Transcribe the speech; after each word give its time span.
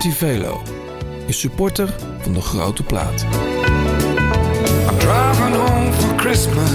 Tivelo 0.00 0.62
is 1.26 1.40
supporter 1.40 1.94
van 2.20 2.32
de 2.32 2.40
grote 2.40 2.82
plaat. 2.82 3.22
I'm 3.22 4.98
driving 4.98 5.54
home 5.54 5.92
for 5.92 6.18
Christmas. 6.18 6.70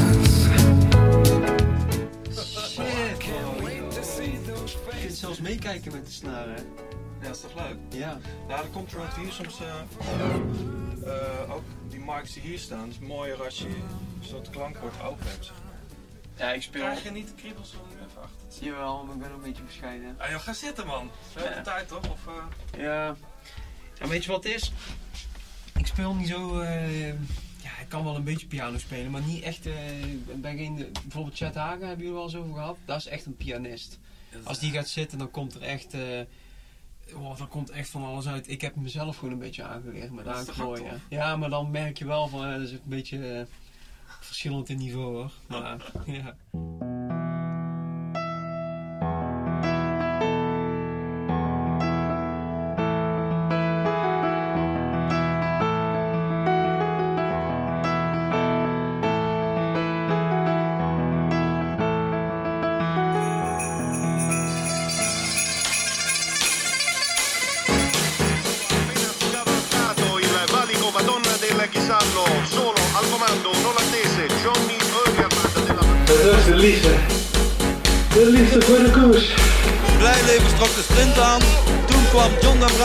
Je 4.86 5.02
kunt 5.02 5.14
zelfs 5.14 5.40
meekijken 5.40 5.92
met 5.92 6.06
de 6.06 6.12
snaren. 6.12 6.56
Ja, 7.22 7.30
is 7.30 7.42
toch 7.42 7.56
leuk? 7.56 7.78
Ja. 7.90 8.20
Nou, 8.48 8.62
dan 8.62 8.72
komt 8.72 8.92
er 8.92 9.00
ook 9.00 9.16
hier 9.22 9.32
soms 9.32 9.60
eh, 9.60 9.68
eh, 11.06 11.56
ook 11.56 11.64
die 11.90 12.00
marks 12.00 12.34
die 12.34 12.42
hier 12.42 12.60
staan. 12.60 12.82
Het 12.82 12.98
is 13.02 13.08
mooier 13.08 13.44
als 13.44 13.58
je 13.58 13.68
zo'n 14.20 14.46
klankbord 14.52 14.94
open 15.04 15.28
hebt. 15.28 15.46
zeg 15.46 15.56
maar. 15.66 16.48
Ja, 16.48 16.54
ik 16.54 16.62
speel. 16.62 16.82
Krijg 16.82 17.04
je 17.04 17.12
niet 17.12 17.28
de 17.28 17.34
kriebels 17.36 17.76
even 18.16 18.22
achter 18.22 18.48
te? 18.60 18.66
Jawel, 18.66 19.04
maar 19.06 19.16
ik 19.16 19.22
ben 19.22 19.30
ook 19.32 19.36
een 19.38 19.42
beetje 19.44 19.64
bescheiden. 19.64 20.16
Ah 20.18 20.30
joh, 20.30 20.40
ga 20.40 20.54
zitten 20.54 20.86
man. 20.86 21.10
We 21.34 21.40
hebben 21.40 21.52
Ja. 21.58 21.64
de 21.64 21.70
tijd 21.70 21.88
toch? 21.88 22.10
Of, 22.12 22.28
eh, 22.28 22.82
Ja. 22.82 23.16
ja. 24.00 24.08
Weet 24.08 24.24
je 24.26 24.32
wat 24.32 24.44
het 24.44 24.54
is? 24.54 24.72
Ik 25.76 25.86
speel 25.88 26.14
niet 26.14 26.28
zo. 26.28 26.60
eh, 26.60 27.08
ja, 27.64 27.80
ik 27.82 27.88
kan 27.88 28.04
wel 28.04 28.16
een 28.16 28.24
beetje 28.24 28.48
piano 28.48 28.78
spelen, 28.78 29.12
maar 29.12 29.22
niet 29.22 29.44
echt. 29.44 29.66
eh, 29.66 30.04
ik 30.14 30.42
ben 30.42 30.58
geen, 30.58 30.76
bijvoorbeeld 31.02 31.36
Chet 31.38 31.56
Hagen 31.56 31.80
hebben 31.88 31.98
jullie 31.98 32.14
wel 32.14 32.24
eens 32.24 32.36
over 32.36 32.54
gehad. 32.54 32.78
Dat 32.86 32.98
is 32.98 33.06
echt 33.08 33.26
een 33.26 33.36
pianist. 33.36 34.00
Als 34.44 34.60
die 34.60 34.72
gaat 34.72 34.88
zitten, 34.88 35.18
dan 35.18 35.32
komt 35.32 35.56
er 35.56 35.62
echt. 35.62 35.94
eh 35.94 36.20
oh, 37.16 37.38
dan 37.38 37.48
komt 37.48 37.70
echt 37.70 37.90
van 37.90 38.04
alles 38.06 38.28
uit. 38.28 38.50
Ik 38.50 38.62
heb 38.62 38.76
mezelf 38.76 39.18
gewoon 39.18 39.34
een 39.34 39.40
beetje 39.40 39.64
aangeleerd 39.64 40.12
met 40.12 40.28
aanklooien. 40.28 41.02
Ja, 41.10 41.36
maar 41.36 41.50
dan 41.50 41.72
merk 41.72 41.98
je 41.98 42.06
wel 42.06 42.28
van. 42.28 42.46
eh, 42.46 42.52
dat 42.52 42.62
is 42.62 42.72
een 42.72 42.80
beetje 42.84 43.48
verschillend 44.20 44.70
in 44.70 44.78
niveau 44.78 45.16
hoor. 45.16 45.32
Maar 45.48 45.92
ja. 46.06 46.36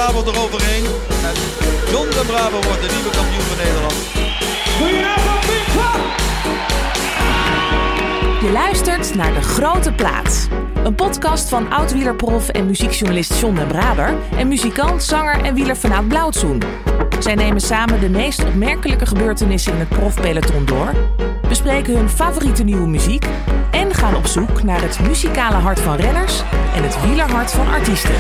Bravo 0.01 0.31
eroverheen. 0.31 0.85
En 0.85 1.35
John 1.91 2.09
de 2.09 2.23
Bravo 2.27 2.61
wordt 2.61 2.81
de 2.81 2.95
nieuwe 2.95 3.11
kampioen 3.11 3.41
van 3.41 3.57
Nederland. 3.57 3.95
Je 8.43 8.51
luistert 8.53 9.15
naar 9.15 9.35
De 9.35 9.43
Grote 9.43 9.93
Plaats. 9.93 10.47
Een 10.85 10.95
podcast 10.95 11.49
van 11.49 11.73
oud-wielerprof 11.73 12.49
en 12.49 12.67
muziekjournalist 12.67 13.41
John 13.41 13.55
den 13.55 13.67
Braber... 13.67 14.15
en 14.37 14.49
muzikant, 14.49 15.03
zanger 15.03 15.45
en 15.45 15.55
wieler 15.55 15.77
vanuit 15.77 16.09
Blauwtsoen. 16.09 16.63
Zij 17.19 17.35
nemen 17.35 17.61
samen 17.61 18.01
de 18.01 18.11
meest 18.11 18.45
opmerkelijke 18.45 19.07
gebeurtenissen 19.07 19.73
in 19.73 19.79
het 19.79 19.89
profpeloton 19.89 20.65
door... 20.65 20.95
bespreken 21.49 21.97
hun 21.97 22.11
favoriete 22.11 22.63
nieuwe 22.63 22.89
muziek... 22.89 23.27
en 23.71 23.95
gaan 23.95 24.17
op 24.17 24.27
zoek 24.27 24.63
naar 24.63 24.81
het 24.81 25.01
muzikale 25.01 25.57
hart 25.57 25.81
van 25.81 25.97
renners... 25.97 26.43
en 26.75 26.83
het 26.83 27.03
wielerhart 27.03 27.51
van 27.53 27.69
artiesten. 27.69 28.15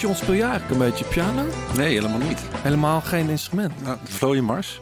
John, 0.00 0.14
speel 0.14 0.34
je 0.34 0.42
eigenlijk 0.42 0.72
een 0.72 0.78
beetje 0.78 1.04
piano? 1.04 1.42
Nee, 1.76 1.92
helemaal 1.94 2.18
niet. 2.18 2.40
Helemaal 2.56 3.00
geen 3.00 3.28
instrument. 3.28 3.82
Nou, 3.82 3.96
de 4.04 4.12
vlooienmars. 4.12 4.80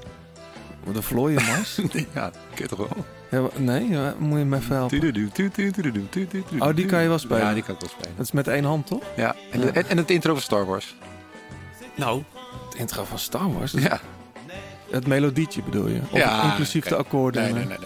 De 0.93 1.03
vlooienmars? 1.03 1.77
ja, 2.15 2.31
ken 2.31 2.69
je 2.69 2.69
toch 2.69 2.79
wel? 2.79 3.05
ja, 3.31 3.49
nee, 3.57 3.89
ja, 3.89 4.15
moet 4.19 4.39
je 4.39 4.45
me 4.45 4.57
even 4.57 4.77
helpen. 4.77 5.01
Oh, 6.59 6.77
die 6.77 6.87
kan 6.87 7.03
je 7.03 7.09
wel 7.09 7.19
spelen? 7.19 7.43
Ja, 7.47 7.55
die 7.55 7.63
kan 7.63 7.75
ik 7.75 7.81
wel 7.81 7.91
spelen. 7.91 8.17
Dat 8.17 8.25
is 8.25 8.33
met 8.33 8.49
één 8.49 8.65
hand, 8.65 8.87
toch? 8.87 9.03
Ja, 9.17 9.35
en, 9.51 9.75
en, 9.75 9.89
en 9.89 9.97
het 9.97 10.11
intro 10.11 10.33
van 10.33 10.43
Star 10.43 10.67
Wars. 10.67 10.95
Nou, 11.95 12.23
het 12.69 12.75
intro 12.79 13.05
van 13.05 13.19
Star 13.19 13.53
Wars. 13.53 13.73
Ja. 13.73 14.01
Het 14.91 15.07
melodietje 15.07 15.63
bedoel 15.63 15.89
je? 15.89 16.01
Of 16.11 16.19
Ja, 16.19 16.43
inclusief 16.45 16.85
de 16.85 16.97
akkoorden? 16.97 17.43
Nee, 17.43 17.53
nee. 17.53 17.67
nee. 17.67 17.79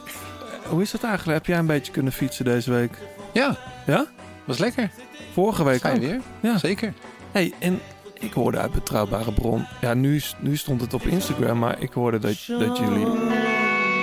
Hoe 0.69 0.83
is 0.83 0.91
dat 0.91 1.03
eigenlijk? 1.03 1.39
Heb 1.39 1.47
jij 1.47 1.59
een 1.59 1.67
beetje 1.67 1.93
kunnen 1.93 2.12
fietsen 2.12 2.45
deze 2.45 2.71
week? 2.71 2.99
Ja, 3.33 3.56
Ja? 3.87 4.06
was 4.45 4.59
lekker. 4.59 4.91
Vorige 5.33 5.65
week 5.65 5.84
ook? 5.84 5.97
weer? 5.97 6.21
Ja. 6.41 6.59
Zeker. 6.59 6.93
Hey, 7.33 7.53
en 7.59 7.81
ik 8.19 8.33
hoorde 8.33 8.59
uit 8.59 8.73
betrouwbare 8.73 9.33
bron. 9.33 9.67
Ja, 9.81 9.95
nu, 9.95 10.21
nu 10.39 10.56
stond 10.56 10.81
het 10.81 10.95
op 10.95 11.03
Instagram, 11.03 11.59
maar 11.59 11.83
ik 11.83 11.93
hoorde 11.93 12.19
dat, 12.19 12.45
dat 12.47 12.79
jullie. 12.79 13.06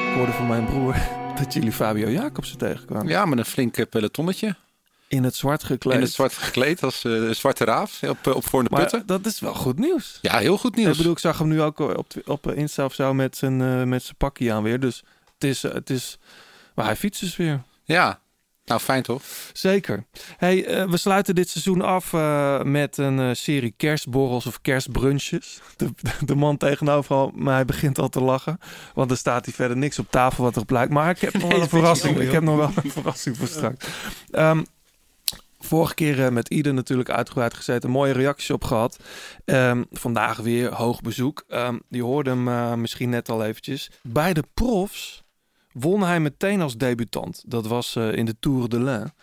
Ik 0.09 0.13
hoorde 0.15 0.31
van 0.31 0.47
mijn 0.47 0.65
broer 0.65 0.95
dat 1.39 1.53
jullie 1.53 1.71
Fabio 1.71 2.09
Jacobsen 2.09 2.57
tegenkwamen. 2.57 3.07
Ja, 3.07 3.25
met 3.25 3.37
een 3.37 3.45
flink 3.45 3.77
eh, 3.77 3.85
pelotonnetje. 3.89 4.55
In 5.07 5.23
het 5.23 5.35
zwart 5.35 5.63
gekleed. 5.63 5.95
In 5.95 6.01
het 6.01 6.11
zwart 6.11 6.33
gekleed 6.33 6.83
als 6.83 7.03
een 7.03 7.35
zwarte 7.35 7.65
raaf 7.65 8.03
op, 8.03 8.17
eh, 8.27 8.35
op 8.35 8.47
voor 8.47 8.63
de 8.63 8.69
maar 8.69 8.79
putten. 8.81 9.03
dat 9.05 9.25
is 9.25 9.39
wel 9.39 9.53
goed 9.53 9.79
nieuws. 9.79 10.19
Ja, 10.21 10.37
heel 10.37 10.57
goed 10.57 10.75
nieuws. 10.75 10.91
Ik 10.91 10.97
bedoel, 10.97 11.11
ik 11.11 11.19
zag 11.19 11.37
hem 11.37 11.47
nu 11.47 11.61
ook 11.61 11.79
op, 11.79 12.13
op 12.25 12.51
Insta 12.51 12.85
of 12.85 12.93
zo 12.93 13.13
met 13.13 13.37
zijn, 13.37 13.61
eh, 13.61 13.83
met 13.83 14.03
zijn 14.03 14.15
pakje 14.17 14.53
aan 14.53 14.63
weer. 14.63 14.79
Dus 14.79 15.03
het 15.33 15.43
is, 15.43 15.61
het 15.61 15.89
is... 15.89 16.17
Maar 16.75 16.85
hij 16.85 16.95
fietst 16.95 17.21
dus 17.21 17.35
weer. 17.35 17.61
Ja, 17.83 18.19
nou 18.65 18.81
fijn 18.81 19.03
toch? 19.03 19.21
Zeker. 19.53 20.05
Hey, 20.37 20.65
eh, 20.65 20.89
we 20.89 20.97
sluiten 20.97 21.35
dit 21.35 21.49
seizoen 21.49 21.81
af 21.81 22.13
eh, 22.13 22.61
met 22.61 22.97
een 22.97 23.19
eh, 23.19 23.29
serie 23.33 23.73
kerstborrels 23.77 24.45
of 24.45 24.61
kerstbrunches. 24.61 25.61
De, 25.75 25.89
de 26.25 26.35
man 26.35 26.57
tegenover 26.57 27.29
mij 27.33 27.65
begint 27.65 27.99
al 27.99 28.09
te 28.09 28.21
lachen. 28.21 28.59
Want 28.93 29.11
er 29.11 29.17
staat 29.17 29.45
hier 29.45 29.53
verder 29.53 29.77
niks 29.77 29.99
op 29.99 30.11
tafel 30.11 30.43
wat 30.43 30.55
erop 30.55 30.69
lijkt. 30.69 30.91
Maar 30.91 31.09
ik 31.09 31.19
heb 31.19 31.33
nog 31.33 31.51
wel 31.51 31.61
een 31.61 31.69
verrassing. 31.69 32.09
jammer, 32.09 32.27
Ik 32.27 32.33
heb 32.33 32.43
nog 32.43 32.57
wel 32.57 32.71
een 32.83 32.91
verrassing 32.91 33.37
voor 33.37 33.47
straks. 33.47 33.85
Ehm, 34.31 34.63
vorige 35.59 35.93
keer 35.93 36.33
met 36.33 36.49
Ieder 36.49 36.73
natuurlijk 36.73 37.09
uitgebreid 37.09 37.53
gezeten. 37.53 37.89
Mooie 37.89 38.13
reacties 38.13 38.51
op 38.51 38.63
gehad. 38.63 38.99
Ehm, 39.45 39.83
vandaag 39.91 40.37
weer 40.37 40.73
hoog 40.73 41.01
bezoek. 41.01 41.43
Ehm, 41.47 41.79
die 41.89 42.03
hoorde 42.03 42.29
hem 42.29 42.47
eh, 42.47 42.73
misschien 42.73 43.09
net 43.09 43.29
al 43.29 43.43
eventjes. 43.43 43.91
Bij 44.01 44.33
de 44.33 44.43
profs 44.53 45.24
won 45.79 46.01
hij 46.01 46.19
meteen 46.19 46.61
als 46.61 46.77
debutant. 46.77 47.43
Dat 47.47 47.67
was 47.67 47.95
eh, 47.95 48.13
in 48.13 48.25
de 48.25 48.35
Tour 48.39 48.69
de 48.69 48.79
l'Ain. 48.79 49.13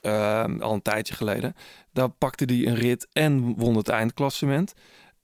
Ehm, 0.00 0.60
al 0.60 0.72
een 0.72 0.82
tijdje 0.82 1.14
geleden. 1.14 1.54
Daar 1.92 2.08
pakte 2.08 2.44
hij 2.44 2.66
een 2.66 2.74
rit 2.74 3.06
en 3.12 3.54
won 3.54 3.76
het 3.76 3.88
eindklassement. 3.88 4.74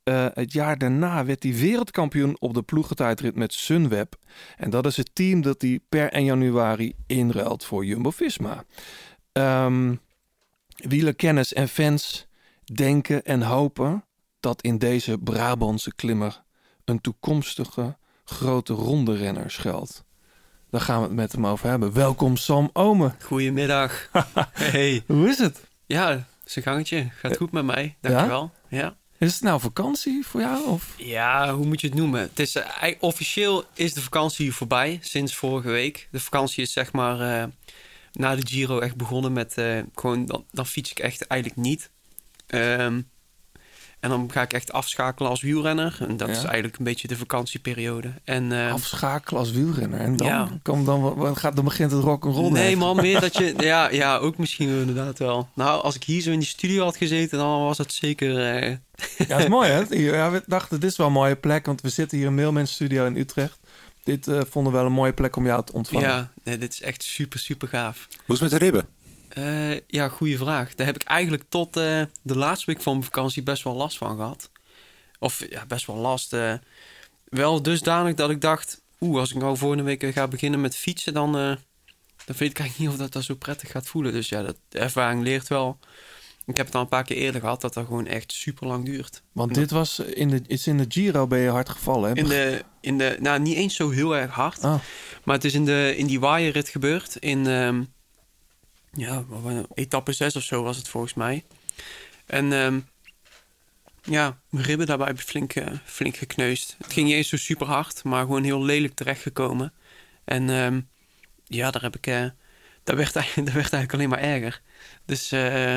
Eh, 0.02 0.26
het 0.34 0.52
jaar 0.52 0.78
daarna 0.78 1.24
werd 1.24 1.42
hij 1.42 1.54
wereldkampioen 1.54 2.36
op 2.38 2.54
de 2.54 2.62
ploegentijdrit 2.62 3.34
met 3.34 3.52
Sunweb. 3.52 4.16
En 4.56 4.70
dat 4.70 4.86
is 4.86 4.96
het 4.96 5.10
team 5.12 5.40
dat 5.40 5.62
hij 5.62 5.80
per 5.88 6.12
1 6.12 6.24
januari 6.24 6.94
inruilt 7.06 7.64
voor 7.64 7.84
Jumbo-Visma. 7.84 8.64
Ehm 9.32 9.94
wielerkennis 10.76 11.52
en 11.52 11.68
fans 11.68 12.26
denken 12.64 13.24
en 13.24 13.42
hopen 13.42 14.04
dat 14.40 14.62
in 14.62 14.78
deze 14.78 15.18
Brabantse 15.18 15.94
klimmer 15.94 16.42
een 16.84 17.00
toekomstige 17.00 17.96
grote 18.24 18.72
ronde 18.72 19.16
renner 19.16 19.50
schuilt. 19.50 20.03
Daar 20.74 20.82
gaan 20.82 21.00
we 21.00 21.06
het 21.06 21.16
met 21.16 21.32
hem 21.32 21.46
over 21.46 21.68
hebben. 21.68 21.92
Welkom 21.92 22.36
Sam 22.36 22.70
Omen. 22.72 23.16
Goedemiddag. 23.22 24.08
hey. 24.52 25.02
Hoe 25.06 25.28
is 25.28 25.38
het? 25.38 25.60
Ja, 25.86 26.26
zijn 26.44 26.64
gangetje. 26.64 27.08
Gaat 27.10 27.36
goed 27.36 27.52
met 27.52 27.64
mij. 27.64 27.96
Dankjewel. 28.00 28.52
Ja. 28.68 28.96
Is 29.18 29.32
het 29.32 29.42
nou 29.42 29.60
vakantie 29.60 30.26
voor 30.26 30.40
jou? 30.40 30.66
Of? 30.66 30.94
Ja, 30.96 31.54
hoe 31.54 31.66
moet 31.66 31.80
je 31.80 31.86
het 31.86 31.96
noemen? 31.96 32.20
Het 32.20 32.38
is, 32.38 32.54
eh, 32.54 32.94
officieel 33.00 33.64
is 33.74 33.92
de 33.92 34.00
vakantie 34.00 34.54
voorbij 34.54 34.98
sinds 35.02 35.34
vorige 35.34 35.68
week. 35.68 36.08
De 36.10 36.20
vakantie 36.20 36.62
is 36.62 36.72
zeg 36.72 36.92
maar 36.92 37.20
eh, 37.20 37.48
na 38.12 38.34
de 38.36 38.46
Giro 38.46 38.78
echt 38.78 38.96
begonnen 38.96 39.32
met 39.32 39.58
eh, 39.58 39.78
gewoon, 39.94 40.26
dan, 40.26 40.44
dan 40.50 40.66
fiets 40.66 40.90
ik 40.90 40.98
echt 40.98 41.26
eigenlijk 41.26 41.60
niet. 41.60 41.90
Ehm, 42.46 43.00
en 44.04 44.10
dan 44.10 44.30
ga 44.32 44.42
ik 44.42 44.52
echt 44.52 44.72
afschakelen 44.72 45.30
als 45.30 45.40
wielrenner. 45.42 45.96
En 46.00 46.16
dat 46.16 46.28
Ja. 46.28 46.34
is 46.34 46.42
eigenlijk 46.44 46.78
een 46.78 46.84
beetje 46.84 47.08
de 47.08 47.16
vakantieperiode. 47.16 48.12
En, 48.24 48.52
eh, 48.52 48.72
Afschakelen 48.72 49.40
als 49.40 49.50
wielrenner. 49.52 50.00
En 50.00 50.16
dan, 50.16 50.26
Ja. 50.26 50.48
kan 50.62 50.84
dan, 50.84 51.14
wat 51.14 51.38
gaat, 51.38 51.56
dan 51.56 51.64
begint 51.64 51.90
het 51.90 52.02
rock'n'roll. 52.02 52.50
Nee, 52.52 52.76
man, 52.76 52.96
meer 52.96 53.20
dat 53.20 53.36
je. 53.36 53.54
Ja, 53.64 53.90
ja, 53.90 54.16
ook 54.16 54.38
misschien 54.38 54.70
wel 54.70 54.80
inderdaad 54.80 55.18
wel. 55.18 55.48
Nou, 55.54 55.82
als 55.82 55.94
ik 55.94 56.04
hier 56.04 56.20
zo 56.22 56.30
in 56.30 56.38
die 56.38 56.48
studio 56.48 56.84
had 56.84 56.96
gezeten, 56.96 57.38
dan 57.38 57.62
was 57.62 57.78
het 57.78 57.92
zeker. 57.92 58.38
eh, 58.54 58.70
Ja, 59.18 59.26
dat 59.26 59.38
is 59.40 59.48
mooi 59.48 59.70
hè. 59.70 59.82
Hier, 59.96 60.14
Ja, 60.14 60.30
we 60.30 60.42
dachten, 60.46 60.80
dit 60.80 60.90
is 60.90 60.96
wel 60.96 61.06
een 61.06 61.12
mooie 61.12 61.36
plek. 61.36 61.66
Want 61.66 61.80
we 61.80 61.88
zitten 61.88 62.18
hier 62.18 62.26
in 62.26 62.34
Mailmans 62.34 62.72
Studio 62.72 63.06
in 63.06 63.16
Utrecht. 63.16 63.58
Dit 64.04 64.28
eh, 64.28 64.40
vonden 64.50 64.72
we 64.72 64.78
wel 64.78 64.86
een 64.86 64.92
mooie 64.92 65.12
plek 65.12 65.36
om 65.36 65.46
jou 65.46 65.64
te 65.64 65.72
ontvangen. 65.72 66.08
ja, 66.08 66.30
nee, 66.44 66.58
dit 66.58 66.72
is 66.72 66.80
echt 66.82 67.02
super, 67.02 67.38
super 67.38 67.68
gaaf. 67.68 68.06
Hoe 68.26 68.34
is 68.34 68.40
het 68.40 68.50
met 68.50 68.60
de 68.60 68.64
ribben? 68.64 68.86
Eh, 69.34 69.80
ja, 69.86 70.08
goede 70.08 70.36
vraag. 70.36 70.74
Daar 70.74 70.86
heb 70.86 70.94
ik 70.94 71.02
eigenlijk 71.02 71.42
tot 71.48 71.76
eh, 71.76 72.02
de 72.22 72.36
laatste 72.36 72.66
week 72.66 72.82
van 72.82 72.92
mijn 72.92 73.04
vakantie 73.04 73.42
best 73.42 73.62
wel 73.62 73.74
last 73.74 73.98
van 73.98 74.16
gehad. 74.16 74.50
Of 75.18 75.50
ja, 75.50 75.66
best 75.66 75.86
wel 75.86 75.96
last. 75.96 76.32
eh, 76.32 76.54
wel 77.28 77.62
dusdanig 77.62 78.14
dat 78.14 78.30
ik 78.30 78.40
dacht... 78.40 78.82
Oeh, 79.00 79.18
als 79.18 79.30
ik 79.30 79.36
nou 79.36 79.56
volgende 79.56 79.82
week 79.84 80.04
ga 80.12 80.28
beginnen 80.28 80.60
met 80.60 80.76
fietsen... 80.76 81.14
dan, 81.14 81.32
dan 81.32 81.56
weet 82.26 82.50
ik 82.50 82.58
eigenlijk 82.58 82.78
niet 82.78 82.88
of 82.88 82.96
dat, 82.96 83.12
dat 83.12 83.22
zo 83.22 83.34
prettig 83.34 83.70
gaat 83.70 83.86
voelen. 83.86 84.12
Dus 84.12 84.28
ja, 84.28 84.42
dat, 84.42 84.56
de 84.68 84.78
ervaring 84.78 85.22
leert 85.22 85.48
wel. 85.48 85.78
Ik 86.46 86.56
heb 86.56 86.66
het 86.66 86.74
al 86.74 86.80
een 86.80 86.88
paar 86.88 87.04
keer 87.04 87.16
eerder 87.16 87.40
gehad 87.40 87.60
dat 87.60 87.74
dat 87.74 87.86
gewoon 87.86 88.06
echt 88.06 88.32
super 88.32 88.66
lang 88.66 88.84
duurt. 88.84 89.22
Want 89.32 89.54
dit 89.54 89.70
was 89.70 89.98
in 89.98 90.28
de, 90.28 90.42
is 90.46 90.66
in 90.66 90.78
de 90.78 90.84
Giro 90.88 91.26
ben 91.26 91.38
je 91.38 91.48
hard 91.48 91.68
gevallen. 91.68 92.10
Hè? 92.10 92.16
In 92.16 92.28
de, 92.28 92.64
in 92.80 92.98
de, 92.98 93.16
nou, 93.20 93.40
niet 93.40 93.56
eens 93.56 93.76
zo 93.76 93.90
heel 93.90 94.16
erg 94.16 94.30
hard. 94.30 94.62
Ah. 94.62 94.80
Maar 95.24 95.34
het 95.34 95.44
is 95.44 95.54
in, 95.54 95.64
de, 95.64 95.94
in 95.96 96.06
die 96.06 96.20
waaierrit 96.20 96.68
gebeurd. 96.68 97.16
In, 97.16 97.46
ehm, 97.46 97.82
ja, 98.96 99.24
etappe 99.74 100.12
6 100.12 100.36
of 100.36 100.42
zo 100.42 100.62
was 100.62 100.76
het 100.76 100.88
volgens 100.88 101.14
mij. 101.14 101.44
En 102.26 102.52
ehm, 102.52 102.80
ja, 104.02 104.38
mijn 104.48 104.64
ribben 104.64 104.86
daarbij 104.86 105.16
flink, 105.16 105.54
eh, 105.54 105.66
flink 105.84 106.16
gekneusd. 106.16 106.74
Het 106.78 106.92
ging 106.92 107.06
niet 107.06 107.16
eens 107.16 107.28
zo 107.28 107.36
super 107.36 107.66
hard, 107.66 108.04
maar 108.04 108.20
gewoon 108.20 108.44
heel 108.44 108.62
lelijk 108.64 108.94
terechtgekomen. 108.94 109.72
En 110.24 110.50
ehm, 110.50 110.80
ja, 111.46 111.70
daar 111.70 111.82
heb 111.82 111.96
ik, 111.96 112.06
eh, 112.06 112.24
dat, 112.84 112.96
werd, 112.96 113.12
werd 113.34 113.54
eigenlijk 113.54 113.92
alleen 113.92 114.08
maar 114.08 114.18
erger. 114.18 114.60
Dus 115.04 115.32
eh, 115.32 115.76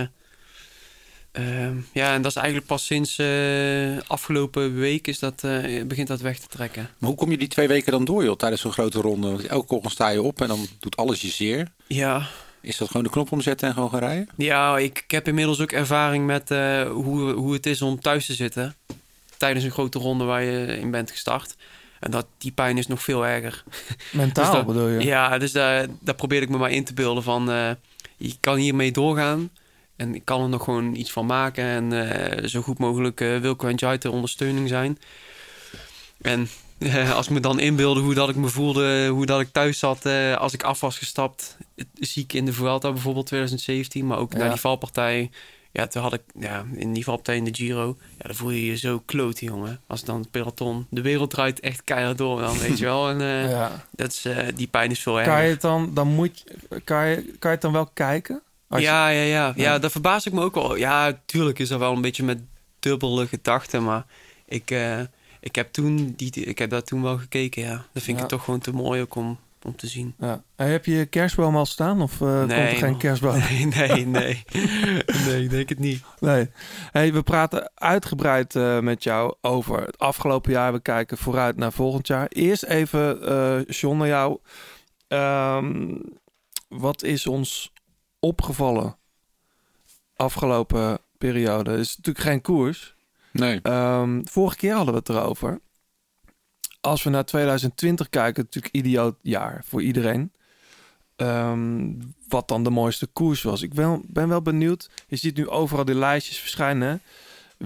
ehm, 1.32 1.78
ja, 1.94 2.14
en 2.14 2.22
dat 2.22 2.32
is 2.32 2.38
eigenlijk 2.38 2.68
pas 2.68 2.86
sinds 2.86 3.18
eh, 3.18 3.98
afgelopen 4.08 4.76
week 4.76 5.08
is 5.08 5.20
dat, 5.20 5.42
begint 5.88 6.08
dat 6.08 6.22
weg 6.22 6.40
te 6.40 6.48
trekken. 6.48 6.90
Maar 6.98 7.10
hoe 7.10 7.18
kom 7.18 7.32
je 7.32 7.38
die 7.38 7.48
twee 7.48 7.68
weken 7.68 7.92
dan 7.92 8.06
door, 8.06 8.24
joh, 8.24 8.36
tijdens 8.36 8.62
zo'n 8.62 8.72
grote 8.72 9.02
ronde? 9.02 9.30
Want 9.30 9.46
elke 9.46 9.76
ochtend 9.76 9.94
sta 9.94 10.10
je 10.10 10.22
op 10.22 10.42
en 10.42 10.48
dan 10.48 10.68
doet 10.80 10.96
alles 10.96 11.22
je 11.22 11.30
zeer. 11.30 11.72
Ja, 11.88 12.28
Is 12.68 12.78
dat 12.78 12.88
gewoon 12.88 13.04
de 13.04 13.10
knop 13.10 13.32
omzetten 13.32 13.68
en 13.68 13.74
gewoon 13.74 13.90
gaan 13.90 14.00
rijden? 14.00 14.30
Ja, 14.38 14.78
ik, 14.78 14.98
ik 15.06 15.12
heb 15.12 15.28
inmiddels 15.28 15.60
ook 15.62 15.72
ervaring 15.72 16.26
met 16.26 16.52
eh, 16.52 16.90
hoe, 16.90 17.32
hoe 17.32 17.54
het 17.54 17.66
is 17.66 17.82
om 17.82 18.00
thuis 18.02 18.26
te 18.26 18.34
zitten. 18.34 18.76
Tijdens 19.38 19.66
een 19.66 19.72
grote 19.72 20.00
ronde 20.00 20.24
waar 20.24 20.44
je 20.44 20.78
in 20.80 20.92
bent 20.92 21.12
gestart. 21.12 21.56
En 22.00 22.12
dat, 22.12 22.26
die 22.38 22.52
pijn 22.52 22.78
is 22.78 22.88
nog 22.88 23.02
veel 23.04 23.26
erger. 23.26 23.64
Mentaal 24.12 24.46
Dus 24.46 24.54
dat- 24.54 24.66
bedoel 24.66 24.88
je? 24.88 25.04
Ja, 25.06 25.38
dus 25.38 25.52
daar, 25.52 25.88
daar 26.00 26.16
probeer 26.16 26.42
ik 26.42 26.50
me 26.50 26.58
maar 26.58 26.72
in 26.72 26.84
te 26.84 26.94
beelden 26.94 27.24
van... 27.24 27.52
eh, 27.52 27.70
je 28.18 28.36
kan 28.40 28.56
hiermee 28.58 28.92
doorgaan. 28.92 29.50
En 29.96 30.16
ik 30.16 30.26
kan 30.26 30.42
er 30.42 30.50
nog 30.50 30.64
gewoon 30.64 30.96
iets 30.96 31.12
van 31.12 31.26
maken. 31.26 31.64
En 31.64 32.10
eh, 32.12 32.48
zo 32.48 32.62
goed 32.62 32.78
mogelijk 32.78 33.22
eh 33.22 33.38
Wilco 33.38 33.68
en 33.68 33.76
Jai 33.76 33.98
ter 33.98 34.12
ondersteuning 34.12 34.68
zijn. 34.68 35.00
En 36.22 36.50
eh, 36.80 37.14
als 37.16 37.26
ik 37.26 37.32
me 37.32 37.40
dan 37.40 37.60
inbeelde 37.60 38.00
hoe 38.00 38.14
dat 38.14 38.30
ik 38.30 38.36
me 38.36 38.48
voelde... 38.48 39.08
hoe 39.08 39.26
dat 39.26 39.40
ik 39.40 39.50
thuis 39.52 39.80
zat 39.80 40.06
eh, 40.06 40.36
als 40.38 40.54
ik 40.54 40.64
af 40.64 40.80
was 40.80 40.98
gestapt... 40.98 41.58
ziek 41.94 42.34
in 42.34 42.46
de 42.46 42.54
Vuelta 42.54 42.92
bijvoorbeeld 42.92 43.26
2017... 43.26 44.08
maar 44.08 44.18
ook 44.18 44.32
Ja. 44.34 44.38
naar 44.40 44.50
die 44.50 44.60
valpartij... 44.60 45.30
Ja, 45.72 45.88
toen 45.88 46.02
had 46.02 46.14
ik 46.14 46.22
ja, 46.40 46.66
in 46.74 46.94
die 46.94 47.04
valpartij 47.04 47.36
in 47.36 47.44
de 47.44 47.54
Giro... 47.56 47.98
Ja, 48.18 48.24
dan 48.26 48.36
voel 48.36 48.50
je 48.50 48.66
je 48.66 48.78
zo 48.78 49.02
kloot, 49.06 49.40
jongen. 49.40 49.80
Als 49.88 50.04
dan 50.04 50.20
het 50.20 50.32
peloton... 50.32 50.88
De 50.90 51.02
wereld 51.02 51.30
draait 51.30 51.60
echt 51.60 51.84
keihard 51.84 52.18
door 52.18 52.42
dan, 52.42 52.58
weet 52.60 52.78
je 52.78 52.86
wel. 52.86 53.10
En 53.10 53.22
eh, 53.22 53.50
Ja. 53.50 53.86
dat 53.92 54.12
is, 54.12 54.26
eh, 54.26 54.48
die 54.56 54.68
pijn 54.68 54.92
is 54.92 55.00
veel 55.00 55.14
Kan 55.14 55.22
erger. 55.24 55.44
je 55.44 55.50
het 55.50 55.62
dan, 55.62 55.94
dan 55.94 56.08
moet 56.08 56.40
je, 56.70 56.82
kan 56.82 57.08
je, 57.08 57.16
kan 57.16 57.36
je 57.40 57.48
het 57.48 57.62
dan 57.62 57.72
wel 57.72 57.86
kijken? 57.94 58.42
Als 58.70 58.82
Ja, 58.82 59.08
ja, 59.10 59.22
ja, 59.22 59.26
ja. 59.26 59.54
Ja. 59.56 59.80
daar 59.80 59.92
verbaas 59.92 60.26
ik 60.26 60.34
me 60.34 60.42
ook 60.42 60.56
wel. 60.56 60.76
Ja, 60.76 61.20
tuurlijk 61.26 61.60
is 61.60 61.70
er 61.70 61.80
wel 61.80 61.94
een 61.94 62.02
beetje 62.02 62.24
met 62.24 62.40
dubbele 62.80 63.28
gedachten, 63.28 63.84
maar 63.84 64.06
ik, 64.46 64.72
eh, 64.72 65.00
ik, 65.40 65.56
heb 65.56 65.72
toen 65.72 66.14
die, 66.16 66.32
ik 66.32 66.58
heb 66.58 66.70
daar 66.70 66.84
toen 66.84 67.02
wel 67.02 67.18
gekeken, 67.18 67.62
ja. 67.62 67.86
Dat 67.94 68.04
vind 68.04 68.18
Ja. 68.18 68.24
ik 68.24 68.30
toch 68.30 68.44
gewoon 68.44 68.60
te 68.60 68.72
mooi 68.72 69.02
ook 69.02 69.16
om, 69.16 69.40
om 69.68 69.76
te 69.76 69.88
zien. 69.88 70.16
Ja. 70.20 70.44
En 70.56 70.70
heb 70.70 70.86
je 70.86 71.06
kerstboom 71.06 71.56
al 71.56 71.66
staan 71.66 72.02
of 72.02 72.22
eh, 72.22 72.40
komt 72.40 72.52
er 72.52 72.68
geen 72.68 72.98
kerstboom? 72.98 73.36
Nee, 73.50 73.66
nee, 73.66 74.06
nee. 74.06 74.44
nee, 75.26 75.44
ik 75.44 75.50
denk 75.50 75.70
het 75.70 75.80
niet. 75.80 76.04
Nee. 76.20 76.50
Hey, 76.92 77.14
we 77.14 77.24
praten 77.24 77.72
uitgebreid 77.74 78.56
eh, 78.56 78.80
met 78.80 79.04
jou 79.04 79.36
over 79.42 79.86
het 79.86 79.98
afgelopen 79.98 80.52
jaar. 80.52 80.74
We 80.74 80.80
kijken 80.80 81.18
vooruit 81.18 81.58
naar 81.58 81.72
volgend 81.72 82.08
jaar. 82.08 82.28
Eerst 82.28 82.64
even, 82.64 83.22
eh 83.28 83.66
John, 83.76 83.98
naar 83.98 84.08
jou. 84.08 84.40
Ehm, 85.08 85.96
wat 86.68 87.04
is 87.04 87.28
ons 87.28 87.74
opgevallen 88.20 88.98
afgelopen 90.16 91.00
periode? 91.18 91.72
Het 91.72 91.80
is 91.80 91.98
natuurlijk 91.98 92.26
geen 92.26 92.42
koers. 92.42 92.96
Nee. 93.32 93.60
Ehm, 93.62 94.22
vorige 94.24 94.58
keer 94.58 94.74
hadden 94.74 94.94
we 94.94 95.00
het 95.00 95.10
erover. 95.10 95.62
Als 96.88 97.04
we 97.04 97.10
naar 97.10 97.26
2020 97.26 98.10
kijken, 98.10 98.44
natuurlijk 98.44 98.76
idioot 98.76 99.16
jaar 99.22 99.62
voor 99.68 99.82
iedereen. 99.82 100.32
Ehm, 101.16 101.94
wat 102.28 102.48
dan 102.48 102.64
de 102.64 102.70
mooiste 102.70 103.06
koers 103.06 103.42
was. 103.42 103.62
Ik 103.62 103.74
ben, 103.74 104.02
ben 104.08 104.28
wel 104.28 104.42
benieuwd. 104.42 104.90
Je 105.08 105.16
ziet 105.16 105.38
nu 105.38 105.50
overal 105.50 105.86
die 105.86 105.96
lijstjes 105.96 106.38
verschijnen. 106.38 106.88
hè. 106.88 106.98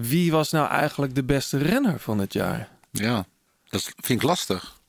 Wie 0.01 0.31
was 0.31 0.51
nou 0.51 0.69
eigenlijk 0.69 1.15
de 1.15 1.23
beste 1.23 1.57
renner 1.57 2.00
van 2.00 2.19
het 2.19 2.33
jaar? 2.33 2.69
Ja, 2.91 3.25
dat 3.69 3.81
vind 3.81 4.21
ik 4.21 4.27
lastig. 4.27 4.79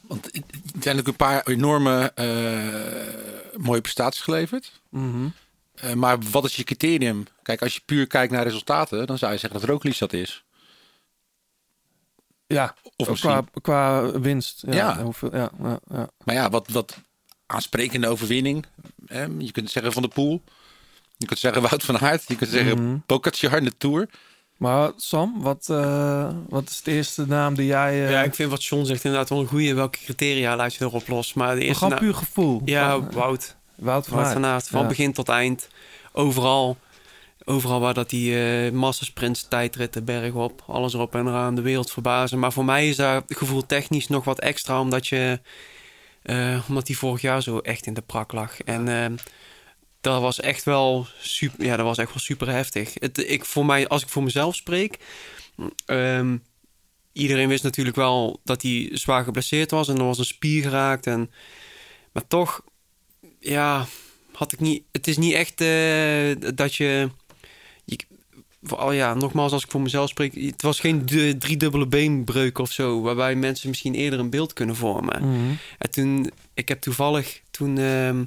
Want 0.00 0.30
natuurlijk 0.74 1.06
een 1.06 1.16
paar 1.16 1.46
enorme 1.46 2.12
eh, 2.14 3.58
mooie 3.60 3.80
prestaties 3.80 4.20
geleverd. 4.20 4.80
Mhm. 4.88 5.28
Eh, 5.74 5.92
maar 5.92 6.18
wat 6.30 6.44
is 6.44 6.56
je 6.56 6.64
criterium? 6.64 7.26
Kijk, 7.42 7.62
als 7.62 7.74
je 7.74 7.80
puur 7.84 8.06
kijkt 8.06 8.32
naar 8.32 8.42
resultaten, 8.42 9.06
dan 9.06 9.18
zou 9.18 9.32
je 9.32 9.38
zeggen 9.38 9.60
dat 9.60 9.68
Roglic 9.68 9.98
dat 9.98 10.12
is. 10.12 10.44
Ja, 12.46 12.74
Of 12.96 13.06
qua, 13.06 13.10
misschien, 13.10 13.48
qua 13.62 14.10
winst. 14.20 14.62
Ja, 14.66 14.74
Ja. 14.74 15.02
Hoeveel, 15.02 15.36
ja, 15.36 15.50
ja, 15.62 15.78
ja. 15.90 16.08
maar 16.24 16.34
ja, 16.34 16.50
wat, 16.50 16.68
wat 16.68 16.96
aansprekende 17.46 18.08
overwinning. 18.08 18.64
Hè? 19.06 19.24
Je 19.38 19.52
kunt 19.52 19.70
zeggen 19.70 19.92
Van 19.92 20.02
de 20.02 20.08
Poel. 20.08 20.42
Je 21.16 21.26
kunt 21.26 21.38
zeggen 21.38 21.62
Wout 21.62 21.84
van 21.84 21.98
Aert. 21.98 22.24
Je 22.26 22.36
kunt 22.36 22.50
zeggen. 22.50 23.02
Pogacar 23.06 23.56
in 23.58 23.64
de 23.64 23.76
Tour. 23.78 24.08
Maar 24.56 24.90
Sam, 24.96 25.42
wat, 25.42 25.66
eh, 25.70 26.28
wat 26.48 26.70
is 26.70 26.82
de 26.82 26.92
eerste 26.92 27.26
naam 27.26 27.54
die 27.54 27.66
jij... 27.66 28.04
eh 28.04 28.10
Ja, 28.10 28.22
ik 28.22 28.34
vind 28.34 28.50
wat 28.50 28.64
John 28.64 28.84
zegt 28.84 29.04
inderdaad 29.04 29.28
wel 29.28 29.40
een 29.40 29.46
goede. 29.46 29.74
Welke 29.74 29.98
criteria 29.98 30.56
laat 30.56 30.74
je 30.74 30.84
erop 30.84 31.08
los? 31.08 31.34
Maar 31.34 31.54
de 31.54 31.60
eerste... 31.60 31.74
gewoon 31.78 31.92
na- 31.94 31.98
puur 32.00 32.14
gevoel. 32.14 32.62
Ja, 32.64 32.90
Van, 32.90 33.08
eh, 33.08 33.14
Wout. 33.14 33.56
Wout 33.74 34.06
van 34.06 34.14
Wout 34.14 34.26
Aert. 34.26 34.32
van 34.40 34.44
Aert. 34.50 34.68
Van 34.68 34.80
Ja. 34.82 34.86
begin 34.88 35.12
tot 35.12 35.28
eind. 35.28 35.68
Overal. 36.12 36.76
Overal 37.48 37.80
waar 37.80 37.94
dat 37.94 38.10
die 38.10 38.38
eh 38.38 38.72
massasprints, 38.72 39.48
tijdritten, 39.48 40.04
berg 40.04 40.34
op. 40.34 40.62
Alles 40.66 40.94
erop 40.94 41.14
en 41.14 41.26
eraan. 41.26 41.54
De 41.54 41.60
wereld 41.62 41.92
verbazen. 41.92 42.38
Maar 42.38 42.52
voor 42.52 42.64
mij 42.64 42.88
is 42.88 42.96
daar 42.96 43.22
gevoel 43.26 43.66
technisch 43.66 44.08
nog 44.08 44.24
wat 44.24 44.40
extra. 44.40 44.80
Omdat 44.80 45.06
je... 45.06 45.40
eh, 46.22 46.64
omdat 46.68 46.86
die 46.86 46.98
vorig 46.98 47.20
jaar 47.20 47.42
zo 47.42 47.58
echt 47.58 47.86
in 47.86 47.94
de 47.94 48.00
prak 48.02 48.32
lag. 48.32 48.60
En 48.60 48.88
eh, 48.88 49.18
dat 50.00 50.20
was 50.20 50.40
echt 50.40 50.64
wel 50.64 51.06
super... 51.20 51.64
Ja, 51.64 51.76
dat 51.76 51.86
was 51.86 51.98
echt 51.98 52.08
wel 52.08 52.18
super 52.22 52.48
heftig. 52.48 52.94
Het, 52.94 53.18
ik, 53.30 53.44
voor 53.44 53.66
mij, 53.66 53.88
als 53.88 54.02
ik 54.02 54.08
voor 54.08 54.22
mezelf 54.22 54.54
spreek... 54.54 54.98
ehm, 55.86 56.36
iedereen 57.12 57.48
wist 57.48 57.62
natuurlijk 57.62 57.96
wel 57.96 58.40
dat 58.44 58.62
hij 58.62 58.88
zwaar 58.92 59.24
geblesseerd 59.24 59.70
was. 59.70 59.88
En 59.88 59.96
er 59.96 60.04
was 60.04 60.18
een 60.18 60.24
spier 60.24 60.62
geraakt. 60.62 61.06
En, 61.06 61.30
maar 62.12 62.26
toch... 62.26 62.64
Ja, 63.40 63.86
had 64.32 64.52
ik 64.52 64.60
niet. 64.60 64.82
Het 64.92 65.06
is 65.06 65.16
niet 65.16 65.32
echt 65.34 65.58
dat 66.56 66.74
je 66.74 67.10
vooral 68.66 68.92
ja, 68.92 69.14
nogmaals, 69.14 69.52
als 69.52 69.64
ik 69.64 69.70
voor 69.70 69.80
mezelf 69.80 70.08
spreek, 70.08 70.34
het 70.34 70.62
was 70.62 70.80
geen 70.80 71.06
du- 71.06 71.38
driedubbele 71.38 71.86
beenbreuk 71.86 72.58
of 72.58 72.72
zo, 72.72 73.00
waarbij 73.00 73.34
mensen 73.34 73.68
misschien 73.68 73.94
eerder 73.94 74.18
een 74.18 74.30
beeld 74.30 74.52
kunnen 74.52 74.76
vormen. 74.76 75.28
Mhm. 75.28 75.54
En 75.78 75.90
toen, 75.90 76.30
ik 76.54 76.68
heb 76.68 76.80
toevallig 76.80 77.40
toen 77.50 77.78
ehm, 77.78 78.24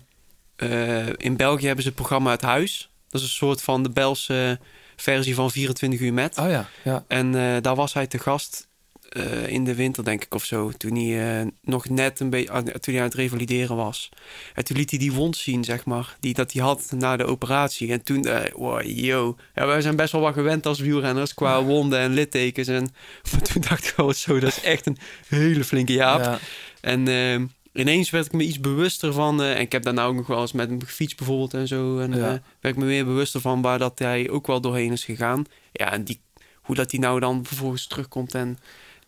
eh, 0.56 1.08
in 1.18 1.38
België 1.38 1.66
hebben 1.66 1.84
ze 1.84 1.90
het 1.90 1.98
programma 1.98 2.32
Het 2.32 2.42
Huis. 2.42 2.90
Dat 3.10 3.22
is 3.22 3.28
een 3.28 3.34
soort 3.34 3.62
van 3.62 3.84
de 3.84 3.90
Belse 3.90 4.60
versie 4.96 5.36
van 5.36 5.52
24 5.52 6.00
uur 6.00 6.14
met. 6.14 6.38
Oh 6.38 6.50
ja, 6.50 6.70
ja. 6.84 7.04
En 7.08 7.36
eh, 7.36 7.62
daar 7.62 7.76
was 7.76 7.94
hij 7.94 8.08
te 8.08 8.20
gast 8.20 8.69
eh, 9.10 9.48
in 9.48 9.64
de 9.64 9.76
winter, 9.76 10.04
denk 10.04 10.24
ik, 10.24 10.34
of 10.36 10.44
zo. 10.46 10.72
Toen 10.78 10.96
hij 10.96 11.40
eh, 11.42 11.48
nog 11.62 11.90
net 11.90 12.20
een 12.20 12.30
beetje 12.30 12.62
toen 12.80 12.94
hij 12.94 12.98
aan 13.04 13.08
het 13.10 13.18
revalideren 13.18 13.76
was. 13.76 14.10
En 14.54 14.64
toen 14.64 14.78
liet 14.78 14.90
hij 14.90 15.00
die 15.00 15.12
wond 15.14 15.38
zien, 15.38 15.64
zeg 15.64 15.86
maar, 15.86 16.18
die 16.20 16.34
dat 16.34 16.52
hij 16.54 16.62
had 16.62 16.92
na 16.96 17.18
de 17.18 17.26
operatie. 17.26 17.92
En 17.92 18.04
toen, 18.04 18.24
eh 18.26 18.52
wow, 18.54 18.82
yo. 18.86 19.36
Ja, 19.56 19.66
wij 19.66 19.82
zijn 19.82 19.96
best 19.96 20.12
wel 20.12 20.22
wat 20.22 20.34
gewend 20.34 20.66
als 20.66 20.80
wielrenners 20.80 21.34
qua 21.34 21.64
wonden 21.64 22.00
en 22.00 22.14
littekens. 22.14 22.68
En, 22.68 22.84
maar 23.32 23.42
toen 23.42 23.62
dacht 23.70 23.88
ik 23.88 23.94
wel 23.96 24.14
zo, 24.14 24.40
dat 24.40 24.50
is 24.50 24.62
echt 24.62 24.86
een 24.86 24.98
hele 25.28 25.64
flinke 25.64 25.94
jaap. 25.94 26.20
Ja. 26.20 26.40
En 26.82 27.08
ehm, 27.08 27.46
ineens 27.74 28.10
werd 28.10 28.26
ik 28.26 28.32
me 28.32 28.44
iets 28.44 28.60
bewuster 28.60 29.14
van. 29.14 29.42
en 29.42 29.60
ik 29.60 29.72
heb 29.72 29.84
daarna 29.84 30.06
ook 30.06 30.16
nog 30.16 30.28
wel 30.28 30.42
eens 30.42 30.52
met 30.52 30.70
hem 30.70 30.84
gefietst 30.84 31.18
bijvoorbeeld 31.18 31.54
en 31.54 31.68
zo. 31.68 32.00
En 32.00 32.12
Ja. 32.12 32.18
werd 32.60 32.76
ik 32.76 32.76
me 32.76 32.86
weer 32.86 33.06
bewuster 33.06 33.42
van 33.42 33.62
waar 33.62 33.80
dat 33.80 34.00
hij 34.00 34.30
ook 34.30 34.48
wel 34.48 34.62
doorheen 34.62 34.92
is 34.92 35.04
gegaan. 35.04 35.44
Ja, 35.72 35.92
en 35.92 36.04
die, 36.04 36.20
hoe 36.56 36.76
dat 36.76 36.92
hij 36.92 37.00
nou 37.00 37.20
dan 37.20 37.46
vervolgens 37.46 37.88
terugkomt. 37.88 38.36
En 38.36 38.58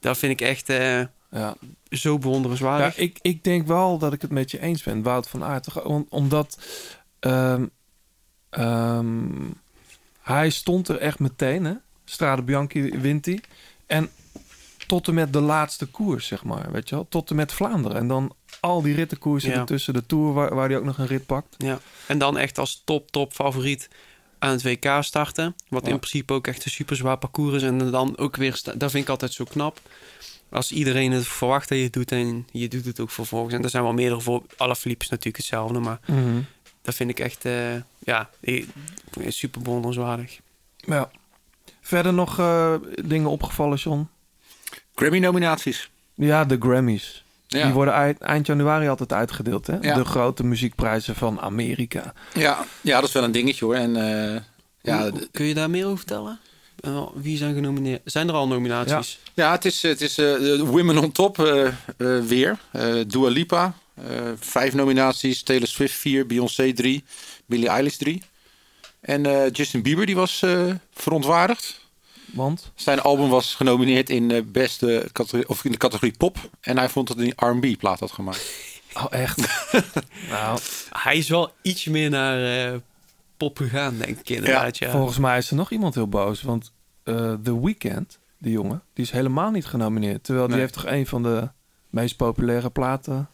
dat 0.02 0.18
vind 0.18 0.32
ik 0.32 0.48
echt 0.48 0.70
eh, 0.70 1.00
ja. 1.32 1.56
zo 1.90 2.18
bewonderenswaardig. 2.18 2.96
Ja, 2.96 3.02
ik, 3.04 3.18
ik 3.22 3.44
denk 3.44 3.68
wel 3.68 3.98
dat 3.98 4.14
ik 4.14 4.22
het 4.22 4.32
met 4.32 4.52
je 4.52 4.60
eens 4.62 4.84
ben, 4.84 5.02
Wout 5.02 5.30
van 5.30 5.44
Aert. 5.44 5.82
Om- 5.84 6.06
omdat 6.10 6.58
ehm, 7.20 7.66
ehm, 8.50 9.50
hij 10.22 10.50
stond 10.50 10.88
er 10.88 10.98
echt 10.98 11.20
meteen, 11.20 11.66
hè? 11.66 11.74
Strade 12.06 12.42
Bianchi 12.42 13.00
wint 13.00 13.26
hij. 13.26 13.40
En 13.86 14.10
tot 14.88 15.08
en 15.08 15.14
met 15.14 15.34
de 15.34 15.40
laatste 15.40 15.86
koers, 15.86 16.28
zeg 16.28 16.44
maar, 16.44 16.72
weet 16.72 16.90
je 16.90 16.96
wel? 16.96 17.06
Tot 17.10 17.30
en 17.30 17.36
met 17.36 17.52
Vlaanderen. 17.54 17.98
En 17.98 18.08
dan 18.08 18.36
al 18.60 18.82
die 18.82 18.96
rittenkoersen 18.96 19.50
Ja. 19.52 19.60
ertussen, 19.60 19.94
de 19.94 20.06
Tour 20.06 20.34
waar, 20.34 20.56
waar 20.56 20.68
hij 20.68 20.78
ook 20.78 20.84
nog 20.84 20.98
een 20.98 21.08
rit 21.08 21.26
pakt. 21.26 21.56
Ja. 21.58 21.80
En 22.08 22.18
dan 22.18 22.38
echt 22.38 22.58
als 22.58 22.82
top, 22.86 23.12
top 23.12 23.34
favoriet 23.34 23.90
aan 24.42 24.52
het 24.52 24.64
WK 24.64 24.98
starten. 25.00 25.56
Wat 25.70 25.86
Ja. 25.86 25.92
in 25.92 25.98
principe 26.00 26.34
ook 26.34 26.48
echt 26.48 26.66
een 26.66 26.72
super 26.72 26.96
zwaar 26.96 27.18
parcours 27.18 27.56
is. 27.56 27.62
En 27.64 27.92
dan 27.92 28.18
ook 28.18 28.36
weer, 28.36 28.62
dat 28.76 28.92
vind 28.92 29.04
ik 29.04 29.10
altijd 29.10 29.34
zo 29.34 29.44
knap. 29.46 29.80
Als 30.50 30.72
iedereen 30.72 31.12
het 31.12 31.28
verwacht 31.28 31.70
dat 31.70 31.78
je 31.78 31.84
het 31.84 31.94
doet 31.94 32.12
en 32.12 32.48
je 32.52 32.68
doet 32.68 32.86
het 32.86 33.00
ook 33.00 33.10
vervolgens. 33.12 33.54
En 33.54 33.64
er 33.64 33.70
zijn 33.70 33.84
wel 33.84 33.94
meerdere 33.94 34.22
voor. 34.22 34.44
Alle 34.58 34.76
Philips 34.76 35.10
natuurlijk 35.10 35.38
hetzelfde, 35.38 35.80
maar 35.80 36.00
Mhm. 36.06 36.42
dat 36.82 36.96
vind 36.96 37.10
ik 37.10 37.20
echt, 37.20 37.46
eh, 37.46 37.76
ja, 38.00 38.30
eh, 38.42 38.66
super 39.28 39.62
bewonderenswaardig. 39.62 40.40
Ja. 40.78 41.12
Verder 41.82 42.14
nog 42.14 42.40
eh, 42.40 42.76
dingen 43.06 43.30
opgevallen, 43.30 43.78
John? 43.78 44.08
Grammy-nominaties. 44.96 45.90
Ja, 46.16 46.46
de 46.46 46.58
Grammys. 46.60 47.21
Ja. 47.58 47.64
Die 47.66 47.74
worden 47.74 47.94
eind, 47.94 48.20
eind 48.20 48.48
januari 48.48 48.88
altijd 48.88 49.14
uitgedeeld, 49.14 49.68
hè? 49.68 49.78
Ja. 49.82 49.96
De 49.96 50.06
grote 50.06 50.44
muziekprijzen 50.44 51.16
van 51.16 51.40
Amerika. 51.40 52.14
Ja, 52.34 52.66
ja, 52.82 53.00
dat 53.00 53.08
is 53.08 53.14
wel 53.16 53.24
een 53.24 53.32
dingetje 53.32 53.66
hoor. 53.66 53.76
En 53.76 53.96
eh, 53.96 54.42
ja, 54.82 55.10
Hoe- 55.10 55.28
kun 55.32 55.46
je 55.46 55.54
daar 55.54 55.70
meer 55.70 55.86
over 55.86 55.98
vertellen? 55.98 56.40
Eh, 56.80 57.08
wie 57.14 57.38
zijn 57.38 57.54
genomineerd? 57.54 58.02
Zijn 58.06 58.28
er 58.28 58.34
al 58.34 58.48
nominaties? 58.48 59.20
Ja, 59.34 59.52
het 59.52 59.66
is, 59.66 59.82
het 59.82 60.02
is 60.02 60.18
eh, 60.18 60.26
de 60.26 60.66
Women 60.66 60.98
on 60.98 61.12
Top 61.12 61.38
weer. 62.28 62.58
Eh 62.72 62.84
Dua 63.08 63.30
Lipa, 63.30 63.74
eh, 63.96 64.04
vijf 64.40 64.74
nominaties. 64.74 65.44
Taylor 65.44 65.68
Swift 65.68 65.94
vier, 65.96 66.28
Beyoncé 66.28 66.74
drie, 66.74 67.04
Billie 67.46 67.68
Eilish 67.70 67.96
drie. 67.96 68.22
En 69.02 69.26
eh, 69.26 69.52
Justin 69.52 69.82
Bieber 69.82 70.06
die 70.06 70.16
was 70.16 70.42
eh, 70.42 70.62
verontwaardigd. 70.94 71.80
Want? 72.34 72.72
Zijn 72.76 73.00
album 73.02 73.30
was 73.30 73.56
genomineerd 73.56 74.10
in, 74.10 74.32
eh, 74.32 74.42
beste 74.46 75.10
categorie, 75.12 75.50
of 75.50 75.66
in 75.66 75.72
de 75.72 75.78
categorie 75.78 76.18
pop. 76.18 76.38
En 76.62 76.78
hij 76.78 76.90
vond 76.90 77.08
dat 77.08 77.18
hij 77.18 77.34
een 77.36 77.50
R&B 77.60 77.78
plaat 77.78 78.00
had 78.00 78.12
gemaakt. 78.12 78.50
Oh, 78.94 79.06
echt? 79.10 79.38
nou, 80.30 80.60
Hij 80.90 81.18
is 81.18 81.30
wel 81.30 81.52
iets 81.62 81.86
meer 81.86 82.10
naar 82.10 82.68
eh, 82.72 82.78
pop 83.38 83.58
gegaan, 83.58 83.98
denk 83.98 84.20
ik 84.20 84.30
inderdaad. 84.30 84.78
Ja, 84.78 84.92
volgens 84.92 85.18
mij 85.18 85.38
is 85.38 85.50
er 85.50 85.56
nog 85.56 85.72
iemand 85.72 85.96
heel 85.96 86.08
boos. 86.08 86.42
Want 86.42 86.74
eh 87.04 87.34
The 87.44 87.62
Weeknd, 87.62 88.20
die 88.38 88.52
jongen, 88.52 88.84
die 88.94 89.06
is 89.06 89.12
helemaal 89.12 89.52
niet 89.52 89.66
genomineerd. 89.66 90.24
Terwijl 90.24 90.48
die 90.48 90.58
heeft 90.58 90.74
toch 90.74 90.86
een 90.86 91.08
van 91.08 91.24
de 91.24 91.50
meest 91.90 92.16
populaire 92.16 92.70
platen 92.70 93.30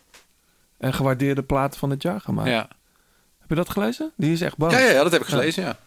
en 0.78 0.94
gewaardeerde 0.94 1.44
platen 1.44 1.80
van 1.80 1.90
het 1.90 2.02
jaar 2.02 2.22
gemaakt. 2.22 2.50
Ja. 2.50 2.68
Heb 3.40 3.50
je 3.50 3.56
dat 3.56 3.70
gelezen? 3.70 4.12
Die 4.16 4.32
is 4.32 4.42
echt 4.42 4.58
boos. 4.58 4.72
Ja, 4.72 4.80
ja, 4.80 4.92
ja, 4.92 5.04
dat 5.04 5.12
heb 5.12 5.22
ik 5.22 5.28
gelezen, 5.28 5.64
ja. 5.64 5.78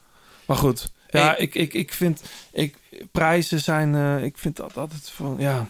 Maar 0.46 0.56
goed, 0.56 0.92
ja, 1.10 1.36
ik, 1.36 1.54
ik, 1.54 1.74
ik 1.74 1.92
vind, 1.92 2.22
ik, 2.52 2.74
prijzen 3.12 3.60
zijn, 3.60 3.94
eh, 3.94 4.24
ik 4.24 4.38
vind 4.38 4.56
dat 4.56 4.76
altijd 4.76 5.10
van, 5.14 5.36
ja, 5.38 5.66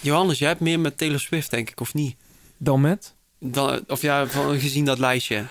Johannes, 0.00 0.38
jij 0.38 0.48
hebt 0.48 0.60
meer 0.60 0.80
met 0.80 0.98
Taylor 0.98 1.20
Swift, 1.20 1.50
denk 1.50 1.70
ik, 1.70 1.80
of 1.80 1.94
niet? 1.94 2.16
dan 2.56 2.80
met. 2.80 3.14
Dan, 3.40 3.84
of 3.86 4.02
ja, 4.02 4.26
van, 4.26 4.58
gezien 4.60 4.84
dat 4.84 4.98
lijstje. 4.98 5.44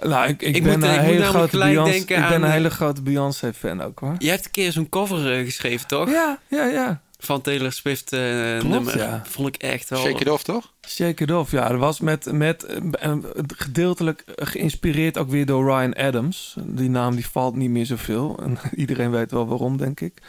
Nou, 0.00 0.28
ik, 0.28 0.42
ik, 0.42 0.56
Ik 0.56 0.62
ben 0.62 0.78
moet- 0.78 0.88
een 0.88 0.94
ik 0.94 1.00
hele 1.00 1.18
namelijk 1.18 1.52
grote 1.52 1.56
ik 1.94 2.06
ben 2.06 2.24
aan, 2.24 2.42
een 2.42 2.50
hele 2.50 2.70
grote 2.70 3.02
Beyoncé 3.02 3.52
fan 3.54 3.80
ook 3.82 3.98
hoor. 3.98 4.14
Jij 4.18 4.30
hebt 4.32 4.44
een 4.44 4.50
keer 4.50 4.72
zo'n 4.72 4.88
cover 4.88 5.38
eh, 5.38 5.44
geschreven, 5.44 5.86
toch? 5.86 6.10
Ja, 6.10 6.38
ja, 6.48 6.64
ja. 6.64 7.00
Van 7.20 7.40
Taylor 7.40 7.72
Swift 7.72 8.12
eh, 8.12 8.20
Klopt, 8.58 8.68
nummer. 8.74 8.98
ja. 8.98 9.22
Vond 9.26 9.48
ik 9.48 9.56
echt 9.56 9.88
wel... 9.88 10.00
Shake 10.00 10.20
It 10.20 10.28
Off, 10.28 10.42
toch? 10.42 10.72
Shake 10.88 11.22
It 11.22 11.32
Off, 11.32 11.50
ja. 11.50 11.68
Dat 11.68 11.78
was 11.78 12.00
met, 12.00 12.32
met 12.32 12.64
eh, 12.64 12.76
eh, 13.00 13.16
gedeeltelijk 13.56 14.24
geïnspireerd 14.36 15.18
ook 15.18 15.30
weer 15.30 15.46
door 15.46 15.64
Ryan 15.64 15.94
Adams. 15.94 16.54
Die 16.64 16.90
naam 16.90 17.14
die 17.14 17.26
valt 17.26 17.56
niet 17.56 17.70
meer 17.70 17.86
zoveel. 17.86 18.38
En 18.42 18.58
iedereen 18.74 19.10
weet 19.10 19.30
wel 19.30 19.46
waarom, 19.46 19.76
denk 19.76 20.00
ik. 20.00 20.22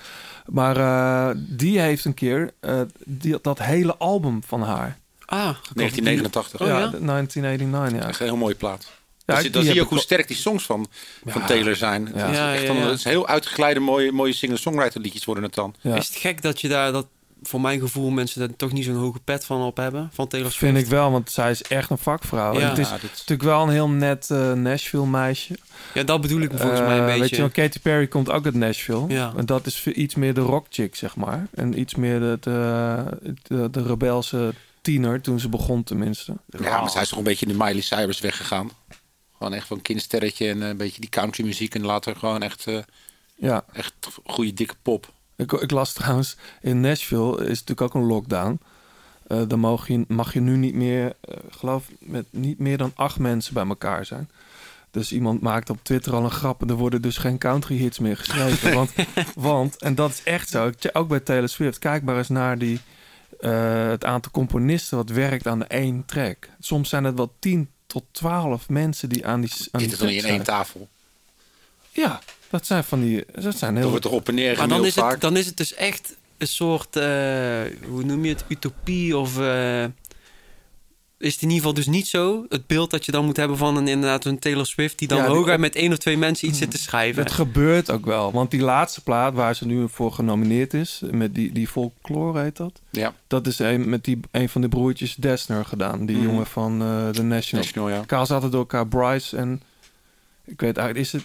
Maar 0.45 0.77
eh, 0.77 1.35
die 1.37 1.79
heeft 1.79 2.05
een 2.05 2.13
keer 2.13 2.53
eh, 2.59 2.81
die, 3.05 3.37
dat 3.41 3.59
hele 3.59 3.95
album 3.97 4.43
van 4.45 4.61
haar. 4.61 4.99
Ah, 5.25 5.55
1989. 5.73 6.61
Oh, 6.61 6.67
ja, 6.67 6.79
ja? 6.79 6.87
de 6.87 7.05
1989, 7.05 8.01
ja. 8.01 8.07
Echt 8.07 8.19
een 8.19 8.25
heel 8.25 8.37
mooie 8.37 8.55
plaat. 8.55 8.91
Ja, 9.25 9.33
dan 9.33 9.35
zie, 9.35 9.43
die 9.43 9.51
dan 9.51 9.63
zie 9.63 9.73
je 9.73 9.81
ook 9.81 9.89
hoe 9.89 9.99
sterk 9.99 10.27
die 10.27 10.37
songs 10.37 10.63
van, 10.65 10.87
van. 11.25 11.45
Taylor 11.45 11.75
zijn. 11.75 12.11
Ja. 12.15 12.21
Het 12.21 12.31
is 12.31 12.37
Ja, 12.37 12.53
echt 12.53 12.67
dan-. 12.67 12.77
Het 12.77 12.97
is 12.97 13.03
heel 13.03 13.27
uitgeleide, 13.27 13.79
mooie, 13.79 14.11
mooie 14.11 14.33
singer-songwriter 14.33 15.01
liedjes 15.01 15.25
worden 15.25 15.43
het 15.43 15.53
dan. 15.53 15.75
Ja. 15.81 15.95
Is 15.95 16.07
het 16.07 16.15
gek 16.15 16.41
dat 16.41 16.61
je 16.61 16.67
daar, 16.67 16.91
dat, 16.91 17.07
voor 17.43 17.61
mijn 17.61 17.79
gevoel, 17.79 18.09
mensen 18.09 18.39
daar 18.39 18.55
toch 18.57 18.71
niet 18.71 18.85
zo'n 18.85 18.95
hoge 18.95 19.19
pet 19.23 19.45
van 19.45 19.61
op 19.61 19.77
hebben? 19.77 20.09
Van 20.13 20.27
Taylor 20.27 20.51
Swift? 20.51 20.73
Vind 20.73 20.85
ik 20.85 20.91
wel, 20.91 21.11
want 21.11 21.31
zij 21.31 21.51
is 21.51 21.61
echt 21.63 21.89
een 21.89 21.97
vakvrouw. 21.97 22.53
En 22.59 22.69
het 22.69 22.77
is 22.77 22.89
Ja, 22.89 22.93
dit- 22.97 23.09
natuurlijk 23.11 23.41
wel 23.43 23.61
een 23.63 23.69
heel 23.69 23.89
net 23.89 24.29
eh, 24.29 24.53
Nashville 24.53 25.05
meisje. 25.07 25.55
Ja, 25.93 26.03
dat 26.03 26.21
bedoel 26.21 26.41
ik 26.41 26.51
volgens 26.55 26.79
mij 26.79 26.93
een 26.97 26.99
Eh, 26.99 27.05
beetje. 27.05 27.19
Weet 27.19 27.29
je 27.29 27.37
wel, 27.37 27.49
Katy 27.49 27.79
Perry 27.79 28.07
komt 28.07 28.29
ook 28.31 28.45
uit 28.45 28.53
Nashville. 28.55 29.05
Ja. 29.07 29.33
En 29.37 29.45
dat 29.45 29.65
is 29.65 29.75
veel- 29.75 29.93
iets 29.95 30.15
meer 30.15 30.33
de 30.33 30.41
rock 30.41 30.65
chick, 30.69 30.95
zeg 30.95 31.15
maar. 31.15 31.47
En 31.53 31.79
iets 31.79 31.95
meer 31.95 32.19
de, 32.19 32.37
de, 32.41 33.03
de, 33.43 33.69
de 33.69 33.83
rebelse 33.83 34.53
tiener, 34.81 35.21
toen 35.21 35.39
ze 35.39 35.49
begon 35.49 35.83
tenminste. 35.83 36.33
Ja, 36.61 36.79
maar 36.81 36.89
zij 36.89 37.01
is 37.01 37.09
toch 37.09 37.17
een 37.17 37.23
beetje 37.23 37.45
in 37.45 37.57
de 37.57 37.63
Miley 37.63 37.81
Cyrus 37.81 38.19
weggegaan. 38.19 38.69
Gewoon 39.41 39.55
echt 39.55 39.67
van 39.67 39.81
kindsterretje 39.81 40.49
en 40.49 40.61
eh, 40.61 40.67
een 40.67 40.77
beetje 40.77 41.01
die 41.01 41.09
country 41.09 41.43
muziek. 41.45 41.75
En 41.75 41.85
later 41.85 42.15
gewoon 42.15 42.41
echt, 42.41 42.67
eh, 42.67 42.77
Ja, 43.35 43.65
echt 43.73 43.93
goede 44.25 44.53
dikke 44.53 44.75
pop. 44.81 45.11
ik, 45.35 45.51
ik 45.51 45.71
las 45.71 45.93
trouwens, 45.93 46.37
in 46.61 46.81
Nashville 46.81 47.37
is 47.37 47.59
natuurlijk 47.59 47.81
ook 47.81 47.93
een 47.93 48.07
lockdown. 48.07 48.59
Eh 49.27 49.41
dan 49.47 49.59
mag 49.59 49.87
je, 49.87 50.05
mag 50.07 50.33
je 50.33 50.39
nu 50.39 50.57
niet 50.57 50.73
meer, 50.73 51.13
geloof 51.49 51.87
met 51.99 52.25
niet 52.29 52.59
meer 52.59 52.77
dan 52.77 52.91
acht 52.95 53.19
mensen 53.19 53.53
bij 53.53 53.67
elkaar 53.67 54.05
zijn. 54.05 54.29
Dus 54.91 55.11
iemand 55.11 55.41
maakt 55.41 55.69
op 55.69 55.79
Twitter 55.81 56.13
al 56.13 56.23
een 56.23 56.31
grap 56.31 56.61
en 56.61 56.69
er 56.69 56.75
worden 56.75 57.01
dus 57.01 57.17
geen 57.17 57.37
country 57.37 57.77
hits 57.77 57.99
meer 57.99 58.17
geschreven. 58.17 58.73
Want, 58.79 58.91
want, 59.35 59.77
en 59.77 59.95
dat 59.95 60.11
is 60.11 60.23
echt 60.23 60.49
zo, 60.49 60.71
ook 60.93 61.07
bij 61.07 61.19
Taylor 61.19 61.49
Swift, 61.49 61.79
kijk 61.79 62.03
maar 62.03 62.17
eens 62.17 62.29
naar 62.29 62.57
die, 62.57 62.79
het 63.89 64.05
aantal 64.05 64.31
componisten 64.31 64.97
wat 64.97 65.09
werkt 65.09 65.47
aan 65.47 65.59
de 65.59 65.65
één 65.65 66.05
track. 66.05 66.49
Soms 66.59 66.89
zijn 66.89 67.03
het 67.03 67.15
wel 67.15 67.33
10 67.39 67.69
tot 67.91 68.03
12 68.11 68.69
mensen 68.69 69.09
die 69.09 69.25
aan 69.25 69.41
die, 69.41 69.51
aan 69.71 69.79
die 69.79 69.89
Zit 69.89 69.91
er 69.91 70.05
dan 70.05 70.07
niet 70.07 70.19
track 70.19 70.31
in 70.31 70.37
één 70.37 70.45
tafel. 70.45 70.89
Ja, 71.91 72.21
dat 72.49 72.65
zijn 72.65 72.83
van 72.83 73.01
die, 73.01 73.25
dat 73.35 73.57
zijn 73.57 73.77
heel... 73.77 73.89
wordt 73.89 74.05
er 74.05 74.11
op 74.11 74.27
en 74.27 74.35
neer 74.35 74.57
maar 74.57 74.67
dan 74.67 74.85
is, 74.85 74.95
het, 74.95 75.21
dan 75.21 75.37
is 75.37 75.45
het 75.45 75.57
dus 75.57 75.73
echt 75.73 76.15
een 76.37 76.47
soort, 76.47 76.95
eh, 76.95 77.03
hoe 77.87 78.03
noem 78.03 78.25
je 78.25 78.33
het, 78.33 78.43
utopie 78.47 79.17
of... 79.17 79.39
eh, 79.39 79.85
is 81.21 81.33
het 81.33 81.41
in 81.41 81.47
ieder 81.49 81.57
geval 81.57 81.73
dus 81.73 81.87
niet 81.87 82.07
zo, 82.07 82.45
het 82.49 82.67
beeld 82.67 82.91
dat 82.91 83.05
je 83.05 83.11
dan 83.11 83.25
moet 83.25 83.37
hebben 83.37 83.57
van 83.57 83.77
een, 83.77 83.87
inderdaad 83.87 84.25
een 84.25 84.39
Taylor 84.39 84.65
Swift... 84.65 84.99
die 84.99 85.07
dan 85.07 85.17
Ja, 85.17 85.25
hooguit 85.27 85.59
met 85.59 85.75
één 85.75 85.91
of 85.91 85.97
twee 85.97 86.17
mensen 86.17 86.47
iets 86.47 86.57
zit 86.57 86.71
te 86.71 86.77
schrijven. 86.77 87.23
Het 87.23 87.31
gebeurt 87.31 87.91
ook 87.91 88.05
wel. 88.05 88.31
Want 88.31 88.51
die 88.51 88.61
laatste 88.61 89.01
plaat 89.03 89.33
waar 89.33 89.55
ze 89.55 89.65
nu 89.65 89.89
voor 89.89 90.11
genomineerd 90.11 90.73
is, 90.73 91.01
met 91.11 91.35
die, 91.35 91.51
die 91.51 91.67
folklore 91.67 92.41
heet 92.41 92.57
dat. 92.57 92.81
Ja, 92.89 93.13
Dat 93.27 93.47
is 93.47 93.59
een, 93.59 93.89
met 93.89 94.03
die, 94.03 94.19
een 94.31 94.49
van 94.49 94.61
de 94.61 94.69
broertjes 94.69 95.15
Desner 95.15 95.65
gedaan. 95.65 96.05
Die 96.05 96.15
Mhm. 96.17 96.25
jongen 96.25 96.45
van 96.45 96.81
eh 96.81 97.09
The 97.09 97.23
National. 97.23 97.63
National, 97.65 97.89
ja. 97.89 97.95
Elkaar 97.95 98.25
zaten 98.25 98.51
door 98.51 98.59
elkaar 98.59 98.87
Bryce 98.87 99.37
en... 99.37 99.61
Ik 100.45 100.61
weet 100.61 100.77
eigenlijk, 100.77 101.05
is 101.07 101.11
het... 101.11 101.23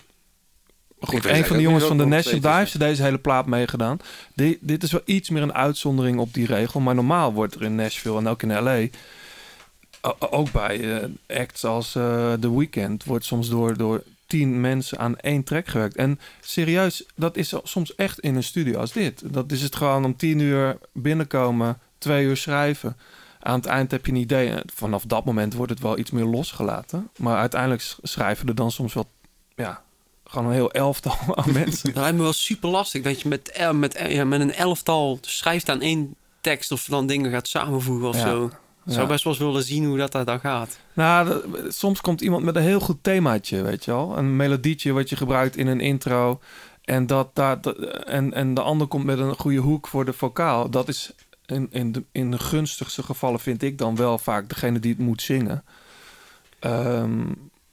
Goed, 1.00 1.24
een 1.24 1.44
van 1.44 1.56
de 1.56 1.62
jongens 1.62 1.84
van 1.84 1.96
The 1.96 2.02
niet 2.02 2.12
National, 2.12 2.56
heeft 2.56 2.70
ze 2.70 2.78
deze 2.78 3.02
hele 3.02 3.18
plaat 3.18 3.46
meegedaan. 3.46 3.98
Die, 4.34 4.58
dit 4.60 4.82
is 4.82 4.92
wel 4.92 5.00
iets 5.04 5.30
meer 5.30 5.42
een 5.42 5.54
uitzondering 5.54 6.18
op 6.18 6.34
die 6.34 6.46
regel. 6.46 6.80
Maar 6.80 6.94
normaal 6.94 7.32
wordt 7.32 7.54
er 7.54 7.62
in 7.62 7.74
Nashville 7.74 8.18
en 8.18 8.26
ook 8.28 8.42
in 8.42 8.62
L.A. 8.62 8.86
ook 10.18 10.52
bij 10.52 11.00
eh, 11.02 11.40
acts 11.40 11.64
als 11.64 11.94
eh 11.94 12.32
The 12.32 12.56
Weeknd 12.58 13.04
wordt 13.04 13.24
soms 13.24 13.48
door, 13.48 13.76
door 13.76 14.02
tien 14.26 14.60
mensen 14.60 14.98
aan 14.98 15.16
één 15.18 15.44
track 15.44 15.66
gewerkt. 15.66 15.96
En 15.96 16.20
serieus, 16.40 17.04
dat 17.14 17.36
is 17.36 17.52
soms 17.62 17.94
echt 17.94 18.20
in 18.20 18.36
een 18.36 18.42
studio 18.44 18.78
als 18.78 18.92
dit. 18.92 19.22
Dat 19.32 19.52
is 19.52 19.62
het 19.62 19.76
gewoon 19.76 20.04
om 20.04 20.16
tien 20.16 20.38
uur 20.38 20.78
binnenkomen, 20.92 21.78
twee 21.98 22.24
uur 22.24 22.36
schrijven. 22.36 22.96
Aan 23.40 23.56
het 23.56 23.66
eind 23.66 23.90
heb 23.90 24.06
je 24.06 24.12
een 24.12 24.18
idee. 24.18 24.48
En 24.50 24.62
Vanaf 24.74 25.02
dat 25.04 25.24
moment 25.24 25.54
wordt 25.54 25.72
het 25.72 25.80
wel 25.80 25.98
iets 25.98 26.10
meer 26.10 26.24
losgelaten. 26.24 27.08
Maar 27.16 27.36
uiteindelijk 27.38 27.82
sch- 27.82 27.98
schrijven 28.02 28.48
er 28.48 28.54
dan 28.54 28.70
soms 28.70 28.94
wel, 28.94 29.08
ja, 29.56 29.82
gewoon 30.24 30.46
een 30.46 30.52
heel 30.52 30.72
elftal 30.72 31.16
aan 31.36 31.52
mensen. 31.52 31.92
Dat 31.92 32.02
lijkt 32.02 32.16
me 32.16 32.22
wel 32.22 32.32
super 32.32 32.68
lastig 32.70 33.02
dat 33.02 33.20
je 33.20 33.28
met, 33.28 33.70
met, 33.72 34.04
ja, 34.08 34.24
met 34.24 34.40
een 34.40 34.54
elftal 34.54 35.18
schrijft 35.20 35.68
aan 35.68 35.80
één 35.80 36.14
tekst 36.40 36.72
of 36.72 36.84
dan 36.84 37.06
dingen 37.06 37.30
gaat 37.30 37.48
samenvoegen 37.48 38.08
of 38.08 38.16
Ja. 38.16 38.22
zo. 38.26 38.50
Ik 38.86 38.92
zou 38.92 39.06
best 39.08 39.24
wel 39.24 39.32
eens 39.32 39.42
willen 39.42 39.62
zien 39.62 39.84
hoe 39.84 39.96
dat, 40.08 40.26
dan 40.26 40.40
gaat. 40.40 40.78
Nou, 40.92 41.42
soms 41.68 42.00
komt 42.00 42.20
iemand 42.20 42.44
met 42.44 42.56
een 42.56 42.62
heel 42.62 42.80
goed 42.80 42.98
themaatje, 43.02 43.62
weet 43.62 43.84
je 43.84 43.90
wel. 43.90 44.18
Een 44.18 44.36
melodietje 44.36 44.92
wat 44.92 45.08
je 45.08 45.16
gebruikt 45.16 45.56
in 45.56 45.66
een 45.66 45.80
intro. 45.80 46.40
En, 46.84 47.06
dat, 47.06 47.34
dat, 47.34 47.62
dat- 47.62 47.76
en, 48.04 48.32
en 48.32 48.54
de 48.54 48.60
ander 48.60 48.86
komt 48.86 49.04
met 49.04 49.18
een 49.18 49.34
goede 49.34 49.58
hoek 49.58 49.86
voor 49.86 50.04
de 50.04 50.12
vocaal. 50.12 50.70
Dat 50.70 50.88
is 50.88 51.12
in, 51.46 51.68
in, 51.70 51.92
de, 51.92 52.04
in 52.12 52.30
de 52.30 52.38
gunstigste 52.38 53.02
gevallen 53.02 53.40
vind 53.40 53.62
ik 53.62 53.78
dan 53.78 53.96
wel 53.96 54.18
vaak 54.18 54.48
degene 54.48 54.78
die 54.78 54.90
het 54.90 55.00
moet 55.00 55.22
zingen. 55.22 55.64
Ehm, 56.58 57.24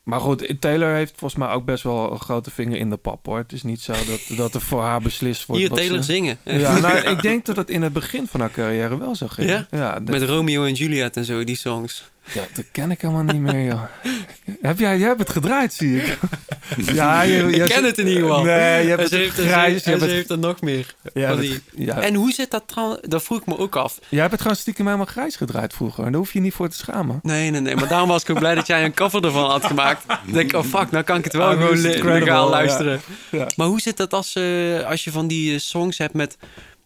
maar 0.03 0.19
goed, 0.19 0.55
Taylor 0.59 0.93
heeft 0.93 1.13
volgens 1.15 1.39
mij 1.39 1.49
ook 1.49 1.65
best 1.65 1.83
wel 1.83 2.11
een 2.11 2.19
grote 2.19 2.51
vinger 2.51 2.77
in 2.77 2.89
de 2.89 2.97
pap 2.97 3.25
hoor. 3.25 3.37
Het 3.37 3.51
is 3.51 3.63
niet 3.63 3.81
zo 3.81 3.91
dat, 3.93 4.37
dat 4.37 4.53
er 4.53 4.61
voor 4.61 4.81
haar 4.81 5.01
beslist 5.01 5.45
wordt. 5.45 5.61
Hier 5.61 5.71
Taylor 5.71 5.97
ze- 6.03 6.11
zingen. 6.11 6.37
Ja, 6.43 6.79
nou, 6.79 6.97
ik 6.97 7.21
denk 7.21 7.45
dat 7.45 7.55
het 7.55 7.69
in 7.69 7.81
het 7.81 7.93
begin 7.93 8.27
van 8.27 8.39
haar 8.39 8.51
carrière 8.51 8.97
wel 8.97 9.15
zo 9.15 9.27
ging. 9.27 9.49
Ja? 9.49 9.67
ja 9.71 9.91
dat- 9.93 10.19
Met 10.19 10.23
Romeo 10.29 10.63
en 10.65 10.73
Juliet 10.73 11.17
en 11.17 11.25
zo, 11.25 11.43
die 11.43 11.55
songs. 11.55 12.11
Ja, 12.33 12.41
dat 12.53 12.65
ken 12.71 12.91
ik 12.91 13.01
helemaal 13.01 13.23
niet 13.23 13.41
meer, 13.41 13.65
joh. 13.65 13.83
Heb 14.61 14.79
jij, 14.79 14.97
jij 14.97 15.07
hebt 15.07 15.19
het 15.19 15.29
gedraaid, 15.29 15.73
zie 15.73 15.97
ik. 16.01 16.17
Ja, 16.93 17.21
je, 17.21 17.43
Ik 17.43 17.55
je- 17.55 17.63
ken 17.63 17.83
het 17.83 17.97
in 17.97 18.07
ieder 18.07 18.21
geval. 18.23 18.43
Nee, 18.43 18.83
je 18.83 18.89
hebt 18.89 18.97
en 18.97 18.99
het 18.99 19.09
ze 19.09 19.15
heeft, 19.15 19.35
ze 19.35 19.41
je 19.43 19.79
ze 19.79 19.89
het- 19.89 20.01
heeft 20.01 20.29
er 20.29 20.37
nog 20.39 20.61
meer. 20.61 20.95
Ja, 21.13 21.35
die. 21.35 21.61
ja. 21.75 22.01
En 22.01 22.13
hoe 22.15 22.31
zit 22.31 22.51
dat 22.51 22.63
trouwens? 22.65 22.99
Dat 23.07 23.23
vroeg 23.23 23.39
ik 23.39 23.45
me 23.45 23.57
ook 23.57 23.75
af. 23.75 23.99
Jij 24.09 24.19
hebt 24.19 24.31
het 24.31 24.41
gewoon 24.41 24.55
stiekem 24.57 24.85
helemaal 24.85 25.05
grijs 25.05 25.35
gedraaid 25.35 25.73
vroeger. 25.73 26.03
En 26.05 26.11
daar 26.11 26.19
hoef 26.19 26.33
je 26.33 26.39
niet 26.39 26.53
voor 26.53 26.69
te 26.69 26.77
schamen. 26.77 27.19
Nee, 27.23 27.49
nee, 27.51 27.61
nee. 27.61 27.75
Maar 27.75 27.87
daarom 27.87 28.09
was 28.09 28.21
ik 28.23 28.29
ook 28.29 28.39
blij 28.39 28.55
dat 28.55 28.67
jij 28.67 28.83
een 28.85 28.93
cover 28.93 29.23
ervan 29.25 29.49
had 29.49 29.65
gemaakt. 29.65 30.07
Dan 30.07 30.17
denk 30.33 30.51
ik, 30.51 30.57
oh 30.57 30.63
fuck, 30.65 30.91
nou 30.91 31.03
kan 31.03 31.17
ik 31.17 31.23
het 31.23 31.33
wel 31.33 31.49
Oh, 31.51 31.71
nu 31.71 31.91
gewoon 31.93 32.19
legaal 32.19 32.49
luisteren. 32.49 33.01
Ja. 33.31 33.47
Maar 33.55 33.67
hoe 33.67 33.81
zit 33.81 33.97
dat 33.97 34.13
als, 34.13 34.35
eh, 34.35 34.83
als 34.85 35.03
je 35.03 35.11
van 35.11 35.27
die 35.27 35.53
eh, 35.53 35.59
songs 35.59 35.97
hebt 35.97 36.13
met 36.13 36.37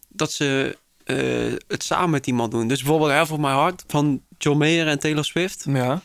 dat 0.08 0.32
ze 0.32 0.76
eh, 1.04 1.16
het 1.68 1.82
samen 1.84 2.10
met 2.10 2.26
iemand 2.26 2.50
doen? 2.50 2.68
Dus 2.68 2.78
bijvoorbeeld 2.82 3.10
Half 3.12 3.32
of 3.32 3.38
My 3.38 3.48
Heart 3.50 3.84
van 3.86 4.20
John 4.38 4.58
Mayer 4.58 4.86
en 4.86 4.98
Taylor 4.98 5.24
Swift. 5.24 5.64
Ja. 5.68 6.00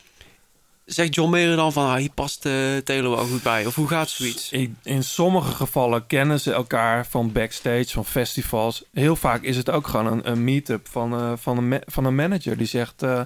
Zegt 0.86 1.16
John 1.16 1.30
Mayer 1.30 1.56
dan 1.56 1.74
van, 1.74 1.90
ah, 1.90 1.96
hier 1.96 2.12
past 2.13 2.46
eh, 2.46 2.54
Taylor 2.84 3.10
wel 3.10 3.25
goed 3.25 3.44
bij? 3.44 3.66
Of 3.66 3.75
hoe 3.75 3.88
gaat 3.88 4.10
zoiets? 4.10 4.52
In, 4.52 4.78
in 4.84 5.04
sommige 5.04 5.52
gevallen 5.52 6.08
kennen 6.08 6.40
ze 6.40 6.54
elkaar 6.54 7.06
van 7.06 7.32
backstage, 7.32 7.88
van 7.88 8.06
festivals. 8.06 8.84
Heel 8.94 9.16
vaak 9.16 9.42
is 9.42 9.58
het 9.58 9.70
ook 9.70 9.88
gewoon 9.88 10.06
een, 10.06 10.32
een 10.32 10.44
meet-up 10.44 10.88
van, 10.88 11.13
eh, 11.13 11.32
van, 11.36 11.58
een 11.58 11.82
van 11.86 12.06
een 12.06 12.16
manager 12.16 12.58
die 12.58 12.68
zegt... 12.68 13.04
eh, 13.04 13.22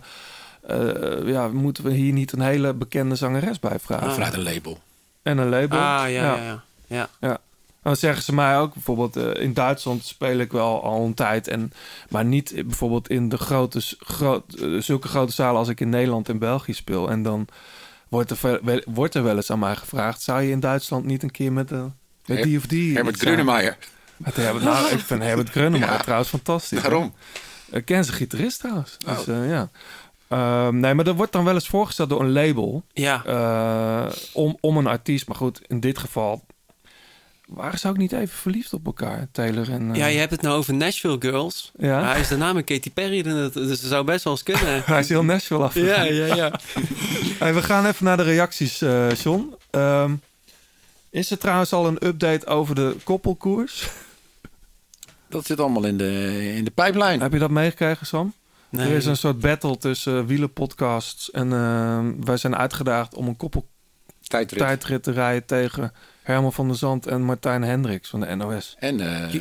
eh, 0.67 1.27
ja, 1.27 1.47
moeten 1.47 1.83
we 1.83 1.91
hier 1.91 2.13
niet 2.13 2.31
een 2.31 2.41
hele 2.41 2.73
bekende 2.73 3.15
zangeres 3.15 3.59
bij 3.59 3.79
vragen? 3.79 4.07
Ah. 4.07 4.13
Vanuit 4.13 4.33
een 4.33 4.43
label. 4.43 4.79
En 5.21 5.37
een 5.37 5.49
label. 5.49 5.79
Ah, 5.79 5.83
ja, 5.83 6.07
ja, 6.09 6.35
ja. 6.35 6.63
ja. 6.87 7.09
Ja. 7.19 7.39
Dan 7.87 7.95
zeggen 7.95 8.23
ze 8.23 8.33
mij 8.33 8.57
ook 8.59 8.73
bijvoorbeeld 8.73 9.15
eh, 9.15 9.43
in 9.43 9.53
Duitsland 9.53 10.05
speel 10.05 10.37
ik 10.37 10.51
wel 10.51 10.83
al 10.83 11.05
een 11.05 11.13
tijd 11.13 11.47
en 11.47 11.71
maar 12.09 12.25
niet 12.25 12.53
bijvoorbeeld 12.65 13.09
in 13.09 13.29
de 13.29 13.37
grote 13.37 13.81
groot, 13.99 14.53
eh, 14.53 14.81
zulke 14.81 15.07
grote 15.07 15.31
zalen 15.33 15.59
als 15.59 15.67
ik 15.67 15.79
in 15.79 15.89
Nederland 15.89 16.29
en 16.29 16.37
België 16.39 16.73
speel 16.73 17.09
en 17.09 17.23
dan 17.23 17.47
wordt 18.09 18.29
er 18.31 18.37
ve- 18.37 18.59
wel, 18.63 18.81
wordt 18.85 19.15
er 19.15 19.23
wel 19.23 19.35
eens 19.35 19.51
aan 19.51 19.59
mij 19.59 19.75
gevraagd 19.75 20.21
zou 20.21 20.41
je 20.41 20.51
in 20.51 20.59
Duitsland 20.59 21.05
niet 21.05 21.23
een 21.23 21.31
keer 21.31 21.51
met, 21.53 21.69
de, 21.69 21.89
met 22.25 22.43
die 22.43 22.57
of 22.57 22.65
die 22.65 22.93
Herbert 22.95 23.19
Grönemeyer. 23.19 23.77
Met 24.17 24.35
Herbert, 24.35 24.63
nou, 24.63 24.87
ik 24.91 24.99
vind 24.99 25.21
Herbert 25.23 25.49
Grönemeyer 25.49 25.93
Ja. 25.93 25.97
trouwens 25.97 26.29
fantastisch. 26.29 26.81
hè. 26.81 26.89
Daarom. 26.89 27.13
Ik 27.71 27.85
ken 27.85 28.03
zijn 28.05 28.17
gitarist 28.17 28.59
trouwens. 28.59 28.97
Oh. 29.07 29.15
Dus, 29.17 29.25
ja. 29.49 29.69
Ehm, 30.27 30.79
nee, 30.79 30.93
maar 30.93 31.07
er 31.07 31.15
wordt 31.15 31.31
dan 31.31 31.43
wel 31.43 31.53
eens 31.53 31.67
voorgesteld 31.67 32.09
door 32.09 32.19
een 32.21 32.31
label 32.31 32.83
Ja. 32.93 33.23
eh, 33.25 34.11
om, 34.33 34.57
om 34.59 34.77
een 34.77 34.87
artiest. 34.87 35.27
Maar 35.27 35.37
goed, 35.37 35.61
in 35.67 35.79
dit 35.79 35.97
geval 35.97 36.45
waren 37.47 37.79
ze 37.79 37.87
ook 37.87 37.97
niet 37.97 38.11
even 38.11 38.37
verliefd 38.37 38.73
op 38.73 38.85
elkaar, 38.85 39.27
Taylor 39.31 39.71
en... 39.71 39.91
eh, 39.91 39.97
Ja, 39.97 40.05
je 40.05 40.17
hebt 40.17 40.31
het 40.31 40.41
nou 40.41 40.57
over 40.57 40.73
Nashville 40.73 41.15
Girls. 41.19 41.71
Ja? 41.77 41.99
Maar 42.01 42.11
hij 42.11 42.19
is 42.19 42.27
daarna 42.27 42.53
met 42.53 42.65
Katy 42.65 42.91
Perry, 42.91 43.21
dus 43.21 43.53
dat 43.53 43.77
zou 43.79 44.05
best 44.05 44.23
wel 44.23 44.33
eens 44.33 44.43
kunnen. 44.43 44.83
Hij 44.85 44.99
is 44.99 45.09
heel 45.09 45.23
Nashville 45.23 45.63
af. 45.63 45.73
ja, 45.75 46.03
ja, 46.03 46.35
ja. 46.35 46.51
Hey, 47.39 47.53
we 47.53 47.61
gaan 47.63 47.85
even 47.85 48.05
naar 48.05 48.17
de 48.17 48.23
reacties, 48.23 48.81
eh 48.81 49.11
John. 49.11 49.53
Ehm, 49.69 50.13
is 51.09 51.31
er 51.31 51.37
trouwens 51.37 51.73
al 51.73 51.87
een 51.87 52.05
update 52.07 52.45
over 52.45 52.75
de 52.75 52.95
koppelkoers? 53.03 53.87
Dat 55.29 55.45
zit 55.45 55.59
allemaal 55.59 55.85
in 55.85 55.97
de, 55.97 56.41
in 56.55 56.63
de 56.63 56.71
pijplijn. 56.71 57.21
Heb 57.21 57.33
je 57.33 57.39
dat 57.39 57.49
meegekregen, 57.49 58.05
Sam? 58.05 58.33
Nee. 58.69 58.89
Er 58.89 58.95
is 58.95 59.05
een 59.05 59.17
soort 59.17 59.39
battle 59.39 59.77
tussen 59.77 60.25
wielenpodcasts. 60.25 61.31
En 61.31 61.53
ehm, 61.53 62.13
wij 62.25 62.37
zijn 62.37 62.55
uitgedaagd 62.55 63.15
om 63.15 63.27
een 63.27 63.35
Tijdrit. 63.37 63.59
koppeltijdrit 64.27 65.03
te 65.03 65.11
rijden 65.11 65.45
tegen 65.45 65.93
Herman 66.27 66.53
van 66.53 66.67
der 66.67 66.77
Zand 66.77 67.07
en 67.07 67.21
Martijn 67.23 67.61
Hendricks 67.63 68.09
van 68.09 68.19
de 68.19 68.35
NOS. 68.35 68.75
En, 68.79 68.99
eh 68.99 69.35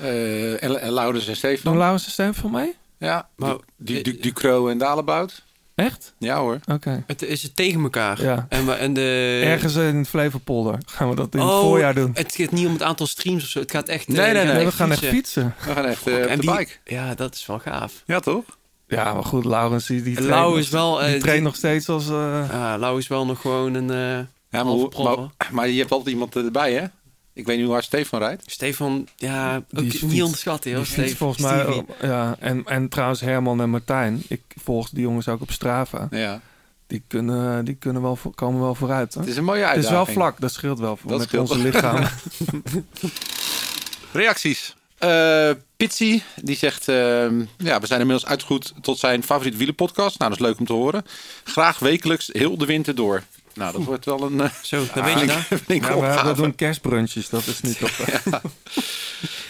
eh, 0.00 0.62
en, 0.62 0.80
en 0.80 0.92
Laurens 0.92 1.26
en 1.28 1.36
Stefan. 1.36 1.70
Doen 1.72 1.80
Laurens 1.80 2.04
een 2.06 2.10
stem 2.12 2.34
van 2.34 2.50
mij? 2.50 2.74
Ja, 2.98 3.28
Maar- 3.36 3.56
die, 3.76 4.02
die, 4.02 4.20
Ducro 4.20 4.68
en 4.68 4.78
Dalebout. 4.78 5.42
Echt? 5.74 6.14
Ja 6.18 6.38
hoor. 6.38 6.58
Oké. 6.72 7.04
Het 7.06 7.22
is 7.22 7.42
het 7.42 7.56
tegen 7.56 7.82
elkaar. 7.82 8.22
Ja. 8.22 8.46
En, 8.48 8.66
we- 8.66 8.72
en 8.72 8.92
de... 8.92 9.40
Ergens 9.44 9.74
in 9.74 9.96
het 9.96 10.08
Flevopolder 10.08 10.78
gaan 10.86 11.08
we 11.08 11.14
dat 11.14 11.34
in 11.34 11.40
het 11.40 11.48
Oh, 11.50 11.60
voorjaar 11.60 11.94
doen. 11.94 12.10
Het 12.14 12.34
gaat 12.34 12.50
niet 12.50 12.66
om 12.66 12.72
het 12.72 12.82
aantal 12.82 13.06
streams 13.06 13.42
of 13.42 13.48
zo. 13.48 13.60
Het 13.60 13.70
gaat 13.70 13.88
echt... 13.88 14.08
eh, 14.08 14.14
Nee, 14.16 14.32
nee, 14.32 14.44
nee, 14.44 14.64
we 14.64 14.72
gaan 14.72 14.90
echt 14.90 14.98
fietsen. 15.04 15.16
fietsen. 15.16 15.54
We 15.66 15.72
gaan 15.74 15.84
echt 15.86 16.06
eh, 16.06 16.14
op 16.14 16.20
en 16.20 16.40
de 16.40 16.46
wie- 16.46 16.56
bike. 16.56 16.72
Ja, 16.84 17.14
dat 17.14 17.34
is 17.34 17.46
wel 17.46 17.58
gaaf. 17.58 18.02
Ja 18.06 18.20
toch? 18.20 18.44
Ja, 18.88 19.12
maar 19.14 19.24
goed, 19.24 19.44
Laurens 19.44 19.86
die, 19.86 20.02
die 20.02 20.16
En 20.16 20.22
traint, 20.22 20.34
Lau 20.40 20.50
nog- 20.50 20.58
is 20.58 20.68
wel... 20.68 21.02
eh, 21.02 21.10
die 21.10 21.18
traint 21.18 21.36
die- 21.38 21.46
nog 21.46 21.56
steeds 21.56 21.88
als... 21.88 22.08
eh, 22.08 22.44
Ja, 22.50 22.78
Lau 22.78 22.98
is 22.98 23.08
wel 23.08 23.26
nog 23.26 23.40
gewoon 23.40 23.74
een... 23.74 24.28
Ja, 24.56 24.64
maar, 24.64 24.72
hoe- 24.72 25.02
maar, 25.02 25.50
maar 25.52 25.68
je 25.68 25.78
hebt 25.78 25.92
altijd 25.92 26.10
iemand 26.10 26.36
erbij 26.36 26.72
hè? 26.72 26.84
Ik 27.32 27.46
weet 27.46 27.56
niet 27.56 27.64
hoe 27.64 27.74
hard 27.74 27.84
Stefan 27.84 28.18
rijdt. 28.18 28.42
Stefan, 28.46 29.08
ja, 29.16 29.56
ook 29.56 29.64
Die 29.90 30.04
niet 30.04 30.22
onderschatten, 30.22 30.76
fietst 30.76 30.92
Stefan, 30.92 31.16
volgens 31.16 31.42
mij... 31.42 31.60
Stevie. 31.62 31.84
ja, 32.02 32.36
en, 32.38 32.64
en 32.64 32.88
trouwens 32.88 33.20
Herman 33.20 33.60
en 33.60 33.70
Martijn. 33.70 34.22
Ik 34.28 34.42
volg 34.62 34.88
die 34.90 35.02
jongens 35.02 35.28
ook 35.28 35.40
op 35.40 35.50
Strava. 35.50 36.08
Ja. 36.10 36.40
Die 36.86 37.02
kunnen, 37.06 37.64
die 37.64 37.74
kunnen 37.74 38.02
wel, 38.02 38.18
komen 38.34 38.60
wel 38.60 38.74
vooruit. 38.74 39.14
Hè? 39.14 39.20
Het 39.20 39.28
is 39.28 39.36
een 39.36 39.44
mooie 39.44 39.60
Het 39.64 39.68
is 39.68 39.74
uitdaging. 39.84 40.04
wel 40.06 40.14
vlak, 40.14 40.40
dat 40.40 40.52
scheelt 40.52 40.78
wel 40.78 40.96
voor 40.96 41.10
Dat 41.10 41.18
met 41.18 41.28
scheelt 41.28 41.50
onze 41.50 41.62
lichaam. 41.62 42.04
Reacties. 44.12 44.74
Eh 44.98 45.50
Pitsy, 45.76 46.20
die 46.42 46.56
zegt... 46.56 46.88
ehm, 46.88 47.44
ja, 47.58 47.80
we 47.80 47.86
zijn 47.86 48.00
inmiddels 48.00 48.26
uitgegroeid 48.30 48.72
tot 48.82 48.98
zijn 48.98 49.22
favoriete 49.22 49.56
wielenpodcast. 49.58 50.18
Nou, 50.18 50.30
dat 50.30 50.40
is 50.40 50.46
leuk 50.46 50.58
om 50.58 50.66
te 50.66 50.72
horen. 50.72 51.04
Graag 51.44 51.78
wekelijks, 51.78 52.28
heel 52.32 52.56
de 52.58 52.66
winter 52.66 52.94
door. 52.94 53.22
Nou, 53.56 53.72
dat 53.72 53.84
wordt 53.84 54.04
wel 54.04 54.22
een... 54.22 54.40
eh, 54.40 54.50
Zo, 54.62 54.84
dan 54.94 55.04
weet 55.04 55.20
je 55.20 55.26
dat. 55.26 55.36
Ja, 55.86 56.26
we, 56.26 56.32
doen 56.34 56.54
kerstbrunches, 56.54 57.28
dat 57.28 57.46
is 57.46 57.60
niet 57.60 57.82
op. 57.86 57.90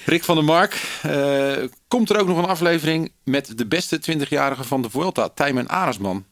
Rick 0.05 0.25
van 0.25 0.35
der 0.37 0.45
Mark. 0.45 0.81
eh, 1.03 1.53
komt 1.89 2.11
er 2.11 2.19
ook 2.21 2.27
nog 2.27 2.39
een 2.39 2.45
aflevering 2.47 3.13
met 3.25 3.59
de 3.59 3.67
beste 3.67 4.01
20-jarige 4.13 4.65
van 4.65 4.83
de 4.83 4.91
Vuelta, 4.91 5.29
Tijmen 5.29 5.69
Aresman. 5.69 6.25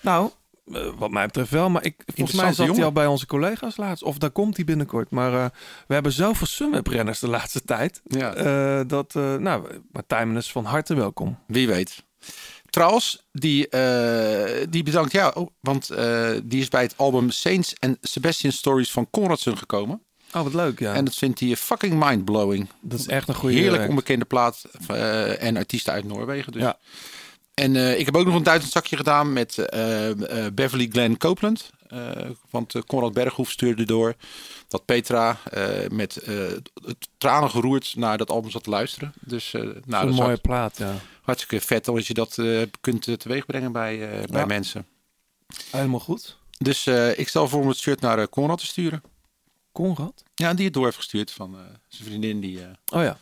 Nou, 0.00 0.30
eh, 0.72 0.88
wat 0.98 1.10
mij 1.10 1.26
betreft 1.26 1.50
wel. 1.50 1.70
Maar 1.70 1.84
ik, 1.84 2.02
volgens 2.14 2.36
mij 2.36 2.52
zat 2.52 2.76
hij 2.76 2.84
al 2.84 2.92
bij 2.92 3.06
onze 3.06 3.26
collega's 3.26 3.76
laatst. 3.76 4.02
Of 4.04 4.18
daar 4.18 4.30
komt 4.30 4.56
hij 4.56 4.64
binnenkort. 4.64 5.10
Maar 5.10 5.32
eh, 5.34 5.44
we 5.86 5.94
hebben 5.94 6.12
zoveel 6.12 6.46
Sunweb-renners 6.46 7.18
de 7.18 7.28
laatste 7.28 7.62
tijd. 7.64 8.00
Ja. 8.04 8.34
eh, 8.34 8.80
dat, 8.86 9.14
eh 9.16 9.34
nou, 9.34 9.80
Martijn 9.92 10.36
is 10.36 10.52
van 10.52 10.64
harte 10.64 10.94
welkom. 10.94 11.38
Wie 11.46 11.66
weet. 11.66 12.04
Trouwens, 12.76 13.26
die, 13.32 13.68
eh, 13.68 14.66
die 14.70 14.82
bedankt 14.82 15.12
jou, 15.12 15.34
oh, 15.34 15.46
want 15.60 15.90
eh, 15.90 16.30
die 16.44 16.60
is 16.60 16.68
bij 16.68 16.82
het 16.82 16.94
album 16.96 17.30
Saints 17.30 17.74
and 17.78 17.96
Sebastian 18.00 18.52
Stories 18.52 18.90
van 18.90 19.10
Conradson 19.10 19.58
gekomen. 19.58 20.02
Oh, 20.32 20.42
wat 20.42 20.54
leuk, 20.54 20.78
ja. 20.78 20.94
En 20.94 21.04
dat 21.04 21.14
vindt 21.14 21.40
hij 21.40 21.56
fucking 21.56 22.04
mindblowing. 22.04 22.68
dat 22.80 22.98
is 22.98 23.06
echt 23.06 23.28
een 23.28 23.34
goede 23.34 23.54
Heerlijk 23.54 23.76
werk. 23.76 23.88
onbekende 23.88 24.24
plaat 24.24 24.64
eh, 24.88 25.42
en 25.42 25.56
artiesten 25.56 25.92
uit 25.92 26.04
Noorwegen. 26.04 26.52
Dus. 26.52 26.62
Ja. 26.62 26.78
En 27.54 27.98
ik 27.98 28.04
heb 28.04 28.16
ook 28.16 28.26
nog 28.26 28.34
een 28.34 28.42
Duitsend 28.42 28.72
zakje 28.72 28.96
gedaan 28.96 29.32
met 29.32 29.54
Beverly 30.54 30.88
Glenn 30.92 31.16
Copeland. 31.16 31.70
Eh, 31.88 32.30
want 32.50 32.74
eh, 32.74 32.82
Conrad 32.82 33.12
Berghoef 33.12 33.50
stuurde 33.50 33.84
door 33.84 34.14
dat 34.68 34.84
Petra 34.84 35.38
eh, 35.50 35.88
met 35.88 36.26
tranen 37.18 37.50
geroerd 37.50 37.96
naar 37.96 38.18
dat 38.18 38.30
album 38.30 38.50
zat 38.50 38.62
te 38.64 38.70
luisteren. 38.70 39.12
Dus 39.20 39.52
nou, 39.52 39.66
een 39.66 39.82
dat 39.86 40.02
is 40.08 40.14
mooie 40.14 40.22
hart- 40.22 40.42
plaat, 40.42 40.78
ja. 40.78 40.94
hartstikke 41.22 41.66
vet 41.66 41.88
als 41.88 42.06
je 42.06 42.14
dat 42.14 42.34
kunt 42.80 43.20
teweegbrengen 43.20 43.72
bij, 43.72 44.24
bij 44.30 44.46
mensen. 44.46 44.86
Helemaal 45.70 46.00
goed. 46.00 46.36
Dus 46.58 46.86
ik 47.16 47.28
stel 47.28 47.48
voor 47.48 47.60
om 47.60 47.68
het 47.68 47.78
shirt 47.78 48.00
naar 48.00 48.28
Conrad 48.28 48.58
te 48.58 48.66
sturen. 48.66 49.02
Conrad? 49.72 50.22
Ja, 50.34 50.54
die 50.54 50.64
het 50.64 50.74
door 50.74 50.84
heeft 50.84 50.96
gestuurd 50.96 51.30
van 51.30 51.56
zijn 51.88 52.08
vriendin. 52.08 52.40
Die, 52.40 52.60
Oh 52.92 53.02
ja, 53.02 53.18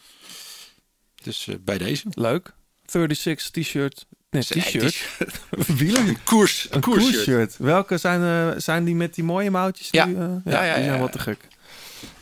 dus 1.22 1.48
bij 1.60 1.78
deze. 1.78 2.06
leuk. 2.10 2.52
36 2.86 3.50
t-shirt. 3.50 4.06
Nee, 4.34 4.42
t-shirt. 4.42 5.08
Wieler. 5.78 6.08
Een 6.08 6.22
koers. 6.24 6.66
Een 6.70 6.80
koersshirt. 6.80 7.56
Welke 7.58 7.98
zijn, 7.98 8.52
eh, 8.52 8.58
zijn 8.60 8.84
die 8.84 8.94
met 8.94 9.14
die 9.14 9.24
mooie 9.24 9.50
mouwtjes? 9.50 9.88
Ja. 9.90 10.04
Die, 10.06 10.14
eh, 10.16 10.20
Ja, 10.44 10.64
ja, 10.64 10.74
die 10.74 10.82
zijn 10.84 10.94
ja, 10.94 10.98
wat 10.98 11.12
te 11.12 11.18
gek. 11.18 11.48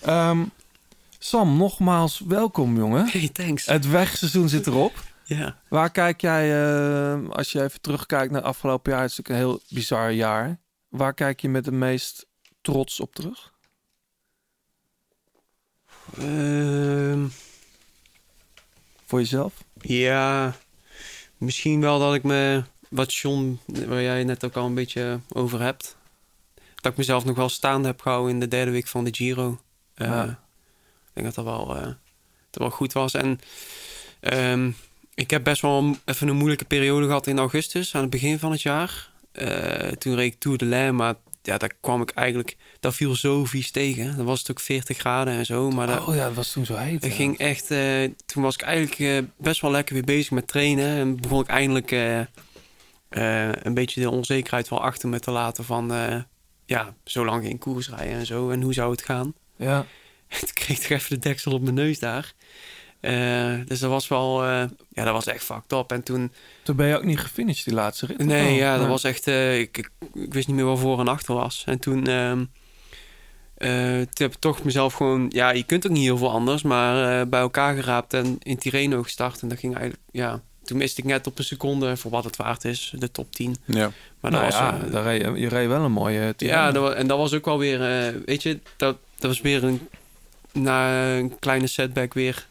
Ehm, 0.00 0.44
Sam, 1.18 1.56
nogmaals 1.56 2.22
welkom, 2.26 2.76
jongen. 2.76 3.08
Hey, 3.08 3.28
thanks. 3.32 3.66
Het 3.66 3.88
wegseizoen 3.88 4.48
zit 4.48 4.66
erop. 4.66 4.92
ja. 5.24 5.56
Waar 5.68 5.90
kijk 5.90 6.20
jij, 6.20 6.64
eh, 6.64 7.28
als 7.30 7.52
je 7.52 7.62
even 7.62 7.80
terugkijkt 7.80 8.32
naar 8.32 8.42
afgelopen 8.42 8.92
jaar, 8.92 9.00
het 9.02 9.10
is 9.10 9.16
natuurlijk 9.16 9.44
een 9.44 9.50
heel 9.50 9.62
bizar 9.68 10.12
jaar. 10.12 10.58
Waar 10.88 11.14
kijk 11.14 11.40
je 11.40 11.48
met 11.48 11.64
de 11.64 11.72
meest 11.72 12.26
trots 12.60 13.00
op 13.00 13.14
terug? 13.14 13.52
Ehm, 16.18 17.26
Voor 19.06 19.18
jezelf? 19.18 19.52
ja, 19.80 20.54
misschien 21.42 21.80
wel 21.80 21.98
dat 21.98 22.14
ik 22.14 22.22
me, 22.22 22.62
wat 22.88 23.14
John, 23.14 23.58
waar 23.86 24.02
jij 24.02 24.24
net 24.24 24.44
ook 24.44 24.56
al 24.56 24.66
een 24.66 24.74
beetje 24.74 25.20
over 25.32 25.60
hebt, 25.60 25.96
dat 26.54 26.92
ik 26.92 26.98
mezelf 26.98 27.24
nog 27.24 27.36
wel 27.36 27.48
staande 27.48 27.88
heb 27.88 28.00
gehouden 28.00 28.32
in 28.32 28.40
de 28.40 28.48
derde 28.48 28.70
week 28.70 28.86
van 28.86 29.04
de 29.04 29.14
Giro. 29.14 29.60
Eh, 29.94 30.08
Ja. 30.08 30.24
Ik 31.14 31.22
denk 31.22 31.34
dat 31.34 31.44
dat 31.44 31.54
wel, 31.54 31.76
eh, 31.76 31.82
dat 32.50 32.62
wel 32.62 32.70
goed 32.70 32.92
was. 32.92 33.14
En 33.14 33.40
ehm, 34.20 34.70
ik 35.14 35.30
heb 35.30 35.44
best 35.44 35.62
wel 35.62 35.96
even 36.04 36.28
een 36.28 36.36
moeilijke 36.36 36.64
periode 36.64 37.06
gehad 37.06 37.26
in 37.26 37.38
augustus, 37.38 37.94
aan 37.94 38.00
het 38.00 38.10
begin 38.10 38.38
van 38.38 38.50
het 38.50 38.62
jaar. 38.62 39.10
Eh, 39.32 39.88
toen 39.88 40.14
reed 40.14 40.32
ik 40.32 40.40
Tour 40.40 40.58
de 40.58 40.64
Lens, 40.64 40.96
maar 40.96 41.14
ja, 41.42 41.58
daar 41.58 41.72
kwam 41.80 42.02
ik 42.02 42.10
eigenlijk, 42.10 42.56
dat 42.80 42.94
viel 42.94 43.14
zo 43.14 43.44
vies 43.44 43.70
tegen. 43.70 44.16
Dan 44.16 44.26
was 44.26 44.38
het 44.38 44.50
ook 44.50 44.60
40 44.60 44.98
graden 44.98 45.34
en 45.34 45.46
zo, 45.46 45.70
maar 45.70 45.86
dat, 45.86 46.06
Oh 46.06 46.14
ja, 46.14 46.24
dat 46.26 46.34
was 46.34 46.52
toen 46.52 46.66
zo 46.66 46.74
heet. 46.74 47.02
het 47.02 47.10
ja. 47.10 47.16
ging 47.16 47.38
echt, 47.38 47.70
eh, 47.70 48.10
toen 48.26 48.42
was 48.42 48.54
ik 48.54 48.62
eigenlijk 48.62 48.98
eh, 48.98 49.18
best 49.36 49.60
wel 49.60 49.70
lekker 49.70 49.94
weer 49.94 50.04
bezig 50.04 50.30
met 50.30 50.46
trainen. 50.46 50.96
En 50.96 51.20
begon 51.20 51.40
ik 51.40 51.48
eindelijk 51.48 51.90
eh, 51.90 52.20
een 53.62 53.74
beetje 53.74 54.00
de 54.00 54.10
onzekerheid 54.10 54.68
wel 54.68 54.82
achter 54.82 55.08
me 55.08 55.20
te 55.20 55.30
laten 55.30 55.64
van... 55.64 55.92
ja, 56.66 56.94
zo 57.04 57.24
lang 57.24 57.44
geen 57.44 57.58
koers 57.58 57.88
rijden 57.88 58.14
en 58.14 58.26
zo. 58.26 58.50
En 58.50 58.62
hoe 58.62 58.72
zou 58.72 58.90
het 58.90 59.02
gaan? 59.02 59.34
Ja. 59.56 59.86
Toen 60.40 60.52
kreeg 60.52 60.76
ik 60.76 60.82
toch 60.82 60.90
even 60.90 61.10
de 61.10 61.18
deksel 61.28 61.52
op 61.52 61.62
mijn 61.62 61.74
neus 61.74 61.98
daar. 61.98 62.32
Eh, 63.02 63.54
dus 63.66 63.78
dat 63.80 63.90
was 63.90 64.08
wel... 64.08 64.44
eh, 64.44 64.64
ja, 64.88 65.04
dat 65.04 65.12
was 65.12 65.26
echt 65.26 65.44
fucked 65.44 65.72
up. 65.72 65.92
En 65.92 66.02
toen... 66.02 66.32
Toen 66.62 66.76
ben 66.76 66.86
je 66.86 66.96
ook 66.96 67.04
niet 67.04 67.18
gefinished 67.20 67.64
die 67.64 67.74
laatste 67.74 68.06
rit? 68.06 68.18
Nee, 68.18 68.44
wel? 68.44 68.54
ja, 68.54 68.78
dat 68.78 68.86
was 68.86 69.04
echt... 69.04 69.26
eh, 69.26 69.58
ik, 69.58 69.78
ik, 69.78 69.90
ik 70.14 70.32
wist 70.34 70.46
niet 70.46 70.56
meer 70.56 70.64
waar 70.64 70.76
voor 70.78 71.00
en 71.00 71.08
achter 71.08 71.34
was. 71.34 71.62
En 71.66 71.78
toen... 71.78 72.06
ehm, 72.06 72.44
eh, 73.54 73.70
toen 73.96 74.06
heb 74.26 74.32
ik 74.32 74.38
toch 74.38 74.62
mezelf 74.64 74.94
gewoon... 74.94 75.26
Ja, 75.28 75.50
je 75.50 75.62
kunt 75.62 75.86
ook 75.86 75.92
niet 75.92 76.02
heel 76.02 76.16
veel 76.16 76.30
anders. 76.30 76.62
Maar 76.62 77.20
eh, 77.20 77.26
bij 77.26 77.40
elkaar 77.40 77.74
geraapt 77.74 78.14
en 78.14 78.36
in 78.42 78.58
Tirreno 78.58 79.02
gestart. 79.02 79.42
En 79.42 79.48
dat 79.48 79.58
ging 79.58 79.74
eigenlijk... 79.76 80.04
Ja, 80.10 80.40
toen 80.64 80.76
miste 80.78 81.00
ik 81.00 81.06
net 81.06 81.26
op 81.26 81.38
een 81.38 81.44
seconde, 81.44 81.96
voor 81.96 82.10
wat 82.10 82.24
het 82.24 82.36
waard 82.36 82.64
is, 82.64 82.92
de 82.98 83.10
top 83.10 83.32
10. 83.34 83.56
Ja. 83.64 83.92
Maar 84.20 84.30
dat 84.30 84.40
Nou 84.40 84.44
was... 84.44 84.54
ja, 84.54 84.78
daar 84.90 85.02
reed 85.02 85.22
je, 85.22 85.40
je 85.40 85.48
reed 85.48 85.68
wel 85.68 85.84
een 85.84 85.92
mooie 85.92 86.34
team. 86.36 86.50
ja, 86.50 86.72
dat 86.72 86.94
en 86.94 87.06
dat 87.06 87.18
was 87.18 87.32
ook 87.34 87.44
wel 87.44 87.58
weer, 87.58 87.82
eh, 88.06 88.14
weet 88.24 88.42
je, 88.42 88.58
dat, 88.76 88.96
dat 89.18 89.30
was 89.30 89.40
weer 89.40 89.64
een, 89.64 89.88
na 90.52 91.06
een 91.16 91.38
kleine 91.38 91.66
setback 91.66 92.14
weer, 92.14 92.46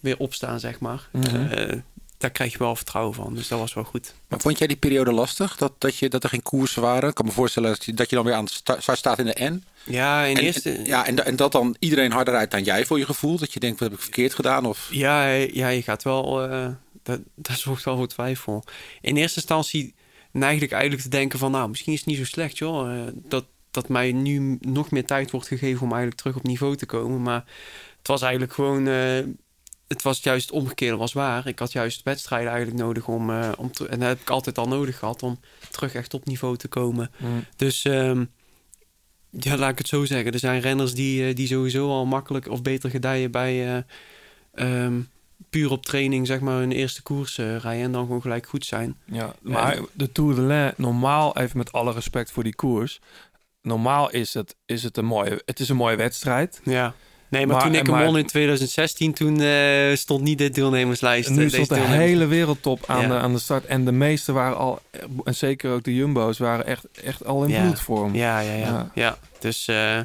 weer 0.00 0.18
opstaan, 0.18 0.60
zeg 0.60 0.80
maar. 0.80 1.08
Mhm. 1.12 1.46
Eh, 1.46 1.76
daar 2.18 2.30
krijg 2.30 2.52
je 2.52 2.58
wel 2.58 2.76
vertrouwen 2.76 3.14
van, 3.14 3.34
dus 3.34 3.48
dat 3.48 3.58
was 3.58 3.74
wel 3.74 3.84
goed. 3.84 4.14
Maar 4.28 4.40
vond 4.40 4.58
jij 4.58 4.66
die 4.66 4.76
periode 4.76 5.12
lastig? 5.12 5.56
Dat, 5.56 5.72
dat, 5.78 5.96
je, 5.96 6.08
dat 6.08 6.22
er 6.22 6.28
geen 6.28 6.42
koersen 6.42 6.82
waren? 6.82 7.08
Ik 7.08 7.14
kan 7.14 7.24
me 7.26 7.32
voorstellen 7.32 7.70
dat 7.70 7.84
je, 7.84 7.94
dat 7.94 8.10
je 8.10 8.16
dan 8.16 8.24
weer 8.24 8.34
aan 8.34 8.44
het 8.44 8.52
sta- 8.52 8.80
start 8.80 8.98
staat 8.98 9.18
in 9.18 9.24
de 9.26 9.44
N. 9.44 9.64
Ja, 9.84 10.24
in 10.24 10.36
En, 10.36 10.42
eerste... 10.42 10.70
en- 10.72 10.84
ja, 10.84 11.06
en, 11.06 11.24
en 11.24 11.36
dat 11.36 11.52
dan 11.52 11.76
iedereen 11.78 12.12
harder 12.12 12.34
rijdt 12.34 12.50
dan 12.50 12.62
jij 12.64 12.86
voor 12.86 12.98
je 12.98 13.04
gevoel? 13.04 13.38
Dat 13.38 13.52
je 13.52 13.60
denkt, 13.60 13.80
wat 13.80 13.88
heb 13.88 13.96
ik 13.98 14.04
verkeerd 14.04 14.34
gedaan? 14.34 14.66
Of... 14.66 14.88
Ja, 14.92 15.26
ja, 15.32 15.68
je 15.68 15.82
gaat 15.82 16.02
wel. 16.02 16.48
eh, 16.50 16.68
dat, 17.02 17.20
dat 17.34 17.58
zorgt 17.58 17.84
wel 17.84 17.96
voor 17.96 18.08
twijfel. 18.08 18.64
In 19.00 19.16
eerste 19.16 19.36
instantie 19.38 19.94
neigde 20.32 20.64
ik 20.64 20.72
eigenlijk 20.72 21.02
te 21.02 21.08
denken 21.08 21.38
van, 21.38 21.50
nou, 21.50 21.68
misschien 21.68 21.92
is 21.92 21.98
het 21.98 22.08
niet 22.08 22.18
zo 22.18 22.24
slecht, 22.24 22.58
joh. 22.58 22.92
eh, 22.98 23.02
dat, 23.14 23.44
dat 23.70 23.88
mij 23.88 24.12
nu 24.12 24.58
nog 24.60 24.90
meer 24.90 25.06
tijd 25.06 25.30
wordt 25.30 25.46
gegeven 25.46 25.82
om 25.82 25.88
eigenlijk 25.88 26.20
terug 26.20 26.36
op 26.36 26.42
niveau 26.42 26.76
te 26.76 26.86
komen. 26.86 27.22
Maar 27.22 27.44
het 27.98 28.06
was 28.08 28.22
eigenlijk 28.22 28.52
gewoon. 28.52 28.88
Het 29.92 30.02
was 30.02 30.22
juist 30.22 30.46
het 30.46 30.54
omgekeerde 30.58 30.96
was 30.96 31.12
waar. 31.12 31.46
Ik 31.46 31.58
had 31.58 31.72
juist 31.72 32.02
wedstrijden 32.02 32.48
eigenlijk 32.52 32.82
nodig 32.82 33.08
om, 33.08 33.30
eh, 33.30 33.52
om 33.58 33.72
te- 33.72 33.88
en 33.88 33.98
dat 33.98 34.08
heb 34.08 34.20
ik 34.20 34.30
altijd 34.30 34.58
al 34.58 34.68
nodig 34.68 34.98
gehad 34.98 35.22
om 35.22 35.40
terug 35.70 35.94
echt 35.94 36.14
op 36.14 36.24
niveau 36.26 36.56
te 36.56 36.68
komen. 36.68 37.10
Mm. 37.16 37.44
Dus 37.56 37.84
ehm, 37.84 38.24
ja, 39.30 39.56
laat 39.56 39.70
ik 39.70 39.78
het 39.78 39.88
zo 39.88 40.04
zeggen. 40.04 40.32
Er 40.32 40.38
zijn 40.38 40.60
renners 40.60 40.94
die, 40.94 41.26
eh, 41.28 41.34
die 41.34 41.46
sowieso 41.46 41.88
al 41.88 42.06
makkelijk 42.06 42.48
of 42.48 42.62
beter 42.62 42.90
gedijen 42.90 43.30
bij 43.30 43.76
eh, 43.76 43.82
ehm, 44.54 45.00
puur 45.50 45.70
op 45.70 45.84
training, 45.86 46.26
zeg 46.26 46.40
maar, 46.40 46.58
hun 46.58 46.72
eerste 46.72 47.02
koers 47.02 47.38
eh, 47.38 47.56
rijden 47.56 47.84
en 47.84 47.92
dan 47.92 48.04
gewoon 48.06 48.22
gelijk 48.22 48.46
goed 48.46 48.64
zijn. 48.64 48.96
Ja, 49.04 49.34
maar 49.40 49.78
de 49.92 50.12
Tour 50.12 50.34
de 50.34 50.40
l'Ain, 50.40 50.72
normaal, 50.76 51.36
even 51.36 51.58
met 51.58 51.72
alle 51.72 51.92
respect 51.92 52.30
voor 52.30 52.42
die 52.42 52.54
koers. 52.54 53.00
Normaal 53.62 54.10
is 54.10 54.34
het, 54.34 54.56
is 54.66 54.82
het 54.82 54.96
een 54.96 55.04
mooie, 55.04 55.42
het 55.44 55.60
is 55.60 55.68
een 55.68 55.76
mooie 55.76 55.96
wedstrijd. 55.96 56.60
Ja. 56.64 56.94
Nee, 57.30 57.46
maar, 57.46 57.56
Maar- 57.56 57.64
toen 57.64 57.74
ik 57.74 57.86
hem 57.86 58.04
won 58.04 58.18
in 58.18 58.26
2016, 58.26 59.12
toen 59.12 59.40
eh, 59.40 59.96
stond 59.96 60.22
niet 60.22 60.38
de 60.38 60.50
deelnemerslijst. 60.50 61.28
Eh, 61.28 61.34
nu 61.34 61.42
deze 61.42 61.64
stond 61.64 61.80
de 61.80 61.86
hele 61.86 62.26
wereldtop 62.26 62.84
aan, 62.86 63.00
Ja. 63.00 63.08
de, 63.08 63.14
aan 63.14 63.32
de 63.32 63.38
start. 63.38 63.64
En 63.66 63.84
de 63.84 63.92
meeste 63.92 64.32
waren 64.32 64.56
al, 64.56 64.80
en 65.24 65.34
zeker 65.34 65.72
ook 65.72 65.84
de 65.84 65.94
Jumbo's, 65.94 66.38
waren 66.38 66.66
echt, 66.66 66.86
echt 67.04 67.24
al 67.24 67.44
in 67.44 67.50
Ja. 67.50 67.62
bloedvorm. 67.62 68.14
Ja, 68.14 68.40
ja, 68.40 68.52
ja. 68.52 68.66
Ja. 68.66 68.90
ja. 68.94 69.18
Dus 69.38 69.68
eh, 69.68 69.98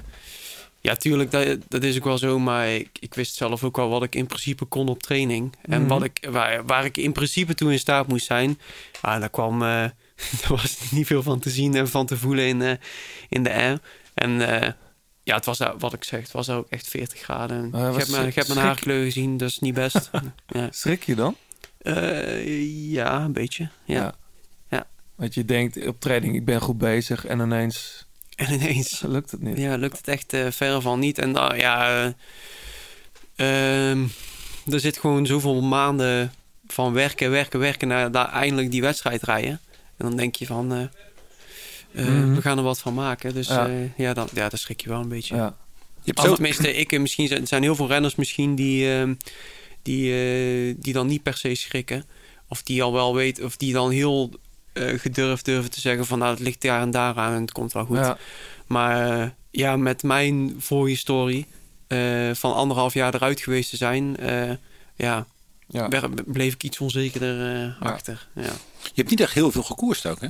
ja, 0.81 0.95
tuurlijk, 0.95 1.31
dat, 1.31 1.57
dat 1.67 1.83
is 1.83 1.97
ook 1.97 2.03
wel 2.03 2.17
zo. 2.17 2.39
Maar 2.39 2.67
ik, 2.69 2.89
ik 2.99 3.13
wist 3.13 3.35
zelf 3.35 3.63
ook 3.63 3.75
wel 3.75 3.89
wat 3.89 4.03
ik 4.03 4.15
in 4.15 4.25
principe 4.27 4.65
kon 4.65 4.87
op 4.87 5.03
training. 5.03 5.55
En 5.61 5.79
Mhm. 5.79 5.89
wat 5.89 6.03
ik, 6.03 6.27
waar, 6.31 6.65
waar 6.65 6.85
ik 6.85 6.97
in 6.97 7.11
principe 7.11 7.53
toe 7.55 7.71
in 7.71 7.79
staat 7.79 8.07
moest 8.07 8.25
zijn. 8.25 8.59
Ah, 9.01 9.19
daar 9.19 9.29
kwam, 9.29 9.61
eh 9.61 9.83
er 10.43 10.49
was 10.49 10.77
niet 10.91 11.07
veel 11.07 11.23
van 11.23 11.39
te 11.39 11.49
zien 11.49 11.75
en 11.75 11.87
van 11.89 12.05
te 12.05 12.17
voelen 12.17 12.45
in, 12.45 12.79
in 13.29 13.43
de 13.43 13.53
air. 13.53 13.79
En 14.13 14.61
eh, 14.61 14.69
ja, 15.25 15.35
het 15.35 15.45
was 15.45 15.59
wat 15.77 15.93
ik 15.93 16.03
zeg, 16.03 16.21
het 16.21 16.31
was 16.31 16.49
ook 16.49 16.67
echt 16.69 16.87
40 16.87 17.19
graden. 17.19 17.65
Ik, 17.65 17.97
heb 17.97 18.07
mijn, 18.07 18.27
ik 18.27 18.35
heb 18.35 18.47
mijn 18.47 18.59
haarkleur 18.59 19.03
gezien, 19.03 19.37
dat 19.37 19.49
is 19.49 19.59
niet 19.59 19.73
best. 19.73 20.09
ja. 20.47 20.67
Schrik 20.71 21.03
je 21.03 21.15
dan? 21.15 21.35
Eh, 21.77 22.91
ja, 22.91 23.21
een 23.21 23.33
beetje. 23.33 23.69
Ja. 23.85 24.15
Ja. 24.69 24.87
Want 25.15 25.33
je 25.33 25.45
denkt 25.45 25.87
op 25.87 25.99
training, 25.99 26.35
ik 26.35 26.45
ben 26.45 26.61
goed 26.61 26.77
bezig. 26.77 27.25
En 27.25 27.39
ineens 27.39 28.05
En 28.35 28.53
ineens 28.53 29.01
lukt 29.15 29.31
het 29.31 29.41
niet. 29.41 29.57
Ja, 29.57 29.75
lukt 29.75 29.97
het 29.97 30.07
echt 30.07 30.33
eh 30.33 30.51
verre 30.51 30.81
van 30.81 30.99
niet. 30.99 31.17
En 31.17 31.33
dan, 31.33 31.57
ja, 31.57 32.05
eh, 33.35 33.89
ehm, 33.89 34.03
er 34.71 34.79
zit 34.79 34.97
gewoon 34.97 35.25
zoveel 35.25 35.61
maanden 35.61 36.33
van 36.67 36.93
werken, 36.93 37.31
werken, 37.31 37.59
werken 37.59 37.87
naar 37.87 38.11
daar 38.11 38.31
eindelijk 38.31 38.71
die 38.71 38.81
wedstrijd 38.81 39.23
rijden. 39.23 39.59
En 39.97 40.05
dan 40.05 40.15
denk 40.15 40.35
je 40.35 40.45
van, 40.45 40.89
eh, 41.95 42.07
eh, 42.07 42.13
Mhm. 42.13 42.33
we 42.35 42.41
gaan 42.41 42.57
er 42.57 42.63
wat 42.63 42.79
van 42.79 42.93
maken. 42.93 43.33
Dus 43.33 43.47
Ja. 43.47 43.65
ja, 43.67 43.87
ja, 43.97 44.13
dan, 44.13 44.27
ja 44.33 44.49
dan 44.49 44.59
schrik 44.59 44.81
je 44.81 44.89
wel 44.89 44.99
een 45.01 45.07
beetje. 45.09 45.35
Ja. 45.35 45.55
Je 46.03 46.11
hebt 46.15 46.33
tenminste, 46.35 46.73
ik, 46.75 46.91
eh, 46.91 46.99
misschien 46.99 47.27
zijn, 47.27 47.41
er 47.41 47.47
zijn 47.47 47.63
heel 47.63 47.75
veel 47.75 47.87
renners 47.87 48.15
misschien 48.15 48.55
die, 48.55 48.91
ehm, 48.93 49.13
die, 49.81 50.11
eh, 50.13 50.75
die 50.79 50.93
dan 50.93 51.07
niet 51.07 51.23
per 51.23 51.37
se 51.37 51.55
schrikken. 51.55 52.05
Of 52.47 52.63
die 52.63 52.83
al 52.83 52.93
wel 52.93 53.15
weten, 53.15 53.45
of 53.45 53.57
die 53.57 53.73
dan 53.73 53.89
heel 53.91 54.31
eh, 54.73 54.99
gedurfd 54.99 55.45
durven 55.45 55.71
te 55.71 55.79
zeggen 55.79 56.05
van 56.05 56.19
nou, 56.19 56.31
het 56.31 56.39
ligt 56.39 56.61
daar 56.61 56.81
en 56.81 56.91
daar 56.91 57.15
aan 57.17 57.33
en 57.33 57.41
het 57.41 57.51
komt 57.51 57.73
wel 57.73 57.85
goed. 57.85 57.97
Ja. 57.97 58.17
Maar 58.67 59.19
eh, 59.21 59.27
ja, 59.51 59.75
met 59.77 60.03
mijn 60.03 60.55
voorhistorie 60.57 61.45
eh 61.87 62.29
van 62.33 62.53
anderhalf 62.53 62.93
jaar 62.93 63.13
eruit 63.13 63.39
geweest 63.41 63.69
te 63.69 63.77
zijn, 63.77 64.17
eh, 64.17 64.51
ja, 64.95 65.25
Ja. 65.67 65.89
bleef 66.25 66.53
ik 66.53 66.63
iets 66.63 66.79
onzekerder 66.79 67.63
eh, 67.79 67.81
achter. 67.81 68.27
Ja. 68.35 68.41
Je 68.83 68.91
hebt 68.95 69.09
niet 69.09 69.19
echt 69.19 69.33
heel 69.33 69.51
veel 69.51 69.63
gekoerst 69.63 70.05
ook, 70.05 70.21
hè? 70.21 70.27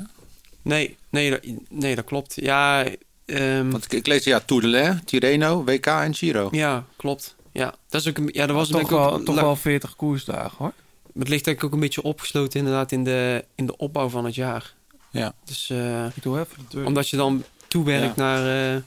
Nee, 0.65 0.97
nee, 1.10 1.30
dat- 1.30 1.41
nee, 1.69 1.95
dat 1.95 2.06
klopt. 2.06 2.34
Ja, 2.36 2.86
ehm, 3.25 3.69
Want 3.69 3.86
ik, 3.86 3.93
ik 3.93 4.08
lees 4.08 4.23
ja, 4.23 4.39
Tour 4.39 4.62
de 4.62 4.67
l'Ain, 4.67 5.04
Tirreno, 5.04 5.63
WK 5.63 5.86
en 5.86 6.13
Giro. 6.13 6.47
ja, 6.51 6.86
klopt. 6.97 7.36
Ja, 7.51 7.75
dat 7.89 8.01
is 8.01 8.08
ook 8.08 8.17
een, 8.17 8.30
ja, 8.32 8.45
dat 8.45 8.56
was 8.56 8.69
toch 8.69 8.82
ook, 8.82 8.89
wel, 8.89 9.23
toch 9.23 9.36
wel 9.36 9.56
40 9.56 9.95
koersdagen 9.95 10.58
hoor. 10.58 10.73
Het 11.19 11.28
ligt 11.30 11.45
denk 11.45 11.58
ik 11.58 11.63
ook 11.63 11.73
een 11.73 11.80
beetje 11.80 12.01
opgesloten 12.01 12.60
inderdaad 12.60 12.91
in 12.91 13.04
de, 13.04 13.45
in 13.56 13.65
de 13.65 13.78
opbouw 13.78 14.10
van 14.10 14.25
het 14.25 14.36
jaar. 14.36 14.73
Ja. 15.12 15.34
Dus 15.45 15.69
eh, 15.69 16.06
Ik 16.06 16.23
doe 16.23 16.39
even 16.39 16.58
de 16.58 16.63
deur. 16.75 16.86
omdat 16.86 17.10
je 17.10 17.17
dan 17.17 17.43
toewerkt 17.67 18.15
Ja. 18.15 18.21
naar... 18.23 18.73
eh, 18.75 18.82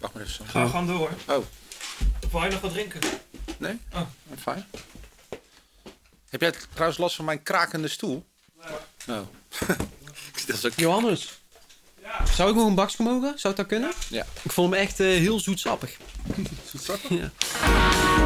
Wacht 0.00 0.14
maar 0.14 0.22
even. 0.22 0.46
Ga 0.46 0.66
gewoon 0.66 0.86
door. 0.86 1.10
Oh. 1.28 1.44
Wil 2.30 2.42
je 2.44 2.50
nog 2.50 2.60
wat 2.60 2.72
drinken? 2.72 3.00
Nee? 3.58 3.78
Oh. 3.94 4.00
Fijn. 4.38 4.64
Heb 6.28 6.40
jij 6.40 6.52
trouwens 6.72 6.98
last 6.98 7.16
van 7.16 7.24
mijn 7.24 7.42
krakende 7.42 7.88
stoel? 7.88 8.24
Nee. 9.06 9.16
Oh. 9.18 9.26
dat 10.46 10.56
is 10.56 10.66
ook... 10.66 10.72
Johannes, 10.76 11.38
zou 12.34 12.50
ik 12.50 12.56
nog 12.56 12.66
een 12.66 12.74
bakje 12.74 13.02
mogen? 13.02 13.32
Zou 13.36 13.54
het 13.54 13.56
dat 13.56 13.66
kunnen? 13.66 13.90
Ja. 14.08 14.26
Ik 14.42 14.52
vond 14.52 14.72
hem 14.72 14.80
echt 14.80 15.00
eh, 15.00 15.06
heel 15.06 15.40
zoetsappig. 15.40 15.96
ja. 17.08 17.30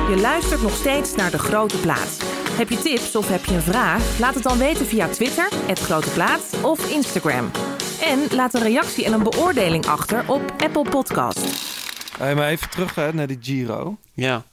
Je 0.09 0.17
luistert 0.21 0.63
nog 0.63 0.77
steeds 0.77 1.15
naar 1.15 1.31
De 1.31 1.39
Grote 1.39 1.77
Plaats. 1.77 2.19
Heb 2.51 2.69
je 2.69 2.79
tips 2.79 3.17
of 3.17 3.29
heb 3.29 3.45
je 3.45 3.55
een 3.55 3.63
vraag? 3.63 4.19
Laat 4.19 4.35
het 4.35 4.43
dan 4.43 4.59
weten 4.59 4.87
via 4.87 5.09
Twitter, 5.09 5.49
het 5.67 5.79
Grote 5.79 6.11
Plaats 6.11 6.45
of 6.63 6.91
Instagram. 6.91 7.51
En 8.01 8.27
laat 8.31 8.55
een 8.55 8.63
reactie 8.63 9.05
en 9.05 9.13
een 9.13 9.23
beoordeling 9.23 9.87
achter 9.87 10.31
op 10.31 10.55
Apple 10.59 10.91
Podcast. 10.91 11.47
Hey, 12.19 12.35
maar 12.35 12.49
even 12.49 12.71
terug 12.71 12.95
hè, 12.95 13.13
naar 13.13 13.27
die 13.27 13.39
Giro. 13.41 13.99
ja. 14.15 14.45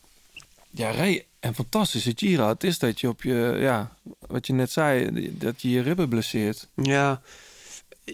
Ja, 0.72 0.92
Ray, 0.92 1.26
een 1.40 1.56
fantastische 1.56 2.14
Giro. 2.16 2.48
Het 2.48 2.64
is 2.64 2.80
dat 2.80 3.00
je 3.00 3.08
op 3.08 3.24
je, 3.24 3.58
ja, 3.60 3.92
wat 4.28 4.48
je 4.48 4.54
net 4.54 4.72
zei, 4.72 5.10
dat 5.38 5.62
je 5.62 5.70
je 5.70 5.82
ribben 5.82 6.10
blesseert. 6.10 6.68
Ja, 6.76 7.22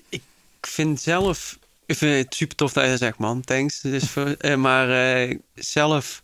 ik 0.10 0.22
vind 0.62 1.02
zelf... 1.02 1.58
Ik 1.86 1.98
vind 1.98 2.26
het 2.26 2.36
super 2.36 2.56
tof 2.56 2.74
dat 2.74 2.86
je 2.86 2.98
zegt, 2.98 3.18
man. 3.18 3.42
Thanks. 3.42 3.82
Dus 3.82 4.10
voor, 4.10 4.28
eh, 4.28 4.56
maar 4.56 5.14
eh, 5.14 5.38
zelf 5.54 6.22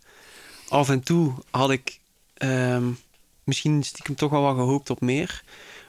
af 0.68 0.88
en 0.88 1.02
toe 1.02 1.32
had 1.50 1.70
ik 1.70 2.00
ehm, 2.34 2.84
misschien 3.44 3.82
stiekem 3.82 4.14
toch 4.14 4.30
wel 4.30 4.42
wat 4.42 4.54
gehoopt 4.54 4.90
op 4.90 5.00
meer. 5.00 5.42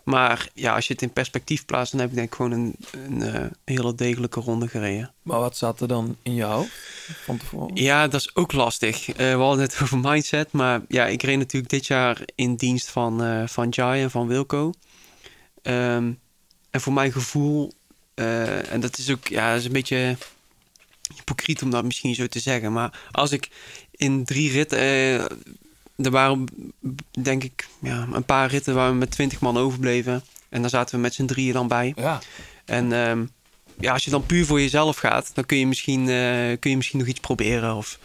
Maar 0.04 0.50
ja, 0.54 0.76
als 0.76 0.88
je 0.88 0.94
het 0.94 1.02
in 1.02 1.14
perspectief 1.14 1.66
plaatst, 1.66 1.92
dan 1.92 2.02
heb 2.02 2.10
ik 2.10 2.16
denk 2.16 2.28
ik 2.28 2.36
gewoon 2.36 2.52
een, 2.52 2.76
een 2.92 3.22
eh, 3.22 3.46
hele 3.66 3.96
degelijke 3.96 4.40
ronde 4.40 4.68
gereden. 4.68 5.14
Maar 5.22 5.40
wat 5.40 5.58
zat 5.58 5.82
er 5.82 5.88
dan 5.88 6.18
in 6.24 6.42
hoofd 6.42 6.72
van 7.24 7.38
tevoren? 7.38 7.76
Ja, 7.76 8.08
dat 8.08 8.20
is 8.20 8.36
ook 8.36 8.52
lastig. 8.52 9.06
We 9.06 9.24
hadden 9.24 9.64
het 9.64 9.80
over 9.82 9.98
mindset, 9.98 10.52
maar 10.52 10.82
ja, 10.88 11.06
ik 11.06 11.24
reed 11.24 11.38
natuurlijk 11.38 11.72
dit 11.72 11.88
jaar 11.88 12.22
in 12.36 12.56
dienst 12.56 12.90
van, 12.90 13.24
eh 13.24 13.48
van 13.48 13.70
Jai 13.70 14.02
en 14.02 14.12
van 14.12 14.28
Wilco. 14.28 14.72
Ehm, 15.62 16.12
en 16.74 16.82
voor 16.82 16.94
mijn 16.94 17.12
gevoel, 17.12 17.74
eh, 18.14 18.72
en 18.72 18.80
dat 18.80 18.98
is 18.98 19.10
ook, 19.12 19.28
ja, 19.28 19.50
dat 19.50 19.60
is 19.60 19.66
een 19.66 19.72
beetje 19.72 20.18
hypocriet 21.16 21.62
om 21.62 21.70
dat 21.70 21.84
misschien 21.84 22.16
zo 22.16 22.28
te 22.28 22.40
zeggen, 22.40 22.74
maar 22.74 23.00
als 23.12 23.32
ik 23.32 23.50
in 23.92 24.26
drie 24.26 24.52
ritten, 24.52 24.78
eh, 24.78 25.22
er 25.96 26.12
waren 26.12 26.46
denk 27.20 27.44
ik 27.44 27.68
ja, 27.82 28.08
een 28.12 28.26
paar 28.26 28.50
ritten 28.50 28.76
waar 28.76 28.90
we 28.90 28.96
met 28.96 29.12
twintig 29.12 29.40
man 29.40 29.58
overbleven. 29.58 30.24
En 30.50 30.62
daar 30.62 30.70
zaten 30.70 30.96
we 30.96 31.02
met 31.02 31.14
z'n 31.14 31.26
drieën 31.26 31.54
dan 31.54 31.68
bij. 31.68 31.94
Ja. 31.96 32.22
En 32.66 32.94
ehm, 32.94 33.26
ja, 33.80 33.94
als 33.94 34.06
je 34.06 34.12
dan 34.12 34.26
puur 34.26 34.46
voor 34.46 34.62
jezelf 34.62 34.98
gaat, 34.98 35.32
dan 35.34 35.46
kun 35.46 35.58
je 35.58 35.68
misschien, 35.68 36.10
eh, 36.10 36.60
kun 36.60 36.70
je 36.70 36.76
misschien 36.76 37.00
nog 37.00 37.08
iets 37.08 37.20
proberen. 37.20 37.76
Of, 37.76 38.00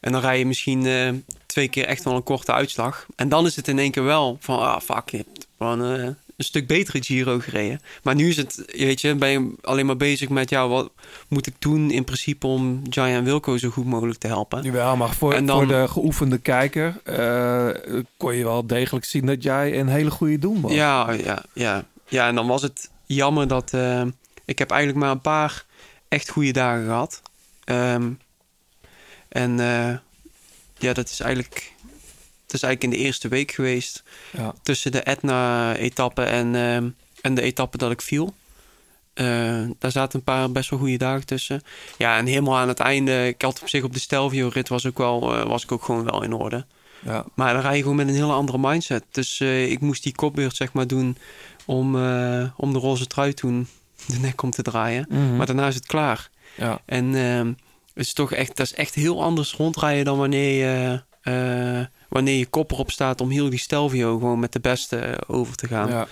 en 0.00 0.12
dan 0.12 0.20
rij 0.20 0.38
je 0.38 0.46
misschien 0.46 1.24
twee 1.46 1.68
keer 1.68 1.84
echt 1.84 2.04
wel 2.04 2.14
een 2.14 2.22
korte 2.22 2.52
uitslag. 2.52 3.06
En 3.16 3.28
dan 3.28 3.46
is 3.46 3.56
het 3.56 3.68
in 3.68 3.78
één 3.78 3.90
keer 3.90 4.04
wel 4.04 4.36
van, 4.40 4.58
ah 4.58 4.80
fuck, 4.80 5.10
je 5.10 5.16
hebt 5.16 5.46
gewoon, 5.58 6.16
een 6.36 6.44
stuk 6.44 6.66
betere 6.66 7.02
Giro 7.02 7.38
gereden. 7.38 7.80
Maar 8.02 8.14
nu 8.14 8.28
is 8.28 8.36
het, 8.36 8.62
weet 8.66 9.00
je, 9.00 9.14
ben 9.14 9.28
je 9.28 9.54
alleen 9.62 9.86
maar 9.86 9.96
bezig 9.96 10.28
met... 10.28 10.50
ja, 10.50 10.68
wat 10.68 10.90
moet 11.28 11.46
ik 11.46 11.54
doen 11.58 11.90
in 11.90 12.04
principe 12.04 12.46
om 12.46 12.82
Jai 12.90 13.14
en 13.14 13.24
Wilco 13.24 13.56
zo 13.58 13.68
goed 13.70 13.84
mogelijk 13.86 14.18
te 14.18 14.26
helpen? 14.26 14.62
Jawel, 14.62 14.96
maar 14.96 15.14
voor, 15.14 15.32
En 15.32 15.46
dan- 15.46 15.56
voor 15.56 15.66
de 15.66 15.88
geoefende 15.88 16.38
kijker 16.38 17.00
eh, 17.04 17.68
kon 18.16 18.34
je 18.34 18.44
wel 18.44 18.66
degelijk 18.66 19.04
zien 19.04 19.26
dat 19.26 19.42
jij 19.42 19.78
een 19.80 19.88
hele 19.88 20.10
goede 20.10 20.38
doen 20.38 20.60
was. 20.60 20.72
Ja, 20.72 21.12
ja, 21.12 21.42
ja. 21.52 21.84
Ja, 22.08 22.28
en 22.28 22.34
dan 22.34 22.46
was 22.46 22.62
het 22.62 22.90
jammer 23.06 23.48
dat... 23.48 23.72
eh, 23.72 24.02
ik 24.44 24.58
heb 24.58 24.70
eigenlijk 24.70 25.00
maar 25.04 25.10
een 25.10 25.20
paar 25.20 25.64
echt 26.08 26.28
goede 26.30 26.52
dagen 26.52 26.84
gehad. 26.84 27.22
Ehm, 27.64 28.10
en 29.28 29.60
eh, 29.60 29.96
ja, 30.78 30.92
dat 30.92 31.08
is 31.08 31.20
eigenlijk... 31.20 31.72
Is 32.56 32.62
eigenlijk 32.62 32.94
in 32.94 33.00
de 33.00 33.06
eerste 33.06 33.28
week 33.28 33.50
geweest. 33.52 34.02
Ja. 34.36 34.54
Tussen 34.62 34.92
de 34.92 35.00
Etna-etappe 35.00 36.22
en, 36.22 36.54
ehm, 36.54 36.88
en 37.20 37.34
de 37.34 37.42
etappe 37.42 37.78
dat 37.78 37.90
ik 37.90 38.00
viel. 38.00 38.34
Eh, 39.16 39.62
daar 39.78 39.90
zaten 39.90 40.18
een 40.18 40.24
paar 40.24 40.52
best 40.52 40.70
wel 40.70 40.78
goede 40.78 40.96
dagen 40.96 41.26
tussen. 41.26 41.62
Ja, 41.98 42.16
en 42.16 42.26
helemaal 42.26 42.56
aan 42.56 42.68
het 42.68 42.80
einde... 42.80 43.26
Ik 43.26 43.42
had 43.42 43.60
op 43.62 43.68
zich 43.68 43.82
op 43.82 43.92
de 43.92 44.00
Stelvio-rit 44.00 44.68
was, 44.68 44.86
ook 44.86 44.98
wel, 44.98 45.36
eh, 45.36 45.46
was 45.46 45.62
ik 45.62 45.72
ook 45.72 45.84
gewoon 45.84 46.04
wel 46.04 46.22
in 46.22 46.32
orde. 46.32 46.64
Ja. 47.04 47.24
Maar 47.34 47.52
dan 47.52 47.62
rij 47.62 47.76
je 47.76 47.82
gewoon 47.82 47.96
met 47.96 48.08
een 48.08 48.14
hele 48.14 48.32
andere 48.32 48.58
mindset. 48.58 49.04
Dus 49.10 49.40
eh, 49.40 49.70
ik 49.70 49.80
moest 49.80 50.02
die 50.02 50.14
kopbeurt 50.14 50.56
zeg 50.56 50.72
maar 50.72 50.86
doen 50.86 51.16
om, 51.64 51.94
om 52.56 52.72
de 52.72 52.78
roze 52.78 53.06
trui 53.06 53.34
toen 53.34 53.68
de 54.06 54.18
nek 54.18 54.42
om 54.42 54.50
te 54.50 54.62
draaien. 54.62 55.06
Mhm. 55.08 55.36
Maar 55.36 55.46
daarna 55.46 55.66
is 55.66 55.74
het 55.74 55.86
klaar. 55.86 56.30
Ja. 56.54 56.80
En 56.84 57.14
ehm, 57.14 57.46
het 57.94 58.06
is 58.06 58.12
toch 58.12 58.32
echt, 58.32 58.56
dat 58.56 58.66
is 58.66 58.74
echt 58.74 58.94
heel 58.94 59.22
anders 59.22 59.54
rondrijden 59.54 60.04
dan 60.04 60.18
wanneer 60.18 60.66
je, 60.66 61.02
wanneer 62.08 62.38
je 62.38 62.46
kop 62.46 62.70
erop 62.72 62.90
staat 62.90 63.20
om 63.20 63.30
heel 63.30 63.50
die 63.50 63.58
Stelvio 63.58 64.18
gewoon 64.18 64.40
met 64.40 64.52
de 64.52 64.60
beste 64.60 64.96
eh, 64.96 65.14
over 65.26 65.56
te 65.56 65.66
gaan. 65.66 65.88
Ja. 65.88 66.06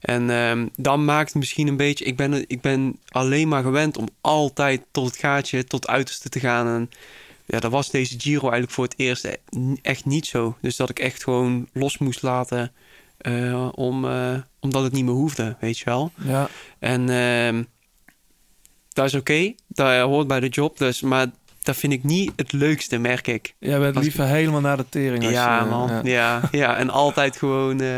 En 0.00 0.30
ehm, 0.30 0.66
dan 0.76 1.04
maakt 1.04 1.28
het 1.28 1.38
misschien 1.38 1.68
een 1.68 1.76
beetje... 1.76 2.04
Ik 2.04 2.16
ben, 2.16 2.44
ik 2.46 2.60
ben 2.60 2.98
alleen 3.08 3.48
maar 3.48 3.62
gewend 3.62 3.96
om 3.96 4.08
altijd 4.20 4.82
tot 4.90 5.06
het 5.06 5.16
gaatje, 5.16 5.64
tot 5.64 5.82
het 5.82 5.90
uiterste 5.90 6.28
te 6.28 6.40
gaan. 6.40 6.66
En 6.66 6.90
ja, 7.46 7.60
dat 7.60 7.70
was 7.70 7.90
deze 7.90 8.20
Giro 8.20 8.40
eigenlijk 8.40 8.72
voor 8.72 8.84
het 8.84 8.94
eerst 8.96 9.24
e- 9.24 9.36
echt 9.82 10.04
niet 10.04 10.26
zo. 10.26 10.56
Dus 10.60 10.76
dat 10.76 10.90
ik 10.90 10.98
echt 10.98 11.24
gewoon 11.24 11.68
los 11.72 11.98
moest 11.98 12.22
laten 12.22 12.72
eh, 13.16 13.68
om, 13.74 14.04
eh, 14.04 14.34
omdat 14.60 14.82
het 14.82 14.92
niet 14.92 15.04
meer 15.04 15.14
hoefde, 15.14 15.56
weet 15.60 15.78
je 15.78 15.84
wel. 15.84 16.12
Ja. 16.24 16.48
En 16.78 17.08
ehm, 17.08 17.62
dat 18.88 19.04
is 19.04 19.14
oké, 19.14 19.54
dat 19.66 20.02
hoort 20.02 20.26
bij 20.26 20.40
de 20.40 20.48
job. 20.48 20.78
Dus, 20.78 21.00
maar 21.00 21.26
dat 21.62 21.76
vind 21.76 21.92
ik 21.92 22.04
niet 22.04 22.32
het 22.36 22.52
leukste, 22.52 22.98
merk 22.98 23.26
ik. 23.26 23.54
Jij 23.58 23.78
bent 23.78 23.94
Als- 23.96 24.04
liever 24.04 24.24
helemaal 24.26 24.60
naar 24.60 24.76
de 24.76 24.84
tering. 24.88 25.22
Als 25.24 25.32
Ja, 25.32 25.60
je, 25.64 25.70
man. 25.70 25.88
ja. 25.88 26.00
Ja. 26.04 26.40
Ja, 26.50 26.76
en 26.76 26.90
altijd 26.90 27.36
gewoon... 27.36 27.80
eh, 27.80 27.88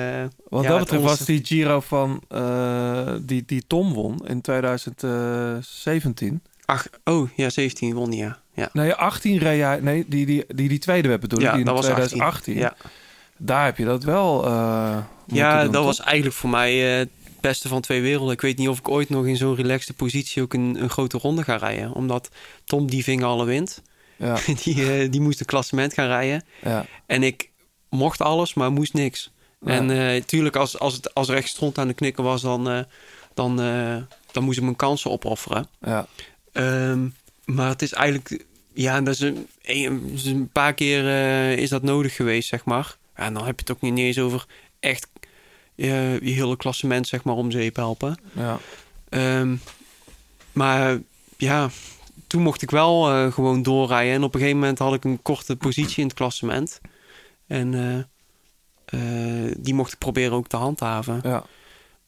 Wat 0.49 0.63
ja, 0.63 0.69
dat 0.69 0.79
betreft 0.79 1.03
was 1.03 1.19
die 1.19 1.41
Giro 1.45 1.81
van 1.81 2.23
eh, 2.29 3.13
die, 3.21 3.43
die 3.47 3.65
Tom 3.67 3.93
won 3.93 4.21
in 4.27 4.41
2017. 4.41 6.43
Ach, 6.65 6.87
oh, 7.05 7.29
ja, 7.37 7.51
17 7.51 7.95
won 7.95 8.11
die, 8.11 8.21
ja. 8.21 8.39
ja. 8.55 8.69
Nee, 8.73 8.95
18 8.95 9.39
reed 9.39 9.59
jij. 9.59 9.81
Nee, 9.81 10.05
die, 10.09 10.27
die, 10.27 10.45
die, 10.49 10.69
die 10.69 10.79
tweede 10.79 11.09
werd 11.09 11.21
bedoeld. 11.21 11.43
Ja, 11.43 11.51
die 11.51 11.59
in 11.61 11.67
dat 11.67 11.75
was 11.75 11.85
2018. 11.85 12.55
18. 12.55 12.63
Ja, 12.63 12.75
Daar 13.37 13.65
heb 13.65 13.77
je 13.79 13.85
dat 13.85 14.05
wel. 14.05 14.45
eh, 14.47 14.97
ja 15.27 15.55
doen, 15.63 15.65
dat 15.65 15.73
toch? 15.73 15.85
was 15.85 16.01
eigenlijk 16.01 16.37
voor 16.37 16.51
mij 16.51 17.01
eh, 17.01 17.07
beste 17.43 17.69
van 17.69 17.81
twee 17.81 18.01
werelden. 18.03 18.33
Ik 18.35 18.41
weet 18.41 18.59
niet 18.59 18.69
of 18.69 18.79
ik 18.79 18.89
ooit 18.89 19.09
nog 19.09 19.27
in 19.27 19.37
zo'n 19.37 19.55
relaxte 19.55 19.93
positie 19.95 20.43
ook 20.43 20.55
een, 20.55 20.83
een 20.83 20.91
grote 20.91 21.19
ronde 21.19 21.43
ga 21.43 21.57
rijden. 21.57 21.93
Omdat 21.93 22.29
Tom 22.65 22.91
die 22.91 23.05
ving 23.05 23.23
alle 23.23 23.45
wind. 23.45 23.83
Ja, 24.17 24.39
Die, 24.65 24.93
eh, 24.93 25.11
die 25.11 25.21
moest 25.21 25.41
een 25.41 25.47
klassement 25.47 25.95
gaan 25.95 26.07
rijden. 26.07 26.45
ja, 26.63 26.87
En 27.07 27.23
ik 27.23 27.51
mocht 27.89 28.21
alles, 28.21 28.55
maar 28.55 28.73
moest 28.73 28.93
niks. 28.95 29.31
Ja. 29.61 29.73
En 29.73 30.25
tuurlijk, 30.27 30.57
als, 30.57 30.79
als, 30.79 30.95
het, 30.95 31.15
als 31.15 31.29
er 31.29 31.37
echt 31.37 31.49
stront 31.49 31.79
aan 31.79 31.89
de 31.89 31.95
knikken 31.95 32.25
was, 32.25 32.43
dan, 32.43 32.71
eh, 32.71 32.81
dan, 33.35 33.57
dan 34.33 34.45
moest 34.45 34.59
ik 34.59 34.65
mijn 34.65 34.77
kansen 34.77 35.11
opofferen. 35.11 35.69
ja. 35.81 36.07
Ehm, 36.53 37.09
maar 37.45 37.69
het 37.69 37.83
is 37.83 37.93
eigenlijk, 37.93 38.45
ja, 38.75 39.01
dat 39.01 39.15
is 39.15 39.21
een, 39.21 39.47
een, 39.63 40.19
een 40.25 40.49
paar 40.49 40.75
keer 40.75 41.05
is 41.59 41.69
dat 41.69 41.83
nodig 41.83 42.17
geweest, 42.17 42.49
zeg 42.49 42.65
maar. 42.65 42.97
En 43.15 43.35
dan 43.35 43.45
heb 43.45 43.55
je 43.61 43.65
het 43.67 43.71
ook 43.77 43.81
niet 43.81 43.99
eens 43.99 44.19
over 44.19 44.47
echt 44.81 45.09
je 45.87 46.31
hele 46.31 46.57
klassement, 46.57 47.07
zeg 47.09 47.25
maar, 47.25 47.35
om 47.35 47.51
zeep 47.51 47.77
helpen. 47.77 48.19
ja. 48.33 48.59
Ehm, 49.09 49.57
maar 50.53 50.99
ja, 51.37 51.71
toen 52.27 52.43
mocht 52.43 52.63
ik 52.63 52.71
wel 52.71 53.11
eh, 53.11 53.33
gewoon 53.33 53.63
doorrijden. 53.63 54.15
En 54.15 54.23
op 54.23 54.35
een 54.35 54.41
gegeven 54.41 54.61
moment 54.61 54.79
had 54.79 54.95
ik 54.95 55.05
een 55.05 55.23
korte 55.23 55.57
positie 55.57 55.99
in 56.03 56.07
het 56.07 56.15
klassement. 56.17 56.81
En 57.47 57.75
eh, 57.75 57.99
eh, 59.49 59.55
die 59.59 59.75
mocht 59.75 59.93
ik 59.93 59.99
proberen 59.99 60.33
ook 60.33 60.49
te 60.49 60.57
handhaven. 60.57 61.21
ja. 61.23 61.45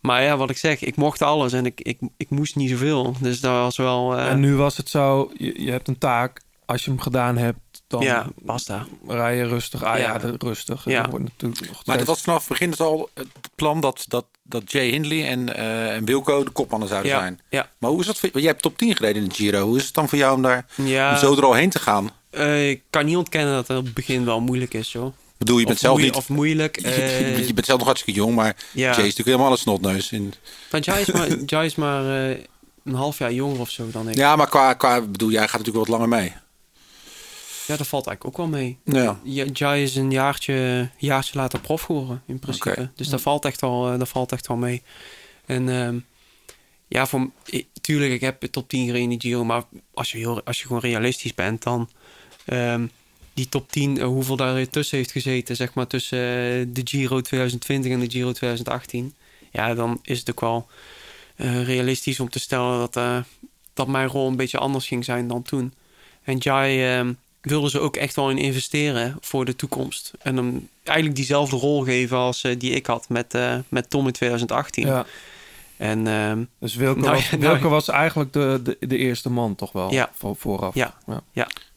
Maar 0.00 0.22
ja, 0.22 0.36
wat 0.36 0.50
ik 0.50 0.56
zeg, 0.56 0.80
ik 0.82 0.96
mocht 0.96 1.22
alles 1.22 1.52
en 1.52 1.66
ik, 1.66 1.80
ik, 1.80 1.98
ik 2.16 2.30
moest 2.30 2.56
niet 2.56 2.70
zoveel. 2.70 3.14
Dus 3.20 3.40
dat 3.40 3.52
was 3.52 3.76
wel... 3.76 4.16
eh, 4.16 4.30
En 4.30 4.40
nu 4.40 4.54
was 4.54 4.76
het 4.76 4.88
zo, 4.88 5.30
je, 5.36 5.62
je 5.62 5.70
hebt 5.70 5.88
een 5.88 5.98
taak. 5.98 6.40
Als 6.66 6.84
je 6.84 6.90
hem 6.90 7.00
gedaan 7.00 7.36
hebt, 7.36 7.58
dan 7.94 8.02
ja, 8.02 8.26
basta. 8.36 8.86
rij 9.08 9.36
je 9.36 9.46
rustig. 9.46 9.82
Ah 9.82 9.98
ja, 9.98 10.20
rustig. 10.38 10.84
Ja. 10.84 11.02
Dat 11.02 11.10
wordt 11.10 11.24
natuurlijk 11.24 11.66
nog 11.72 11.86
Maar 11.86 11.98
dat 11.98 12.06
was 12.06 12.20
vanaf 12.20 12.38
het 12.38 12.48
begin 12.48 12.70
dus 12.70 12.80
al 12.80 13.10
het 13.14 13.26
plan 13.54 13.80
dat, 13.80 14.04
dat, 14.08 14.24
dat 14.42 14.72
Jay 14.72 14.88
Hindley 14.88 15.26
en, 15.28 15.56
eh, 15.56 15.94
en 15.94 16.04
Wilco 16.04 16.44
de 16.44 16.50
kopmannen 16.50 16.88
zouden 16.88 17.10
Ja, 17.10 17.18
zijn. 17.18 17.40
ja. 17.48 17.68
Maar 17.78 17.90
hoe 17.90 18.00
is 18.00 18.06
dat 18.06 18.18
voor, 18.18 18.30
jij 18.32 18.42
hebt 18.48 18.62
top 18.62 18.78
10 18.78 18.96
gereden 18.96 19.22
in 19.22 19.28
de 19.28 19.34
Giro. 19.34 19.66
Hoe 19.66 19.76
is 19.78 19.84
het 19.84 19.94
dan 19.94 20.08
voor 20.08 20.18
jou 20.18 20.34
om 20.36 20.42
daar 20.42 20.66
Ja, 20.74 21.10
om 21.12 21.16
zo 21.18 21.36
er 21.36 21.44
al 21.44 21.54
heen 21.54 21.70
te 21.70 21.78
gaan? 21.78 22.10
eh, 22.30 22.70
ik 22.70 22.82
kan 22.90 23.04
niet 23.04 23.16
ontkennen 23.16 23.54
dat 23.54 23.68
het 23.68 23.78
op 23.78 23.84
het 23.84 23.94
begin 23.94 24.24
wel 24.24 24.40
moeilijk 24.40 24.74
is, 24.74 24.92
joh. 24.92 25.12
Bedoel, 25.38 25.58
je 25.58 25.64
bent 25.64 25.76
of, 25.76 25.82
zelf 25.82 25.98
niet... 26.00 26.14
of 26.14 26.28
moeilijk. 26.28 26.76
eh, 26.82 27.46
je 27.46 27.54
bent 27.54 27.66
zelf 27.66 27.78
nog 27.78 27.86
hartstikke 27.88 28.20
jong, 28.20 28.34
maar 28.34 28.56
ja. 28.72 28.80
Jay 28.82 28.90
is 28.90 28.96
natuurlijk 28.96 29.26
helemaal 29.26 29.50
een 29.50 29.58
snotneus. 29.58 30.12
In, 30.12 30.34
Maar 30.70 30.80
Jai 30.80 31.00
is 31.00 31.10
maar, 31.12 31.28
Jai 31.46 31.66
is 31.66 31.74
maar 31.74 32.30
eh, 32.30 32.36
een 32.84 32.94
half 32.94 33.18
jaar 33.18 33.32
jonger 33.32 33.60
of 33.60 33.70
zo 33.70 33.88
dan 33.90 34.08
ik. 34.08 34.14
ja, 34.16 34.36
maar 34.36 34.48
qua, 34.48 34.72
qua 34.74 35.00
bedoel, 35.00 35.30
jij 35.30 35.48
gaat 35.48 35.58
natuurlijk 35.58 35.88
wat 35.88 35.98
langer 35.98 36.08
mee. 36.08 36.32
Ja, 37.66 37.76
dat 37.76 37.86
valt 37.86 38.06
eigenlijk 38.06 38.38
ook 38.38 38.46
wel 38.50 38.58
mee. 38.60 38.78
Ja. 38.84 39.20
Ja, 39.22 39.44
Jai 39.52 39.82
is 39.82 39.96
een 39.96 40.10
jaartje, 40.10 40.88
jaartje 40.96 41.38
later 41.38 41.60
prof 41.60 41.82
geworden, 41.82 42.22
in 42.26 42.38
principe. 42.38 42.70
Dus 42.96 43.08
dat 43.08 43.20
valt, 43.20 43.44
echt 43.44 43.60
wel, 43.60 43.92
eh, 43.92 43.98
dat 43.98 44.08
valt 44.08 44.32
echt 44.32 44.46
wel 44.46 44.56
mee. 44.56 44.82
En 45.46 45.68
ehm, 45.68 45.98
ja, 46.88 47.06
voor, 47.06 47.30
i- 47.52 47.66
tuurlijk, 47.80 48.12
ik 48.12 48.20
heb 48.20 48.42
top 48.42 48.68
10 48.68 48.80
gereden 48.86 49.02
in 49.02 49.08
die 49.08 49.20
Giro. 49.20 49.44
Maar 49.44 49.62
als 49.94 50.12
je, 50.12 50.18
heel, 50.18 50.42
als 50.44 50.60
je 50.60 50.66
gewoon 50.66 50.82
realistisch 50.82 51.34
bent, 51.34 51.62
dan... 51.62 51.88
ehm, 52.44 52.86
die 53.34 53.48
top 53.48 53.70
10, 53.70 53.98
eh, 53.98 54.04
hoeveel 54.06 54.36
daar 54.36 54.68
tussen 54.68 54.96
heeft 54.96 55.12
gezeten, 55.12 55.56
zeg 55.56 55.74
maar, 55.74 55.86
tussen 55.86 56.18
eh, 56.18 56.66
de 56.68 56.80
Giro 56.84 57.20
2020 57.20 57.92
en 57.92 58.00
de 58.00 58.10
Giro 58.10 58.32
2018. 58.32 59.14
Ja, 59.52 59.74
dan 59.74 59.98
is 60.02 60.18
het 60.18 60.30
ook 60.30 60.40
wel 60.40 60.68
realistisch 61.64 62.20
om 62.20 62.28
te 62.28 62.38
stellen 62.38 62.78
dat, 62.90 63.24
dat 63.74 63.86
mijn 63.88 64.08
rol 64.08 64.28
een 64.28 64.36
beetje 64.36 64.58
anders 64.58 64.86
ging 64.86 65.04
zijn 65.04 65.28
dan 65.28 65.42
toen. 65.42 65.74
En 66.22 66.36
Jai 66.38 66.84
ehm, 66.96 67.12
wilde 67.44 67.70
ze 67.70 67.80
ook 67.80 67.96
echt 67.96 68.16
wel 68.16 68.30
in 68.30 68.38
investeren 68.38 69.16
voor 69.20 69.44
de 69.44 69.56
toekomst. 69.56 70.12
En 70.22 70.36
hem 70.36 70.68
eigenlijk 70.82 71.16
diezelfde 71.16 71.56
rol 71.56 71.82
geven 71.82 72.16
als 72.16 72.42
eh, 72.42 72.58
die 72.58 72.70
ik 72.70 72.86
had 72.86 73.08
met, 73.08 73.34
eh, 73.34 73.56
met 73.68 73.90
Tom 73.90 74.06
in 74.06 74.12
2018. 74.12 74.86
Ja, 74.86 75.06
En 75.76 76.06
ehm, 76.06 76.44
dus 76.58 76.74
Wilco, 76.74 77.00
Nou 77.00 77.14
was, 77.14 77.30
ja, 77.30 77.36
nou 77.36 77.58
ja. 77.58 77.68
was 77.68 77.88
eigenlijk 77.88 78.32
de, 78.32 78.60
de, 78.62 78.86
de 78.86 78.96
eerste 78.96 79.30
man 79.30 79.54
toch 79.54 79.72
wel 79.72 79.92
Ja. 79.92 80.10
voor, 80.14 80.36
vooraf. 80.36 80.74
Ja. 80.74 80.94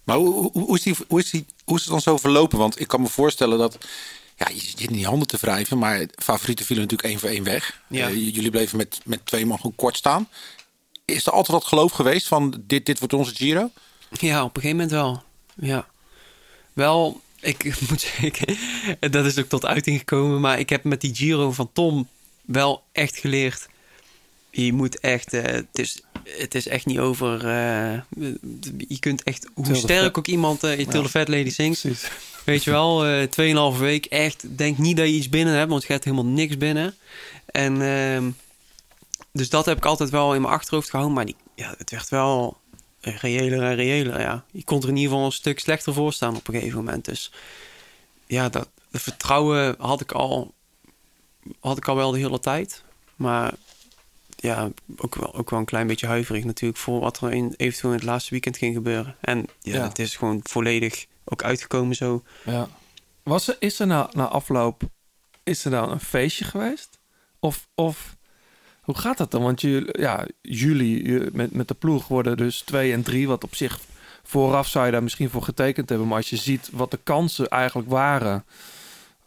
Maar 0.04 0.18
hoe, 0.18 0.34
hoe, 0.34 0.52
hoe 0.52 0.76
is 0.78 0.84
die, 0.84 0.96
hoe, 1.08 1.20
is 1.20 1.30
die, 1.30 1.46
hoe 1.66 1.76
is 1.76 1.82
het 1.82 1.92
dan 1.92 2.02
zo 2.02 2.18
verlopen? 2.18 2.58
Want 2.58 2.80
ik 2.80 2.88
kan 2.88 3.02
me 3.02 3.08
voorstellen 3.08 3.58
dat... 3.58 3.78
Ja, 4.36 4.48
je 4.54 4.60
zit 4.60 4.82
in 4.82 4.94
die 4.94 5.06
handen 5.06 5.28
te 5.28 5.38
wrijven, 5.42 5.78
maar 5.78 6.06
favorieten 6.16 6.66
vielen 6.66 6.84
natuurlijk 6.84 7.10
één 7.10 7.20
voor 7.20 7.30
één 7.30 7.44
weg. 7.44 7.82
Ja. 7.88 8.08
Eh, 8.08 8.16
jullie 8.16 8.50
bleven 8.50 8.78
met, 8.78 9.00
met 9.04 9.26
twee 9.26 9.46
man 9.46 9.58
gewoon 9.58 9.76
kort 9.76 9.98
staan. 9.98 10.28
Is 11.06 11.26
er 11.26 11.32
altijd 11.32 11.58
wat 11.58 11.68
geloof 11.68 11.92
geweest 11.92 12.28
van 12.28 12.64
dit, 12.68 12.86
dit 12.86 13.00
wordt 13.00 13.14
onze 13.14 13.36
Giro? 13.36 13.72
Ja, 14.10 14.44
op 14.44 14.56
een 14.56 14.62
gegeven 14.62 14.78
moment 14.78 14.92
wel. 14.92 15.24
Ja. 15.60 15.88
Wel, 16.74 17.22
ik 17.40 17.64
moet 17.90 18.02
zeggen, 18.02 18.58
dat 19.12 19.26
is 19.26 19.38
ook 19.40 19.48
tot 19.50 19.66
uiting 19.66 19.98
gekomen. 19.98 20.42
Maar 20.42 20.60
ik 20.60 20.70
heb 20.70 20.84
met 20.84 21.02
die 21.02 21.16
Giro 21.16 21.52
van 21.52 21.70
Tom 21.74 22.08
wel 22.46 22.84
echt 22.92 23.18
geleerd. 23.18 23.68
Je 24.52 24.74
moet 24.74 25.00
echt, 25.00 25.34
eh, 25.34 25.44
het, 25.44 25.68
is, 25.80 26.02
het 26.24 26.56
is 26.56 26.68
echt 26.68 26.86
niet 26.86 27.00
over. 27.00 27.46
eh, 27.48 28.00
je 28.88 29.00
kunt 29.00 29.24
echt, 29.24 29.48
hoe 29.54 29.76
sterk 29.76 30.18
ook 30.18 30.28
iemand 30.28 30.64
eh, 30.64 30.80
in 30.80 31.08
Fat 31.08 31.28
Lady 31.28 31.50
zingt. 31.50 31.82
Precies. 31.82 32.10
Weet 32.46 32.64
je 32.64 32.72
wel, 32.72 33.06
eh 33.06 33.24
tweeënhalve 33.24 33.80
week. 33.82 34.06
Echt, 34.06 34.58
denk 34.58 34.78
niet 34.78 34.98
dat 34.98 35.08
je 35.08 35.14
iets 35.14 35.30
binnen 35.30 35.54
hebt, 35.54 35.70
want 35.70 35.84
je 35.86 35.92
hebt 35.92 36.04
helemaal 36.04 36.26
niks 36.26 36.58
binnen. 36.58 36.96
En 37.46 37.82
ehm, 37.82 38.30
dus 39.32 39.50
dat 39.50 39.66
heb 39.66 39.78
ik 39.78 39.86
altijd 39.86 40.10
wel 40.10 40.34
in 40.36 40.42
mijn 40.42 40.54
achterhoofd 40.54 40.90
gehouden. 40.90 41.16
Maar 41.16 41.26
die, 41.26 41.36
ja, 41.56 41.76
het 41.78 41.90
werd 41.92 42.10
wel 42.10 42.58
reëler 43.02 43.62
en 43.64 43.76
reëler, 43.76 44.20
ja. 44.20 44.46
Je 44.52 44.64
kon 44.64 44.82
er 44.82 44.88
in 44.90 44.96
ieder 44.96 45.10
geval 45.12 45.26
een 45.26 45.32
stuk 45.32 45.60
slechter 45.60 45.94
voor 45.94 46.14
staan 46.14 46.36
op 46.36 46.48
een 46.48 46.54
gegeven 46.54 46.78
moment. 46.78 47.06
Dus 47.06 47.32
ja, 48.26 48.50
dat, 48.50 48.70
dat 48.92 49.02
vertrouwen 49.02 49.76
had 49.80 50.02
ik 50.02 50.12
al, 50.12 50.54
had 51.60 51.78
ik 51.78 51.88
al 51.88 51.96
wel 51.96 52.12
de 52.12 52.18
hele 52.20 52.40
tijd. 52.40 52.84
Maar 53.16 53.54
ja, 54.36 54.70
ook 54.98 55.16
wel, 55.16 55.36
ook 55.36 55.50
wel 55.50 55.60
een 55.60 55.66
klein 55.66 55.88
beetje 55.88 56.08
huiverig 56.08 56.44
natuurlijk 56.44 56.80
voor 56.80 57.00
wat 57.00 57.22
er 57.22 57.34
in, 57.34 57.54
eventueel 57.58 57.92
in 57.94 57.98
het 58.00 58.08
laatste 58.08 58.30
weekend 58.32 58.58
ging 58.58 58.76
gebeuren. 58.76 59.16
En 59.22 59.46
ja, 59.62 59.74
Ja. 59.76 59.88
het 59.88 60.00
is 60.00 60.16
gewoon 60.16 60.40
volledig 60.44 61.06
ook 61.24 61.44
uitgekomen 61.44 61.96
zo. 61.96 62.24
Ja. 62.46 62.68
Was 63.24 63.48
er, 63.48 63.56
is 63.60 63.80
er 63.80 63.88
na, 63.88 64.10
na 64.14 64.28
afloop 64.28 64.82
is 65.44 65.66
er 65.66 65.72
dan 65.72 65.92
een 65.92 66.00
feestje 66.00 66.46
geweest? 66.46 67.00
Of, 67.40 67.68
of 67.76 68.17
hoe 68.88 68.98
gaat 68.98 69.18
dat 69.18 69.32
dan? 69.32 69.42
Want 69.42 69.62
je, 69.62 69.96
ja, 70.00 70.26
jullie 70.42 71.06
je- 71.06 71.30
met, 71.34 71.52
met 71.54 71.68
de 71.68 71.74
ploeg 71.74 72.08
worden 72.08 72.38
dus 72.38 72.62
twee 72.62 72.94
en 72.94 73.04
drie, 73.04 73.28
wat 73.28 73.44
op 73.44 73.56
zich 73.56 73.80
vooraf 74.24 74.68
zou 74.68 74.86
je 74.86 74.92
daar 74.92 75.04
misschien 75.04 75.30
voor 75.30 75.44
getekend 75.44 75.90
hebben. 75.90 76.08
Maar 76.08 76.18
als 76.18 76.30
je 76.30 76.36
ziet 76.36 76.70
wat 76.72 76.92
de 76.92 77.00
kansen 77.04 77.48
eigenlijk 77.48 77.90
waren, 77.90 78.46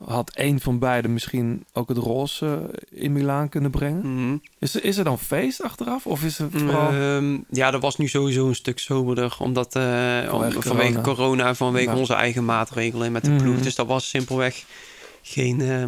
had 0.04 0.30
één 0.34 0.60
van 0.60 0.78
beiden 0.78 1.12
misschien 1.12 1.64
ook 1.72 1.88
het 1.88 1.98
roze 1.98 2.70
in 2.90 3.12
Milaan 3.12 3.48
kunnen 3.48 3.70
brengen. 3.70 4.14
Mhm. 4.14 4.36
Is, 4.58 4.74
er, 4.74 4.84
is 4.84 4.96
er 4.96 5.04
dan 5.04 5.18
feest 5.18 5.62
achteraf? 5.62 6.06
Of 6.06 6.22
is 6.24 6.38
het 6.38 6.50
vooral... 6.52 6.90
Ehm, 6.92 7.38
ja, 7.50 7.70
dat 7.70 7.82
was 7.82 7.96
nu 7.96 8.08
sowieso 8.08 8.48
een 8.48 8.54
stuk 8.54 8.78
soberder. 8.78 9.36
Omdat 9.38 9.74
eh, 9.76 9.82
Vanwege 10.28 10.56
om- 10.56 10.62
vanwege 10.62 10.92
corona. 10.92 11.02
corona, 11.02 11.54
vanwege 11.54 11.90
Ja. 11.90 11.96
onze 11.96 12.14
eigen 12.14 12.44
maatregelen 12.44 13.12
met 13.12 13.24
de 13.24 13.30
Mhm. 13.30 13.42
ploeg. 13.42 13.60
Dus 13.60 13.74
dat 13.74 13.86
was 13.86 14.08
simpelweg 14.08 14.64
geen, 15.22 15.60
eh, 15.60 15.84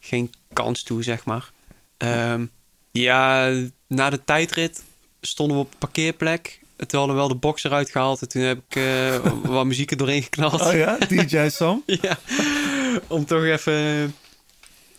geen 0.00 0.30
kans 0.52 0.82
toe, 0.82 1.02
zeg 1.02 1.24
maar. 1.24 1.50
Ehm, 1.96 2.44
ja, 2.92 3.52
na 3.86 4.10
de 4.10 4.24
tijdrit 4.24 4.82
stonden 5.20 5.56
we 5.56 5.62
op 5.62 5.72
een 5.72 5.78
parkeerplek. 5.78 6.60
Toen 6.76 6.98
hadden 6.98 7.16
we 7.16 7.22
wel 7.22 7.28
de 7.28 7.34
box 7.34 7.64
eruit 7.64 7.90
gehaald. 7.90 8.20
En 8.20 8.28
toen 8.28 8.42
heb 8.42 8.58
ik 8.68 8.76
eh, 8.76 9.16
wat 9.54 9.66
muziek 9.66 9.90
er 9.90 9.96
doorheen 9.96 10.22
geknald. 10.22 10.60
Oh 10.60 10.72
ja, 10.72 10.98
DJ 11.08 11.48
Sam? 11.48 11.82
ja, 12.02 12.18
om 13.06 13.24
toch 13.24 13.44
even 13.44 14.14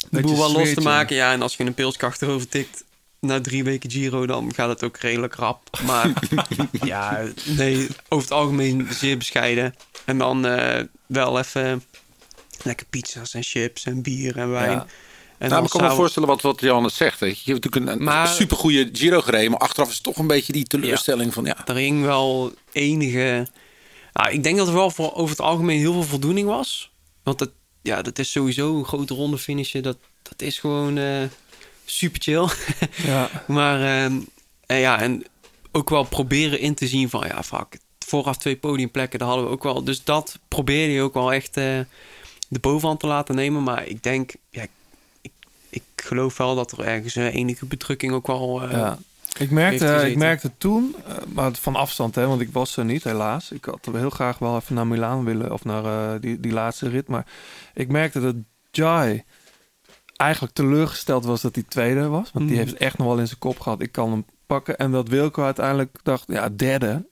de 0.09 0.21
boel 0.21 0.37
wel 0.37 0.51
los 0.51 0.73
te 0.73 0.81
maken. 0.81 1.15
Ja, 1.15 1.31
en 1.31 1.41
als 1.41 1.55
je 1.55 1.63
een 1.63 1.73
pilsje 1.73 2.05
achterover 2.05 2.49
tikt 2.49 2.83
na 3.19 3.41
drie 3.41 3.63
weken 3.63 3.91
Giro, 3.91 4.25
dan 4.25 4.53
gaat 4.53 4.69
het 4.69 4.83
ook 4.83 4.97
redelijk 4.97 5.35
rap. 5.35 5.79
Maar 5.85 6.13
ja, 6.83 7.23
nee, 7.45 7.87
over 8.09 8.29
het 8.29 8.37
algemeen 8.37 8.87
zeer 8.91 9.17
bescheiden. 9.17 9.75
En 10.05 10.17
dan 10.17 10.45
eh, 10.45 10.83
wel 11.05 11.39
even 11.39 11.83
lekker 12.63 12.85
pizza's 12.89 13.33
en 13.33 13.43
chips 13.43 13.85
en 13.85 14.01
bier 14.01 14.37
en 14.37 14.49
wijn. 14.49 14.71
Ja. 14.71 14.85
En 15.43 15.49
nou, 15.49 15.63
ik 15.63 15.69
kan 15.69 15.81
me 15.83 15.91
voorstellen 15.91 16.29
wat, 16.29 16.41
wat 16.41 16.59
Johannes 16.61 16.95
zegt. 16.95 17.19
Weet 17.19 17.35
je. 17.37 17.41
je 17.45 17.51
hebt 17.51 17.63
natuurlijk 17.63 17.99
een, 17.99 18.03
Maar- 18.03 18.27
supergoeie 18.27 18.89
Giro 18.93 19.21
gereden. 19.21 19.51
Maar 19.51 19.59
achteraf 19.59 19.87
is 19.89 19.93
het 19.93 20.03
toch 20.03 20.17
een 20.17 20.27
beetje 20.27 20.53
die 20.53 20.63
teleurstelling 20.63 21.33
van... 21.33 21.45
Ja, 21.45 21.67
Er 21.67 21.75
hing 21.75 22.03
wel 22.03 22.53
enige... 22.71 23.47
Nou, 24.13 24.31
ik 24.31 24.43
denk 24.43 24.57
dat 24.57 24.67
er 24.67 24.73
wel 24.73 24.91
voor 24.91 25.13
over 25.13 25.29
het 25.29 25.45
algemeen 25.45 25.79
heel 25.79 25.93
veel 25.93 26.03
voldoening 26.03 26.47
was. 26.47 26.91
Want 27.23 27.39
dat, 27.39 27.49
ja, 27.81 28.01
dat 28.01 28.19
is 28.19 28.31
sowieso 28.31 28.77
een 28.77 28.85
grote 28.85 29.13
ronde 29.13 29.37
finishen. 29.37 29.83
Dat, 29.83 29.97
dat 30.21 30.41
is 30.41 30.59
gewoon 30.59 30.97
eh, 30.97 31.21
super 31.85 32.21
chill. 32.21 32.47
Ja. 33.11 33.29
maar 33.47 34.03
ehm, 34.03 34.19
en 34.65 34.77
ja, 34.77 34.99
en 35.01 35.23
ook 35.71 35.89
wel 35.89 36.03
proberen 36.03 36.59
in 36.59 36.73
te 36.75 36.87
zien 36.87 37.09
van... 37.09 37.27
Ja, 37.27 37.43
fuck, 37.43 37.77
vooraf 38.05 38.37
twee 38.37 38.55
podiumplekken, 38.57 39.19
daar 39.19 39.27
hadden 39.27 39.45
we 39.45 39.51
ook 39.51 39.63
wel. 39.63 39.83
Dus 39.83 40.03
dat 40.03 40.39
probeerde 40.47 40.93
je 40.93 41.01
ook 41.01 41.13
wel 41.13 41.33
echt 41.33 41.57
eh, 41.57 41.79
de 42.49 42.59
bovenhand 42.59 42.99
te 42.99 43.07
laten 43.07 43.35
nemen. 43.35 43.63
Maar 43.63 43.85
ik 43.87 44.03
denk... 44.03 44.31
Ja, 44.49 44.65
geloof 46.03 46.37
wel 46.37 46.55
dat 46.55 46.71
er 46.71 46.79
ergens 46.79 47.15
eh, 47.15 47.35
enige 47.35 47.65
bedrukking 47.65 48.13
ook 48.13 48.27
wel... 48.27 48.61
eh, 48.63 48.71
Ja. 48.71 48.97
Ik 49.39 49.51
merkte, 49.51 49.85
ik 50.09 50.17
merkte 50.17 50.51
toen, 50.57 50.95
eh, 51.07 51.15
maar 51.33 51.51
van 51.53 51.75
afstand, 51.75 52.15
hè, 52.15 52.27
want 52.27 52.41
ik 52.41 52.49
was 52.51 52.77
er 52.77 52.85
niet, 52.85 53.03
helaas. 53.03 53.51
Ik 53.51 53.65
had 53.65 53.89
heel 53.91 54.09
graag 54.09 54.37
wel 54.39 54.55
even 54.55 54.75
naar 54.75 54.87
Milaan 54.87 55.23
willen, 55.25 55.51
of 55.53 55.63
naar 55.65 56.19
die, 56.19 56.39
die 56.39 56.51
laatste 56.51 56.89
rit. 56.89 57.07
Maar 57.07 57.25
ik 57.73 57.87
merkte 57.87 58.21
dat 58.21 58.35
Jai 58.71 59.23
eigenlijk 60.15 60.53
teleurgesteld 60.53 61.25
was 61.25 61.41
dat 61.41 61.55
hij 61.55 61.63
tweede 61.67 62.07
was. 62.07 62.29
Want 62.33 62.47
die 62.47 62.57
Mhm. 62.57 62.65
heeft 62.67 62.77
echt 62.77 62.97
nog 62.97 63.07
wel 63.07 63.17
in 63.19 63.27
zijn 63.27 63.39
kop 63.39 63.59
gehad, 63.59 63.81
ik 63.81 63.91
kan 63.91 64.11
hem 64.11 64.25
pakken. 64.45 64.77
En 64.77 64.91
dat 64.91 65.07
Wilco 65.07 65.43
uiteindelijk 65.43 65.97
dacht, 66.03 66.23
ja, 66.27 66.49
derde 66.49 67.05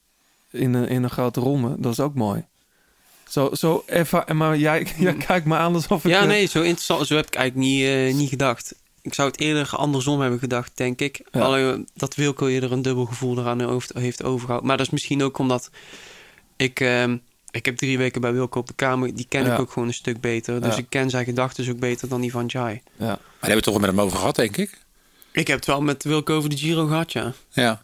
in 0.52 0.74
een, 0.74 0.88
in 0.88 1.04
een 1.04 1.10
grote 1.10 1.40
ronde, 1.40 1.76
dat 1.80 1.92
is 1.92 2.00
ook 2.00 2.16
mooi. 2.16 2.46
Zo, 3.30 3.50
zo 3.54 3.84
even, 3.86 4.38
maar 4.38 4.58
jij, 4.58 4.88
jij 4.98 5.14
kijkt 5.14 5.46
me 5.46 5.56
aan 5.56 5.74
alsof 5.74 6.06
ik... 6.06 6.12
Ja, 6.12 6.24
nee, 6.26 6.46
zo 6.46 6.62
interessant. 6.62 7.08
Zo 7.08 7.16
heb 7.16 7.26
ik 7.28 7.36
eigenlijk 7.36 7.68
niet, 7.68 8.16
niet 8.16 8.30
gedacht. 8.30 8.76
Ik 9.02 9.14
zou 9.14 9.28
het 9.30 9.40
eerder 9.40 9.70
andersom 9.76 10.22
hebben 10.22 10.40
gedacht, 10.40 10.72
denk 10.76 11.00
ik. 11.02 11.22
Ja. 11.32 11.40
Alleen 11.42 11.88
dat 11.94 12.16
Wilco 12.16 12.48
eerder 12.48 12.72
een 12.72 12.82
dubbel 12.82 13.06
gevoel 13.06 13.38
eraan 13.40 13.70
heeft, 13.72 13.92
heeft 13.94 14.24
overgehouden. 14.24 14.68
Maar 14.68 14.78
dat 14.78 14.86
is 14.86 14.92
misschien 14.92 15.24
ook 15.24 15.38
omdat 15.38 15.70
ik... 16.58 16.80
ehm, 16.80 17.18
ik 17.52 17.66
heb 17.66 17.78
drie 17.78 17.98
weken 17.98 18.22
bij 18.22 18.34
Wilco 18.34 18.60
op 18.60 18.68
de 18.68 18.74
kamer. 18.74 19.16
Die 19.16 19.26
ken 19.30 19.46
Ja. 19.46 19.54
ik 19.54 19.60
ook 19.60 19.72
gewoon 19.72 19.88
een 19.88 19.94
stuk 19.94 20.22
beter. 20.22 20.62
Dus 20.62 20.74
Ja. 20.76 20.80
ik 20.80 20.86
ken 20.90 21.10
zijn 21.10 21.26
gedachten 21.26 21.70
ook 21.70 21.80
beter 21.80 22.08
dan 22.08 22.22
die 22.22 22.32
van 22.32 22.46
Jai. 22.46 22.82
Ja. 22.98 23.06
Maar 23.06 23.08
daar 23.08 23.18
hebben 23.18 23.50
we 23.50 23.54
het 23.56 23.64
toch 23.64 23.74
wel 23.74 23.82
met 23.82 23.90
hem 23.90 24.00
over 24.02 24.18
gehad, 24.18 24.36
denk 24.36 24.58
ik. 24.58 24.80
Ik 25.32 25.48
heb 25.48 25.56
het 25.58 25.66
wel 25.66 25.82
met 25.82 26.04
Wilco 26.04 26.36
over 26.36 26.50
de 26.50 26.58
Giro 26.58 26.86
gehad, 26.88 27.12
ja. 27.12 27.34
Ja. 27.50 27.84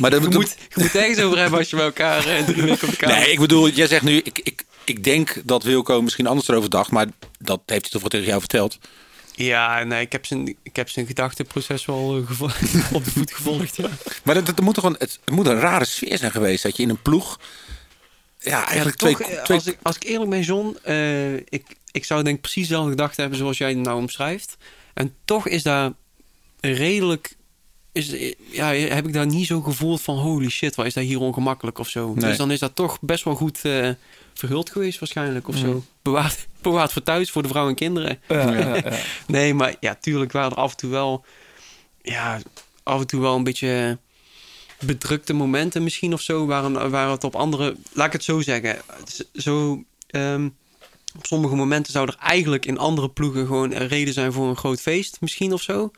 Maar 0.00 0.10
dat, 0.20 0.22
Je 0.22 0.28
moet, 0.28 0.56
je 0.74 0.80
moet 0.82 0.94
ergens 0.94 1.20
over 1.20 1.38
hebben 1.38 1.58
als 1.58 1.70
je 1.70 1.76
bij 1.76 1.84
elkaar 1.84 2.26
eh, 2.26 2.44
drie 2.44 2.62
weken 2.62 2.84
op 2.88 2.90
de 2.90 2.96
kamer... 2.96 3.16
Nee, 3.16 3.32
ik 3.32 3.38
bedoel, 3.40 3.68
jij 3.68 3.86
zegt 3.86 4.02
nu... 4.02 4.16
Ik, 4.16 4.38
ik, 4.42 4.64
ik 4.84 5.04
denk 5.04 5.42
dat 5.44 5.62
Wilco 5.62 6.02
misschien 6.02 6.26
anders 6.26 6.48
erover 6.48 6.70
dacht. 6.70 6.90
Maar 6.90 7.06
dat 7.38 7.60
heeft 7.66 7.82
hij 7.82 7.90
toch 7.90 8.00
wel 8.00 8.10
tegen 8.10 8.26
jou 8.26 8.40
verteld. 8.40 8.78
Ja, 9.34 9.84
nee, 9.84 10.00
ik 10.00 10.12
heb 10.12 10.26
zijn, 10.26 10.56
ik 10.62 10.76
heb 10.76 10.88
zijn 10.88 11.06
gedachteproces 11.06 11.84
wel 11.84 12.16
eh, 12.16 12.40
op 12.96 13.04
de 13.04 13.10
voet 13.10 13.32
gevolgd, 13.32 13.76
ja. 13.76 13.88
Maar 14.24 14.34
dat, 14.34 14.46
dat 14.46 14.60
moet 14.60 14.74
toch 14.74 14.84
een, 14.84 14.96
het, 14.98 15.18
het 15.24 15.34
moet 15.34 15.46
een 15.46 15.60
rare 15.60 15.84
sfeer 15.84 16.18
zijn 16.18 16.30
geweest. 16.30 16.62
Dat 16.62 16.76
je 16.76 16.82
in 16.82 16.90
een 16.90 17.02
ploeg... 17.02 17.40
Ja, 18.38 18.66
eigenlijk 18.66 19.00
Ja, 19.00 19.06
twee... 19.06 19.16
toch, 19.16 19.36
eh, 19.36 19.42
twee 19.42 19.58
als, 19.58 19.66
ik, 19.66 19.78
als 19.82 19.96
ik 19.96 20.04
eerlijk 20.04 20.30
ben, 20.30 20.42
John, 20.42 20.76
eh, 20.82 21.34
ik, 21.34 21.64
ik 21.92 22.04
zou 22.04 22.22
denk 22.22 22.36
ik 22.36 22.42
precies 22.42 22.68
dezelfde 22.68 22.90
gedachten 22.90 23.20
hebben 23.20 23.38
zoals 23.38 23.58
jij 23.58 23.68
het 23.68 23.78
nou 23.78 23.98
omschrijft. 23.98 24.56
En 24.94 25.14
toch 25.24 25.48
is 25.48 25.62
daar 25.62 25.92
redelijk, 26.60 27.36
is, 27.92 28.34
ja, 28.50 28.72
heb 28.72 29.06
ik 29.06 29.12
daar 29.12 29.26
niet 29.26 29.46
zo 29.46 29.60
gevoeld 29.60 30.00
van 30.00 30.16
holy 30.16 30.48
shit, 30.48 30.74
wat 30.74 30.86
is 30.86 30.94
dat 30.94 31.04
hier 31.04 31.20
ongemakkelijk 31.20 31.78
of 31.78 31.88
zo. 31.88 32.14
Nee. 32.14 32.24
Dus 32.28 32.36
dan 32.36 32.50
is 32.50 32.58
dat 32.58 32.76
toch 32.76 33.00
best 33.00 33.24
wel 33.24 33.34
goed 33.34 33.64
eh, 33.64 33.88
verhuld 34.40 34.70
geweest 34.70 34.98
waarschijnlijk 34.98 35.48
of 35.48 35.56
zo. 35.56 35.84
Bewaard, 36.02 36.46
bewaard 36.62 36.92
voor 36.92 37.02
thuis, 37.02 37.30
voor 37.30 37.42
de 37.42 37.48
vrouw 37.48 37.68
en 37.68 37.74
kinderen. 37.74 38.20
Ja, 38.28 38.52
ja, 38.52 38.74
ja. 38.74 38.82
Nee, 39.26 39.54
maar 39.54 39.74
ja, 39.80 39.94
tuurlijk 39.94 40.32
waren 40.32 40.50
er 40.50 40.56
af 40.56 40.70
en 40.70 40.76
toe 40.76 40.90
wel, 40.90 41.24
ja, 42.02 42.40
af 42.82 43.00
en 43.00 43.06
toe 43.06 43.20
wel 43.20 43.36
een 43.36 43.44
beetje 43.44 43.98
bedrukte 44.80 45.32
momenten 45.32 45.82
misschien 45.82 46.12
of 46.12 46.20
zo. 46.20 46.46
Waren, 46.46 46.90
waren 46.90 47.10
het 47.10 47.24
op 47.24 47.34
andere, 47.34 47.76
laat 47.92 48.06
ik 48.06 48.12
het 48.12 48.24
zo 48.24 48.40
zeggen. 48.40 48.78
Zo, 49.34 49.84
ehm, 50.06 50.48
op 51.16 51.26
sommige 51.26 51.54
momenten 51.54 51.92
zou 51.92 52.08
er 52.08 52.16
eigenlijk 52.20 52.66
in 52.66 52.78
andere 52.78 53.10
ploegen 53.10 53.46
gewoon 53.46 53.72
een 53.72 53.88
reden 53.88 54.14
zijn 54.14 54.32
voor 54.32 54.48
een 54.48 54.56
groot 54.56 54.80
feest 54.80 55.16
misschien 55.20 55.52
of 55.52 55.62
zo. 55.62 55.90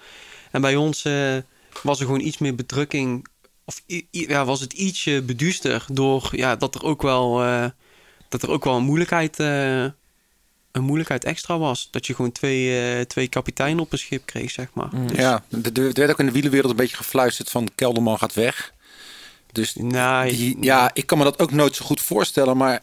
En 0.50 0.60
bij 0.60 0.76
ons 0.76 1.04
eh, 1.04 1.36
was 1.82 2.00
er 2.00 2.06
gewoon 2.06 2.20
iets 2.20 2.38
meer 2.38 2.54
bedrukking. 2.54 3.26
Of 3.64 3.82
ja, 4.10 4.44
was 4.44 4.60
het 4.60 4.72
ietsje 4.72 5.22
beduuster 5.22 5.84
door 5.92 6.28
ja, 6.30 6.56
dat 6.56 6.74
er 6.74 6.84
ook 6.84 7.02
wel, 7.02 7.42
eh, 7.42 7.64
dat 8.32 8.42
er 8.42 8.50
ook 8.50 8.64
wel 8.64 8.76
een 8.76 8.84
moeilijkheid, 8.84 9.38
eh, 9.40 9.82
een 10.72 10.82
moeilijkheid 10.82 11.24
extra 11.24 11.58
was. 11.58 11.88
Dat 11.90 12.06
je 12.06 12.14
gewoon 12.14 12.32
twee, 12.32 12.94
eh, 12.96 13.00
twee 13.04 13.28
kapiteinen 13.28 13.82
op 13.84 13.92
een 13.92 13.98
schip 13.98 14.26
kreeg, 14.26 14.50
zeg 14.50 14.68
maar. 14.72 15.06
Dus- 15.06 15.18
Ja, 15.18 15.44
er 15.62 15.78
er 15.78 15.92
werd 15.92 16.10
ook 16.10 16.18
in 16.18 16.26
de 16.26 16.32
wielenwereld 16.32 16.70
een 16.70 16.76
beetje 16.76 16.96
gefluisterd 16.96 17.50
van 17.50 17.68
Kelderman 17.74 18.18
gaat 18.18 18.34
weg. 18.34 18.72
Dus 19.52 19.72
die, 20.36 20.56
ja, 20.60 20.90
ik 20.94 21.06
kan 21.06 21.18
me 21.18 21.24
dat 21.24 21.38
ook 21.38 21.50
nooit 21.52 21.76
zo 21.76 21.84
goed 21.84 22.00
voorstellen. 22.00 22.56
Maar 22.56 22.82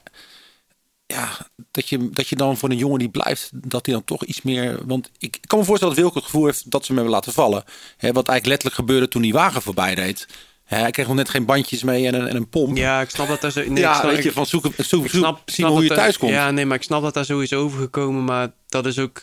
ja, 1.06 1.48
dat 1.72 1.90
je, 1.90 2.10
dat 2.10 2.28
je 2.28 2.36
dan 2.36 2.58
voor 2.58 2.70
een 2.70 2.78
jongen 2.78 3.00
die 3.00 3.10
blijft, 3.10 3.50
dat 3.54 3.86
hij 3.86 3.96
dan 3.96 4.04
toch 4.04 4.24
iets 4.26 4.42
meer... 4.42 4.86
Want 4.86 5.12
ik, 5.18 5.36
ik 5.36 5.48
kan 5.48 5.60
me 5.60 5.66
voorstellen 5.66 5.96
dat 5.96 6.04
Wilco 6.04 6.20
het 6.20 6.30
gevoel 6.30 6.46
heeft 6.46 6.72
dat 6.72 6.82
ze 6.82 6.88
hem 6.88 6.96
hebben 6.96 7.14
laten 7.14 7.34
vallen. 7.34 7.64
Hè, 7.98 8.12
wat 8.12 8.28
eigenlijk 8.28 8.46
letterlijk 8.46 8.76
gebeurde 8.76 9.08
toen 9.08 9.22
die 9.22 9.34
wagen 9.34 9.62
voorbij 9.62 9.94
reed. 9.94 10.28
Hè, 10.70 10.78
hij 10.78 10.92
kreeg 10.92 11.08
nog 11.08 11.16
net 11.16 11.30
geen 11.30 11.46
bandjes 11.46 11.84
mee 11.84 12.08
en 12.08 12.14
een, 12.14 12.28
en 12.28 12.36
een 12.36 12.50
pomp. 12.50 12.78
Ja, 12.78 13.02
ik 13.02 13.10
snap 13.10 13.28
dat 13.28 13.42
daar 13.42 13.52
zo... 13.52 13.60
Nee, 13.64 13.80
ja, 13.80 13.90
ik 13.94 14.00
snap, 14.00 14.12
weet 14.12 14.24
je, 14.24 14.32
van 14.32 14.46
zoeken, 14.46 14.72
zoek, 14.78 15.06
ik 15.06 15.12
zoek- 15.12 15.22
snap, 15.22 15.36
zien 15.46 15.56
snap 15.56 15.70
hoe 15.72 15.84
je 15.84 15.90
er- 15.90 15.96
thuis 15.96 16.18
komt. 16.18 16.32
Ja, 16.32 16.52
nee, 16.52 16.66
maar 16.66 16.78
ik 16.78 16.84
snap 16.84 17.02
dat 17.02 17.14
daar 17.14 17.26
zo 17.26 17.40
is 17.40 17.54
overgekomen. 17.54 18.24
Maar 18.24 18.52
dat 18.68 18.86
is 18.86 19.00
ook... 19.00 19.22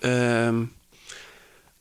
ehm, 0.00 0.62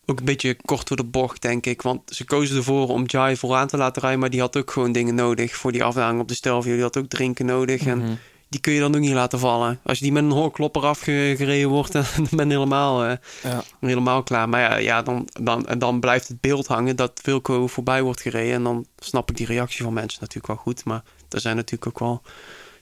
ook 0.05 0.19
een 0.19 0.25
beetje 0.25 0.57
kort 0.65 0.87
door 0.87 0.97
de 0.97 1.03
bocht, 1.03 1.41
denk 1.41 1.65
ik. 1.65 1.81
Want 1.81 2.01
ze 2.05 2.25
kozen 2.25 2.57
ervoor 2.57 2.87
om 2.87 3.03
Jai 3.05 3.37
vooraan 3.37 3.67
te 3.67 3.77
laten 3.77 4.01
rijden. 4.01 4.19
Maar 4.19 4.29
die 4.29 4.39
had 4.39 4.57
ook 4.57 4.71
gewoon 4.71 4.91
dingen 4.91 5.15
nodig 5.15 5.55
voor 5.55 5.71
die 5.71 5.83
afdaling 5.83 6.21
op 6.21 6.27
de 6.27 6.33
Stelvio. 6.33 6.73
Die 6.73 6.81
had 6.81 6.97
ook 6.97 7.09
drinken 7.09 7.45
nodig. 7.45 7.79
Mhm. 7.81 7.89
En 7.89 8.19
die 8.49 8.59
kun 8.59 8.73
je 8.73 8.79
dan 8.79 8.95
ook 8.95 9.01
niet 9.01 9.11
laten 9.13 9.39
vallen. 9.39 9.79
Als 9.83 9.97
je 9.97 10.03
die 10.03 10.13
met 10.13 10.23
een 10.23 10.31
hoorklopper 10.31 10.81
afgereden 10.85 11.69
wordt, 11.69 11.91
dan 11.93 12.05
ben 12.31 12.47
je 12.49 12.53
helemaal, 12.53 13.03
eh, 13.05 13.15
Ja. 13.43 13.63
helemaal 13.79 14.23
klaar. 14.23 14.49
Maar 14.49 14.61
ja, 14.61 14.75
ja 14.75 15.01
dan, 15.01 15.27
dan, 15.41 15.65
dan 15.77 15.99
blijft 15.99 16.27
het 16.27 16.41
beeld 16.41 16.67
hangen 16.67 16.95
dat 16.95 17.19
Wilco 17.23 17.67
voorbij 17.67 18.01
wordt 18.01 18.21
gereden. 18.21 18.53
En 18.53 18.63
dan 18.63 18.85
snap 18.99 19.29
ik 19.29 19.37
die 19.37 19.45
reactie 19.45 19.83
van 19.83 19.93
mensen 19.93 20.19
natuurlijk 20.19 20.47
wel 20.47 20.55
goed. 20.63 20.83
Maar 20.85 21.03
er 21.29 21.39
zijn 21.41 21.55
natuurlijk 21.55 21.87
ook 21.87 21.99
wel 21.99 22.21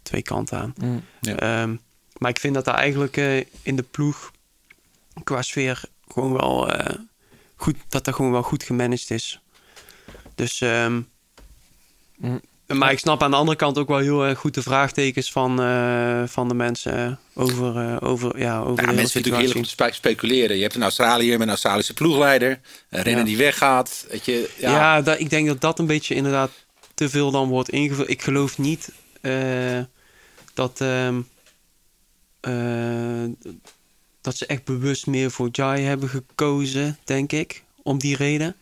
twee 0.04 0.22
kanten 0.22 0.60
aan. 0.60 0.74
Mm. 0.82 1.04
Ja. 1.22 1.36
Ehm, 1.36 1.76
maar 2.18 2.30
ik 2.30 2.40
vind 2.40 2.54
dat 2.54 2.66
daar 2.66 2.76
eigenlijk 2.76 3.18
eh, 3.18 3.38
in 3.62 3.76
de 3.76 3.84
ploeg 3.92 4.32
qua 5.24 5.42
sfeer 5.42 5.82
gewoon 6.08 6.34
wel 6.34 6.72
eh, 6.72 6.96
goed, 7.56 7.76
dat 7.90 8.06
dat 8.06 8.16
gewoon 8.16 8.32
wel 8.32 8.44
goed 8.44 8.64
gemanaged 8.64 9.10
is. 9.12 9.42
Dus, 10.36 10.64
Mm. 12.20 12.42
Maar 12.68 12.92
ik 12.92 13.00
snap 13.00 13.24
aan 13.24 13.32
de 13.32 13.38
andere 13.38 13.58
kant 13.58 13.78
ook 13.78 13.88
wel 13.88 13.98
heel 13.98 14.26
erg 14.26 14.40
goed 14.40 14.54
de 14.54 14.62
vraagtekens 14.62 15.32
van, 15.32 15.62
eh, 15.62 16.24
van 16.26 16.48
de 16.48 16.54
mensen 16.54 16.94
eh, 17.34 17.44
over, 17.44 17.78
eh, 17.78 17.98
over, 18.10 18.40
ja, 18.40 18.60
over 18.60 18.70
Ja, 18.70 18.76
de 18.76 18.82
hele 18.82 18.94
mensen 18.94 19.22
natuurlijk 19.22 19.36
om 19.36 19.42
situatie. 19.64 19.64
te 19.64 19.70
spe- 19.70 19.94
speculeren. 19.94 20.56
Je 20.56 20.62
hebt 20.62 20.76
een 20.76 20.82
Australiër 20.84 21.34
met 21.34 21.42
een 21.42 21.50
Australische 21.50 21.94
ploegleider. 21.94 22.50
Een 22.90 23.02
renner 23.02 23.22
Ja. 23.22 23.28
die 23.30 23.38
weggaat. 23.38 24.06
Weet 24.10 24.26
je, 24.26 24.50
ja. 24.58 24.72
Ja, 24.72 25.02
dat, 25.02 25.20
ik 25.20 25.30
denk 25.30 25.48
dat 25.48 25.62
dat 25.62 25.80
een 25.80 25.86
beetje 25.86 26.16
inderdaad 26.16 26.52
te 26.94 27.10
veel 27.10 27.32
dan 27.32 27.48
wordt 27.50 27.70
ingevuld. 27.70 28.10
Ik 28.10 28.22
geloof 28.22 28.58
niet 28.58 28.90
dat, 30.54 30.82
ehm, 30.82 31.20
eh, 32.40 33.24
dat 34.22 34.38
ze 34.38 34.46
echt 34.46 34.64
bewust 34.64 35.08
meer 35.08 35.32
voor 35.32 35.50
Jai 35.52 35.84
hebben 35.84 36.10
gekozen, 36.10 36.98
denk 37.04 37.32
ik. 37.32 37.64
Om 37.84 37.98
die 37.98 38.16
reden. 38.16 38.56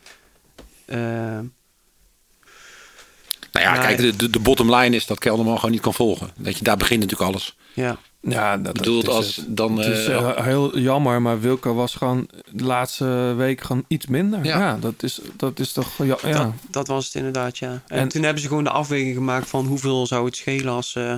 Nou 3.64 3.76
ja, 3.76 3.82
kijk, 3.82 3.98
de, 3.98 4.16
de, 4.16 4.30
de 4.30 4.40
bottom 4.40 4.76
line 4.76 4.96
is 4.96 5.06
dat 5.06 5.20
Kelderman 5.20 5.56
gewoon 5.56 5.72
niet 5.72 5.82
kan 5.82 5.94
volgen. 5.94 6.30
Dat 6.38 6.58
je, 6.58 6.64
daar 6.64 6.78
begint 6.78 7.00
natuurlijk 7.02 7.30
alles. 7.32 7.56
ja. 7.74 7.98
Ja, 8.30 8.58
dat, 8.58 8.74
Bedoeld 8.74 9.06
dat 9.06 9.14
is 9.14 9.18
als 9.26 9.36
het. 9.36 9.58
dan... 9.58 9.78
Het 9.78 9.88
is 9.98 10.08
eh, 10.08 10.16
eh, 10.30 10.44
heel 10.46 10.78
jammer, 10.80 11.22
maar 11.22 11.40
Wilco 11.40 11.74
was 11.74 11.94
gewoon 11.96 12.28
de 12.52 12.64
laatste 12.64 13.34
week 13.38 13.62
gewoon 13.62 13.86
iets 13.88 14.06
minder. 14.06 14.44
Ja, 14.46 14.58
Ja. 14.60 14.78
dat, 14.78 14.94
is, 15.04 15.20
dat 15.38 15.60
is 15.60 15.72
toch... 15.72 15.88
Ja, 16.04 16.18
ja. 16.24 16.32
Dat, 16.32 16.52
dat 16.70 16.88
was 16.88 17.06
het 17.06 17.16
inderdaad, 17.16 17.58
ja. 17.58 17.70
En, 17.88 18.00
En- 18.00 18.08
toen 18.08 18.24
hebben 18.24 18.42
ze 18.42 18.48
gewoon 18.48 18.64
de 18.64 18.70
afweging 18.70 19.16
gemaakt 19.16 19.50
van 19.50 19.66
hoeveel 19.66 20.08
zou 20.08 20.26
het 20.26 20.36
schelen 20.36 20.74
als, 20.74 20.96
eh 20.96 21.14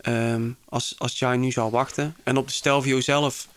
ehm, 0.00 0.42
als, 0.68 0.94
als 0.98 1.18
Jai 1.18 1.38
nu 1.38 1.50
zou 1.50 1.70
wachten. 1.70 2.16
En 2.24 2.36
op 2.36 2.46
de 2.46 2.52
Stelvio 2.54 3.00
zelf 3.00 3.48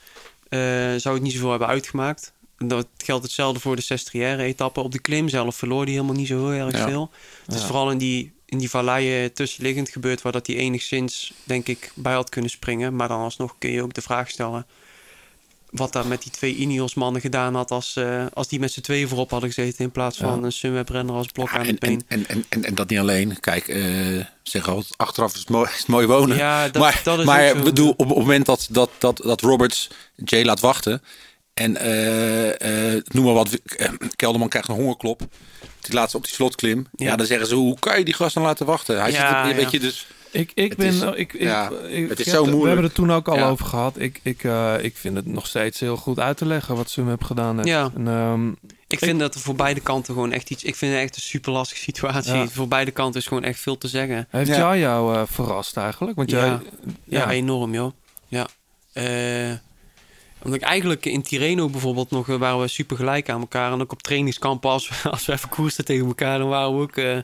eh, 0.50 0.60
zou 0.98 1.16
het 1.16 1.24
niet 1.24 1.34
zoveel 1.34 1.50
hebben 1.50 1.68
uitgemaakt. 1.68 2.32
Dat 2.58 2.88
geldt 2.98 3.24
hetzelfde 3.24 3.60
voor 3.60 3.76
de 3.76 3.82
Sestriere 3.82 4.44
etappe. 4.44 4.80
Op 4.80 4.92
de 4.92 5.00
klim 5.00 5.30
zelf 5.30 5.56
verloor 5.56 5.84
hij 5.84 5.92
helemaal 5.92 6.16
niet 6.16 6.28
zo 6.28 6.50
heel 6.50 6.66
erg 6.68 6.78
Ja. 6.78 6.88
veel. 6.88 7.12
Het 7.46 7.56
is 7.56 7.62
Ja. 7.62 7.68
vooral 7.68 7.92
in 7.92 7.98
die, 7.98 8.32
in 8.46 8.58
die 8.58 8.70
valleien 8.70 9.34
tussenliggend 9.34 9.90
gebeurd... 9.90 10.22
waar 10.22 10.32
dat 10.32 10.48
hij 10.48 10.56
enigszins, 10.56 11.34
denk 11.44 11.68
ik, 11.68 11.92
bij 11.96 12.14
had 12.14 12.30
kunnen 12.30 12.52
springen. 12.52 12.96
Maar 12.96 13.08
dan 13.08 13.20
alsnog 13.20 13.56
kun 13.58 13.72
je 13.72 13.82
ook 13.84 13.94
de 13.94 14.02
vraag 14.02 14.30
stellen... 14.30 14.66
wat 15.70 15.94
daar 15.94 16.08
met 16.08 16.22
die 16.24 16.32
twee 16.32 16.56
Ineos-mannen 16.56 17.22
gedaan 17.22 17.56
had... 17.56 17.72
Als, 17.72 17.96
eh, 17.96 18.26
als 18.34 18.48
die 18.48 18.60
met 18.60 18.72
z'n 18.72 18.82
tweeën 18.82 19.08
voorop 19.08 19.30
hadden 19.32 19.50
gezeten... 19.54 19.84
in 19.84 19.92
plaats 19.92 20.18
van 20.18 20.40
Ja. 20.40 20.46
een 20.46 20.52
Sunweb-renner 20.52 21.16
als 21.16 21.28
blok 21.28 21.50
aan 21.50 21.60
en, 21.60 21.68
het 21.68 21.80
been. 21.80 22.04
en, 22.08 22.28
en, 22.28 22.46
en, 22.50 22.64
en, 22.64 22.76
dat 22.76 22.90
niet 22.90 23.00
alleen. 23.00 23.40
Kijk, 23.40 23.68
eh 23.68 24.26
zeg 24.44 24.68
altijd, 24.70 24.94
achteraf 24.98 25.34
is 25.34 25.40
het 25.40 25.50
mooi, 25.50 25.70
is 25.70 25.78
het 25.78 25.88
mooi 25.88 26.08
wonen. 26.08 26.38
Dat, 26.72 26.82
maar 26.82 27.02
dat 27.04 27.20
is 27.20 27.26
maar 27.26 27.60
bedoel, 27.62 27.90
op, 27.90 28.00
op 28.00 28.08
het 28.10 28.18
moment 28.18 28.46
dat, 28.46 28.68
dat, 28.72 28.90
dat, 28.98 29.18
dat 29.24 29.42
Roberts 29.42 29.90
Jay 30.16 30.44
laat 30.44 30.60
wachten... 30.60 31.02
en 31.58 31.78
eh, 31.78 32.94
eh, 32.96 33.04
noem 33.08 33.26
maar 33.26 33.34
wat, 33.34 33.60
eh, 33.66 33.90
Kelderman 34.16 34.50
krijgt 34.50 34.68
een 34.70 34.76
hongerklop... 34.76 35.22
die 35.82 35.94
laatste 35.94 36.18
op 36.18 36.24
die 36.24 36.34
slotklim... 36.34 36.88
Ja. 36.96 37.06
Ja. 37.06 37.16
dan 37.16 37.26
zeggen 37.26 37.48
ze, 37.48 37.56
hoe 37.56 37.80
kan 37.80 37.98
je 38.00 38.06
die 38.06 38.14
gast 38.14 38.34
dan 38.34 38.44
laten 38.44 38.66
wachten? 38.66 39.00
Hij 39.02 39.12
Ja, 39.12 39.44
zit, 39.44 39.50
er- 39.52 39.56
weet 39.56 39.64
ja. 39.64 39.70
je, 39.72 39.80
dus... 39.80 40.08
Ik, 40.32 40.52
ik 40.54 40.70
Het 40.70 40.78
ben... 40.78 40.88
is- 40.88 41.02
ik, 41.02 41.34
ik, 41.34 41.42
ja, 41.42 41.70
ik- 41.90 42.10
het 42.10 42.20
is 42.20 42.26
zo 42.26 42.32
heb- 42.32 42.40
We 42.42 42.46
moeilijk. 42.50 42.66
hebben 42.66 42.84
het 42.86 42.94
toen 42.96 43.12
ook 43.12 43.28
al 43.28 43.36
Ja. 43.38 43.50
over 43.50 43.66
gehad. 43.66 44.00
Ik, 44.00 44.20
ik, 44.24 44.44
eh, 44.44 44.74
ik 44.82 44.98
vind 44.98 45.16
het 45.16 45.26
nog 45.26 45.48
steeds 45.48 45.80
heel 45.80 45.98
goed 45.98 46.20
uit 46.20 46.38
te 46.38 46.46
leggen 46.46 46.76
wat 46.76 46.90
Sum 46.90 47.08
heb 47.10 47.24
gedaan. 47.24 47.56
heeft. 47.56 47.68
Ja. 47.68 47.92
En, 47.96 48.08
ehm, 48.08 48.50
Ik 48.88 49.00
vind 49.00 49.20
dat 49.20 49.34
er 49.36 49.40
voor 49.42 49.56
beide 49.56 49.80
kanten 49.80 50.14
gewoon 50.14 50.32
echt 50.32 50.50
iets... 50.50 50.64
Ik 50.64 50.76
vind 50.76 50.94
het 50.94 51.02
echt 51.02 51.16
een 51.16 51.22
super 51.22 51.52
lastige 51.52 51.82
situatie. 51.82 52.34
Ja. 52.34 52.48
Voor 52.48 52.68
beide 52.68 52.92
kanten 52.92 53.20
is 53.22 53.28
gewoon 53.28 53.44
echt 53.44 53.60
veel 53.60 53.78
te 53.78 53.88
zeggen. 53.88 54.28
heeft 54.30 54.50
Ja. 54.50 54.58
Jai 54.58 54.80
jou 54.80 55.16
eh, 55.16 55.22
verrast 55.26 55.78
eigenlijk? 55.78 56.18
Want 56.18 56.30
jij... 56.32 56.48
Ja. 56.48 56.62
Ja, 57.06 57.30
enorm, 57.32 57.74
joh. 57.74 57.92
Ja. 58.28 58.48
Eh, 58.94 59.52
omdat 60.44 60.60
ik 60.60 60.66
eigenlijk 60.66 61.06
in 61.06 61.22
Tireno 61.22 61.70
bijvoorbeeld 61.70 62.10
nog... 62.10 62.30
eh, 62.30 62.36
waren 62.36 62.60
we 62.60 62.68
super 62.68 62.98
gelijk 62.98 63.30
aan 63.30 63.40
elkaar. 63.40 63.72
En 63.72 63.82
ook 63.82 63.92
op 63.92 64.02
trainingskampen, 64.02 64.70
als 64.70 64.90
we, 64.90 65.10
als 65.10 65.26
we 65.26 65.34
even 65.34 65.50
koersten 65.50 65.86
tegen 65.86 66.06
elkaar... 66.06 66.40
dan 66.40 66.48
waren 66.48 66.76
we 66.76 66.82
ook 66.82 66.98
eh, 66.98 67.18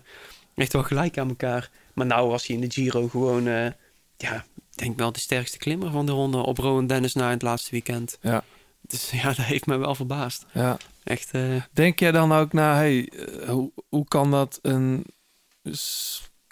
echt 0.55 0.73
wel 0.73 0.83
gelijk 0.83 1.17
aan 1.17 1.29
elkaar. 1.29 1.69
Maar 1.93 2.05
nou 2.05 2.29
was 2.29 2.47
hij 2.47 2.55
in 2.55 2.61
de 2.61 2.71
Giro 2.71 3.07
gewoon... 3.07 3.47
eh, 3.47 3.71
ja, 4.17 4.35
ik 4.35 4.77
denk 4.77 4.97
wel 4.97 5.11
de 5.11 5.19
sterkste 5.19 5.57
klimmer 5.57 5.91
van 5.91 6.05
de 6.05 6.11
ronde... 6.11 6.37
op 6.37 6.57
Rowan 6.57 6.87
Dennis 6.87 7.13
na 7.13 7.29
het 7.29 7.41
laatste 7.41 7.71
weekend. 7.71 8.17
Ja. 8.21 8.43
Dus 8.81 9.09
ja, 9.21 9.23
dat 9.23 9.35
heeft 9.45 9.65
me 9.65 9.77
wel 9.77 9.95
verbaasd. 9.95 10.45
ja. 10.53 10.77
Echt... 11.03 11.31
Denk 11.71 11.99
jij 11.99 12.11
dan 12.11 12.33
ook 12.33 12.53
na, 12.53 12.75
hey, 12.75 13.11
hoe, 13.47 13.71
hoe 13.89 14.07
kan 14.07 14.31
dat 14.31 14.59
een... 14.61 15.05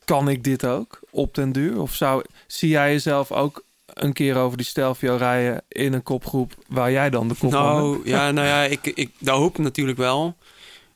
Kan 0.05 0.29
ik 0.29 0.43
dit 0.43 0.65
ook 0.65 0.99
op 1.09 1.35
den 1.35 1.51
duur? 1.51 1.81
Of 1.81 1.93
zou, 1.93 2.23
zie 2.47 2.69
jij 2.69 2.91
jezelf 2.91 3.31
ook 3.31 3.63
een 3.93 4.13
keer 4.13 4.35
over 4.35 4.57
die 4.57 4.65
Stelvio 4.65 5.15
rijden 5.15 5.63
in 5.67 5.93
een 5.93 6.03
kopgroep 6.03 6.53
waar 6.67 6.91
jij 6.91 7.09
dan 7.09 7.27
de 7.27 7.35
kop? 7.39 7.51
Nou, 7.51 8.01
ja, 8.03 8.31
nou 8.31 8.47
ja, 8.47 8.63
ik, 8.63 8.85
ik 8.85 9.11
dat 9.19 9.37
hoop 9.37 9.57
ik 9.57 9.63
natuurlijk 9.63 9.97
wel. 9.97 10.35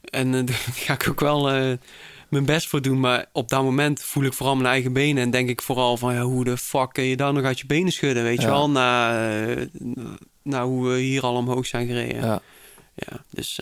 En 0.02 0.36
eh, 0.36 0.46
daar 0.48 0.56
ga 0.74 0.93
ik 0.93 1.10
ook 1.10 1.20
wel 1.20 1.52
eh, 1.52 1.78
mijn 2.30 2.46
best 2.46 2.68
voor 2.68 2.82
doen. 2.82 3.00
Maar 3.00 3.26
op 3.32 3.50
dat 3.50 3.64
moment 3.64 4.02
voel 4.02 4.24
ik 4.24 4.34
vooral 4.34 4.56
mijn 4.56 4.68
eigen 4.68 4.93
benen. 4.93 5.24
En 5.24 5.32
denk 5.32 5.50
ik 5.50 5.62
vooral 5.62 5.98
van, 5.98 6.14
ja, 6.14 6.22
hoe 6.22 6.43
de 6.43 6.58
fuck 6.58 6.89
kun 6.93 7.04
je 7.04 7.18
daar 7.18 7.34
nog 7.34 7.43
uit 7.43 7.60
je 7.60 7.66
benen 7.66 7.91
schudden, 7.91 8.24
weet 8.24 8.41
je 8.41 8.48
wel? 8.48 8.70
Na, 8.70 9.30
eh, 9.30 9.68
na 10.41 10.66
hoe 10.66 10.88
we 10.88 11.00
hier 11.00 11.22
al 11.22 11.36
omhoog 11.36 11.66
zijn 11.66 11.88
gereden. 11.88 12.22
Ja. 12.22 12.41
Ja, 12.96 13.24
dus... 13.30 13.60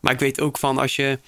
maar 0.00 0.12
ik 0.12 0.18
weet 0.18 0.40
ook 0.40 0.58
van, 0.58 0.78
als 0.78 0.96
je, 0.96 1.18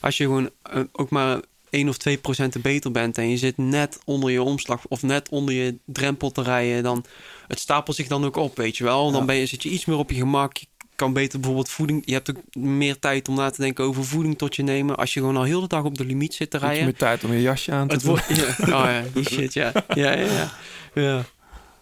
als 0.00 0.16
je 0.16 0.24
gewoon 0.24 0.50
ook 0.92 1.10
maar 1.10 1.40
1 1.70 1.88
of 1.88 1.96
2 1.96 2.16
procent 2.16 2.62
beter 2.62 2.90
bent... 2.90 3.18
en 3.18 3.30
je 3.30 3.36
zit 3.36 3.56
net 3.56 3.98
onder 4.04 4.30
je 4.30 4.42
omslag 4.42 4.86
of 4.88 5.02
net 5.02 5.28
onder 5.28 5.54
je 5.54 5.78
drempel 5.84 6.30
te 6.30 6.42
rijden... 6.42 6.82
dan 6.82 7.04
het 7.48 7.58
stapelt 7.58 7.96
zich 7.96 8.06
dan 8.06 8.24
ook 8.24 8.36
op, 8.36 8.56
weet 8.56 8.76
je 8.76 8.84
wel. 8.84 9.12
Dan 9.12 9.26
ben 9.26 9.36
je, 9.36 9.46
zit 9.46 9.62
je 9.62 9.68
iets 9.68 9.84
meer 9.84 9.96
op 9.96 10.10
je 10.10 10.16
gemak. 10.16 10.56
Je 10.56 10.66
kan 10.94 11.12
beter 11.12 11.38
bijvoorbeeld 11.38 11.70
voeding... 11.70 12.02
Je 12.04 12.12
hebt 12.12 12.30
ook 12.30 12.54
meer 12.54 12.98
tijd 12.98 13.28
om 13.28 13.34
na 13.34 13.50
te 13.50 13.60
denken 13.60 13.84
over 13.84 14.04
voeding 14.04 14.38
tot 14.38 14.56
je 14.56 14.62
nemen... 14.62 14.96
als 14.96 15.14
je 15.14 15.20
gewoon 15.20 15.36
al 15.36 15.42
heel 15.42 15.60
de 15.60 15.68
dag 15.68 15.82
op 15.82 15.98
de 15.98 16.04
limiet 16.04 16.34
zit 16.34 16.50
te 16.50 16.58
rijden. 16.58 16.84
meer 16.84 16.96
tijd 16.96 17.24
om 17.24 17.32
je 17.32 17.42
jasje 17.42 17.72
aan 17.72 17.88
te 17.88 17.94
Het 17.94 18.04
doen. 18.04 18.20
ja. 18.36 18.54
Oh 18.60 18.90
ja, 18.90 19.02
die 19.12 19.28
shit, 19.28 19.52
ja. 19.52 19.72
Ja, 19.94 20.12
ja, 20.12 20.26
ja. 20.32 20.52
Ja, 20.94 21.24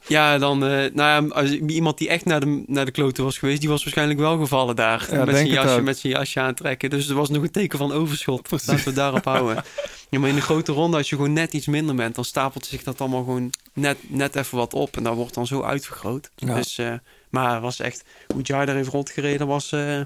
ja 0.07 0.39
dan, 0.39 0.65
eh, 0.65 0.93
nou 0.93 1.27
ja, 1.27 1.35
als, 1.35 1.51
iemand 1.51 1.99
die 1.99 2.09
echt 2.09 2.25
naar 2.25 2.41
de, 2.41 2.65
naar 2.67 2.85
de 2.85 2.91
kloten 2.91 3.25
was 3.25 3.39
geweest, 3.39 3.61
die 3.61 3.69
was 3.69 3.83
waarschijnlijk 3.83 4.19
wel 4.19 4.39
gevallen 4.39 4.77
daar. 4.77 5.09
Ja, 5.11 5.25
met, 5.25 5.35
zijn 5.35 5.47
jasje, 5.47 5.81
met 5.81 5.99
zijn 5.99 6.13
jasje 6.13 6.41
aantrekken. 6.41 6.91
Dus 6.91 7.09
er 7.09 7.15
was 7.15 7.29
nog 7.29 7.43
een 7.43 7.51
teken 7.51 7.79
van 7.79 7.93
overschot. 7.93 8.43
Precies. 8.43 8.67
Laten 8.67 8.85
we 8.85 8.93
daarop 8.93 9.25
houden. 9.35 9.65
Ja, 10.09 10.19
maar 10.19 10.29
in 10.29 10.35
de 10.35 10.41
grote 10.41 10.73
ronde, 10.73 10.97
als 10.97 11.11
je 11.11 11.17
gewoon 11.17 11.33
net 11.33 11.53
iets 11.53 11.67
minder 11.67 11.95
bent, 11.95 12.15
dan 12.15 12.25
stapelt 12.25 12.67
zich 12.67 12.83
dat 12.83 13.01
allemaal 13.01 13.25
gewoon 13.25 13.51
net, 13.73 13.99
net 14.01 14.37
even 14.37 14.59
wat 14.59 14.75
op. 14.75 14.97
En 14.97 15.03
dat 15.03 15.15
wordt 15.15 15.35
dan 15.35 15.47
zo 15.47 15.63
uitvergroot. 15.63 16.31
Ja. 16.35 16.55
Dus, 16.55 16.79
eh, 16.79 16.93
maar 17.31 17.53
het 17.53 17.63
was 17.63 17.81
echt, 17.81 18.05
hoe 18.35 18.43
Jar 18.43 18.67
daar 18.67 18.75
heeft 18.75 18.89
rondgereden, 18.89 19.47
was 19.47 19.73
eh, 19.73 20.01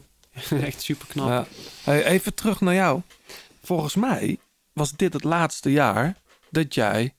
echt 0.68 0.82
super 0.82 1.06
knap. 1.06 1.28
Ja. 1.28 1.46
Hey, 1.82 2.04
even 2.04 2.34
terug 2.34 2.60
naar 2.60 2.74
jou. 2.74 3.00
Volgens 3.62 3.94
mij 3.94 4.38
was 4.72 4.92
dit 4.96 5.12
het 5.12 5.24
laatste 5.24 5.72
jaar 5.72 6.16
dat 6.50 6.74
jij 6.74 7.14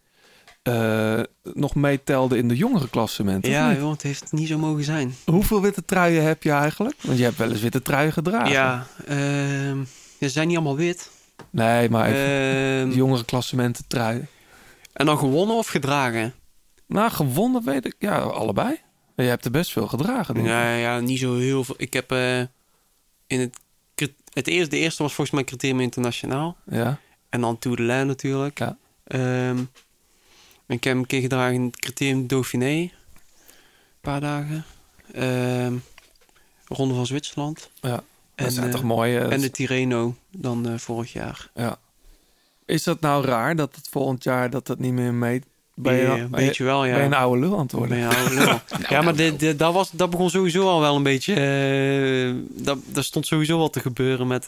eh, 0.62 1.20
nog 1.54 1.76
meetelde 1.76 2.38
in 2.38 2.48
de 2.48 2.56
jongere 2.56 2.90
klassementen. 2.90 3.52
Ja, 3.52 3.74
joh, 3.74 3.92
het 3.92 4.02
heeft 4.02 4.32
niet 4.32 4.48
zo 4.48 4.58
mogen 4.58 4.84
zijn. 4.84 5.16
Hoeveel 5.26 5.62
witte 5.62 5.86
truien 5.86 6.24
heb 6.24 6.44
je 6.44 6.52
eigenlijk? 6.52 6.96
Want 7.02 7.18
je 7.18 7.24
hebt 7.24 7.38
wel 7.38 7.50
eens 7.52 7.62
witte 7.62 7.82
truien 7.82 8.14
gedragen. 8.14 8.52
Ja, 8.52 8.88
ehm, 9.08 9.84
ze 10.20 10.30
zijn 10.30 10.48
niet 10.48 10.56
allemaal 10.58 10.76
wit. 10.76 11.10
Nee, 11.50 11.90
maar 11.90 12.08
even 12.10 12.88
Ehm, 12.88 12.98
jongere 12.98 13.26
klassementen 13.26 13.88
truien. 13.88 14.28
en 14.94 15.06
dan 15.06 15.18
gewonnen 15.18 15.56
of 15.56 15.68
gedragen? 15.68 16.34
Nou, 16.88 17.12
gewonnen 17.12 17.64
weet 17.66 17.86
ik. 17.86 17.96
Ja, 18.00 18.18
allebei. 18.20 18.80
Je 19.16 19.24
hebt 19.24 19.46
er 19.46 19.52
best 19.52 19.72
veel 19.72 19.88
gedragen, 19.88 20.34
denk 20.34 20.46
ik. 20.46 20.52
Ja, 20.52 20.76
ja, 20.76 21.00
niet 21.00 21.20
zo 21.20 21.36
heel 21.38 21.64
veel. 21.64 21.76
Ik 21.78 21.94
heb 21.94 22.12
eh, 22.12 22.40
in 23.28 23.40
het, 23.40 23.58
het 24.34 24.48
eerste, 24.48 24.70
de 24.70 24.78
eerste 24.78 25.04
was 25.04 25.14
volgens 25.14 25.36
mij 25.36 25.46
Criterium 25.46 25.80
Internationaal. 25.80 26.58
Ja. 26.66 27.00
En 27.30 27.42
dan 27.42 27.60
Tour 27.60 27.78
de 27.78 27.84
Lens 27.84 28.08
natuurlijk. 28.08 28.60
Ja. 28.60 28.78
Ehm, 29.04 29.58
ik 30.70 30.84
heb 30.84 30.94
hem 30.94 30.98
een 30.98 31.08
keer 31.08 31.22
gedragen 31.22 31.54
in 31.56 31.66
het 31.66 31.80
Criterium 31.80 32.28
Dauphiné. 32.28 32.66
Een 32.66 32.92
paar 34.02 34.22
dagen. 34.22 34.66
Ehm, 35.14 35.74
Ronde 36.68 36.94
van 36.94 37.06
Zwitserland. 37.06 37.70
Ja. 37.82 37.90
Dat 37.90 38.04
En, 38.36 38.52
zijn 38.52 38.66
eh, 38.66 38.72
toch 38.72 39.06
en 39.06 39.42
de 39.42 39.52
Tirreno 39.52 40.16
dan 40.32 40.68
eh, 40.70 40.78
vorig 40.78 41.14
jaar. 41.14 41.50
Ja. 41.56 41.78
Is 42.66 42.84
dat 42.84 43.00
nou 43.02 43.26
raar 43.26 43.56
dat 43.56 43.76
het 43.76 43.88
volgend 43.92 44.24
jaar 44.24 44.50
dat 44.50 44.68
dat 44.68 44.80
niet 44.80 44.94
meer 44.94 45.14
meet? 45.14 45.46
Ben 45.74 45.96
je, 45.96 46.06
een 46.06 46.30
beetje 46.30 46.64
wel, 46.64 46.86
ja. 46.86 46.96
ben 46.96 47.06
een 47.06 47.14
oude 47.14 47.40
lul? 47.40 47.66
Ben 47.66 47.92
een 47.92 48.16
oude 48.16 48.34
lul. 48.34 48.60
ja, 48.90 49.02
maar 49.02 49.16
dit, 49.16 49.40
dit- 49.40 49.60
dat, 49.60 49.74
was, 49.74 49.92
dat 49.92 50.10
begon 50.10 50.30
sowieso 50.30 50.68
al 50.68 50.80
wel 50.80 50.96
een 50.96 51.04
beetje... 51.04 51.34
eh 51.34 52.64
dat, 52.64 52.78
dat 52.86 53.04
stond 53.04 53.28
sowieso 53.28 53.58
wel 53.58 53.70
te 53.70 53.80
gebeuren 53.80 54.28
met... 54.28 54.46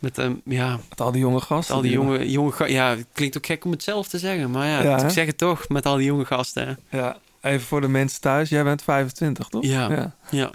met 0.00 0.18
eh, 0.18 0.30
ja, 0.44 0.78
Met 0.88 1.00
al 1.00 1.12
die 1.12 1.20
jonge 1.20 1.40
gasten. 1.40 1.74
al 1.74 1.80
die 1.80 1.90
jonge, 1.90 2.30
jonge 2.30 2.70
Ja, 2.70 2.96
het 2.96 3.06
klinkt 3.12 3.36
ook 3.36 3.46
gek 3.46 3.64
om 3.64 3.70
het 3.70 3.82
zelf 3.82 4.08
te 4.08 4.18
zeggen. 4.18 4.50
Maar 4.50 4.66
ja, 4.66 4.82
Ja, 4.82 5.04
ik 5.04 5.10
zeg 5.10 5.26
het 5.26 5.38
toch. 5.38 5.68
Met 5.68 5.86
al 5.86 5.96
die 5.96 6.06
jonge 6.06 6.24
gasten. 6.24 6.78
Ja, 6.90 7.16
even 7.40 7.66
voor 7.66 7.80
de 7.80 7.88
mensen 7.88 8.20
thuis. 8.20 8.48
Jij 8.48 8.64
bent 8.64 8.82
25, 8.82 9.48
toch? 9.48 9.64
Ja. 9.64 9.90
ja. 9.90 10.14
Ja. 10.30 10.50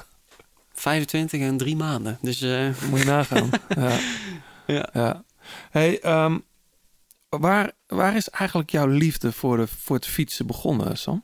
25 0.74 1.42
en 1.42 1.58
drie 1.58 1.76
maanden. 1.76 2.18
Dus 2.22 2.42
eh, 2.42 2.68
Moet 2.90 3.00
je 3.00 3.06
nagaan. 3.06 3.50
ja. 3.76 3.98
Ja. 4.68 4.90
ja. 4.94 5.24
Hey, 5.72 6.00
ehm, 6.00 6.38
waar, 7.30 7.72
waar 7.88 8.16
is 8.16 8.30
eigenlijk 8.30 8.70
jouw 8.70 8.88
liefde 8.88 9.32
voor, 9.32 9.58
de, 9.58 9.68
voor 9.68 9.96
het 9.96 10.06
fietsen 10.06 10.48
begonnen, 10.48 10.98
Sam? 10.98 11.24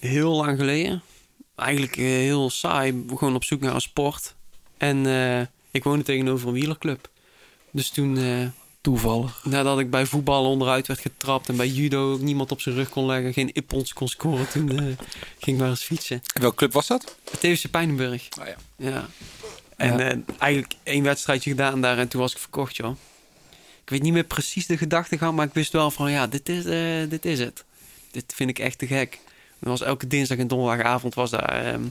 heel 0.00 0.36
lang 0.36 0.58
geleden. 0.58 1.02
Eigenlijk 1.56 1.96
eh, 1.96 2.04
heel 2.04 2.50
saai. 2.50 3.04
Gewoon 3.08 3.34
op 3.34 3.44
zoek 3.44 3.60
naar 3.60 3.74
een 3.74 3.80
sport. 3.80 4.34
En 4.76 5.06
eh, 5.06 5.40
ik 5.70 5.84
woonde 5.84 6.04
tegenover 6.04 6.48
een 6.48 6.54
wielerclub. 6.54 7.08
Dus 7.70 7.90
toen... 7.90 8.16
eh, 8.18 8.46
Toevallig. 8.80 9.40
Nadat 9.44 9.78
ik 9.78 9.90
bij 9.90 10.06
voetbal 10.06 10.44
onderuit 10.44 10.86
werd 10.86 11.00
getrapt 11.00 11.48
en 11.48 11.56
bij 11.56 11.68
judo 11.68 12.12
ook 12.12 12.20
niemand 12.20 12.52
op 12.52 12.60
zijn 12.60 12.74
rug 12.74 12.88
kon 12.88 13.06
leggen, 13.06 13.32
geen 13.32 13.52
ippons 13.52 13.92
kon 13.92 14.08
scoren, 14.08 14.48
toen 14.48 14.70
eh, 14.70 14.84
ging 15.38 15.56
ik 15.56 15.56
maar 15.56 15.68
eens 15.68 15.84
fietsen. 15.84 16.22
En 16.34 16.40
welke 16.40 16.56
club 16.56 16.72
was 16.72 16.86
dat? 16.86 17.16
TFC 17.38 17.70
Pijnenburg. 17.70 18.28
Oh 18.40 18.46
ja. 18.46 18.56
Ja. 18.76 19.08
En 19.76 19.98
Ja. 19.98 20.10
eh, 20.10 20.18
eigenlijk 20.38 20.72
één 20.82 21.02
wedstrijdje 21.02 21.50
gedaan 21.50 21.80
daar 21.80 21.98
en 21.98 22.08
toen 22.08 22.20
was 22.20 22.32
ik 22.32 22.38
verkocht, 22.38 22.76
joh. 22.76 22.96
Ik 23.82 23.90
weet 23.90 24.02
niet 24.02 24.12
meer 24.12 24.24
precies 24.24 24.66
de 24.66 24.76
gedachtegang, 24.78 25.36
maar 25.36 25.46
ik 25.46 25.54
wist 25.54 25.72
wel 25.72 25.90
van 25.90 26.10
ja, 26.10 26.26
dit 26.26 26.48
is, 26.48 26.64
dit 27.08 27.24
is 27.24 27.38
het. 27.38 27.64
Dit 28.10 28.32
vind 28.34 28.50
ik 28.50 28.58
echt 28.58 28.78
te 28.78 28.86
gek. 28.86 29.18
Dat 29.58 29.68
was 29.70 29.80
elke 29.82 30.06
dinsdag 30.06 30.38
en 30.38 30.48
donderdagavond 30.48 31.14
was 31.14 31.30
daar 31.30 31.64
ehm, 31.66 31.82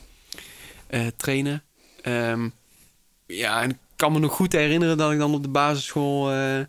eh, 0.87 1.07
trainen. 1.17 1.63
Ehm, 2.01 2.49
ja, 3.25 3.61
en 3.61 3.79
kan 3.97 4.11
me 4.11 4.19
nog 4.19 4.33
goed 4.33 4.51
herinneren 4.51 4.97
dat 4.97 5.11
ik 5.11 5.17
dan 5.17 5.33
op 5.33 5.43
de 5.43 5.49
basisschool 5.49 6.31
eh, 6.31 6.59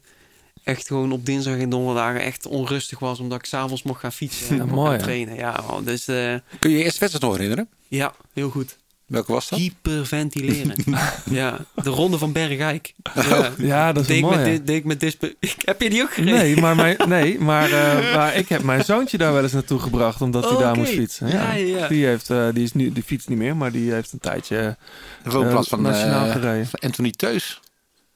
echt 0.63 0.87
gewoon 0.87 1.13
op 1.13 1.27
dinsdag 1.27 1.59
en 1.59 1.71
donderdagen 1.71 2.21
echt 2.21 2.47
onrustig 2.47 2.99
was. 2.99 3.21
Omdat 3.21 3.39
ik 3.39 3.45
s'avonds 3.45 3.83
mocht 3.83 4.01
gaan 4.01 4.13
fietsen 4.13 4.61
en 4.61 4.69
mooi, 4.69 4.91
gaan 4.91 4.99
trainen. 4.99 5.35
Ja, 5.35 5.65
man, 5.69 5.85
dus 5.85 6.09
eh, 6.09 6.35
Kun 6.59 6.71
je 6.71 6.77
je 6.77 6.85
eerste 6.85 7.01
wedstrijd 7.01 7.25
nog 7.25 7.33
herinneren? 7.33 7.69
ja, 7.89 8.15
heel 8.33 8.51
goed. 8.51 8.79
Welke 9.09 9.33
was 9.33 9.49
dat? 9.49 9.59
Hyperventileren. 9.59 10.75
ja, 11.31 11.59
de 11.75 11.91
ronde 11.91 12.19
van 12.19 12.33
Bergijk. 12.33 12.95
Ja, 13.15 13.51
Ja, 13.59 13.93
dat 13.93 14.03
is 14.03 14.09
deed 14.09 14.17
ik 14.17 14.23
mooi. 14.23 14.37
met, 14.37 14.67
deed 14.67 14.77
ik 14.77 14.85
met 14.85 15.01
dispe- 15.01 15.35
Heb 15.65 15.81
je 15.83 15.91
die 15.91 16.03
ook 16.03 16.13
gereden? 16.13 16.35
Nee, 16.39 16.57
maar, 16.61 16.77
mijn, 16.77 16.97
nee 17.09 17.39
maar, 17.41 17.71
eh, 17.73 18.15
maar 18.15 18.35
ik 18.37 18.49
heb 18.49 18.63
mijn 18.63 18.85
zoontje 18.85 19.19
daar 19.19 19.33
wel 19.33 19.43
eens 19.43 19.53
naartoe 19.53 19.79
gebracht 19.79 20.21
omdat 20.21 20.45
hij 20.45 20.53
Oh, 20.53 20.59
daar 20.59 20.71
oké. 20.71 20.79
moest 20.79 20.93
fietsen. 20.93 21.29
Ja, 21.29 21.53
ja, 21.53 21.79
ja. 21.79 21.89
Die, 21.89 22.05
heeft, 22.07 22.31
eh, 22.31 22.49
die, 22.53 22.63
is 22.65 22.73
nu, 22.73 22.93
die 22.93 23.03
fietst 23.03 23.29
niet 23.29 23.39
meer, 23.39 23.57
maar 23.57 23.73
die 23.73 23.93
heeft 23.93 24.13
een 24.13 24.19
tijdje 24.19 24.77
eh, 25.25 25.33
van, 25.33 25.83
nationaal 25.83 26.31
gereden. 26.31 26.67
van 26.67 26.81
Anthony 26.81 27.11
Teus. 27.11 27.61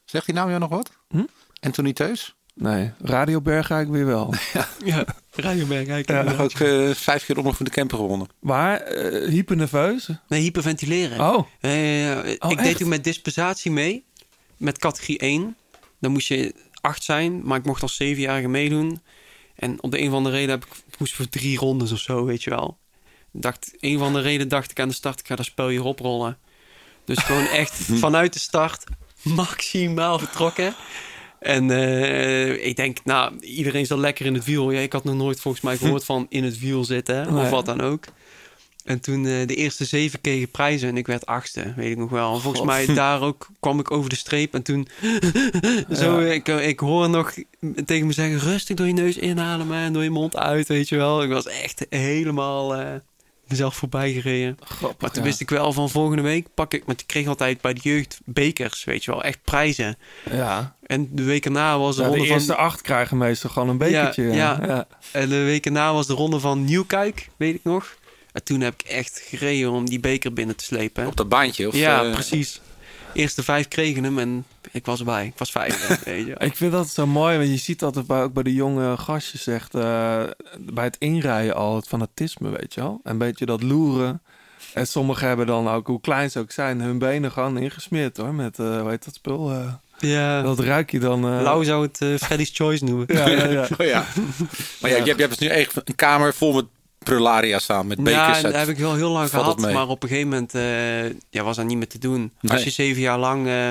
Zegt 0.04 0.26
die 0.26 0.34
naam 0.34 0.48
jou 0.48 0.60
nog 0.60 0.70
wat? 0.70 0.90
Hm? 1.08 1.22
Anthony 1.60 1.92
Teus? 1.92 2.34
Nee, 2.54 2.90
Radio 3.02 3.40
Bergijk 3.40 3.88
weer 3.90 4.06
wel. 4.06 4.34
Ja, 4.84 5.04
Radio 5.34 5.66
Bergijk. 5.66 6.08
Ja, 6.08 6.36
ook 6.38 6.50
eh, 6.52 6.90
vijf 6.90 7.24
keer 7.24 7.38
op 7.38 7.54
van 7.56 7.64
de 7.64 7.70
camper 7.70 7.96
gewonnen. 7.98 8.28
Maar 8.40 8.80
eh 8.80 9.28
hyper 9.28 9.56
nerveus. 9.56 10.08
Nee, 10.28 10.40
hyperventileren. 10.40 11.20
Oh, 11.20 11.46
Eh, 11.60 12.18
Oh, 12.38 12.50
ik 12.50 12.58
echt? 12.58 12.62
deed 12.62 12.76
toen 12.76 12.88
met 12.88 13.04
dispensatie 13.04 13.70
mee. 13.70 14.04
Met 14.56 14.78
categorie 14.78 15.18
1. 15.18 15.56
Dan 16.00 16.12
moest 16.12 16.28
je 16.28 16.54
8 16.80 17.02
zijn, 17.04 17.40
maar 17.44 17.58
ik 17.58 17.64
mocht 17.64 17.82
als 17.82 18.02
7-jarige 18.02 18.48
meedoen. 18.48 19.02
En 19.54 19.82
op 19.82 19.90
de 19.90 20.00
een 20.00 20.08
of 20.08 20.14
andere 20.14 20.34
reden 20.36 20.50
heb 20.50 20.64
ik, 20.64 20.70
moest 20.98 21.14
voor 21.14 21.28
drie 21.28 21.58
rondes 21.58 21.92
of 21.92 21.98
zo, 21.98 22.24
weet 22.24 22.42
je 22.42 22.50
wel. 22.50 22.78
Dacht, 23.32 23.72
een 23.80 23.98
van 23.98 24.12
de 24.12 24.20
reden 24.20 24.48
dacht 24.48 24.70
ik 24.70 24.80
aan 24.80 24.88
de 24.88 24.94
start, 24.94 25.20
ik 25.20 25.26
ga 25.26 25.36
dat 25.36 25.44
spel 25.44 25.68
hier 25.68 25.84
oprollen. 25.84 26.38
Dus 27.04 27.18
gewoon 27.18 27.46
echt 27.46 27.72
vanuit 28.04 28.32
de 28.32 28.38
start 28.38 28.84
maximaal 29.22 30.18
vertrokken. 30.18 30.74
En 31.42 31.70
eh, 31.70 32.66
ik 32.66 32.76
denk, 32.76 32.98
nou, 33.04 33.38
iedereen 33.40 33.86
zat 33.86 33.98
lekker 33.98 34.26
in 34.26 34.34
het 34.34 34.44
wiel. 34.44 34.70
Ja, 34.70 34.80
ik 34.80 34.92
had 34.92 35.04
nog 35.04 35.14
nooit 35.14 35.40
volgens 35.40 35.62
mij 35.62 35.76
gehoord 35.76 36.04
van 36.12 36.26
in 36.28 36.44
het 36.44 36.58
wiel 36.58 36.84
zitten, 36.84 37.32
Nee. 37.34 37.42
of 37.44 37.50
wat 37.50 37.66
dan 37.66 37.80
ook. 37.80 38.04
En 38.84 39.00
toen 39.00 39.26
eh, 39.26 39.46
de 39.46 39.54
eerste 39.54 39.84
zeven 39.84 40.20
kregen 40.20 40.50
prijzen 40.50 40.88
en 40.88 40.96
ik 40.96 41.06
werd 41.06 41.26
achtste, 41.26 41.72
weet 41.76 41.90
ik 41.90 41.96
nog 41.96 42.10
wel. 42.10 42.34
En 42.34 42.40
volgens 42.40 42.58
God. 42.58 42.68
mij 42.70 42.86
daar 42.94 43.20
ook 43.20 43.48
kwam 43.60 43.78
ik 43.78 43.90
over 43.90 44.10
de 44.10 44.16
streep 44.16 44.54
en 44.54 44.62
toen 44.62 44.88
zo, 46.00 46.20
Ja. 46.20 46.32
ik, 46.32 46.48
ik 46.48 46.80
hoor 46.80 47.10
nog 47.10 47.34
tegen 47.84 48.06
me 48.06 48.12
zeggen, 48.12 48.38
rustig 48.38 48.76
door 48.76 48.86
je 48.86 48.92
neus 48.92 49.18
inademen 49.18 49.76
en 49.78 49.92
door 49.92 50.02
je 50.02 50.10
mond 50.10 50.36
uit, 50.36 50.68
weet 50.68 50.88
je 50.88 50.96
wel. 50.96 51.22
Ik 51.22 51.28
was 51.30 51.46
echt 51.46 51.86
helemaal 51.90 52.74
eh, 52.74 52.86
mezelf 53.52 53.74
voorbij 53.74 54.12
gereden. 54.12 54.56
grappig. 54.64 55.00
Maar 55.00 55.10
toen 55.10 55.22
ja. 55.22 55.28
wist 55.28 55.40
ik 55.40 55.50
wel 55.50 55.72
van 55.72 55.90
volgende 55.90 56.22
week 56.22 56.46
pak 56.54 56.74
ik, 56.74 56.82
want 56.86 57.00
ik 57.00 57.06
kreeg 57.06 57.26
altijd 57.26 57.60
bij 57.60 57.72
de 57.72 57.80
jeugd 57.82 58.20
bekers, 58.24 58.84
weet 58.84 59.04
je 59.04 59.10
wel, 59.10 59.22
echt 59.22 59.38
prijzen. 59.44 59.98
Ja, 60.30 60.76
En 60.86 61.08
de 61.10 61.22
week 61.22 61.44
erna 61.44 61.78
was 61.78 61.96
de 61.96 62.02
Ja, 62.02 62.08
de 62.08 62.14
ronde 62.16 62.32
eerste 62.32 62.52
van... 62.52 62.64
acht 62.64 62.80
krijgen 62.80 63.16
meestal 63.16 63.50
gewoon 63.50 63.68
een 63.68 63.78
bekertje. 63.78 64.22
Ja, 64.22 64.32
ja. 64.32 64.66
ja. 64.66 64.86
En 65.12 65.28
de 65.28 65.42
week 65.42 65.66
erna 65.66 65.92
was 65.92 66.06
de 66.06 66.14
ronde 66.14 66.40
van 66.40 66.64
Nieuwkuik, 66.64 67.28
weet 67.36 67.54
ik 67.54 67.64
nog. 67.64 67.96
En 68.32 68.44
toen 68.44 68.60
heb 68.60 68.74
ik 68.74 68.88
echt 68.88 69.22
gereden 69.24 69.70
om 69.70 69.88
die 69.88 70.00
beker 70.00 70.32
binnen 70.32 70.56
te 70.56 70.64
slepen. 70.64 71.06
Op 71.06 71.16
dat 71.16 71.28
baantje? 71.28 71.68
Of, 71.68 71.74
ja, 71.74 72.04
eh, 72.04 72.12
precies. 72.12 72.60
Eerste 73.14 73.42
vijf 73.42 73.68
kregen 73.68 74.04
hem 74.04 74.18
en 74.18 74.44
ik 74.70 74.86
was 74.86 74.98
erbij. 74.98 75.26
Ik 75.26 75.38
was 75.38 75.50
vijf. 75.50 75.88
weet 76.04 76.26
je. 76.26 76.34
Ik 76.38 76.56
vind 76.56 76.72
dat 76.72 76.88
zo 76.88 77.06
mooi, 77.06 77.36
want 77.38 77.48
je 77.50 77.56
ziet 77.56 77.78
dat 77.78 78.06
bij, 78.06 78.22
ook 78.22 78.32
bij 78.32 78.42
de 78.42 78.54
jonge 78.54 78.96
gastjes 78.96 79.46
echt 79.46 79.74
eh, 79.74 80.22
bij 80.58 80.84
het 80.84 80.96
inrijden 80.98 81.54
al 81.54 81.76
het 81.76 81.88
fanatisme, 81.88 82.48
weet 82.50 82.74
je 82.74 82.80
wel. 82.80 83.00
Een 83.04 83.18
beetje 83.18 83.46
dat 83.46 83.62
loeren. 83.62 84.22
En 84.74 84.86
sommigen 84.86 85.26
hebben 85.28 85.46
dan 85.46 85.68
ook, 85.68 85.86
hoe 85.86 86.00
klein 86.00 86.30
ze 86.30 86.38
ook 86.38 86.50
zijn, 86.50 86.80
hun 86.80 86.98
benen 86.98 87.32
gewoon 87.32 87.58
ingesmeerd 87.58 88.16
hoor. 88.16 88.34
Met, 88.34 88.58
eh 88.58 88.80
hoe 88.80 88.90
heet 88.90 89.04
dat 89.04 89.14
spul? 89.14 89.50
Eh, 89.52 89.72
Ja. 89.98 90.42
dat 90.42 90.58
ruik 90.58 90.90
je 90.90 90.98
dan. 90.98 91.24
eh, 91.24 91.42
Lau 91.42 91.64
zou 91.64 91.82
het 91.82 92.00
eh, 92.00 92.14
Freddy's 92.16 92.50
Choice 92.54 92.84
noemen. 92.84 93.06
Ja, 93.08 93.28
ja, 93.28 93.44
ja. 93.46 93.68
Oh 93.78 93.86
ja. 93.86 94.04
Maar 94.80 94.90
ja, 94.90 94.96
je, 94.96 95.02
hebt, 95.02 95.06
je 95.06 95.14
hebt 95.26 95.38
dus 95.38 95.48
nu 95.48 95.54
echt 95.54 95.76
een 95.84 95.94
kamer 95.94 96.34
vol 96.34 96.52
met 96.52 96.64
prularia 97.02 97.58
staan. 97.58 97.86
Met 97.86 97.98
bekers. 97.98 98.16
Ja, 98.26 98.32
uit- 98.32 98.42
dat 98.42 98.54
heb 98.54 98.68
ik 98.68 98.76
wel 98.78 98.94
heel 98.94 99.10
lang 99.10 99.30
gehad. 99.30 99.58
Maar 99.60 99.88
op 99.88 100.02
een 100.02 100.08
gegeven 100.08 100.28
moment 100.28 100.54
eh, 100.54 101.04
ja, 101.30 101.42
was 101.42 101.56
dat 101.56 101.66
niet 101.66 101.76
meer 101.76 101.88
te 101.88 101.98
doen. 101.98 102.32
Nee. 102.40 102.52
Als 102.52 102.64
je 102.64 102.70
zeven 102.70 103.02
jaar 103.02 103.18
lang... 103.18 103.46
eh, 103.46 103.68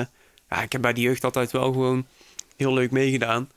ja, 0.48 0.62
ik 0.62 0.72
heb 0.72 0.80
bij 0.82 0.92
de 0.92 1.00
jeugd 1.00 1.24
altijd 1.24 1.50
wel 1.50 1.72
gewoon 1.72 2.06
heel 2.56 2.72
leuk 2.72 2.90
meegedaan. 2.90 3.50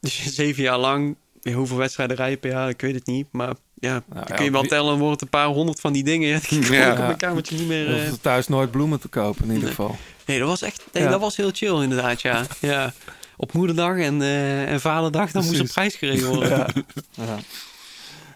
Dus 0.00 0.24
je 0.24 0.30
zeven 0.42 0.62
jaar 0.62 0.78
lang... 0.78 1.16
ja, 1.40 1.52
hoeveel 1.52 1.76
wedstrijden 1.76 2.16
rij 2.16 2.30
je 2.30 2.36
per 2.36 2.50
jaar? 2.50 2.68
Ik 2.68 2.80
weet 2.80 2.94
het 2.94 3.06
niet. 3.06 3.26
Maar 3.30 3.52
ja, 3.74 4.02
dan 4.08 4.24
ja, 4.28 4.34
kun 4.34 4.44
je 4.44 4.50
wel 4.50 4.62
tellen. 4.62 4.98
wordt 4.98 5.22
een 5.22 5.28
paar 5.28 5.46
honderd 5.46 5.80
van 5.80 5.92
die 5.92 6.04
dingen. 6.04 6.28
Ja, 6.40 6.40
die 6.48 6.72
Ja. 6.72 6.90
op 6.92 6.98
mijn 6.98 7.16
kamertje 7.16 7.56
niet 7.56 7.68
meer... 7.68 7.86
Of 7.86 7.92
eh, 7.92 8.06
er 8.06 8.20
thuis 8.20 8.48
nooit 8.48 8.70
bloemen 8.70 9.00
te 9.00 9.08
kopen 9.08 9.42
in 9.44 9.48
ieder 9.48 9.62
Nee. 9.64 9.74
geval. 9.74 9.96
Nee, 10.26 10.38
dat 10.38 10.48
was 10.48 10.62
echt... 10.62 10.84
Nee, 10.92 11.02
Ja. 11.02 11.10
dat 11.10 11.20
was 11.20 11.36
heel 11.36 11.50
chill 11.52 11.82
inderdaad, 11.82 12.20
ja. 12.22 12.46
ja. 12.60 12.92
Op 13.36 13.52
moederdag 13.52 13.96
en, 13.98 14.22
eh, 14.22 14.70
en 14.72 14.80
vaderdag, 14.80 15.30
dan 15.30 15.44
moest 15.44 15.58
er 15.58 15.64
Precies. 15.66 15.74
prijs 15.74 15.94
gereden 15.94 16.28
worden. 16.34 16.66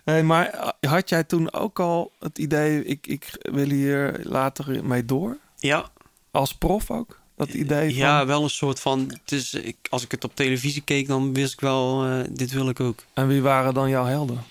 Hey, 0.04 0.22
maar 0.22 0.46
eh, 0.46 0.90
had 0.90 1.08
jij 1.08 1.24
toen 1.24 1.52
ook 1.52 1.80
al 1.80 2.12
het 2.18 2.38
idee, 2.38 2.84
ik, 2.84 3.06
ik 3.06 3.38
wil 3.40 3.68
hier 3.68 4.20
later 4.22 4.84
mee 4.84 5.04
door? 5.04 5.38
ja. 5.58 5.90
Als 6.30 6.54
prof 6.54 6.90
ook? 6.90 7.20
Dat 7.36 7.48
idee 7.48 7.88
van... 7.88 7.98
Ja, 7.98 8.26
wel 8.26 8.42
een 8.42 8.50
soort 8.50 8.80
van. 8.80 9.12
Het 9.22 9.32
is, 9.32 9.54
ik, 9.54 9.76
als 9.90 10.04
ik 10.04 10.10
het 10.10 10.24
op 10.24 10.34
televisie 10.34 10.82
keek, 10.82 11.06
dan 11.06 11.34
wist 11.34 11.52
ik 11.52 11.60
wel, 11.60 12.04
eh, 12.04 12.20
dit 12.30 12.52
wil 12.52 12.68
ik 12.68 12.80
ook. 12.80 13.04
En 13.12 13.28
wie 13.28 13.42
waren 13.42 13.74
dan 13.74 13.88
jouw 13.88 14.04
helden? 14.04 14.44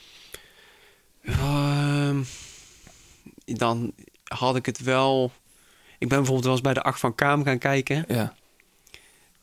Ehm, 1.24 2.24
dan 3.45 3.93
had 4.24 4.56
ik 4.56 4.66
het 4.66 4.82
wel. 4.82 5.32
Ik 5.97 6.08
ben 6.08 6.18
bijvoorbeeld 6.18 6.43
wel 6.43 6.54
eens 6.54 6.62
bij 6.62 6.74
de 6.74 6.84
Acht 6.84 6.99
van 6.99 7.16
Kaam 7.16 7.43
gaan 7.43 7.58
kijken. 7.58 8.06
Ja. 8.08 8.34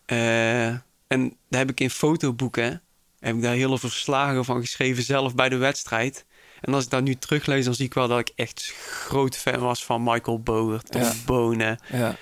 Eh, 0.04 0.66
en 1.06 1.36
daar 1.48 1.60
heb 1.60 1.70
ik 1.70 1.80
in 1.80 1.90
fotoboeken. 1.90 2.82
Heb 3.20 3.34
ik 3.34 3.42
daar 3.42 3.54
hele 3.54 3.78
verslagen 3.78 4.44
van 4.44 4.60
geschreven, 4.60 5.02
zelf 5.02 5.34
bij 5.34 5.48
de 5.48 5.56
wedstrijd. 5.56 6.24
En 6.60 6.74
als 6.74 6.84
ik 6.84 6.90
dat 6.90 7.02
nu 7.02 7.14
teruglees, 7.14 7.64
dan 7.64 7.74
zie 7.74 7.84
ik 7.84 7.94
wel 7.94 8.08
dat 8.08 8.18
ik 8.18 8.32
echt 8.34 8.74
groot 8.80 9.36
fan 9.36 9.60
was 9.60 9.84
van 9.84 10.02
Michael 10.02 10.40
Bogert, 10.40 10.90
Tom 10.90 11.02
Ja. 11.02 11.12
Bonen, 11.26 11.78
ja. 11.92 12.16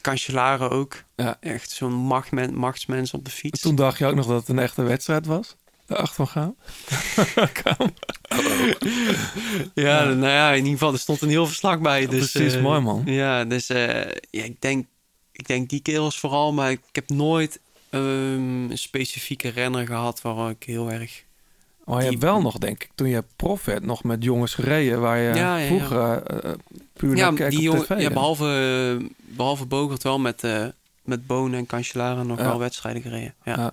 Cancellara 0.00 0.66
ook. 0.66 1.02
Ja. 1.16 1.36
Echt 1.40 1.70
zo'n 1.70 1.92
machtmen, 1.92 2.54
machtsmens 2.54 3.12
op 3.12 3.24
de 3.24 3.30
fiets. 3.30 3.60
Toen 3.60 3.74
dacht 3.74 3.98
je 3.98 4.06
ook 4.06 4.14
nog 4.14 4.26
dat 4.26 4.40
het 4.40 4.48
een 4.48 4.58
echte 4.58 4.82
wedstrijd 4.82 5.26
was? 5.26 5.56
De 5.86 5.96
acht 5.96 6.14
van? 6.14 6.26
Kaam. 7.62 7.94
Ja, 9.74 10.04
nou 10.04 10.32
ja, 10.32 10.50
in 10.50 10.56
ieder 10.56 10.72
geval, 10.72 10.92
er 10.92 10.98
stond 10.98 11.20
een 11.20 11.28
heel 11.28 11.46
verslag 11.46 11.80
bij. 11.80 12.06
Dus, 12.06 12.30
precies, 12.30 12.54
eh, 12.54 12.62
mooi, 12.62 12.80
man. 12.80 13.02
Ja, 13.04 13.44
dus 13.44 13.68
eh, 13.68 14.10
ja, 14.30 14.44
ik, 14.44 14.60
denk, 14.60 14.86
ik 15.32 15.46
denk 15.46 15.68
die 15.68 15.80
kerels 15.80 16.18
vooral, 16.18 16.52
maar 16.52 16.70
ik 16.70 16.80
heb 16.92 17.08
nooit 17.08 17.60
ehm, 17.94 18.70
een 18.70 18.78
specifieke 18.78 19.48
renner 19.48 19.86
gehad 19.86 20.20
waar 20.20 20.50
ik 20.50 20.62
heel 20.62 20.90
erg... 20.90 21.24
Maar 21.84 22.02
je 22.04 22.10
hebt 22.10 22.22
wel 22.22 22.40
nog, 22.40 22.58
denk 22.58 22.82
ik, 22.82 22.90
toen 22.94 23.08
je 23.08 23.24
prof 23.36 23.64
werd, 23.64 23.84
nog 23.84 24.02
met 24.04 24.24
jongens 24.24 24.54
gereden 24.54 25.00
waar 25.00 25.18
je 25.18 25.28
Ja, 25.28 25.34
ja, 25.34 25.56
ja. 25.56 25.66
vroeger 25.66 26.22
eh, 26.22 26.50
eh, 26.50 26.56
puur 26.92 27.16
Ja, 27.16 27.24
naar 27.30 27.34
keek 27.38 27.50
die 27.50 27.60
jongen, 27.60 27.82
tv. 27.82 28.00
ja, 28.00 28.10
behalve, 28.10 29.10
behalve 29.16 29.66
Bogert 29.66 30.02
wel 30.02 30.18
met, 30.18 30.44
eh 30.44 30.66
met 31.04 31.26
Bonen 31.26 31.58
en 31.58 31.66
Cancellara 31.66 32.22
nog 32.22 32.38
wel 32.38 32.58
wedstrijden 32.58 33.02
gereden. 33.02 33.34
Ja. 33.44 33.72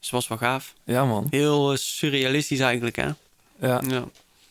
Dus 0.00 0.10
was 0.10 0.28
wel 0.28 0.38
gaaf. 0.38 0.74
Ja, 0.84 1.04
man. 1.04 1.26
Heel 1.30 1.76
surrealistisch 1.76 2.60
eigenlijk, 2.60 2.96
hè? 2.96 3.08
Ja. 3.60 3.82
Ja. 3.88 4.04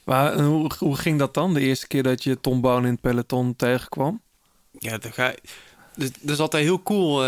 Maar 0.04 0.42
hoe, 0.42 0.72
hoe 0.80 0.96
ging 0.96 1.20
dat 1.20 1.34
dan, 1.34 1.54
de 1.54 1.60
eerste 1.60 1.88
keer 1.88 2.04
dat 2.04 2.24
je 2.24 2.42
Tom 2.42 2.62
Boon 2.62 2.86
in 2.86 2.92
het 2.92 3.02
peloton 3.02 3.56
tegenkwam? 3.56 4.22
Ja, 4.80 4.98
ga. 5.02 5.34
Dus, 5.96 6.12
dat 6.22 6.32
is 6.32 6.40
altijd 6.40 6.64
heel 6.64 6.84
cool. 6.84 7.26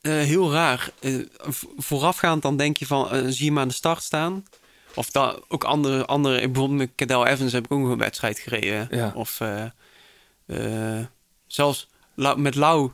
Eh, 0.00 0.12
heel 0.12 0.52
raar. 0.52 0.90
Eh, 1.00 1.14
voorafgaand 1.76 2.42
dan 2.42 2.56
denk 2.56 2.76
je 2.76 2.86
van... 2.86 3.10
eh, 3.10 3.22
zie 3.26 3.44
je 3.44 3.50
hem 3.50 3.58
aan 3.58 3.68
de 3.68 3.74
start 3.74 4.02
staan. 4.02 4.44
Of 4.94 5.10
dat 5.10 5.42
ook 5.48 5.64
andere... 5.64 6.06
andere 6.06 6.48
bijvoorbeeld 6.48 6.78
met 6.78 6.90
Cadel 6.96 7.26
Evans 7.26 7.52
heb 7.52 7.64
ik 7.64 7.72
ook 7.72 7.80
nog 7.80 7.90
een 7.90 7.98
wedstrijd 7.98 8.38
gereden. 8.38 8.88
Ja. 8.90 9.12
Of 9.14 9.40
zelfs 11.46 11.88
met 12.36 12.54
Lau 12.54 12.90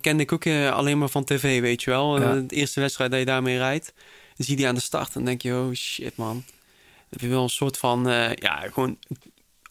kende 0.00 0.22
ik 0.22 0.32
ook 0.32 0.46
alleen 0.46 0.98
maar 0.98 1.08
van 1.08 1.24
tv, 1.24 1.60
weet 1.60 1.82
je 1.82 1.90
wel. 1.90 2.20
Ja. 2.20 2.34
De 2.34 2.54
eerste 2.54 2.80
wedstrijd 2.80 3.10
dat 3.10 3.20
je 3.20 3.26
daarmee 3.26 3.58
rijdt. 3.58 3.92
Dan 4.36 4.46
zie 4.46 4.50
je 4.50 4.56
die 4.56 4.68
aan 4.68 4.74
de 4.74 4.80
start 4.80 5.14
en 5.14 5.24
denk 5.24 5.42
je... 5.42 5.54
Oh 5.54 5.72
shit, 5.72 6.16
man. 6.16 6.44
Dan 6.46 7.08
heb 7.08 7.20
je 7.20 7.28
wel 7.28 7.42
een 7.42 7.48
soort 7.48 7.78
van... 7.78 8.04
ja, 8.34 8.60
gewoon 8.72 8.98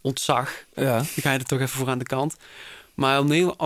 ontzag. 0.02 0.66
Ja. 0.76 0.98
Dan 0.98 1.06
ga 1.06 1.32
je 1.32 1.40
er 1.40 1.46
toch 1.46 1.60
even 1.60 1.78
voor 1.78 1.90
aan 1.90 2.00
de 2.00 2.06
kant. 2.06 2.36
Maar 2.96 3.24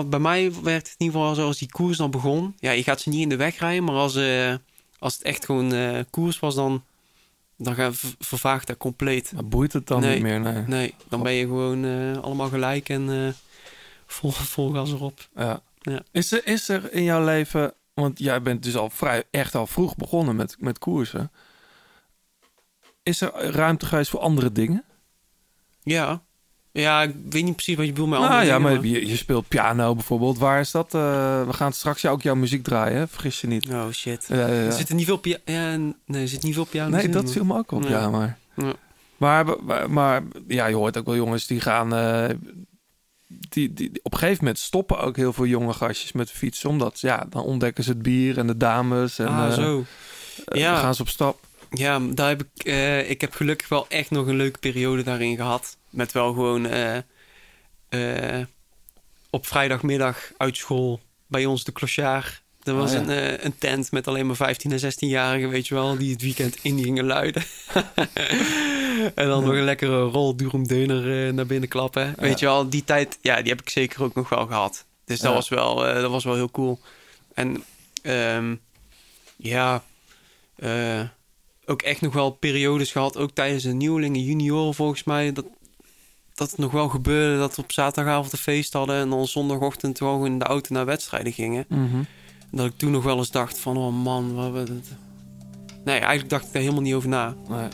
bij 0.07 0.19
mij 0.19 0.51
werkt 0.63 0.87
het 0.89 0.95
in 0.99 1.05
ieder 1.05 1.19
geval 1.19 1.35
zo 1.35 1.45
als 1.45 1.57
die 1.57 1.71
koers 1.71 1.97
dan 1.97 2.11
begon. 2.11 2.55
Ja, 2.59 2.71
je 2.71 2.83
gaat 2.83 3.01
ze 3.01 3.09
niet 3.09 3.21
in 3.21 3.29
de 3.29 3.35
weg 3.35 3.57
rijden, 3.59 3.83
maar 3.83 3.95
als, 3.95 4.15
eh, 4.15 4.53
als 4.99 5.13
het 5.13 5.23
echt 5.23 5.45
gewoon 5.45 5.73
eh, 5.73 5.99
koers 6.09 6.39
was, 6.39 6.55
dan, 6.55 6.83
dan 7.57 7.75
ga, 7.75 7.93
ver- 7.93 8.15
vervaagt 8.19 8.67
dat 8.67 8.77
compleet. 8.77 9.31
Maar 9.31 9.47
boeit 9.47 9.73
het 9.73 9.87
dan 9.87 9.99
Nee. 10.01 10.13
niet 10.13 10.23
meer? 10.23 10.39
Nee. 10.39 10.63
Nee, 10.67 10.95
dan 11.07 11.23
ben 11.23 11.31
je 11.33 11.45
gewoon 11.45 11.85
eh, 11.85 12.17
allemaal 12.23 12.49
gelijk 12.49 12.89
en 12.89 13.35
vol, 14.05 14.31
vol 14.31 14.71
gas 14.71 14.91
erop. 14.91 15.27
Ja. 15.35 15.61
Ja. 15.81 16.01
Is, 16.11 16.31
er, 16.31 16.47
is 16.47 16.69
er 16.69 16.93
in 16.93 17.03
jouw 17.03 17.23
leven, 17.25 17.73
want 17.93 18.19
jij 18.19 18.41
bent 18.41 18.63
dus 18.63 18.75
al 18.75 18.89
vrij, 18.89 19.23
echt 19.31 19.55
al 19.55 19.67
vroeg 19.67 19.95
begonnen 19.95 20.35
met, 20.35 20.55
met 20.59 20.79
koersen. 20.79 21.31
Is 23.03 23.21
er 23.21 23.31
ruimte 23.51 23.85
geweest 23.85 24.09
voor 24.09 24.19
andere 24.19 24.51
dingen? 24.51 24.83
Ja, 25.83 26.23
Ja, 26.71 27.01
ik 27.01 27.13
weet 27.29 27.43
niet 27.43 27.55
precies 27.55 27.75
wat 27.75 27.85
je 27.85 27.91
bedoelt 27.91 28.09
met 28.09 28.19
Nou 28.19 28.45
ja, 28.45 28.59
maar 28.59 28.85
je, 28.85 29.07
je 29.07 29.17
speelt 29.17 29.47
piano 29.47 29.95
bijvoorbeeld. 29.95 30.37
Waar 30.37 30.59
is 30.59 30.71
dat? 30.71 30.93
eh, 30.93 31.01
we 31.47 31.53
gaan 31.53 31.73
straks 31.73 32.05
ook 32.05 32.21
jouw 32.21 32.35
muziek 32.35 32.63
draaien, 32.63 32.97
hè? 32.97 33.07
vergis 33.07 33.41
je 33.41 33.47
niet. 33.47 33.69
Oh 33.69 33.89
shit. 33.91 34.25
Ja, 34.27 34.35
ja, 34.35 34.47
ja. 34.47 34.65
Er 34.65 34.71
zit 34.71 34.89
er 34.89 34.95
niet 34.95 35.05
veel 35.05 35.17
pia 35.17 35.37
ja, 35.45 35.75
nee, 36.05 36.21
er 36.21 36.27
zit 36.27 36.43
niet 36.43 36.53
veel 36.53 36.65
piano 36.65 36.89
Nee, 36.89 37.03
in, 37.03 37.11
dat 37.11 37.31
viel 37.31 37.45
me 37.45 37.57
ook 37.57 37.71
op, 37.71 37.83
ja, 37.87 38.09
maar... 38.09 38.37
Ja. 38.55 38.73
Maar, 39.17 39.45
maar, 39.63 39.91
maar 39.91 40.23
ja, 40.47 40.65
je 40.65 40.75
hoort 40.75 40.97
ook 40.97 41.05
wel 41.05 41.15
jongens 41.15 41.47
die 41.47 41.61
gaan... 41.61 41.93
eh, 41.95 42.35
die, 43.27 43.73
die, 43.73 43.91
op 44.03 44.13
een 44.13 44.19
gegeven 44.19 44.43
moment 44.43 44.59
stoppen 44.59 44.99
ook 44.99 45.15
heel 45.15 45.33
veel 45.33 45.45
jonge 45.45 45.73
gastjes 45.73 46.11
met 46.11 46.31
fietsen. 46.31 46.69
Omdat, 46.69 46.99
ja, 46.99 47.25
dan 47.29 47.43
ontdekken 47.43 47.83
ze 47.83 47.89
het 47.89 48.01
bier 48.01 48.37
en 48.37 48.47
de 48.47 48.57
dames. 48.57 49.19
En, 49.19 49.27
ah, 49.27 49.47
eh, 49.47 49.53
zo. 49.53 49.85
Ja. 50.45 50.71
dan 50.71 50.81
gaan 50.81 50.95
ze 50.95 51.01
op 51.01 51.09
stap. 51.09 51.39
Ja, 51.69 51.99
daar 51.99 52.29
heb 52.29 52.43
ik, 52.43 52.63
ik 53.09 53.21
heb 53.21 53.33
gelukkig 53.33 53.69
wel 53.69 53.85
echt 53.89 54.09
nog 54.11 54.27
een 54.27 54.35
leuke 54.35 54.59
periode 54.59 55.03
daarin 55.03 55.35
gehad. 55.35 55.77
Met 55.89 56.11
wel 56.11 56.33
gewoon 56.33 56.65
eh, 56.65 56.97
eh, 57.89 58.45
op 59.29 59.45
vrijdagmiddag 59.45 60.31
uit 60.37 60.57
school 60.57 60.99
bij 61.27 61.45
ons 61.45 61.63
de 61.63 61.71
clochard. 61.71 62.41
Er 62.63 62.75
was 62.75 62.91
ja. 62.91 62.99
een, 62.99 63.09
eh, 63.09 63.43
een 63.43 63.57
tent 63.57 63.91
met 63.91 64.07
alleen 64.07 64.27
maar 64.27 64.35
15 64.35 64.71
en 64.71 64.79
16-jarigen, 64.79 65.49
weet 65.49 65.67
je 65.67 65.73
wel, 65.73 65.97
die 65.97 66.11
het 66.11 66.21
weekend 66.21 66.57
in 66.61 66.83
gingen 66.83 67.05
luiden. 67.05 67.43
en 69.15 69.27
dan 69.27 69.43
nog 69.43 69.53
een 69.53 69.63
lekkere 69.63 70.01
rol 70.01 70.35
durum 70.35 70.67
deuner 70.67 71.27
eh, 71.27 71.33
naar 71.33 71.45
binnen 71.45 71.69
klappen. 71.69 72.13
Weet 72.17 72.39
je 72.39 72.45
wel, 72.45 72.69
die 72.69 72.83
tijd, 72.83 73.17
ja, 73.21 73.41
die 73.41 73.51
heb 73.51 73.61
ik 73.61 73.69
zeker 73.69 74.03
ook 74.03 74.15
nog 74.15 74.29
wel 74.29 74.47
gehad. 74.47 74.85
Dus 75.05 75.19
dat, 75.19 75.33
was, 75.33 75.49
wel, 75.49 75.75
dat 75.75 76.11
was 76.11 76.23
wel 76.23 76.35
heel 76.35 76.51
cool. 76.51 76.79
En 77.33 77.63
ehm, 78.01 78.55
ja, 79.35 79.83
ook 81.65 81.81
echt 81.81 82.01
nog 82.01 82.13
wel 82.13 82.29
periodes 82.31 82.91
gehad, 82.91 83.17
ook 83.17 83.31
tijdens 83.31 83.63
de 83.63 83.73
nieuwelingen, 83.73 84.23
junioren 84.23 84.73
volgens 84.73 85.03
mij, 85.03 85.33
dat, 85.33 85.45
dat 86.39 86.49
het 86.51 86.59
nog 86.59 86.71
wel 86.71 86.89
gebeurde 86.89 87.37
dat 87.39 87.55
we 87.55 87.61
op 87.61 87.71
zaterdagavond 87.71 88.31
een 88.31 88.37
feest 88.37 88.73
hadden 88.73 88.95
en 88.95 89.09
dan 89.09 89.27
zondagochtend 89.27 89.97
gewoon 89.97 90.25
in 90.25 90.39
de 90.39 90.45
auto 90.45 90.73
naar 90.73 90.85
wedstrijden 90.85 91.33
gingen. 91.33 91.65
Mhm. 91.67 92.01
Dat 92.51 92.65
ik 92.65 92.77
toen 92.77 92.91
nog 92.91 93.03
wel 93.03 93.17
eens 93.17 93.31
dacht 93.31 93.59
van, 93.59 93.77
oh 93.77 94.03
man, 94.03 94.33
wat... 94.35 94.51
wat- 94.51 94.69
wat- 94.69 94.77
Nee, 95.85 95.97
eigenlijk 95.99 96.29
dacht 96.29 96.45
ik 96.45 96.53
daar 96.53 96.61
helemaal 96.61 96.81
niet 96.83 96.93
over 96.93 97.09
na. 97.09 97.35
Nee. 97.49 97.67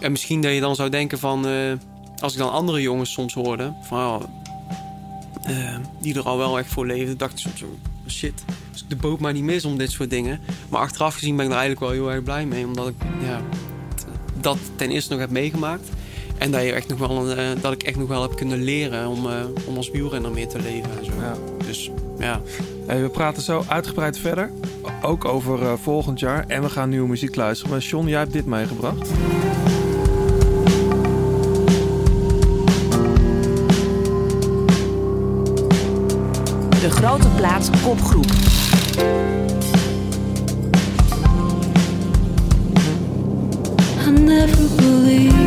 En 0.00 0.10
misschien 0.10 0.40
dat 0.40 0.52
je 0.52 0.60
dan 0.60 0.74
zou 0.74 0.88
denken 0.90 1.18
van... 1.18 1.46
eh, 1.46 1.72
als 2.20 2.32
ik 2.32 2.38
dan 2.38 2.50
andere 2.52 2.80
jongens 2.80 3.12
soms 3.12 3.34
hoorde... 3.34 3.72
Van, 3.82 3.98
oh, 3.98 4.22
eh, 5.42 5.76
die 6.00 6.14
er 6.14 6.22
al 6.28 6.36
wel 6.38 6.58
echt 6.58 6.72
voor 6.72 6.86
leven... 6.86 7.18
dacht 7.18 7.32
ik 7.32 7.38
soms 7.38 7.64
shit, 8.08 8.44
als 8.72 8.82
ik 8.82 8.88
de 8.88 8.96
boot 8.96 9.20
maar 9.20 9.32
niet 9.32 9.44
mis 9.44 9.64
om 9.64 9.78
dit 9.78 9.90
soort 9.90 10.10
dingen. 10.10 10.40
Maar 10.68 10.80
achteraf 10.80 11.14
gezien 11.14 11.36
ben 11.36 11.44
ik 11.46 11.50
er 11.52 11.58
eigenlijk 11.58 11.92
wel 11.92 12.02
heel 12.02 12.12
erg 12.14 12.22
blij 12.24 12.46
mee. 12.46 12.66
Omdat 12.66 12.88
ik 12.88 12.94
ja, 13.22 13.40
dat 14.40 14.58
ten 14.76 14.90
eerste 14.90 15.10
nog 15.10 15.20
heb 15.20 15.30
meegemaakt. 15.30 15.88
En 16.40 16.50
dat, 16.50 16.62
je 16.62 16.72
echt 16.72 16.88
nog 16.88 16.98
wel 16.98 17.10
een, 17.10 17.38
eh, 17.38 17.62
dat 17.62 17.72
ik 17.72 17.82
echt 17.82 17.96
nog 17.96 18.08
wel 18.08 18.22
heb 18.22 18.36
kunnen 18.36 18.62
leren... 18.62 19.08
om, 19.08 19.26
eh, 19.26 19.34
om 19.66 19.76
als 19.76 19.90
wielrenner 19.90 20.30
meer 20.30 20.48
te 20.48 20.58
leven 20.58 20.98
en 20.98 21.04
zo. 21.04 21.12
Ja. 21.20 21.34
Dus 21.66 21.90
ja... 22.18 22.40
Hey, 22.86 23.02
we 23.02 23.08
praten 23.08 23.42
zo 23.42 23.64
uitgebreid 23.68 24.18
verder. 24.18 24.50
Ook 25.02 25.24
over 25.24 25.62
eh, 25.62 25.72
volgend 25.82 26.20
jaar. 26.20 26.44
En 26.48 26.62
we 26.62 26.68
gaan 26.68 26.88
nieuwe 26.88 27.08
muziek 27.08 27.36
luisteren. 27.36 27.72
Maar 27.72 27.80
John, 27.80 28.06
jij 28.06 28.18
hebt 28.18 28.32
dit 28.32 28.46
meegebracht. 28.46 29.08
De 36.80 36.90
Grote 36.90 37.28
Plaats 37.36 37.68
kopgroep. 37.82 38.26
I 44.06 44.10
never 44.10 44.76
believed 44.76 45.39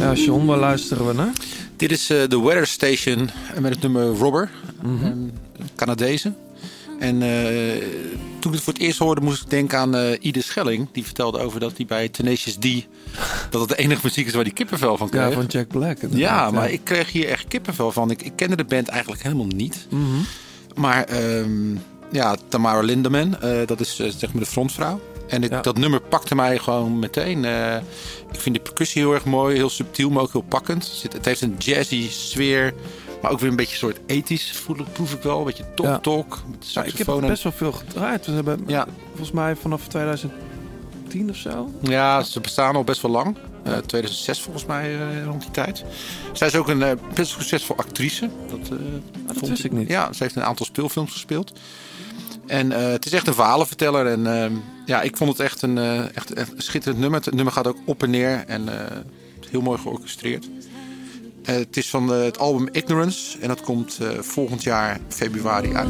Ja, 0.00 0.14
John, 0.14 0.46
waar 0.46 0.58
luisteren 0.58 1.06
we 1.06 1.12
naar? 1.12 1.32
Dit 1.76 1.90
is 1.90 2.10
eh, 2.10 2.28
de 2.28 2.40
Weather 2.40 2.66
Station 2.66 3.30
met 3.60 3.72
het 3.72 3.82
nummer 3.82 4.02
Robber, 4.02 4.50
een 4.82 5.32
Canadezen. 5.76 6.36
En 7.00 7.22
eh, 7.22 7.82
toen 8.38 8.50
ik 8.52 8.56
het 8.56 8.60
voor 8.60 8.72
het 8.72 8.82
eerst 8.82 8.98
hoorde, 8.98 9.20
moest 9.20 9.42
ik 9.42 9.50
denken 9.50 9.78
aan 9.78 9.94
eh 9.96 10.16
Ide 10.20 10.42
Schelling. 10.42 10.88
Die 10.92 11.04
vertelde 11.04 11.38
over 11.38 11.60
dat 11.60 11.72
hij 11.76 11.86
bij 11.86 12.08
Tenacious 12.08 12.56
D... 12.56 12.86
dat 13.50 13.60
het 13.60 13.68
de 13.68 13.76
enige 13.76 14.00
muziek 14.02 14.26
is 14.26 14.32
waar 14.34 14.42
hij 14.42 14.52
kippenvel 14.52 14.96
van 14.96 15.08
kreeg. 15.08 15.28
Ja, 15.28 15.32
van 15.32 15.46
Jack 15.46 15.68
Black. 15.68 15.98
Ja, 16.10 16.50
maar 16.50 16.70
ik 16.70 16.80
kreeg 16.84 17.12
hier 17.12 17.28
echt 17.28 17.48
kippenvel 17.48 17.92
van. 17.92 18.10
Ik, 18.10 18.22
ik 18.22 18.32
kende 18.36 18.56
de 18.56 18.64
band 18.64 18.88
eigenlijk 18.88 19.22
helemaal 19.22 19.46
niet. 19.46 19.86
Mhm. 19.90 20.04
Maar 20.74 21.04
ehm, 21.04 21.74
ja, 22.12 22.36
Tamara 22.48 22.80
Lindeman, 22.80 23.40
eh, 23.40 23.66
dat 23.66 23.80
is 23.80 23.96
zeg 23.96 24.32
maar 24.32 24.42
de 24.42 24.48
frontvrouw. 24.50 25.00
En 25.28 25.42
ik, 25.42 25.50
Ja. 25.50 25.60
dat 25.60 25.78
nummer 25.78 26.00
pakte 26.00 26.34
mij 26.34 26.58
gewoon 26.58 26.98
meteen. 26.98 27.44
Ik 28.32 28.40
vind 28.40 28.54
de 28.54 28.60
percussie 28.62 29.02
heel 29.02 29.14
erg 29.14 29.24
mooi, 29.24 29.56
heel 29.56 29.70
subtiel, 29.70 30.10
maar 30.10 30.22
ook 30.22 30.32
heel 30.32 30.44
pakkend. 30.48 31.04
Het 31.12 31.24
heeft 31.24 31.40
een 31.40 31.54
jazzy 31.58 32.08
sfeer, 32.10 32.74
maar 33.22 33.30
ook 33.30 33.38
weer 33.40 33.50
een 33.50 33.56
beetje 33.56 33.72
een 33.72 33.78
soort 33.78 33.98
ethisch, 34.06 34.52
voel, 34.52 34.76
proef 34.92 35.12
ik 35.14 35.22
wel. 35.22 35.38
Een 35.38 35.44
beetje 35.44 35.64
Ja. 35.64 35.74
talk-talk, 35.74 36.38
met 36.50 36.72
Ja, 36.72 36.82
ik 36.84 36.96
heb 36.98 37.20
best 37.20 37.42
wel 37.42 37.52
veel 37.52 37.72
gedraaid. 37.72 38.26
We 38.26 38.32
hebben 38.32 38.60
Ja. 38.66 38.86
volgens 39.08 39.30
mij 39.30 39.56
vanaf 39.56 39.86
2010 39.88 41.30
of 41.30 41.36
zo. 41.36 41.70
Ja, 41.80 42.22
ze 42.22 42.40
bestaan 42.40 42.76
al 42.76 42.84
best 42.84 43.00
wel 43.02 43.10
lang. 43.10 43.36
Eh, 43.64 43.76
2006 43.76 44.40
volgens 44.40 44.66
mij 44.66 44.94
eh, 45.00 45.24
rond 45.24 45.40
die 45.42 45.50
tijd. 45.50 45.84
Zij 46.32 46.46
is 46.48 46.54
ook 46.54 46.68
een 46.68 46.82
eh, 46.82 46.92
best 47.14 47.30
succesvol 47.30 47.76
actrice. 47.76 48.30
Dat, 48.50 48.58
eh, 48.58 48.68
dat 49.26 49.36
vond 49.36 49.48
wist 49.48 49.64
ik 49.64 49.72
niet. 49.72 49.88
Ja, 49.88 50.12
ze 50.12 50.22
heeft 50.22 50.36
een 50.36 50.42
aantal 50.44 50.66
speelfilms 50.66 51.12
gespeeld. 51.12 51.52
En 52.46 52.72
eh, 52.72 52.90
het 52.90 53.06
is 53.06 53.12
echt 53.12 53.26
een 53.26 53.34
verhalenverteller. 53.34 54.06
En 54.06 54.26
ehm, 54.42 54.52
ja, 54.86 55.02
ik 55.02 55.16
vond 55.16 55.30
het 55.30 55.40
echt 55.40 55.62
een, 55.62 55.78
eh, 55.78 56.16
echt, 56.16 56.32
echt 56.32 56.52
schitterend 56.56 57.00
nummer. 57.00 57.20
Het 57.24 57.34
nummer 57.34 57.52
gaat 57.52 57.66
ook 57.66 57.76
op 57.84 58.02
en 58.02 58.10
neer. 58.10 58.44
En 58.46 58.68
eh, 58.80 58.96
heel 59.50 59.60
mooi 59.60 59.78
georchestreerd. 59.78 60.48
Eh, 61.44 61.54
het 61.54 61.76
is 61.76 61.90
van 61.90 62.12
eh, 62.14 62.22
het 62.22 62.38
album 62.38 62.68
Ignorance. 62.72 63.38
En 63.38 63.48
dat 63.48 63.60
komt 63.60 63.98
eh, 64.00 64.08
volgend 64.18 64.62
jaar 64.62 65.00
februari 65.08 65.74
uit. 65.74 65.88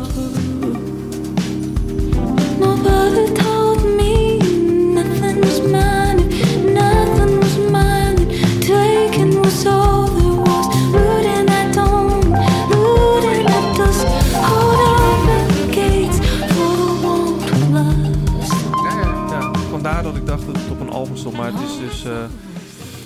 Dat 20.02 20.16
ik 20.16 20.26
dacht 20.26 20.46
dat 20.46 20.56
het 20.56 20.70
op 20.70 20.80
een 20.80 20.90
album 20.90 21.16
stond. 21.16 21.36
Maar 21.36 21.52
het 21.52 21.60
is 21.70 21.78
dus... 21.78 22.04
eh, 22.04 22.12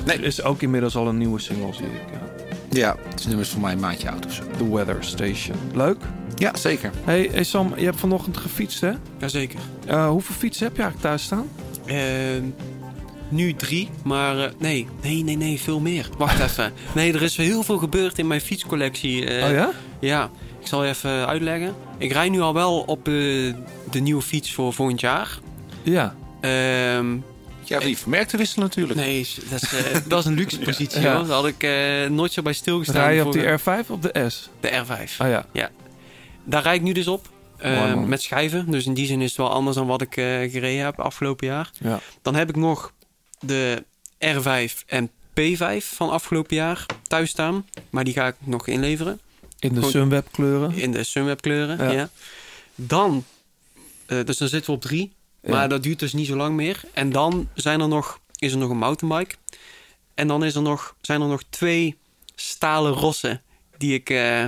Nee. 0.07 0.17
Er 0.17 0.25
is 0.25 0.43
ook 0.43 0.63
inmiddels 0.63 0.97
al 0.97 1.09
een 1.09 1.19
nieuwe 1.19 1.41
single, 1.41 1.73
zie 1.73 1.85
ik. 1.87 2.03
Ja. 2.13 2.34
Ja, 2.75 2.97
het 3.11 3.25
nummer 3.27 3.45
is 3.45 3.51
voor 3.51 3.61
mij 3.61 3.73
een 3.73 3.81
maandje 3.81 4.11
oud 4.11 4.27
of 4.27 4.33
zo. 4.33 4.43
The 4.57 4.71
Weather 4.75 4.97
Station. 5.05 5.57
Leuk. 5.75 5.97
Ja, 6.35 6.57
zeker. 6.57 6.91
Hey, 7.05 7.29
hey 7.33 7.45
Sam, 7.45 7.73
je 7.77 7.85
hebt 7.85 8.01
vanochtend 8.01 8.37
gefietst, 8.37 8.81
hè? 8.81 8.93
Jazeker. 9.19 9.59
Eh, 9.87 10.09
hoeveel 10.09 10.35
fietsen 10.35 10.67
heb 10.67 10.77
je 10.77 10.83
eigenlijk 10.83 11.11
thuis 11.11 11.23
staan? 11.23 11.49
Ehm, 11.87 12.45
nu 13.29 13.55
drie, 13.55 13.89
maar 14.05 14.39
eh, 14.39 14.51
nee, 14.59 14.87
nee, 15.03 15.25
nee, 15.25 15.37
nee, 15.37 15.61
veel 15.61 15.81
meer. 15.81 16.09
Wacht 16.19 16.41
even. 16.51 16.73
Nee, 16.95 17.13
er 17.13 17.23
is 17.23 17.37
heel 17.37 17.63
veel 17.63 17.79
gebeurd 17.79 18.19
in 18.19 18.27
mijn 18.27 18.41
fietscollectie. 18.41 19.25
eh, 19.27 19.45
oh 19.45 19.51
ja? 19.53 19.71
Ja, 20.01 20.31
ik 20.61 20.67
zal 20.67 20.85
je 20.85 20.91
even 20.91 21.27
uitleggen. 21.27 21.75
Ik 21.99 22.13
rij 22.13 22.29
nu 22.29 22.41
al 22.41 22.55
wel 22.55 22.81
op 22.81 22.99
eh, 23.09 23.13
de 23.91 24.01
nieuwe 24.01 24.23
fiets 24.23 24.53
voor 24.53 24.73
volgend 24.73 25.01
jaar. 25.01 25.39
Ja. 25.83 26.15
Ja, 27.69 27.79
die 27.79 27.99
vermerkt 27.99 28.31
te 28.31 28.37
wisselen 28.37 28.65
natuurlijk. 28.67 28.99
nee, 28.99 29.27
dat 29.51 29.63
is, 29.63 29.73
eh, 29.73 30.01
dat 30.07 30.19
is 30.19 30.25
een 30.25 30.35
luxe 30.35 30.59
positie 30.69 31.01
Ja. 31.01 31.17
hoor. 31.17 31.27
Daar 31.27 31.37
had 31.37 31.47
ik 31.47 31.63
eh, 31.63 32.07
nooit 32.11 32.33
zo 32.33 32.43
bij 32.43 32.53
stilgestaan. 32.53 33.03
Rij 33.03 33.15
je 33.15 33.25
op 33.25 33.33
die 33.33 33.43
R5 33.59 33.65
of 33.81 33.91
op 33.91 34.03
de 34.03 34.31
S? 34.31 34.51
De 34.61 34.69
R5. 34.85 35.17
Ah 35.19 35.29
ja. 35.53 35.71
Daar 36.45 36.63
rijd 36.63 36.77
ik 36.77 36.83
nu 36.83 36.93
dus 36.93 37.07
op. 37.09 37.29
eh, 37.57 37.95
met 37.95 38.23
schijven. 38.23 38.71
Dus 38.71 38.87
in 38.87 38.95
die 38.95 39.07
zin 39.07 39.21
is 39.21 39.29
het 39.29 39.37
wel 39.37 39.51
anders 39.51 39.77
dan 39.77 39.87
wat 39.87 40.01
ik 40.01 40.17
eh, 40.17 40.25
gereden 40.25 40.85
heb 40.85 41.01
afgelopen 41.01 41.47
jaar. 41.47 41.71
Ja. 41.81 42.01
Dan 42.23 42.35
heb 42.35 42.49
ik 42.49 42.57
nog 42.57 42.93
de 43.41 43.85
R5 44.19 44.85
en 44.87 45.11
P5 45.41 45.85
van 45.95 46.11
afgelopen 46.11 46.57
jaar 46.57 46.87
thuis 47.03 47.31
staan. 47.31 47.67
Maar 47.91 48.05
die 48.05 48.13
ga 48.15 48.27
ik 48.27 48.35
nog 48.39 48.67
inleveren. 48.67 49.21
In 49.59 49.69
de 49.69 49.75
Gewoon- 49.75 49.91
Sunweb 49.91 50.27
kleuren. 50.33 50.75
In 50.75 50.93
de 50.93 51.05
Sunweb 51.05 51.41
kleuren, 51.41 51.79
Ja. 51.79 51.91
ja. 51.91 52.09
Dan, 52.75 53.25
eh, 54.07 54.25
dus 54.25 54.37
dan 54.37 54.49
zitten 54.49 54.71
we 54.71 54.77
op 54.77 54.83
drie. 54.83 55.13
Ja. 55.45 55.51
Maar 55.51 55.69
dat 55.69 55.83
duurt 55.83 55.99
dus 55.99 56.13
niet 56.13 56.27
zo 56.27 56.37
lang 56.37 56.57
meer. 56.57 56.81
En 56.93 57.11
dan 57.11 57.49
zijn 57.55 57.81
er 57.81 57.89
nog, 57.89 58.21
is 58.39 58.53
er 58.53 58.59
nog 58.59 58.71
een 58.71 58.79
mountainbike. 58.79 59.35
En 60.15 60.29
dan 60.29 60.45
is 60.45 60.55
er 60.55 60.63
nog, 60.63 60.97
zijn 61.01 61.21
er 61.21 61.27
nog 61.29 61.43
twee 61.51 61.99
stalen 62.35 62.93
rossen. 62.93 63.43
Die 63.79 63.95
ik, 63.95 64.11
eh, 64.11 64.45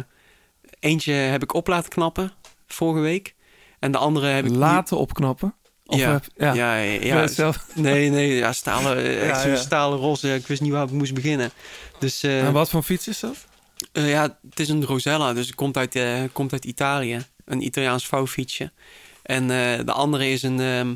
eentje 0.80 1.12
heb 1.12 1.42
ik 1.42 1.54
op 1.54 1.66
laten 1.66 1.90
knappen 1.90 2.32
vorige 2.66 3.00
week. 3.00 3.34
En 3.78 3.92
de 3.92 3.98
andere 3.98 4.26
heb 4.26 4.44
ik... 4.44 4.50
nu- 4.50 4.56
Laten 4.56 4.96
opknappen? 4.98 5.54
Of 5.86 5.98
ja. 5.98 6.12
heb- 6.12 6.24
ja. 6.36 6.52
ja, 6.52 6.76
ja, 6.76 7.26
zelf? 7.26 7.66
Nee, 7.74 8.10
nee, 8.10 8.34
ja, 8.34 8.52
stalen, 8.52 8.96
eh, 9.04 9.28
echt 9.30 9.40
zo'n 9.40 9.56
stalen 9.56 9.98
roze. 9.98 10.34
Ik 10.34 10.46
wist 10.46 10.60
niet 10.60 10.72
waar 10.72 10.84
ik 10.84 10.90
moest 10.90 11.14
beginnen. 11.14 11.50
Dus, 11.98 12.22
eh, 12.22 12.46
En 12.46 12.52
wat 12.52 12.70
voor 12.70 12.82
fiets 12.82 13.08
is 13.08 13.20
dat? 13.20 13.36
ja, 13.92 14.38
het 14.50 14.60
is 14.60 14.68
een 14.68 14.84
Rosella, 14.84 15.32
dus 15.32 15.46
het 15.46 15.54
komt 15.54 15.76
uit, 15.76 15.98
komt 16.32 16.52
uit 16.52 16.64
Italië. 16.64 17.24
Een 17.44 17.62
Italiaans 17.64 18.06
vouwfietsje. 18.06 18.72
En 19.26 19.42
eh, 19.42 19.84
de 19.84 19.92
andere 19.92 20.30
is 20.30 20.42
een, 20.42 20.60
ehm, 20.60 20.94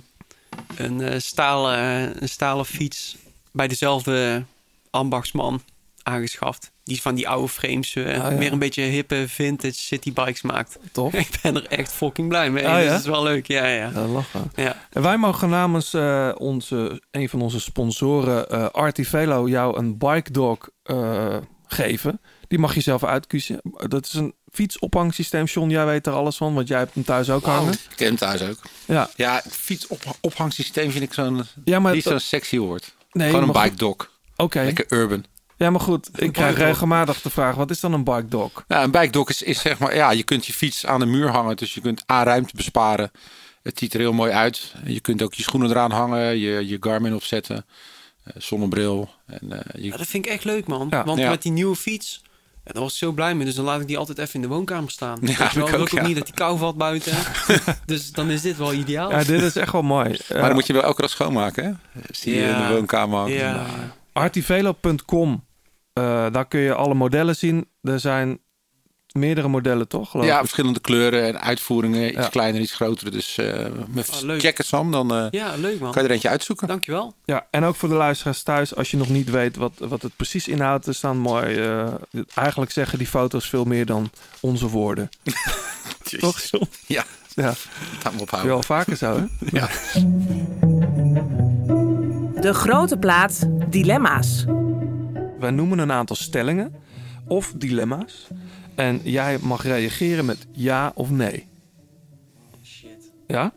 een, 0.77 1.01
eh, 1.01 1.19
stalen, 1.21 2.13
een 2.23 2.29
stalen 2.29 2.67
fiets 2.67 3.17
bij 3.53 3.69
dezelfde 3.69 4.45
ambachtsman 4.91 5.61
aangeschaft. 6.03 6.71
Die 6.85 7.03
van 7.03 7.15
die 7.15 7.29
oude 7.29 7.49
frames 7.49 7.95
eh, 7.95 8.05
Ah, 8.05 8.31
ja. 8.33 8.37
weer 8.39 8.53
een 8.53 8.59
beetje 8.59 8.83
hippe 8.83 9.25
vintage 9.29 9.75
citybikes 9.75 10.43
maakt. 10.43 10.79
Tof. 10.93 11.13
Ik 11.13 11.39
ben 11.43 11.55
er 11.57 11.67
echt 11.67 11.93
fucking 11.93 12.29
blij 12.29 12.51
mee. 12.51 12.69
Ah, 12.69 12.75
dus 12.77 12.85
ja? 12.85 12.97
is 12.97 13.07
wel 13.07 13.23
leuk, 13.23 13.47
ja, 13.47 13.67
ja. 13.67 13.91
Ja, 13.95 14.07
lachen. 14.07 14.53
ja. 14.57 14.77
En 14.91 15.03
wij 15.03 15.17
mogen 15.17 15.49
namens 15.49 15.95
eh, 15.95 16.31
onze, 16.39 17.03
een 17.11 17.29
van 17.29 17.43
onze 17.43 17.61
sponsoren, 17.61 18.49
eh 18.51 18.67
Artivelo, 18.69 19.49
jou 19.49 19.79
een 19.79 19.99
bike 19.99 20.31
dog 20.33 20.69
eh, 20.83 21.37
geven. 21.67 22.21
Die 22.49 22.59
mag 22.59 22.75
je 22.75 22.81
zelf 22.81 23.05
uitkiezen. 23.05 23.61
Dat 23.89 24.07
is 24.07 24.13
een 24.13 24.35
fietsophangsysteem. 24.53 25.45
John, 25.45 25.71
jij 25.71 25.87
weet 25.87 26.07
er 26.07 26.13
alles 26.13 26.37
van, 26.37 26.55
want 26.55 26.69
jij 26.69 26.79
hebt 26.79 26.95
hem 26.95 27.05
thuis 27.05 27.31
ook 27.31 27.45
hangen. 27.45 27.73
Ik 27.73 27.81
ken 27.97 28.07
hem 28.07 28.17
thuis 28.17 28.43
ook. 28.43 28.59
Ja. 28.85 29.11
Ja, 29.17 29.43
fietsophangsysteem 29.51 30.91
vind 30.91 31.05
ik 31.05 31.13
zo'n 31.15 31.45
Ja, 31.65 31.79
maar 31.81 31.95
niet 31.95 32.05
dat- 32.05 32.13
zo'n 32.13 32.21
sexy 32.21 32.59
woord. 32.59 32.95
Nee, 33.13 33.29
Gewoon 33.31 33.43
een 33.47 33.53
bike 33.53 33.69
goed. 33.69 33.79
dog. 33.79 34.11
Oké. 34.37 34.63
Lekker 34.63 34.87
urban. 34.89 35.25
Ja, 35.57 35.71
maar 35.71 35.81
goed. 35.81 36.09
Ik 36.17 36.33
krijg 36.33 36.57
regelmatig 36.57 37.23
de 37.23 37.31
vraag, 37.31 37.55
wat 37.55 37.71
is 37.71 37.81
dan 37.81 37.93
een 37.93 38.05
bike 38.05 38.29
dog? 38.29 38.65
Nou, 38.69 38.85
een 38.85 38.91
bike 38.91 39.11
dog 39.11 39.29
is, 39.29 39.43
is 39.43 39.61
zeg 39.61 39.79
maar, 39.79 39.95
ja, 39.95 40.11
je 40.11 40.23
kunt 40.23 40.47
je 40.47 40.53
fiets 40.53 40.87
aan 40.87 41.01
de 41.01 41.07
muur 41.07 41.29
hangen. 41.29 41.57
Dus 41.57 41.75
je 41.75 41.81
kunt 41.81 42.11
A, 42.11 42.23
ruimte 42.23 42.57
besparen. 42.57 43.11
Het 43.63 43.79
ziet 43.79 43.95
er 43.95 44.01
heel 44.01 44.13
mooi 44.13 44.33
uit. 44.33 44.75
Je 44.85 45.01
kunt 45.01 45.23
ook 45.23 45.35
je 45.35 45.43
schoenen 45.43 45.71
eraan 45.71 45.91
hangen, 45.91 46.39
je, 46.39 46.67
je 46.69 46.77
Garmin 46.81 47.15
opzetten, 47.15 47.67
eh, 48.25 48.33
zonnebril. 48.39 49.11
En, 49.27 49.53
eh, 49.53 49.83
je, 49.83 49.91
Ja, 49.91 49.97
dat 49.97 50.07
vind 50.07 50.27
ik 50.27 50.33
echt 50.33 50.45
leuk, 50.45 50.67
man. 50.67 50.87
Ja. 50.91 51.05
Want 51.05 51.19
Ja. 51.19 51.31
met 51.31 51.43
die 51.43 51.53
nieuwe 51.53 51.77
fiets, 51.77 52.23
ja, 52.65 52.73
daar 52.73 52.83
was 52.83 52.93
ik 52.93 52.99
zo 52.99 53.13
blij 53.13 53.35
mee. 53.35 53.45
Dus 53.47 53.55
dan 53.55 53.65
laat 53.65 53.81
ik 53.81 53.87
die 53.87 53.99
altijd 53.99 54.19
even 54.19 54.35
in 54.35 54.41
de 54.41 54.49
woonkamer 54.49 54.91
staan. 54.91 55.19
Ja, 55.23 55.45
ik 55.45 55.51
wil 55.51 55.81
ook, 55.81 55.89
ja. 55.89 56.07
niet 56.07 56.17
dat 56.17 56.25
die 56.27 56.35
kou 56.35 56.59
valt 56.59 56.77
buiten. 56.77 57.13
dus 57.87 58.13
dan 58.13 58.31
is 58.31 58.43
dit 58.43 58.57
wel 58.57 58.73
ideaal. 58.73 59.11
Ja, 59.11 59.25
dit 59.25 59.43
is 59.43 59.57
echt 59.57 59.73
wel 59.73 59.83
mooi. 59.83 60.09
maar 60.33 60.41
dan 60.43 60.53
moet 60.53 60.67
je 60.67 60.73
wel 60.73 60.83
elke 60.83 61.01
dag 61.01 61.11
schoonmaken, 61.11 61.65
hè? 61.65 62.01
Zie 62.11 62.35
je 62.35 62.43
in 62.43 62.57
de 62.57 62.75
woonkamer 62.75 63.19
hangen. 63.19 63.35
Ja. 63.35 63.53
Nou, 63.53 63.67
Artivelo.com. 64.13 65.45
eh, 65.93 66.27
daar 66.33 66.47
kun 66.49 66.61
je 66.61 66.75
alle 66.75 66.95
modellen 66.95 67.37
zien. 67.37 67.69
Er 67.83 68.01
zijn 68.01 68.39
meerdere 69.13 69.49
modellen, 69.49 69.89
toch? 69.89 70.13
Ja, 70.25 70.33
ik? 70.35 70.39
verschillende 70.39 70.81
kleuren 70.81 71.25
en 71.27 71.41
uitvoeringen. 71.41 72.07
Iets 72.09 72.17
Ja. 72.17 72.29
kleiner, 72.29 72.61
iets 72.61 72.75
groter. 72.75 73.11
Dus 73.11 73.39
eh 73.39 73.65
Ah, 73.65 74.21
leuk. 74.23 74.41
check 74.41 74.57
het 74.59 74.67
Sam, 74.67 74.91
dan 74.91 75.15
eh, 75.15 75.27
Ja, 75.31 75.55
leuk 75.57 75.81
man. 75.81 75.93
kan 75.93 76.03
je 76.03 76.09
er 76.09 76.15
eentje 76.15 76.29
uitzoeken. 76.29 76.69
Dankjewel. 76.69 77.15
Ja, 77.25 77.47
en 77.51 77.65
ook 77.65 77.77
voor 77.77 77.89
de 77.89 77.95
luisteraars 77.95 78.43
thuis, 78.43 78.75
als 78.77 78.91
je 78.91 78.97
nog 78.97 79.09
niet 79.09 79.31
weet 79.31 79.57
wat, 79.57 79.73
wat 79.79 80.03
het 80.03 80.17
precies 80.17 80.49
inhoudt, 80.49 80.87
er 80.87 80.95
staan 80.95 81.19
mooi. 81.19 81.57
eh, 81.57 81.87
eigenlijk 82.35 82.71
zeggen 82.73 82.99
die 82.99 83.07
foto's 83.07 83.49
veel 83.49 83.65
meer 83.65 83.87
dan 83.87 84.11
onze 84.41 84.69
woorden. 84.69 85.09
Toch? 86.21 86.41
John? 86.41 86.69
Ja, 86.87 87.05
Ja, 87.35 87.53
gaan 87.99 88.13
we 88.13 88.17
je 88.17 88.23
ophouden. 88.23 88.51
wel 88.53 88.63
vaker 88.63 88.97
zo, 88.97 89.17
hè? 89.17 89.25
Ja. 89.59 89.69
De 92.41 92.55
grote 92.55 92.97
plaat 92.97 93.47
Dilemma's. 93.71 94.45
Wij 95.41 95.51
noemen 95.51 95.79
een 95.79 95.93
aantal 95.93 96.17
stellingen 96.17 96.75
of 97.27 97.53
dilemma's. 97.57 98.27
En 98.81 99.01
jij 99.05 99.39
mag 99.39 99.63
reageren 99.63 100.25
met 100.25 100.47
ja 100.53 100.93
of 100.95 101.11
nee. 101.11 101.47
Shit. 102.65 103.11
Ja? 103.27 103.53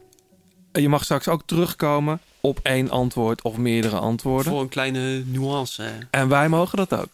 En 0.71 0.81
je 0.81 0.89
mag 0.89 1.03
straks 1.03 1.27
ook 1.27 1.41
terugkomen 1.45 2.19
op 2.41 2.59
één 2.63 2.89
antwoord 2.89 3.41
of 3.41 3.57
meerdere 3.57 3.97
antwoorden. 3.97 4.51
Voor 4.51 4.61
een 4.61 4.69
kleine 4.69 5.23
nuance. 5.25 5.83
eh. 5.83 5.91
En 6.09 6.27
wij 6.27 6.49
mogen 6.49 6.77
dat 6.77 6.93
ook. 6.93 7.09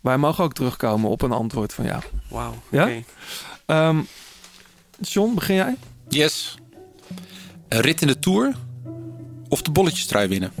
Wij 0.00 0.18
mogen 0.18 0.44
ook 0.44 0.54
terugkomen 0.54 1.10
op 1.10 1.22
een 1.22 1.32
antwoord 1.32 1.72
van 1.72 1.84
jou. 1.84 2.02
Wauw. 2.28 2.54
Ja? 2.70 2.82
oké. 2.82 3.02
Ehm 3.66 4.00
John, 5.00 5.34
begin 5.34 5.54
jij? 5.54 5.76
Yes. 6.08 6.54
Een 7.68 7.80
rit 7.80 8.00
in 8.00 8.06
de 8.06 8.18
Tour 8.18 8.54
of 9.48 9.62
de 9.62 9.70
bolletjestrui 9.70 10.28
winnen? 10.28 10.52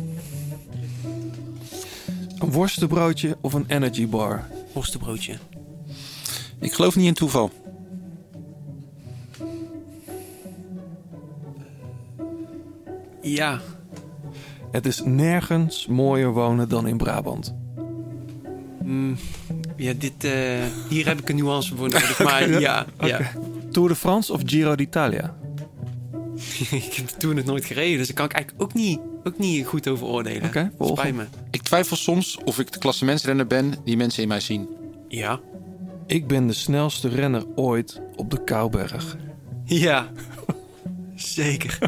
Een 2.38 2.52
worstenbroodje 2.52 3.36
of 3.40 3.52
een 3.52 3.64
energy 3.68 4.08
bar? 4.08 4.48
Worstenbroodje. 4.72 5.38
Ik 6.60 6.72
geloof 6.72 6.96
niet 6.96 7.06
in 7.06 7.14
toeval. 7.14 7.50
Ja. 13.22 13.60
Het 14.70 14.86
is 14.86 15.02
nergens 15.04 15.86
mooier 15.86 16.32
wonen 16.32 16.68
dan 16.68 16.86
in 16.86 16.96
Brabant. 16.96 17.54
Mm, 18.82 19.16
ja, 19.76 19.92
dit, 19.92 20.24
eh, 20.24 20.32
hier 20.88 21.06
heb 21.06 21.20
ik 21.20 21.28
een 21.28 21.36
nuance 21.36 21.76
voor 21.76 21.88
nodig. 21.88 22.22
Maar 22.24 22.60
ja. 22.60 22.86
Tour 23.70 23.88
de 23.88 23.94
France 23.94 24.32
of 24.32 24.40
Giro 24.44 24.74
d'Italia? 24.74 25.34
ik 26.70 26.94
heb 26.94 27.08
toen 27.08 27.36
het 27.36 27.46
nooit 27.46 27.64
gereden. 27.64 27.98
Dus 27.98 28.06
daar 28.06 28.16
kan 28.16 28.24
ik 28.24 28.32
eigenlijk 28.32 28.62
ook 28.62 28.74
niet, 28.74 29.00
ook 29.24 29.38
niet 29.38 29.66
goed 29.66 29.88
over 29.88 30.06
oordelen. 30.06 30.70
Oké, 30.78 31.12
me. 31.12 31.24
Ik 31.50 31.62
twijfel 31.62 31.96
soms 31.96 32.38
of 32.44 32.58
ik 32.58 32.72
de 32.72 32.78
klassementsrenner 32.78 33.46
ben 33.46 33.74
die 33.84 33.96
mensen 33.96 34.22
in 34.22 34.28
mij 34.28 34.40
zien. 34.40 34.68
Ja. 35.08 35.40
Ik 36.06 36.26
ben 36.26 36.46
de 36.46 36.52
snelste 36.52 37.08
renner 37.08 37.44
ooit 37.54 38.00
op 38.16 38.30
de 38.30 38.44
Kouberg. 38.44 39.16
Ja. 39.64 40.08
Zeker. 41.14 41.78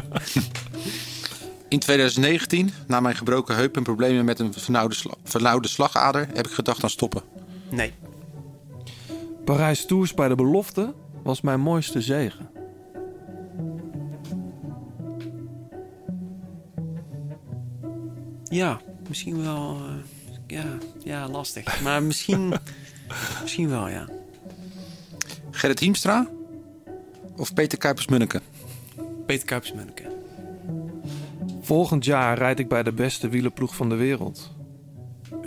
In 1.69 1.79
2019, 1.79 2.69
na 2.87 2.99
mijn 2.99 3.15
gebroken 3.15 3.55
heup 3.55 3.75
en 3.77 3.83
problemen 3.83 4.25
met 4.25 4.39
een 4.39 4.53
vernauwde, 4.53 4.95
sla- 4.95 5.13
vernauwde 5.23 5.67
slagader, 5.67 6.27
heb 6.33 6.47
ik 6.47 6.53
gedacht 6.53 6.83
aan 6.83 6.89
stoppen. 6.89 7.21
Nee. 7.69 7.91
Parijs 9.45 9.85
Tours 9.85 10.13
bij 10.13 10.27
de 10.27 10.35
belofte 10.35 10.93
was 11.23 11.41
mijn 11.41 11.59
mooiste 11.59 12.01
zegen. 12.01 12.49
Ja, 18.43 18.79
misschien 19.07 19.41
wel. 19.41 19.77
eh, 20.47 20.57
ja, 20.57 20.65
ja, 21.03 21.27
lastig. 21.29 21.81
Maar 21.81 22.03
misschien, 22.03 22.53
misschien 23.41 23.69
wel, 23.69 23.87
ja. 23.89 24.09
Gerrit 25.51 25.79
Hiemstra 25.79 26.27
of 27.35 27.53
Peter 27.53 27.77
Kuipers-Munneke? 27.77 28.41
Peter 29.25 29.45
Kuipers-Munneke. 29.45 30.03
Volgend 31.61 32.05
jaar 32.05 32.37
rijd 32.37 32.59
ik 32.59 32.67
bij 32.67 32.83
de 32.83 32.93
beste 32.93 33.29
wielerploeg 33.29 33.75
van 33.75 33.89
de 33.89 33.95
wereld. 33.95 34.55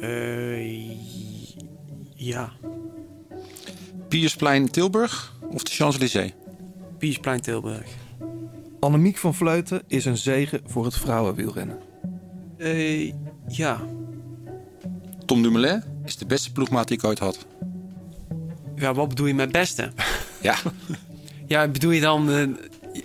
Eh, 0.00 0.90
ja. 2.14 2.52
Piersplein 4.08 4.70
Tilburg 4.70 5.36
of 5.50 5.62
de 5.62 5.70
Champs-Élysées? 5.70 6.32
Piersplein 6.98 7.40
Tilburg. 7.40 7.86
Annemiek 8.80 9.16
van 9.16 9.34
Vleuten 9.34 9.82
is 9.86 10.04
een 10.04 10.16
zegen 10.16 10.60
voor 10.66 10.84
het 10.84 10.96
vrouwenwielrennen. 10.96 11.78
Eh, 12.56 13.12
ja. 13.48 13.80
Tom 15.26 15.42
Dumoulin 15.42 15.82
is 16.10 16.16
de 16.16 16.26
beste 16.26 16.52
ploegmaat 16.52 16.88
die 16.88 16.96
ik 16.96 17.04
ooit 17.04 17.18
had. 17.18 17.46
Ja, 18.76 18.94
wat 18.94 19.08
bedoel 19.08 19.26
je 19.26 19.34
met 19.34 19.52
beste? 19.52 19.90
Ja, 20.42 20.56
Ja, 21.46 21.68
bedoel 21.68 21.90
je 21.90 22.00
dan 22.00 22.30
eh, 22.30 22.46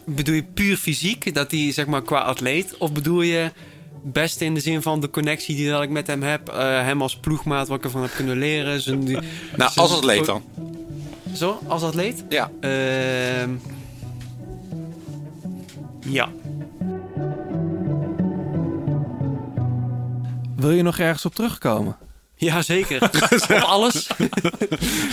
bedoel 0.05 0.35
je 0.35 0.43
puur 0.43 0.77
fysiek, 0.77 1.33
dat 1.33 1.51
hij 1.51 1.71
zeg 1.71 1.85
maar 1.87 2.01
qua 2.01 2.19
atleet? 2.19 2.77
Of 2.77 2.91
bedoel 2.91 3.21
je 3.21 3.51
beste 4.03 4.45
in 4.45 4.53
de 4.53 4.59
zin 4.59 4.81
van 4.81 4.99
de 4.99 5.09
connectie 5.09 5.55
die 5.55 5.69
dat 5.69 5.83
ik 5.83 5.89
met 5.89 6.07
hem 6.07 6.23
heb, 6.23 6.49
eh, 6.49 6.57
hem 6.81 7.01
als 7.01 7.15
ploegmaat, 7.17 7.67
wat 7.67 7.77
ik 7.77 7.83
ervan 7.83 8.01
heb 8.01 8.11
kunnen 8.15 8.37
leren? 8.37 8.81
Zijn, 8.81 9.03
nou 9.03 9.21
zijn- 9.55 9.71
als 9.75 9.95
atleet 9.95 10.25
dan. 10.25 10.43
Zo, 11.33 11.59
als 11.67 11.83
atleet? 11.83 12.23
Ja. 12.29 12.51
Ehm, 12.59 13.49
ja. 15.99 16.29
Wil 20.55 20.71
je 20.71 20.81
nog 20.81 20.97
ergens 20.99 21.25
op 21.25 21.35
terugkomen? 21.35 21.95
Ja, 22.38 22.61
zeker. 22.61 23.03
Op 23.49 23.61
alles. 23.61 24.07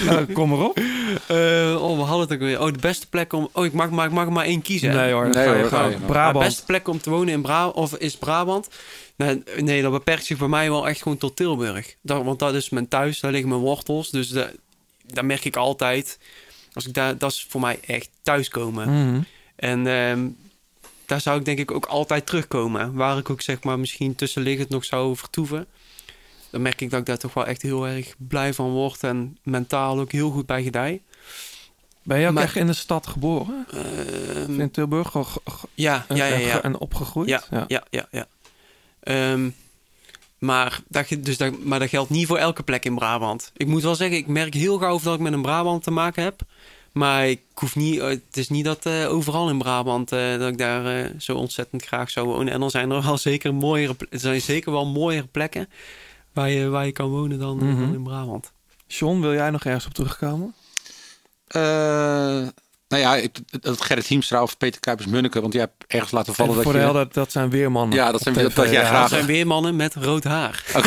Nou, 0.04 0.32
kom 0.32 0.52
erop. 0.52 0.78
Eh, 1.26 1.82
oh, 1.82 1.96
we 1.96 2.02
hadden 2.02 2.20
het 2.20 2.32
ook 2.32 2.38
weer. 2.38 2.60
Oh, 2.60 2.66
de 2.72 2.78
beste 2.80 3.06
plek 3.08 3.32
om... 3.32 3.48
Oh, 3.52 3.64
ik 3.64 3.72
mag, 3.72 3.90
maar, 3.90 4.06
ik 4.06 4.12
mag 4.12 4.26
er 4.26 4.32
maar 4.32 4.44
één 4.44 4.62
kiezen. 4.62 4.94
Nee 4.94 5.12
hoor, 5.12 5.28
Nee 5.28 5.46
hoor, 5.48 5.68
maar. 5.70 5.90
De 5.90 5.96
Brabant. 5.96 6.44
beste 6.44 6.64
plek 6.64 6.88
om 6.88 7.00
te 7.00 7.10
wonen 7.10 7.32
in 7.34 7.42
Bra 7.42 7.68
of 7.68 7.94
is 7.96 8.16
Brabant? 8.16 8.68
Nee, 9.16 9.42
nee, 9.56 9.82
dat 9.82 9.92
beperkt 9.92 10.24
zich 10.24 10.38
bij 10.38 10.48
mij 10.48 10.70
wel 10.70 10.88
echt 10.88 11.02
gewoon 11.02 11.18
tot 11.18 11.36
Tilburg. 11.36 11.94
Dat, 12.02 12.24
want 12.24 12.38
dat 12.38 12.54
is 12.54 12.68
mijn 12.70 12.88
thuis, 12.88 13.20
daar 13.20 13.30
liggen 13.30 13.48
mijn 13.48 13.60
wortels. 13.60 14.10
Dus 14.10 14.28
da- 14.28 14.50
daar 15.06 15.24
merk 15.24 15.44
ik 15.44 15.56
altijd... 15.56 16.18
Als 16.72 16.86
ik 16.86 16.94
daar, 16.94 17.18
dat 17.18 17.30
is 17.32 17.46
voor 17.48 17.60
mij 17.60 17.78
echt 17.86 18.08
thuiskomen. 18.22 18.88
Mhm. 19.08 19.20
En 19.56 19.86
ehm, 19.86 20.20
daar 21.06 21.20
zou 21.20 21.38
ik 21.38 21.44
denk 21.44 21.58
ik 21.58 21.70
ook 21.70 21.86
altijd 21.86 22.26
terugkomen. 22.26 22.94
Waar 22.94 23.18
ik 23.18 23.30
ook 23.30 23.40
zeg 23.42 23.62
maar 23.62 23.78
misschien 23.78 24.14
tussenliggend 24.14 24.68
nog 24.68 24.84
zou 24.84 25.16
vertoeven. 25.16 25.66
Dan 26.52 26.62
merk 26.62 26.80
ik 26.80 26.90
dat 26.90 27.00
ik 27.00 27.06
daar 27.06 27.18
toch 27.18 27.34
wel 27.34 27.46
echt 27.46 27.62
heel 27.62 27.86
erg 27.86 28.14
blij 28.18 28.54
van 28.54 28.70
word. 28.70 29.02
En 29.02 29.38
mentaal 29.42 30.00
ook 30.00 30.12
heel 30.12 30.30
goed 30.30 30.46
bij 30.46 30.62
gedij. 30.62 31.02
Ben 32.02 32.18
je 32.18 32.26
ook 32.26 32.32
Maar- 32.32 32.42
echt 32.42 32.56
in 32.56 32.66
de 32.66 32.72
stad 32.72 33.06
geboren? 33.06 33.66
Ehm, 33.70 34.60
In 34.60 34.70
Tilburg? 34.70 35.14
Ja, 35.74 36.06
ja, 36.08 36.24
ja, 36.24 36.34
en, 36.34 36.40
ja. 36.40 36.62
en 36.62 36.78
opgegroeid? 36.78 37.28
Ja, 37.28 37.42
ja, 37.68 37.82
ja, 37.90 38.06
ja. 38.10 38.26
Ehm, 39.00 39.48
maar, 40.38 40.80
dat, 40.88 41.06
dus 41.18 41.36
dat, 41.36 41.64
maar 41.64 41.78
dat 41.78 41.88
geldt 41.88 42.10
niet 42.10 42.26
voor 42.26 42.38
elke 42.38 42.62
plek 42.62 42.84
in 42.84 42.94
Brabant. 42.94 43.52
Ik 43.56 43.66
moet 43.66 43.82
wel 43.82 43.94
zeggen, 43.94 44.16
ik 44.16 44.26
merk 44.26 44.54
heel 44.54 44.78
gauw 44.78 45.00
dat 45.02 45.14
ik 45.14 45.20
met 45.20 45.32
een 45.32 45.42
Brabant 45.42 45.82
te 45.82 45.90
maken 45.90 46.22
heb. 46.22 46.40
Maar 46.92 47.28
ik 47.28 47.40
hoef 47.54 47.76
niet, 47.76 47.98
eh, 47.98 48.06
het 48.08 48.36
is 48.36 48.48
niet 48.48 48.64
dat 48.64 48.86
eh, 48.86 49.12
overal 49.12 49.48
in 49.48 49.58
Brabant 49.58 50.12
eh, 50.12 50.38
dat 50.38 50.48
ik 50.48 50.58
daar 50.58 51.12
zo 51.18 51.36
ontzettend 51.36 51.84
graag 51.84 52.10
zou 52.10 52.26
wonen. 52.26 52.52
En 52.52 52.60
dan 52.60 52.70
zijn 52.70 52.90
er 52.90 53.02
wel 53.02 53.18
zeker 53.18 53.54
mooiere, 53.54 53.94
er 54.10 54.18
zijn 54.20 54.40
zeker 54.40 54.72
wel 54.72 54.86
mooiere 54.86 55.26
plekken 55.26 55.68
waar 56.32 56.50
je, 56.50 56.68
waar 56.68 56.86
je 56.86 56.92
kan 56.92 57.08
wonen 57.08 57.38
dan, 57.38 57.56
Mhm. 57.56 57.80
dan 57.80 57.94
in 57.94 58.02
Brabant. 58.02 58.52
John, 58.86 59.20
wil 59.20 59.32
jij 59.32 59.50
nog 59.50 59.64
ergens 59.64 59.86
op 59.86 59.94
terugkomen? 59.94 60.54
Eh, 61.46 61.62
nou 62.88 63.02
ja, 63.04 63.16
ik, 63.16 63.38
dat 63.60 63.80
Gerrit 63.80 64.06
Hiemstra 64.06 64.42
of 64.42 64.56
Peter 64.56 64.80
Kuipers-Munneke. 64.80 65.40
Want 65.40 65.52
jij 65.52 65.62
hebt 65.62 65.84
ergens 65.92 66.10
laten 66.10 66.34
vallen 66.34 66.54
dat 66.54 66.62
voor 66.64 66.72
je... 66.72 66.78
de 66.78 66.84
helder, 66.84 67.08
dat 67.12 67.32
zijn 67.32 67.50
weermannen. 67.50 67.96
Ja, 67.98 68.12
dat 68.12 68.20
zijn- 68.22 68.34
TV, 68.34 68.42
dat- 68.42 68.54
dat 68.54 68.64
jij 68.70 68.80
ja. 68.80 68.86
graag- 68.88 69.00
Dat 69.00 69.10
zijn 69.10 69.26
weer 69.26 69.46
mannen 69.46 69.76
met 69.76 69.94
rood 69.94 70.24
haar. 70.24 70.64
Oh, 70.76 70.82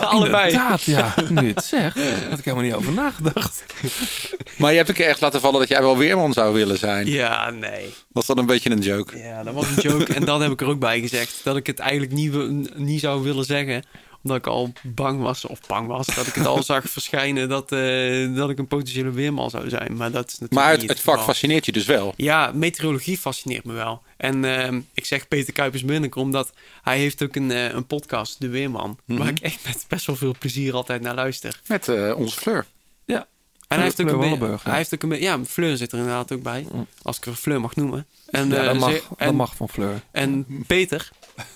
Allebei. 0.12 0.50
Inderdaad, 0.50 0.82
ja. 0.82 1.14
Nu 1.40 1.48
het 1.48 1.64
zegt, 1.64 1.96
daar 1.96 2.28
had 2.30 2.38
ik 2.38 2.44
helemaal 2.44 2.64
niet 2.66 2.74
over 2.74 2.92
nagedacht. 2.92 3.64
Maar 4.58 4.70
je 4.70 4.76
hebt 4.76 4.88
een 4.88 4.94
keer 4.94 5.08
echt 5.08 5.20
laten 5.20 5.40
vallen 5.40 5.60
dat 5.60 5.68
jij 5.68 5.80
wel 5.80 5.96
weerman 5.96 6.32
zou 6.32 6.54
willen 6.54 6.78
zijn. 6.78 7.06
Ja, 7.06 7.50
nee. 7.50 7.94
Was 8.12 8.26
dat 8.26 8.38
een 8.38 8.46
beetje 8.46 8.70
een 8.70 8.80
joke? 8.80 9.18
Ja, 9.18 9.42
dat 9.42 9.54
was 9.54 9.66
een 9.68 9.82
joke. 9.82 10.14
en 10.14 10.24
dan 10.24 10.42
heb 10.42 10.50
ik 10.52 10.60
er 10.60 10.66
ook 10.66 10.78
bij 10.80 11.00
gezegd 11.00 11.40
dat 11.44 11.56
ik 11.56 11.66
het 11.66 11.78
eigenlijk 11.78 12.12
niet, 12.12 12.30
wil- 12.30 12.62
niet 12.74 13.00
zou 13.00 13.22
willen 13.22 13.44
zeggen. 13.44 13.82
Omdat 14.28 14.46
ik 14.46 14.46
al 14.52 14.72
bang 14.82 15.20
was, 15.20 15.44
of 15.46 15.60
bang 15.66 15.86
was, 15.88 16.06
dat 16.06 16.26
ik 16.26 16.34
het 16.34 16.46
al 16.46 16.62
zag 16.62 16.84
verschijnen 16.98 17.48
dat, 17.48 17.72
eh, 17.72 18.34
dat 18.34 18.50
ik 18.50 18.58
een 18.58 18.66
potentiële 18.66 19.10
weerman 19.10 19.50
zou 19.50 19.68
zijn. 19.68 19.96
Maar 19.96 20.10
dat 20.10 20.26
is 20.26 20.32
natuurlijk 20.38 20.52
Maar 20.60 20.70
het, 20.70 20.80
het 20.88 21.00
vak 21.00 21.14
geval. 21.14 21.24
fascineert 21.28 21.64
je 21.66 21.72
dus 21.72 21.86
wel. 21.86 22.14
Ja, 22.16 22.50
meteorologie 22.54 23.18
fascineert 23.18 23.64
me 23.64 23.72
wel. 23.72 24.02
En 24.16 24.44
ehm, 24.44 24.80
ik 24.94 25.04
zeg 25.04 25.28
Peter 25.28 25.52
Kuipers-Munneke 25.52 26.18
omdat 26.18 26.52
hij 26.82 26.98
heeft 26.98 27.22
ook 27.22 27.36
een, 27.36 27.50
eh, 27.50 27.64
een 27.72 27.86
podcast, 27.86 28.40
De 28.40 28.48
Weerman. 28.48 28.98
Mhm. 29.04 29.18
Waar 29.18 29.28
ik 29.28 29.38
echt 29.40 29.64
met 29.64 29.84
best 29.88 30.06
wel 30.06 30.16
veel 30.16 30.34
plezier 30.38 30.74
altijd 30.74 31.00
naar 31.02 31.14
luister. 31.14 31.60
Met 31.66 31.88
eh, 31.88 32.12
onze 32.16 32.36
Fleur. 32.40 32.66
Ja. 33.04 33.26
En 33.68 33.76
hij 33.76 33.84
heeft 33.84 34.00
ook 34.00 34.08
Fleur 34.08 34.22
een. 34.22 34.24
Wallenburg. 34.30 34.62
Hij 34.62 34.76
heeft 34.76 34.94
ook 34.94 35.02
een 35.02 35.08
beetje... 35.08 35.24
Ja, 35.24 35.44
Fleur 35.44 35.76
zit 35.76 35.92
er 35.92 35.98
inderdaad 35.98 36.32
ook 36.32 36.42
bij. 36.42 36.66
Als 37.02 37.16
ik 37.16 37.26
er 37.26 37.34
Fleur 37.34 37.60
mag 37.60 37.76
noemen. 37.76 38.06
En, 38.30 38.48
ja, 38.48 38.62
dat, 38.64 38.78
mag, 38.78 38.90
ze- 38.90 39.02
dat 39.18 39.34
mag 39.34 39.56
van 39.56 39.68
Fleur. 39.68 40.00
En 40.10 40.46
Peter, 40.66 41.08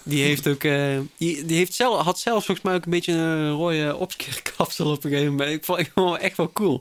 die 0.02 0.22
heeft 0.22 0.48
ook, 0.48 0.64
eh, 0.64 0.98
die, 1.16 1.44
die 1.44 1.56
heeft 1.56 1.74
zelf, 1.74 2.02
had 2.04 2.18
zelf 2.18 2.44
volgens 2.44 2.66
mij 2.66 2.74
ook 2.74 2.84
een 2.84 2.90
beetje 2.90 3.12
een 3.12 3.50
rode 3.52 3.96
opskeerkapsel 3.96 4.90
op 4.90 5.04
een 5.04 5.10
gegeven 5.10 5.30
moment. 5.30 5.50
Ik 5.50 5.64
vond, 5.64 5.78
het 5.94 6.20
echt 6.20 6.36
wel 6.36 6.52
cool. 6.52 6.80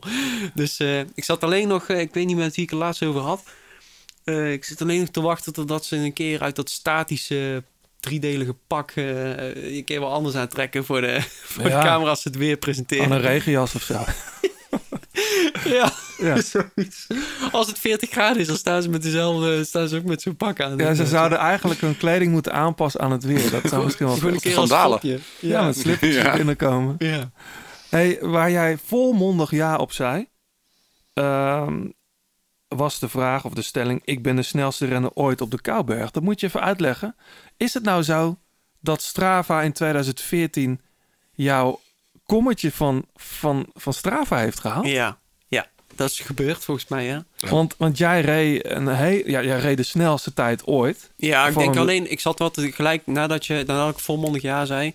Dus 0.54 0.78
eh, 0.80 1.00
ik 1.00 1.24
zat 1.24 1.44
alleen 1.44 1.68
nog, 1.68 1.88
eh, 1.88 2.00
ik 2.00 2.14
weet 2.14 2.26
niet 2.26 2.38
met 2.38 2.56
wie 2.56 2.64
ik 2.64 2.70
het 2.70 2.80
laatst 2.80 3.04
over 3.04 3.22
had. 3.22 3.44
Ik 4.24 4.64
zit 4.64 4.82
alleen 4.82 5.00
nog 5.00 5.10
te 5.10 5.22
wachten 5.22 5.54
totdat 5.54 5.86
ze 5.86 5.96
een 5.96 6.14
keer 6.14 6.42
uit 6.42 6.56
dat 6.56 6.70
statische 6.70 7.64
driedelige 8.00 8.56
pak 8.68 8.92
een 8.96 9.84
keer 9.86 10.00
wel 10.00 10.12
anders 10.12 10.36
aantrekken 10.36 10.86
voor 10.86 11.02
de, 11.02 11.22
voor 11.54 11.68
Ja. 11.68 11.80
de 11.80 11.86
camera 11.88 12.10
als 12.10 12.22
ze 12.22 12.28
het 12.28 12.38
weer 12.38 12.58
presenteren. 12.58 13.06
Aan 13.06 13.12
een 13.12 13.22
regenjas 13.22 13.76
of 13.76 13.82
zo. 13.82 14.04
Ja, 15.64 15.92
Ja. 16.18 16.42
zoiets. 16.52 17.08
Als 17.52 17.68
het 17.68 17.80
40 17.80 18.10
graden 18.10 18.42
is, 18.42 18.48
dan 18.48 18.56
staan 18.58 18.82
ze 18.82 18.90
met 18.90 19.04
dezelfde, 19.04 19.64
staan 19.64 19.88
ze 19.88 19.98
ook 19.98 20.04
met 20.04 20.22
zo'n 20.22 20.36
pak 20.36 20.60
aan. 20.62 20.78
Ja, 20.78 20.94
ze 20.94 21.06
zouden 21.06 21.38
eigenlijk 21.38 21.82
hun 21.82 21.98
kleding 21.98 22.32
moeten 22.32 22.54
aanpassen 22.54 23.02
aan 23.02 23.12
het 23.12 23.24
weer. 23.24 23.50
Dat 23.52 23.62
zou 23.70 23.84
misschien 23.86 24.06
wel 24.08 24.16
een 24.16 24.40
keer 24.40 24.58
als 24.58 24.70
Vandalen. 24.70 24.98
stokje. 25.00 25.20
Ja, 25.40 25.64
met 25.66 25.78
slippertjes 25.78 26.24
Ja. 26.24 26.36
binnenkomen. 26.36 26.96
Ja. 26.98 27.32
Hey, 27.90 28.18
waar 28.22 28.52
jij 28.52 28.78
volmondig 28.86 29.52
ja 29.52 29.76
op 29.78 29.92
zei, 29.92 30.28
ehm, 31.14 31.86
was 32.68 33.00
de 33.00 33.10
vraag 33.10 33.46
of 33.46 33.54
de 33.54 33.62
stelling: 33.62 34.02
ik 34.06 34.22
ben 34.24 34.36
de 34.36 34.42
snelste 34.44 34.86
renner 34.86 35.12
ooit 35.14 35.42
op 35.42 35.52
de 35.52 35.62
Kouberg. 35.62 36.12
Dat 36.12 36.24
moet 36.24 36.40
je 36.40 36.48
even 36.48 36.62
uitleggen. 36.62 37.16
Is 37.58 37.74
het 37.74 37.84
nou 37.84 38.04
zo 38.04 38.38
dat 38.80 39.02
Strava 39.02 39.62
in 39.62 39.72
2014 39.74 40.82
jouw 41.34 41.80
kommetje 42.26 42.72
van, 42.72 43.06
van, 43.16 43.70
van 43.74 43.94
Strava 43.94 44.38
heeft 44.38 44.60
gehaald? 44.60 44.86
Ja, 44.86 44.92
ja, 44.92 45.20
dat 46.02 46.12
is 46.12 46.20
gebeurd 46.20 46.64
volgens 46.64 46.88
mij, 46.88 47.06
ja. 47.06 47.26
Want, 47.50 47.76
want 47.78 47.98
jij 47.98 48.22
reed 48.22 48.66
een 48.66 48.88
heel, 48.88 49.22
ja, 49.30 49.44
jij 49.44 49.60
reed 49.60 49.78
de 49.78 49.84
snelste 49.84 50.34
tijd 50.34 50.68
ooit. 50.68 51.12
Ja, 51.16 51.48
ik 51.48 51.58
denk 51.58 51.76
een- 51.76 51.82
alleen, 51.82 52.12
ik 52.12 52.20
zat 52.20 52.40
wat 52.40 52.58
gelijk 52.62 53.06
nadat, 53.06 53.46
je, 53.46 53.64
nadat 53.68 53.94
ik 53.94 54.00
volmondig 54.00 54.42
ja 54.42 54.66
zei. 54.66 54.94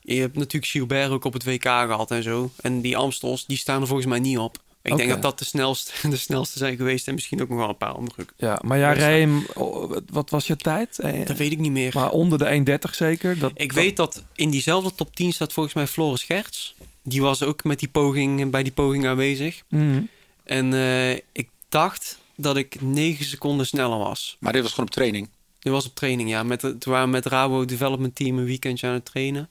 Je 0.00 0.20
hebt 0.20 0.36
natuurlijk 0.36 0.72
Gilbert 0.72 1.10
ook 1.10 1.24
op 1.24 1.32
het 1.32 1.44
WK 1.44 1.62
gehad 1.62 2.10
en 2.10 2.22
zo. 2.22 2.50
En 2.60 2.80
die 2.80 2.96
Amstels, 2.96 3.46
die 3.46 3.56
staan 3.56 3.80
er 3.80 3.86
volgens 3.86 4.08
mij 4.08 4.18
niet 4.18 4.38
op. 4.38 4.56
Ik 4.82 4.96
denk 4.96 5.08
dat 5.08 5.22
dat 5.22 5.38
de 5.38 5.44
snelste, 5.44 5.92
de 6.10 6.16
snelste 6.16 6.58
zijn 6.58 6.76
geweest 6.76 7.08
en 7.08 7.14
misschien 7.14 7.42
ook 7.42 7.48
nog 7.48 7.58
wel 7.58 7.68
een 7.68 7.76
paar 7.76 7.92
andere. 7.92 8.26
Ja, 8.36 8.58
maar 8.64 8.78
jij 8.78 8.94
reed 8.94 9.20
hem, 9.20 9.46
oh, 9.54 9.96
wat 10.12 10.30
was 10.30 10.46
je 10.46 10.56
tijd? 10.56 10.98
Eh, 10.98 11.26
Dat 11.26 11.36
weet 11.36 11.52
ik 11.52 11.58
niet 11.58 11.72
meer. 11.72 11.90
Maar 11.94 12.10
onder 12.10 12.38
de 12.38 12.44
1,30 12.88 12.94
zeker? 12.94 13.38
Dat, 13.38 13.50
ik 13.54 13.68
dat- 13.74 13.82
weet 13.82 13.96
dat 13.96 14.24
in 14.34 14.50
diezelfde 14.50 14.94
top 14.94 15.16
10 15.16 15.32
staat 15.32 15.52
volgens 15.52 15.74
mij 15.74 15.86
Floris 15.86 16.22
Gerts. 16.22 16.74
Die 17.02 17.22
was 17.22 17.42
ook 17.42 17.64
met 17.64 17.78
die 17.78 17.88
poging, 17.88 18.50
bij 18.50 18.62
die 18.62 18.72
poging 18.72 19.06
aanwezig. 19.06 19.62
Mhm. 19.68 20.00
En 20.48 20.72
eh, 20.72 21.12
ik 21.12 21.48
dacht 21.68 22.18
dat 22.36 22.56
ik 22.56 22.80
9 22.80 23.24
seconden 23.24 23.66
sneller 23.66 23.98
was. 23.98 24.36
Maar 24.40 24.52
dit 24.52 24.62
was 24.62 24.70
gewoon 24.70 24.86
op 24.86 24.92
training. 24.92 25.28
Dit 25.58 25.72
was 25.72 25.86
op 25.86 25.94
training, 25.94 26.28
ja. 26.28 26.42
Met, 26.42 26.60
toen 26.60 26.78
waren 26.84 27.04
we 27.04 27.10
met 27.10 27.26
Rabo 27.26 27.64
Development 27.64 28.14
Team 28.14 28.38
een 28.38 28.44
weekendje 28.44 28.86
aan 28.86 28.92
het 28.92 29.04
trainen. 29.04 29.48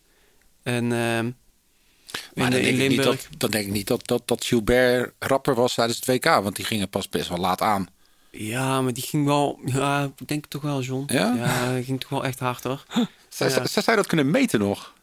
En 0.64 0.91
ehm 0.91 1.32
Maar 2.34 2.45
in, 2.45 2.52
dan 2.52 2.52
in 2.52 2.52
denk, 2.52 2.66
ik 2.66 2.72
niet 2.72 2.88
Limburg. 2.88 3.06
dat, 3.06 3.39
dan 3.39 3.52
denk 3.52 3.66
ik 3.66 3.72
niet 3.72 3.88
dat, 3.88 4.08
dat, 4.08 4.28
dat 4.28 4.45
Gilbert 4.45 5.14
rapper 5.20 5.56
was 5.56 5.74
tijdens 5.74 5.98
het 5.98 6.08
WK. 6.08 6.26
Want 6.26 6.56
die 6.56 6.66
gingen 6.66 6.89
pas 6.89 7.10
best 7.10 7.30
wel 7.30 7.38
laat 7.38 7.62
aan. 7.62 7.88
Ja, 8.32 8.82
maar 8.82 8.93
die 8.93 9.04
ging 9.04 9.26
wel... 9.26 9.60
Ja, 9.66 10.12
ik 10.18 10.28
denk 10.28 10.45
toch 10.45 10.62
wel, 10.62 10.82
John. 10.82 11.14
Ja? 11.14 11.74
die 11.74 11.84
ging 11.84 12.00
toch 12.00 12.10
wel 12.10 12.26
echt 12.26 12.39
hard, 12.39 12.64
hoor. 12.64 12.86
Ja. 13.38 13.66
zou 13.68 13.98
dat 13.98 14.08
kunnen 14.08 14.32
meten 14.32 14.60
nog. 14.60 14.93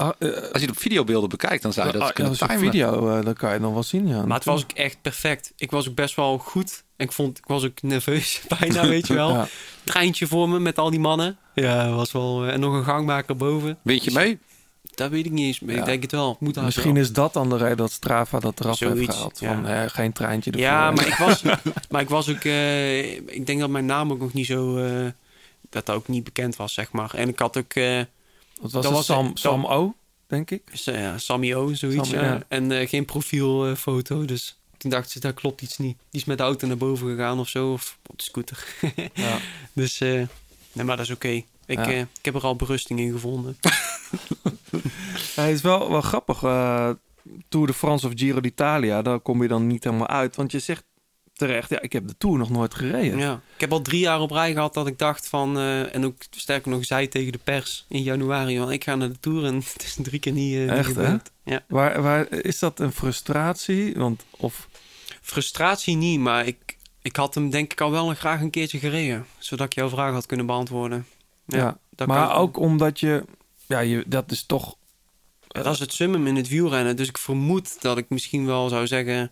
Ah, 0.00 0.10
eh, 0.18 0.28
Als 0.28 0.38
je 0.52 0.60
het 0.60 0.70
op 0.70 0.78
videobeelden 0.78 1.28
bekijkt, 1.28 1.62
dan 1.62 1.72
zou 1.72 1.86
je 1.86 1.92
dat 1.92 2.02
ah, 2.02 2.12
kunnen 2.12 2.32
als 2.32 2.40
timen. 2.48 2.58
video, 2.58 3.08
eh, 3.18 3.24
dan 3.24 3.34
kan 3.34 3.52
je 3.52 3.60
dan 3.60 3.72
wel 3.72 3.82
zien, 3.82 4.06
ja. 4.08 4.24
Maar 4.26 4.36
het 4.36 4.44
was 4.46 4.62
ook 4.62 4.72
echt 4.72 5.02
perfect. 5.02 5.52
Ik 5.56 5.70
was 5.70 5.88
ook 5.88 5.94
best 5.94 6.14
wel 6.16 6.38
goed. 6.38 6.84
En 6.96 7.06
ik, 7.06 7.12
vond, 7.12 7.38
ik 7.38 7.44
was 7.46 7.64
ook 7.64 7.82
nerveus 7.82 8.40
bijna, 8.58 8.86
weet 8.88 9.06
je 9.06 9.14
wel. 9.14 9.30
Ja. 9.34 9.46
Treintje 9.84 10.26
voor 10.26 10.48
me 10.48 10.58
met 10.60 10.78
al 10.78 10.90
die 10.90 11.00
mannen. 11.00 11.38
Ja, 11.54 11.90
was 11.90 12.12
wel... 12.12 12.44
eh, 12.46 12.52
En 12.52 12.60
nog 12.60 12.74
een 12.74 12.84
gangmaker 12.84 13.36
boven. 13.36 13.78
Weet 13.82 14.04
je 14.04 14.10
mee? 14.10 14.38
Dat 14.94 15.10
weet 15.10 15.24
ik 15.26 15.32
niet 15.32 15.46
eens. 15.46 15.60
Maar 15.60 15.74
Ja. 15.74 15.80
ik 15.80 15.86
denk 15.86 16.02
het 16.02 16.12
wel. 16.12 16.36
Moet 16.40 16.56
Misschien 16.62 16.92
wel. 16.94 17.02
is 17.02 17.12
dat 17.12 17.32
dan 17.32 17.48
de 17.48 17.56
reden 17.56 17.76
dat 17.76 17.92
Strava 17.92 18.38
dat 18.38 18.60
eraf 18.60 18.78
heeft 18.78 18.92
Zoiets, 18.92 19.14
gehaald. 19.16 19.38
ja. 19.40 19.54
Van 19.54 19.66
eh, 19.66 19.82
geen 19.86 20.12
treintje 20.12 20.50
ervoor. 20.50 20.66
Ja, 20.66 20.90
maar 20.90 21.06
ik 21.06 21.14
was, 21.14 21.42
maar 21.90 22.00
ik 22.00 22.08
was 22.08 22.28
ook. 22.30 22.44
eh, 22.44 23.10
ik 23.16 23.46
denk 23.46 23.60
dat 23.60 23.70
mijn 23.70 23.86
naam 23.86 24.10
ook 24.12 24.20
nog 24.20 24.32
niet 24.32 24.46
zo. 24.46 24.76
eh, 24.76 25.06
dat 25.70 25.86
dat 25.86 25.96
ook 25.96 26.08
niet 26.08 26.24
bekend 26.24 26.56
was, 26.56 26.74
zeg 26.74 26.92
maar. 26.92 27.14
En 27.14 27.28
ik 27.28 27.38
had 27.38 27.56
ook. 27.56 27.74
Eh, 28.60 28.62
Wat 28.62 28.72
was 28.72 28.82
dat 28.82 28.84
het? 28.84 28.92
was- 28.92 29.06
Sam, 29.06 29.36
Sam 29.36 29.64
O, 29.66 29.94
denk 30.26 30.50
ik. 30.50 30.62
s- 30.72 30.84
ja, 30.84 31.18
Sammy 31.18 31.54
O, 31.54 31.74
zoiets. 31.74 32.08
Sammy, 32.08 32.24
ja. 32.24 32.32
ja. 32.32 32.42
En 32.48 32.72
eh, 32.72 32.88
geen 32.88 33.04
profielfoto. 33.04 34.24
dus 34.24 34.58
toen 34.76 34.90
dacht 34.90 35.10
ze, 35.10 35.20
daar 35.20 35.32
klopt 35.32 35.62
iets 35.62 35.78
niet. 35.78 35.96
Die 36.10 36.20
is 36.20 36.26
met 36.26 36.38
de 36.38 36.44
auto 36.44 36.66
naar 36.66 36.76
boven 36.76 37.08
gegaan 37.08 37.38
of 37.38 37.48
zo. 37.48 37.72
Of 37.72 37.98
op 38.06 38.18
de 38.18 38.24
scooter. 38.24 38.66
Ja. 39.14 39.38
Dus. 39.72 40.00
eh, 40.00 40.22
nee, 40.72 40.84
maar 40.84 40.96
dat 40.96 41.06
is 41.06 41.12
oké. 41.12 41.28
Ik, 41.28 41.44
Ja. 41.78 41.86
eh, 41.90 41.98
ik 42.00 42.06
heb 42.24 42.34
er 42.34 42.42
al 42.42 42.56
berusting 42.56 43.00
in 43.00 43.12
gevonden. 43.12 43.56
Ja, 45.36 45.42
het 45.42 45.54
is 45.54 45.60
wel, 45.62 45.90
wel 45.90 46.00
grappig. 46.00 46.42
eh 46.42 46.90
Tour 47.48 47.66
de 47.66 47.72
France 47.74 48.06
of 48.06 48.12
Giro 48.16 48.40
d'Italia, 48.40 49.02
daar 49.02 49.20
kom 49.20 49.42
je 49.42 49.48
dan 49.48 49.66
niet 49.66 49.84
helemaal 49.84 50.06
uit. 50.08 50.36
Want 50.36 50.52
je 50.52 50.58
zegt 50.58 50.84
terecht, 51.46 51.70
ja, 51.70 51.80
ik 51.80 51.92
heb 51.92 52.08
de 52.08 52.14
Tour 52.18 52.38
nog 52.38 52.50
nooit 52.50 52.74
gereden. 52.74 53.18
Ja. 53.18 53.40
Ik 53.54 53.60
heb 53.60 53.72
al 53.72 53.82
drie 53.82 54.00
jaar 54.00 54.20
op 54.20 54.30
rij 54.30 54.52
gehad 54.52 54.74
dat 54.74 54.86
ik 54.86 54.98
dacht 54.98 55.28
van... 55.28 55.56
eh, 55.58 55.94
en 55.94 56.04
ook 56.04 56.14
sterker 56.30 56.70
nog 56.70 56.84
zei 56.84 57.08
tegen 57.08 57.32
de 57.32 57.38
pers 57.44 57.84
in 57.88 58.02
januari... 58.02 58.58
van 58.58 58.72
ik 58.72 58.84
ga 58.84 58.94
naar 58.94 59.08
de 59.08 59.20
Tour 59.20 59.44
en 59.44 59.54
het 59.72 59.82
is 59.82 59.96
drie 60.02 60.20
keer 60.20 60.32
niet, 60.32 60.54
eh, 60.54 60.78
Echt, 60.78 60.94
hè? 60.94 61.16
Ja. 61.44 61.64
Waar, 61.68 62.02
waar, 62.02 62.30
is 62.32 62.58
dat 62.58 62.80
een 62.80 62.92
frustratie? 62.92 63.94
Want, 63.94 64.24
of, 64.30 64.68
Frustratie 65.20 65.96
niet, 65.96 66.20
maar 66.20 66.46
ik, 66.46 66.76
ik 67.02 67.16
had 67.16 67.34
hem 67.34 67.50
denk 67.50 67.72
ik 67.72 67.80
al 67.80 67.90
wel 67.90 68.14
graag 68.14 68.40
een 68.40 68.50
keertje 68.50 68.78
gereden. 68.78 69.26
Zodat 69.38 69.66
ik 69.66 69.74
jouw 69.74 69.88
vraag 69.88 70.12
had 70.12 70.26
kunnen 70.26 70.46
beantwoorden. 70.46 71.06
ja, 71.46 71.78
dat 71.90 72.06
maar 72.08 72.26
kan- 72.28 72.36
ook 72.36 72.58
omdat 72.58 73.00
je, 73.00 73.24
ja, 73.66 73.78
je, 73.78 74.04
dat 74.06 74.30
is 74.30 74.42
toch... 74.42 74.76
Ja, 75.48 75.62
dat 75.62 75.74
is 75.74 75.78
het 75.78 75.92
summum 75.92 76.26
in 76.26 76.36
het 76.36 76.48
wielrennen. 76.48 76.96
Dus 76.96 77.08
ik 77.08 77.18
vermoed 77.18 77.82
dat 77.82 77.98
ik 77.98 78.08
misschien 78.08 78.46
wel 78.46 78.68
zou 78.68 78.86
zeggen... 78.86 79.30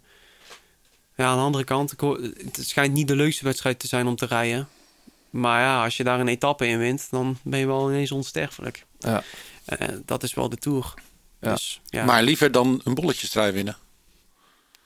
Ja, 1.19 1.27
aan 1.27 1.37
de 1.37 1.43
andere 1.43 1.65
kant, 1.65 1.95
het 2.01 2.59
schijnt 2.61 2.95
niet 2.95 3.09
de 3.09 3.17
leukste 3.17 3.45
wedstrijd 3.45 3.79
te 3.79 3.87
zijn 3.87 4.07
om 4.07 4.17
te 4.17 4.27
rijden. 4.27 4.69
Maar 5.31 5.61
ja, 5.61 5.85
als 5.85 5.97
je 5.97 6.05
daar 6.05 6.21
een 6.21 6.29
etappe 6.29 6.67
in 6.67 6.79
wint, 6.79 7.07
dan 7.11 7.39
ben 7.43 7.59
je 7.59 7.67
wel 7.67 7.91
ineens 7.91 8.13
onsterfelijk. 8.13 8.85
Ja. 8.99 9.23
Eh, 9.65 9.89
dat 10.05 10.23
is 10.23 10.35
wel 10.35 10.49
de 10.49 10.57
Tour. 10.57 10.95
Ja. 11.41 11.53
Dus, 11.53 11.81
ja. 11.87 12.05
Maar 12.05 12.23
liever 12.23 12.53
dan 12.53 12.81
een 12.85 12.95
bolletjestrui 12.95 13.53
winnen. 13.53 13.77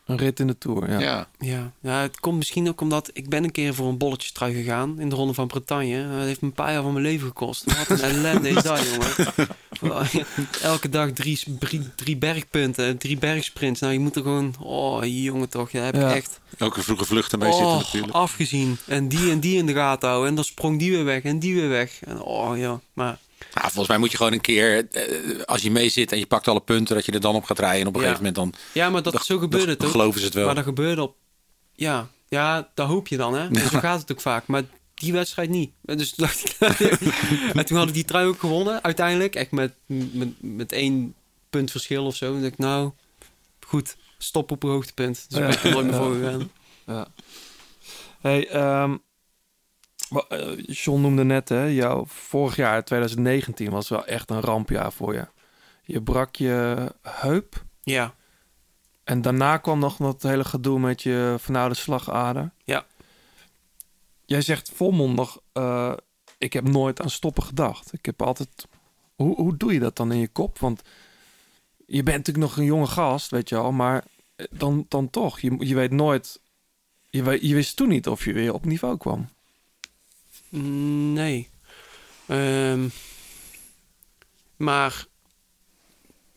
Een 0.06 0.16
rit 0.16 0.40
in 0.40 0.46
de 0.46 0.58
Tour, 0.58 0.90
ja. 0.90 0.98
Ja. 0.98 1.28
Ja. 1.38 1.72
ja, 1.80 2.00
het 2.00 2.20
komt 2.20 2.36
misschien 2.36 2.68
ook 2.68 2.80
omdat 2.80 3.10
ik 3.12 3.28
ben 3.28 3.44
een 3.44 3.52
keer 3.52 3.74
voor 3.74 3.88
een 3.88 3.98
bolletje 3.98 4.32
trui 4.32 4.54
gegaan 4.54 5.00
in 5.00 5.08
de 5.08 5.14
Ronde 5.14 5.34
van 5.34 5.46
Bretagne. 5.46 6.08
Dat 6.16 6.26
heeft 6.26 6.40
me 6.40 6.46
een 6.46 6.54
paar 6.54 6.72
jaar 6.72 6.82
van 6.82 6.92
mijn 6.92 7.04
leven 7.04 7.26
gekost. 7.26 7.64
Wat 7.64 7.98
een 8.00 8.04
ellende 8.04 8.48
is 8.48 8.62
dat, 8.62 8.80
jongen. 8.88 9.32
Elke 10.62 10.88
dag 10.88 11.10
drie, 11.10 11.40
drie, 11.58 11.80
drie 11.94 12.16
bergpunten, 12.16 12.98
drie 12.98 13.18
bergsprints. 13.18 13.80
Nou, 13.80 13.92
je 13.92 13.98
moet 13.98 14.16
er 14.16 14.22
gewoon... 14.22 14.54
Oh, 14.60 15.04
jongen 15.04 15.48
toch, 15.48 15.70
daar 15.70 15.84
heb 15.84 15.94
Ja. 15.94 16.08
ik 16.08 16.14
echt 16.14 16.40
Elke 16.58 16.82
vroege 16.82 17.04
vlucht 17.04 17.32
ermee 17.32 17.52
zitten 17.52 17.68
oh, 17.70 17.76
natuurlijk. 17.76 18.12
afgezien. 18.12 18.76
En 18.86 19.08
die 19.08 19.30
en 19.30 19.40
die 19.40 19.56
in 19.56 19.66
de 19.66 19.74
gaten 19.74 20.08
houden. 20.08 20.28
En 20.28 20.34
dan 20.34 20.44
sprong 20.44 20.78
die 20.78 20.90
weer 20.90 21.04
weg 21.04 21.22
en 21.22 21.38
die 21.38 21.54
weer 21.54 21.68
weg. 21.68 21.98
En 22.04 22.20
oh 22.20 22.58
ja, 22.58 22.80
maar... 22.92 23.18
Nou, 23.54 23.66
volgens 23.66 23.88
mij 23.88 23.98
moet 23.98 24.10
je 24.10 24.16
gewoon 24.16 24.32
een 24.32 24.40
keer, 24.40 24.88
eh, 24.90 25.40
als 25.44 25.62
je 25.62 25.70
mee 25.70 25.88
zit 25.88 26.12
en 26.12 26.18
je 26.18 26.26
pakt 26.26 26.48
alle 26.48 26.60
punten, 26.60 26.94
dat 26.94 27.04
je 27.04 27.12
er 27.12 27.20
dan 27.20 27.34
op 27.34 27.44
gaat 27.44 27.58
rijden. 27.58 27.80
En 27.80 27.86
op 27.86 27.94
een 27.94 28.00
Ja. 28.00 28.06
gegeven 28.08 28.32
moment 28.32 28.52
dan, 28.52 28.60
Ja, 28.72 28.90
maar 28.90 29.02
dat, 29.02 29.12
Dan- 29.12 29.22
zo 29.22 29.38
gebeurde 29.38 29.66
dan 29.66 29.74
het 29.74 29.84
ook. 29.84 29.90
geloven 29.90 30.20
ze 30.20 30.26
het 30.26 30.34
wel. 30.34 30.46
Maar 30.46 30.54
dat 30.54 30.64
gebeurde 30.64 31.02
op... 31.02 31.16
Ja, 31.74 32.08
ja, 32.28 32.70
dat 32.74 32.86
hoop 32.88 33.08
je 33.08 33.16
dan, 33.16 33.34
hè. 33.34 33.48
En 33.48 33.68
zo 33.70 33.78
gaat 33.78 34.00
het 34.00 34.12
ook 34.12 34.20
vaak. 34.20 34.46
Maar 34.46 34.62
die 34.94 35.12
wedstrijd 35.12 35.48
niet. 35.50 35.70
En 35.84 35.96
Dus 35.98 36.10
toen 36.14 36.26
dacht 36.26 36.44
ik... 36.44 36.56
en 37.54 37.66
toen 37.66 37.76
had 37.78 37.88
ik 37.88 37.94
die 37.94 38.04
trui 38.04 38.26
ook 38.26 38.40
gewonnen, 38.40 38.82
uiteindelijk. 38.82 39.34
Echt 39.34 39.50
met, 39.50 39.72
met, 39.86 40.28
met 40.40 40.72
één 40.72 41.14
punt 41.50 41.70
verschil 41.70 42.06
of 42.06 42.16
zo. 42.16 42.34
En 42.34 42.40
dacht 42.40 42.52
ik, 42.52 42.58
nou, 42.58 42.90
goed, 43.66 43.96
stop 44.18 44.50
op 44.50 44.62
een 44.62 44.70
hoogtepunt. 44.70 45.24
Dus 45.28 45.38
Ja. 45.38 45.46
ik 45.48 45.60
ben 45.62 45.70
er 45.70 45.72
nooit 45.72 45.86
meer 45.86 45.94
Ja. 45.94 46.02
voor 46.02 46.14
gegaan. 46.14 46.50
Ja. 46.86 47.06
Hey, 48.20 48.48
ehm, 48.48 48.92
eh, 48.92 48.98
John 50.66 51.00
noemde 51.00 51.24
net, 51.24 51.48
hè, 51.48 51.64
jouw 51.64 52.04
vorig 52.06 52.56
jaar, 52.56 52.84
2019, 52.84 53.70
was 53.70 53.88
wel 53.88 54.06
echt 54.06 54.30
een 54.30 54.40
rampjaar 54.40 54.92
voor 54.92 55.14
je. 55.14 55.26
Je 55.82 56.02
brak 56.02 56.36
je 56.36 56.76
heup 57.02 57.64
Ja, 57.82 58.14
en 59.04 59.22
daarna 59.22 59.56
kwam 59.56 59.78
nog 59.78 59.96
dat 59.96 60.22
hele 60.22 60.44
gedoe 60.44 60.78
met 60.78 61.02
je 61.02 61.36
vernauwde 61.38 61.74
slagader. 61.74 62.52
Ja. 62.64 62.86
Jij 64.24 64.40
zegt 64.40 64.70
volmondig, 64.74 65.38
eh 65.52 65.92
ik 66.42 66.52
heb 66.52 66.68
nooit 66.68 67.00
aan 67.00 67.10
stoppen 67.10 67.42
gedacht. 67.42 67.92
Ik 67.92 68.06
heb 68.06 68.22
altijd... 68.22 68.66
Hoe, 69.14 69.34
hoe 69.34 69.56
doe 69.56 69.72
je 69.72 69.78
dat 69.78 69.96
dan 69.96 70.12
in 70.12 70.18
je 70.18 70.28
kop? 70.28 70.58
Want 70.58 70.82
je 71.86 72.02
bent 72.02 72.16
natuurlijk 72.16 72.46
nog 72.46 72.56
een 72.56 72.64
jonge 72.64 72.86
gast, 72.86 73.30
weet 73.30 73.48
je 73.48 73.54
wel, 73.54 73.72
maar 73.72 74.04
eh, 74.36 74.46
dan, 74.50 74.86
dan 74.88 75.10
toch. 75.10 75.40
Je, 75.40 75.66
je 75.66 75.74
weet 75.74 75.90
nooit... 75.90 76.40
Je, 77.10 77.38
je 77.48 77.54
wist 77.54 77.76
toen 77.76 77.88
niet 77.88 78.08
of 78.08 78.24
je 78.24 78.32
weer 78.32 78.54
op 78.54 78.64
niveau 78.64 78.96
kwam. 78.96 79.28
Nee. 81.12 81.48
Ehm, 82.26 82.88
maar... 84.56 85.06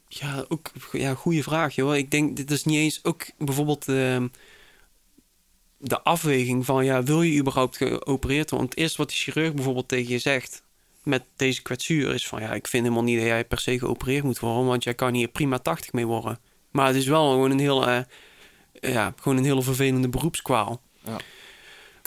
Ja, 0.08 0.46
ook 0.48 0.72
ja, 0.92 1.14
goede 1.14 1.44
vraag, 1.44 1.76
joh. 1.76 1.96
Ik 1.96 2.12
denk, 2.12 2.38
dit 2.38 2.52
is 2.52 2.64
niet 2.64 2.78
eens... 2.78 3.04
Ook 3.04 3.26
bijvoorbeeld... 3.38 3.88
ehm, 3.88 4.28
de 5.78 6.02
afweging 6.02 6.66
van, 6.66 6.86
ja, 6.86 7.04
wil 7.04 7.22
je 7.22 7.40
überhaupt 7.40 7.78
geopereerd 7.78 8.50
worden? 8.50 8.58
Want 8.58 8.70
het 8.70 8.78
eerste 8.78 8.98
wat 8.98 9.10
de 9.10 9.16
chirurg 9.16 9.54
bijvoorbeeld 9.54 9.88
tegen 9.88 10.12
je 10.12 10.20
zegt 10.20 10.64
met 11.04 11.24
deze 11.36 11.62
kwetsuur 11.62 12.14
is 12.14 12.28
van, 12.28 12.42
ja, 12.42 12.54
ik 12.54 12.68
vind 12.68 12.84
helemaal 12.84 13.04
niet 13.04 13.18
dat 13.18 13.26
jij 13.26 13.46
per 13.46 13.60
se 13.60 13.80
geopereerd 13.80 14.24
moet 14.24 14.40
worden, 14.40 14.66
want 14.66 14.84
jij 14.84 14.94
kan 14.94 15.14
hier 15.14 15.28
prima 15.28 15.58
80 15.58 15.94
mee 15.94 16.06
worden. 16.06 16.40
Maar 16.72 16.88
het 16.88 16.96
is 16.96 17.06
wel 17.06 17.30
gewoon 17.32 17.52
een 17.52 17.60
heel, 17.60 17.88
eh, 17.88 18.00
ja, 18.82 19.14
gewoon 19.22 19.38
een 19.38 19.44
hele 19.44 19.62
vervelende 19.62 20.10
beroepskwaal. 20.10 20.82
Ja. 21.04 21.18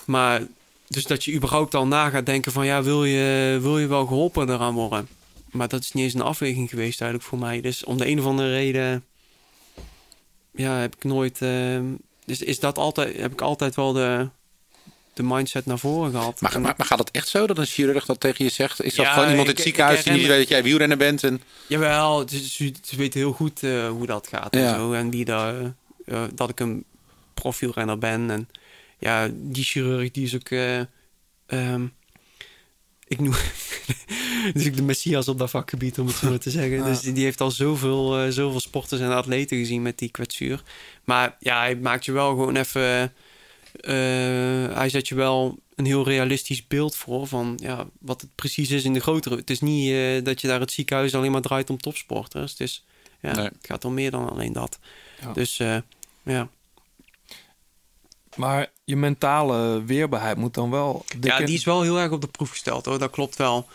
Maar 0.06 0.42
dus 0.88 1.04
dat 1.04 1.24
je 1.24 1.32
überhaupt 1.32 1.74
al 1.74 1.86
na 1.86 2.08
gaat 2.10 2.26
denken 2.26 2.52
van, 2.52 2.66
ja, 2.66 2.82
wil 2.82 3.04
je, 3.04 3.58
wil 3.60 3.78
je 3.78 3.86
wel 3.86 4.06
geholpen 4.06 4.48
eraan 4.50 4.74
worden? 4.74 5.08
Maar 5.50 5.68
dat 5.68 5.80
is 5.80 5.92
niet 5.92 6.04
eens 6.04 6.14
een 6.14 6.20
afweging 6.20 6.68
geweest 6.70 7.00
eigenlijk 7.00 7.30
voor 7.30 7.38
mij. 7.38 7.60
Dus 7.60 7.84
om 7.84 7.96
de 7.98 8.06
een 8.08 8.18
of 8.18 8.24
andere 8.26 8.50
reden, 8.50 9.04
ja, 10.54 10.76
heb 10.78 10.94
ik 10.94 11.04
nooit. 11.04 11.42
ehm, 11.42 11.84
dus 12.24 12.42
is 12.42 12.58
dat 12.60 12.78
altijd, 12.78 13.16
heb 13.16 13.32
ik 13.32 13.40
altijd 13.40 13.74
wel 13.74 13.92
de, 13.92 14.28
de 15.14 15.22
mindset 15.22 15.66
naar 15.66 15.78
voren 15.78 16.10
gehad. 16.10 16.40
maar, 16.40 16.60
maar, 16.60 16.74
maar 16.76 16.86
gaat 16.86 16.98
het 16.98 17.10
echt 17.10 17.28
zo 17.28 17.46
dat 17.46 17.58
een 17.58 17.66
chirurg 17.66 18.04
dat 18.04 18.20
tegen 18.20 18.44
je 18.44 18.50
zegt? 18.50 18.82
Is 18.82 18.94
dat 18.94 19.04
Ja, 19.06 19.12
gewoon 19.12 19.28
iemand 19.28 19.46
in 19.48 19.50
het 19.50 19.58
ik 19.58 19.64
ziekenhuis 19.64 20.02
die 20.02 20.12
niet 20.12 20.26
weet 20.26 20.38
dat 20.38 20.48
jij 20.48 20.62
wielrenner 20.62 20.96
bent? 20.96 21.24
En, 21.24 21.42
Jawel, 21.66 22.28
ze, 22.28 22.72
ze 22.84 22.96
weten 22.96 23.20
heel 23.20 23.32
goed 23.32 23.62
eh, 23.62 23.88
hoe 23.88 24.06
dat 24.06 24.28
gaat 24.28 24.52
en 24.54 24.74
zo. 24.74 24.92
En 24.92 25.10
wie 25.10 25.24
daar, 25.24 25.54
eh, 26.06 26.22
dat 26.34 26.48
ik 26.48 26.60
een 26.60 26.84
profielrenner 27.34 27.98
ben. 27.98 28.30
En 28.30 28.48
ja, 28.98 29.30
die 29.32 29.64
chirurg 29.64 30.10
die 30.10 30.24
is 30.24 30.34
ook... 30.34 30.48
eh, 30.50 30.80
ehm, 31.46 31.86
ik 33.06 33.20
noem... 33.20 33.32
dus 34.54 34.64
ik 34.64 34.76
de 34.76 34.82
messias 34.82 35.28
op 35.28 35.38
dat 35.38 35.50
vakgebied, 35.50 35.98
om 35.98 36.06
het 36.06 36.16
zo 36.16 36.28
maar 36.28 36.38
te 36.38 36.50
zeggen. 36.60 36.84
Dus 36.84 37.00
die, 37.00 37.24
heeft 37.24 37.40
al 37.40 37.50
zoveel, 37.50 38.18
eh, 38.18 38.28
zoveel 38.30 38.60
sporters 38.60 39.00
en 39.00 39.10
atleten 39.12 39.56
gezien 39.56 39.82
met 39.82 39.98
die 39.98 40.10
kwetsuur. 40.10 40.62
Maar 41.04 41.36
ja, 41.40 41.58
hij 41.60 41.76
maakt 41.76 42.04
je 42.04 42.12
wel 42.12 42.28
gewoon 42.28 42.56
even... 42.56 43.12
eh, 43.80 44.76
hij 44.76 44.88
zet 44.88 45.08
je 45.08 45.14
wel 45.14 45.58
een 45.74 45.84
heel 45.86 46.04
realistisch 46.04 46.66
beeld 46.66 46.96
voor 46.96 47.26
van 47.26 47.58
ja, 47.62 47.86
wat 48.00 48.20
het 48.20 48.30
precies 48.34 48.70
is 48.70 48.84
in 48.84 48.92
de 48.92 49.00
grotere. 49.00 49.36
Het 49.36 49.50
is 49.50 49.60
niet 49.60 50.24
dat 50.24 50.40
je 50.40 50.46
daar 50.48 50.60
het 50.60 50.72
ziekenhuis 50.72 51.14
alleen 51.14 51.32
maar 51.32 51.40
draait 51.40 51.70
om 51.70 51.78
topsporters. 51.78 52.50
Het, 52.50 52.60
is, 52.60 52.84
ja, 53.20 53.34
Nee. 53.34 53.44
het 53.44 53.56
gaat 53.62 53.84
om 53.84 53.94
meer 53.94 54.10
dan 54.10 54.30
alleen 54.30 54.52
dat. 54.52 54.78
Ja. 55.20 55.32
Dus 55.32 55.56
ja. 56.24 56.50
Maar 58.38 58.70
je 58.84 58.96
mentale 58.96 59.84
weerbaarheid 59.84 60.36
moet 60.36 60.54
dan 60.54 60.70
wel... 60.70 61.04
ja, 61.20 61.38
die 61.38 61.54
is 61.56 61.64
wel 61.64 61.82
heel 61.82 61.98
erg 61.98 62.10
op 62.10 62.20
de 62.20 62.26
proef 62.26 62.50
gesteld 62.50 62.84
hoor, 62.84 62.98
dat 62.98 63.10
klopt 63.10 63.36
wel. 63.36 63.66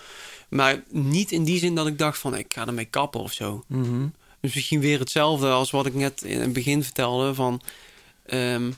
Maar 0.49 0.84
niet 0.89 1.32
in 1.32 1.43
die 1.43 1.59
zin 1.59 1.76
dat 1.76 1.88
ik 1.88 1.97
dacht 1.97 2.18
van 2.20 2.36
ik 2.38 2.53
ga 2.53 2.68
ermee 2.68 2.86
kappen 2.86 3.20
of 3.20 3.32
zo. 3.34 3.64
Mhm. 3.68 4.07
Dus 4.41 4.53
misschien 4.53 4.80
weer 4.80 4.99
hetzelfde 4.99 5.49
als 5.49 5.72
wat 5.72 5.86
ik 5.86 5.93
net 5.93 6.22
in 6.22 6.41
het 6.41 6.53
begin 6.53 6.84
vertelde. 6.84 7.34
Van, 7.34 7.61
ehm, 8.26 8.72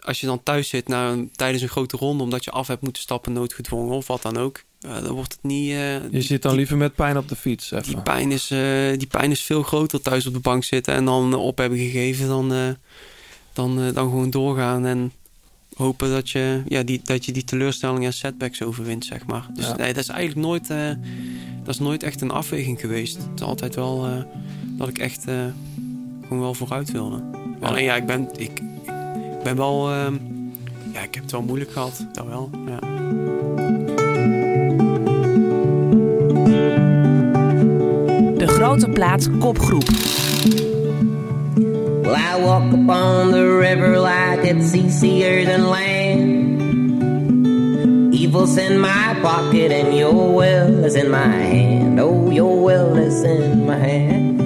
als 0.00 0.20
je 0.20 0.26
dan 0.26 0.42
thuis 0.42 0.68
zit 0.68 0.88
na 0.88 1.08
een, 1.10 1.30
tijdens 1.32 1.62
een 1.62 1.68
grote 1.68 1.96
ronde... 1.96 2.22
omdat 2.22 2.44
je 2.44 2.50
af 2.50 2.66
hebt 2.66 2.82
moeten 2.82 3.02
stappen, 3.02 3.32
noodgedwongen 3.32 3.94
of 3.96 4.06
wat 4.06 4.22
dan 4.22 4.36
ook... 4.36 4.62
eh, 4.80 5.02
dan 5.02 5.12
wordt 5.12 5.32
het 5.32 5.42
niet... 5.42 5.70
eh, 5.70 6.10
Je 6.12 6.22
zit 6.22 6.42
dan 6.42 6.50
die, 6.50 6.60
liever 6.60 6.76
met 6.76 6.94
pijn 6.94 7.16
op 7.18 7.28
de 7.28 7.36
fiets, 7.36 7.70
even. 7.70 7.86
die, 7.86 8.00
pijn 8.02 8.32
is, 8.32 8.50
eh, 8.50 8.98
die 8.98 9.06
pijn 9.06 9.30
is 9.30 9.42
veel 9.42 9.62
groter 9.62 10.00
thuis 10.02 10.26
op 10.26 10.32
de 10.32 10.40
bank 10.40 10.64
zitten... 10.64 10.94
en 10.94 11.04
dan 11.04 11.34
op 11.34 11.58
hebben 11.58 11.78
gegeven 11.78 12.28
dan, 12.28 12.76
dan, 13.56 13.80
eh, 13.80 13.94
dan 13.94 14.08
gewoon 14.08 14.30
doorgaan... 14.30 14.86
en 14.86 15.12
hopen 15.76 16.10
dat 16.10 16.30
je, 16.30 16.62
ja, 16.68 16.82
die, 16.82 17.00
dat 17.04 17.24
je 17.24 17.32
die 17.32 17.44
teleurstelling 17.44 18.04
en 18.04 18.12
setbacks 18.12 18.62
overwint, 18.62 19.04
zeg 19.04 19.26
maar. 19.26 19.46
Dus 19.54 19.66
Ja. 19.66 19.76
nee, 19.76 19.92
dat 19.92 20.02
is 20.02 20.08
eigenlijk 20.08 20.46
nooit, 20.46 20.70
eh, 20.70 20.88
dat 21.64 21.74
is 21.74 21.80
nooit 21.80 22.02
echt 22.02 22.20
een 22.20 22.30
afweging 22.30 22.80
geweest. 22.80 23.16
Het 23.16 23.26
is 23.34 23.42
altijd 23.42 23.74
wel 23.74 24.06
eh, 24.06 24.12
dat 24.78 24.88
ik 24.88 24.98
echt 24.98 25.24
eh, 25.26 25.34
gewoon 26.22 26.40
wel 26.40 26.54
vooruit 26.54 26.90
wilde. 26.90 27.22
Alleen 27.60 27.84
ja, 27.84 27.94
ik 27.96 28.06
ben, 28.06 28.28
ik, 28.36 28.60
ik 29.36 29.42
ben 29.42 29.56
wel, 29.56 29.90
ehm, 29.90 30.14
ja, 30.92 31.00
ik 31.00 31.14
heb 31.14 31.22
het 31.22 31.32
wel 31.32 31.42
moeilijk 31.42 31.70
gehad. 31.70 32.06
Dat 32.12 32.26
wel, 32.26 32.50
ja. 32.66 32.78
De 38.36 38.46
grote 38.46 38.88
plaats 38.88 39.26
kopgroep. 39.38 39.88
Well, 42.06 42.14
I 42.14 42.38
walk 42.38 42.72
upon 42.72 43.32
the 43.32 43.44
river 43.44 43.98
like 43.98 44.44
it's 44.44 44.72
easier 44.76 45.44
than 45.44 45.68
land. 45.68 46.62
Evil's 48.14 48.56
in 48.56 48.78
my 48.78 49.18
pocket 49.22 49.72
and 49.72 49.92
your 49.92 50.32
will 50.32 50.84
is 50.84 50.94
in 50.94 51.10
my 51.10 51.26
hand. 51.26 51.98
Oh, 51.98 52.30
your 52.30 52.62
will 52.62 52.96
is 52.96 53.24
in 53.24 53.66
my 53.66 53.76
hand. 53.76 54.40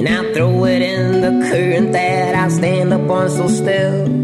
And 0.00 0.08
I 0.08 0.32
throw 0.34 0.64
it 0.64 0.82
in 0.82 1.20
the 1.20 1.48
current 1.48 1.92
that 1.92 2.34
I 2.34 2.48
stand 2.48 2.92
upon 2.92 3.30
so 3.30 3.46
still. 3.46 4.21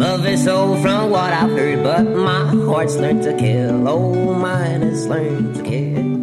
Love 0.00 0.24
is 0.32 0.42
so 0.42 0.74
from 0.76 1.10
what 1.10 1.30
I've 1.32 1.50
heard, 1.58 1.82
but 1.82 2.02
my 2.16 2.44
heart's 2.66 2.96
learned 2.96 3.22
to 3.22 3.34
kill. 3.34 3.86
Oh, 3.88 4.34
mine 4.40 4.82
has 4.90 5.06
learned 5.06 5.54
to 5.54 5.62
kill. 5.62 6.18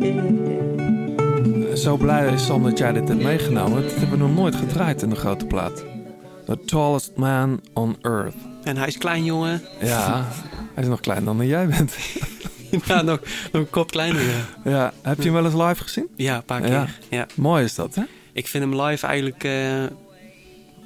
Zo 1.78 1.98
blij 1.98 2.34
is 2.34 2.46
Sam 2.46 2.64
dat 2.64 2.78
jij 2.78 2.92
dit 2.92 3.08
hebt 3.08 3.22
meegenomen. 3.24 3.82
Dat 3.84 3.92
hebben 3.92 4.10
we 4.10 4.18
nog 4.18 4.36
nooit 4.36 4.56
gedraaid 4.56 5.02
in 5.02 5.10
de 5.10 5.16
grote 5.16 5.46
plaat. 5.46 5.84
The 6.46 6.60
tallest 6.66 7.12
man 7.16 7.62
on 7.74 7.98
earth. 8.02 8.36
En 8.64 8.78
hij 8.78 8.88
is 8.88 8.98
klein, 8.98 9.24
jongen. 9.24 9.62
Ja, 9.82 10.26
hij 10.74 10.84
is 10.84 10.90
nog 10.90 11.00
kleiner 11.00 11.38
dan 11.38 11.48
jij 11.48 11.68
bent. 11.68 11.96
ja, 12.86 13.02
nog, 13.02 13.20
nog 13.52 13.62
een 13.62 13.70
kop 13.70 13.92
kleiner. 13.92 14.22
Ja, 14.22 14.46
Ja, 14.72 14.94
heb 15.02 15.18
je 15.18 15.24
hem 15.24 15.34
wel 15.34 15.46
eens 15.46 15.54
live 15.54 15.84
gezien? 15.84 16.08
ja 16.16 16.36
een 16.36 16.44
paar 16.44 16.62
keer. 16.62 16.72
Ja. 16.72 16.88
Ja. 17.10 17.26
Mooi 17.36 17.64
is 17.64 17.76
dat, 17.76 17.96
hè? 17.96 18.04
Ik 18.34 18.48
vind 18.48 18.64
hem 18.64 18.82
live 18.82 19.08
eigenlijk 19.08 19.44
eh, 19.44 19.84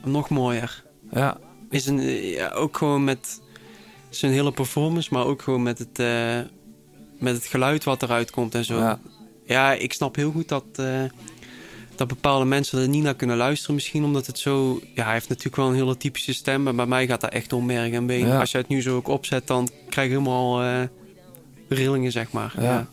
nog 0.04 0.30
mooier. 0.30 0.84
Ja, 1.12 1.38
is 1.72 1.86
een, 1.86 2.02
ja, 2.28 2.50
ook 2.50 2.78
gewoon 2.78 3.04
met 3.04 3.42
zijn 4.10 4.32
hele 4.32 4.52
performance, 4.52 5.10
maar 5.14 5.26
ook 5.26 5.42
gewoon 5.42 5.64
met 5.64 5.80
het, 5.80 6.00
eh, 6.00 6.40
met 7.20 7.34
het 7.36 7.46
geluid 7.46 7.84
wat 7.84 8.04
eruit 8.04 8.32
komt 8.32 8.56
en 8.56 8.66
zo. 8.66 8.78
Ja. 8.78 9.00
Ja, 9.46 9.74
ik 9.74 9.94
snap 9.94 10.16
heel 10.16 10.32
goed 10.32 10.48
dat, 10.48 10.64
eh, 10.76 11.04
dat 11.96 12.08
bepaalde 12.08 12.46
mensen 12.46 12.82
er 12.82 12.88
niet 12.88 13.04
naar 13.04 13.16
kunnen 13.16 13.38
luisteren. 13.38 13.76
Misschien 13.76 14.04
omdat 14.04 14.26
het 14.28 14.40
zo... 14.40 14.82
Ja, 14.96 15.04
hij 15.04 15.14
heeft 15.14 15.30
natuurlijk 15.30 15.56
wel 15.56 15.68
een 15.68 15.76
hele 15.76 15.98
typische 15.98 16.34
stem, 16.34 16.64
maar 16.64 16.76
bij 16.76 16.86
mij 16.86 17.08
gaat 17.08 17.22
dat 17.22 17.32
echt 17.32 17.54
om 17.54 17.66
merg 17.66 17.94
en 17.94 18.06
been. 18.06 18.28
Ja. 18.28 18.40
Als 18.40 18.52
je 18.52 18.58
het 18.58 18.68
nu 18.68 18.82
zo 18.82 18.96
ook 18.96 19.08
opzet, 19.08 19.48
dan 19.48 19.70
krijg 19.90 20.10
je 20.10 20.18
helemaal... 20.18 20.62
eh, 20.62 20.82
rillingen, 21.70 22.12
zeg 22.12 22.32
maar. 22.32 22.54
Ja. 22.60 22.88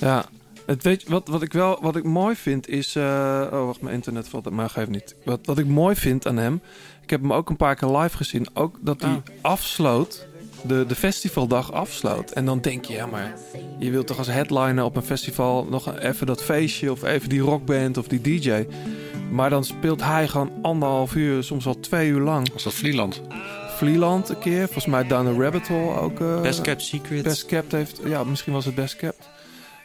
Ja. 0.00 0.24
Het 0.66 0.82
weet, 0.82 1.08
wat, 1.08 1.28
wat 1.28 1.42
ik 1.42 1.52
wel 1.52 1.78
wat 1.80 1.96
ik 1.96 2.04
mooi 2.04 2.36
vind 2.36 2.68
is. 2.68 2.96
oh, 2.96 3.64
wacht, 3.66 3.80
mijn 3.80 3.94
internet 3.94 4.28
valt. 4.28 4.50
Maar 4.50 4.70
geef 4.70 4.88
niet. 4.88 5.14
Wat, 5.24 5.40
wat 5.44 5.58
ik 5.58 5.66
mooi 5.66 5.96
vind 5.96 6.26
aan 6.26 6.36
hem. 6.36 6.60
Ik 7.08 7.14
heb 7.14 7.22
hem 7.22 7.32
ook 7.32 7.50
een 7.50 7.56
paar 7.56 7.74
keer 7.74 7.88
live 7.96 8.16
gezien. 8.16 8.46
Ook 8.54 8.76
dat 8.80 9.00
hij 9.00 9.10
Ah. 9.10 9.16
afsloot. 9.40 10.26
De, 10.62 10.84
de 10.88 10.94
festivaldag 10.94 11.72
afsloot. 11.72 12.30
En 12.30 12.44
dan 12.44 12.60
denk 12.60 12.84
je, 12.84 12.94
ja, 12.94 13.06
maar 13.06 13.34
je 13.78 13.90
wilt 13.90 14.06
toch 14.06 14.18
als 14.18 14.26
headliner 14.26 14.84
op 14.84 14.96
een 14.96 15.02
festival 15.02 15.64
nog 15.70 15.98
even 15.98 16.26
dat 16.26 16.42
feestje 16.42 16.90
of 16.92 17.02
even 17.02 17.28
die 17.28 17.40
rockband 17.40 17.96
of 17.96 18.06
die 18.08 18.20
DJ. 18.20 18.66
Maar 19.30 19.50
dan 19.50 19.64
speelt 19.64 20.02
hij 20.02 20.28
gewoon 20.28 20.50
anderhalf 20.62 21.14
uur, 21.14 21.42
soms 21.42 21.64
wel 21.64 21.80
twee 21.80 22.08
uur 22.08 22.20
lang. 22.20 22.52
Was 22.52 22.62
dat 22.62 22.74
Vlieland? 22.74 23.20
Vlieland 23.76 24.28
een 24.28 24.38
keer, 24.38 24.64
volgens 24.64 24.86
mij 24.86 25.06
Down 25.06 25.24
the 25.34 25.42
Rabbit 25.42 25.68
Hole 25.68 25.98
ook. 26.00 26.20
eh, 26.20 26.40
Best 26.40 26.60
Kept 26.60 26.82
Secret. 26.82 27.22
Best 27.22 27.46
Kept 27.46 27.72
heeft, 27.72 28.00
ja, 28.04 28.24
misschien 28.24 28.52
was 28.52 28.64
het 28.64 28.74
Best 28.74 28.96
Kept. 28.96 29.28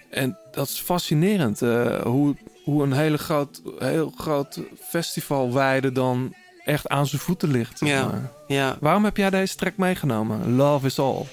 En 0.09 0.37
dat 0.51 0.67
is 0.67 0.79
fascinerend, 0.79 1.61
eh, 1.61 2.01
hoe, 2.01 2.35
hoe 2.63 2.83
een 2.83 2.93
hele 2.93 3.17
groot, 3.17 3.61
heel 3.79 4.13
groot 4.17 4.59
festivalweide 4.79 5.91
dan 5.91 6.33
echt 6.65 6.87
aan 6.89 7.07
zijn 7.07 7.21
voeten 7.21 7.51
ligt. 7.51 7.77
zeg 7.77 7.89
Ja. 7.89 8.05
maar. 8.05 8.31
Ja. 8.47 8.77
Waarom 8.79 9.03
heb 9.03 9.17
jij 9.17 9.29
deze 9.29 9.55
track 9.55 9.77
meegenomen? 9.77 10.55
Love 10.55 10.85
is 10.85 10.99
all. 10.99 11.25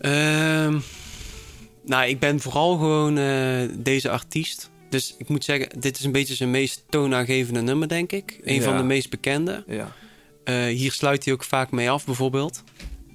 Ehm, 0.00 0.78
nou, 1.84 2.06
ik 2.08 2.18
ben 2.18 2.40
vooral 2.40 2.76
gewoon 2.76 3.18
eh, 3.18 3.68
deze 3.78 4.10
artiest. 4.10 4.70
Dus 4.90 5.14
ik 5.18 5.28
moet 5.28 5.44
zeggen, 5.44 5.80
dit 5.80 5.98
is 5.98 6.04
een 6.04 6.12
beetje 6.12 6.34
zijn 6.34 6.50
meest 6.50 6.84
toonaangevende 6.88 7.60
nummer, 7.60 7.88
denk 7.88 8.12
ik. 8.12 8.40
Een 8.44 8.54
Ja. 8.54 8.62
van 8.62 8.76
de 8.76 8.82
meest 8.82 9.10
bekende. 9.10 9.64
Ja. 9.66 9.92
Eh, 10.44 10.64
hier 10.64 10.92
sluit 10.92 11.24
hij 11.24 11.34
ook 11.34 11.44
vaak 11.44 11.70
mee 11.70 11.90
af, 11.90 12.04
bijvoorbeeld. 12.04 12.62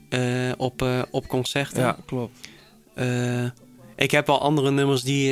eh, 0.09 0.21
op, 0.57 0.85
op 1.11 1.27
concerten. 1.27 1.81
Ja, 1.81 1.97
klopt. 2.05 2.47
Ik 3.95 4.11
heb 4.11 4.27
wel 4.27 4.41
andere 4.41 4.71
nummers 4.71 5.01
die, 5.03 5.31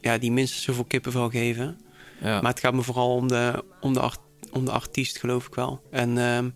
ja, 0.00 0.18
die 0.18 0.32
minstens 0.32 0.62
zoveel 0.62 0.84
kippenvel 0.84 1.28
geven. 1.30 1.78
Ja. 2.22 2.40
Maar 2.40 2.50
het 2.50 2.60
gaat 2.60 2.74
me 2.74 2.82
vooral 2.82 3.14
om 3.14 3.28
de, 3.28 3.64
om 3.80 3.92
de, 3.92 4.00
art- 4.00 4.18
om 4.52 4.64
de 4.64 4.70
artiest, 4.70 5.18
geloof 5.18 5.46
ik 5.46 5.54
wel. 5.54 5.80
En 5.90 6.18
ehm, 6.18 6.48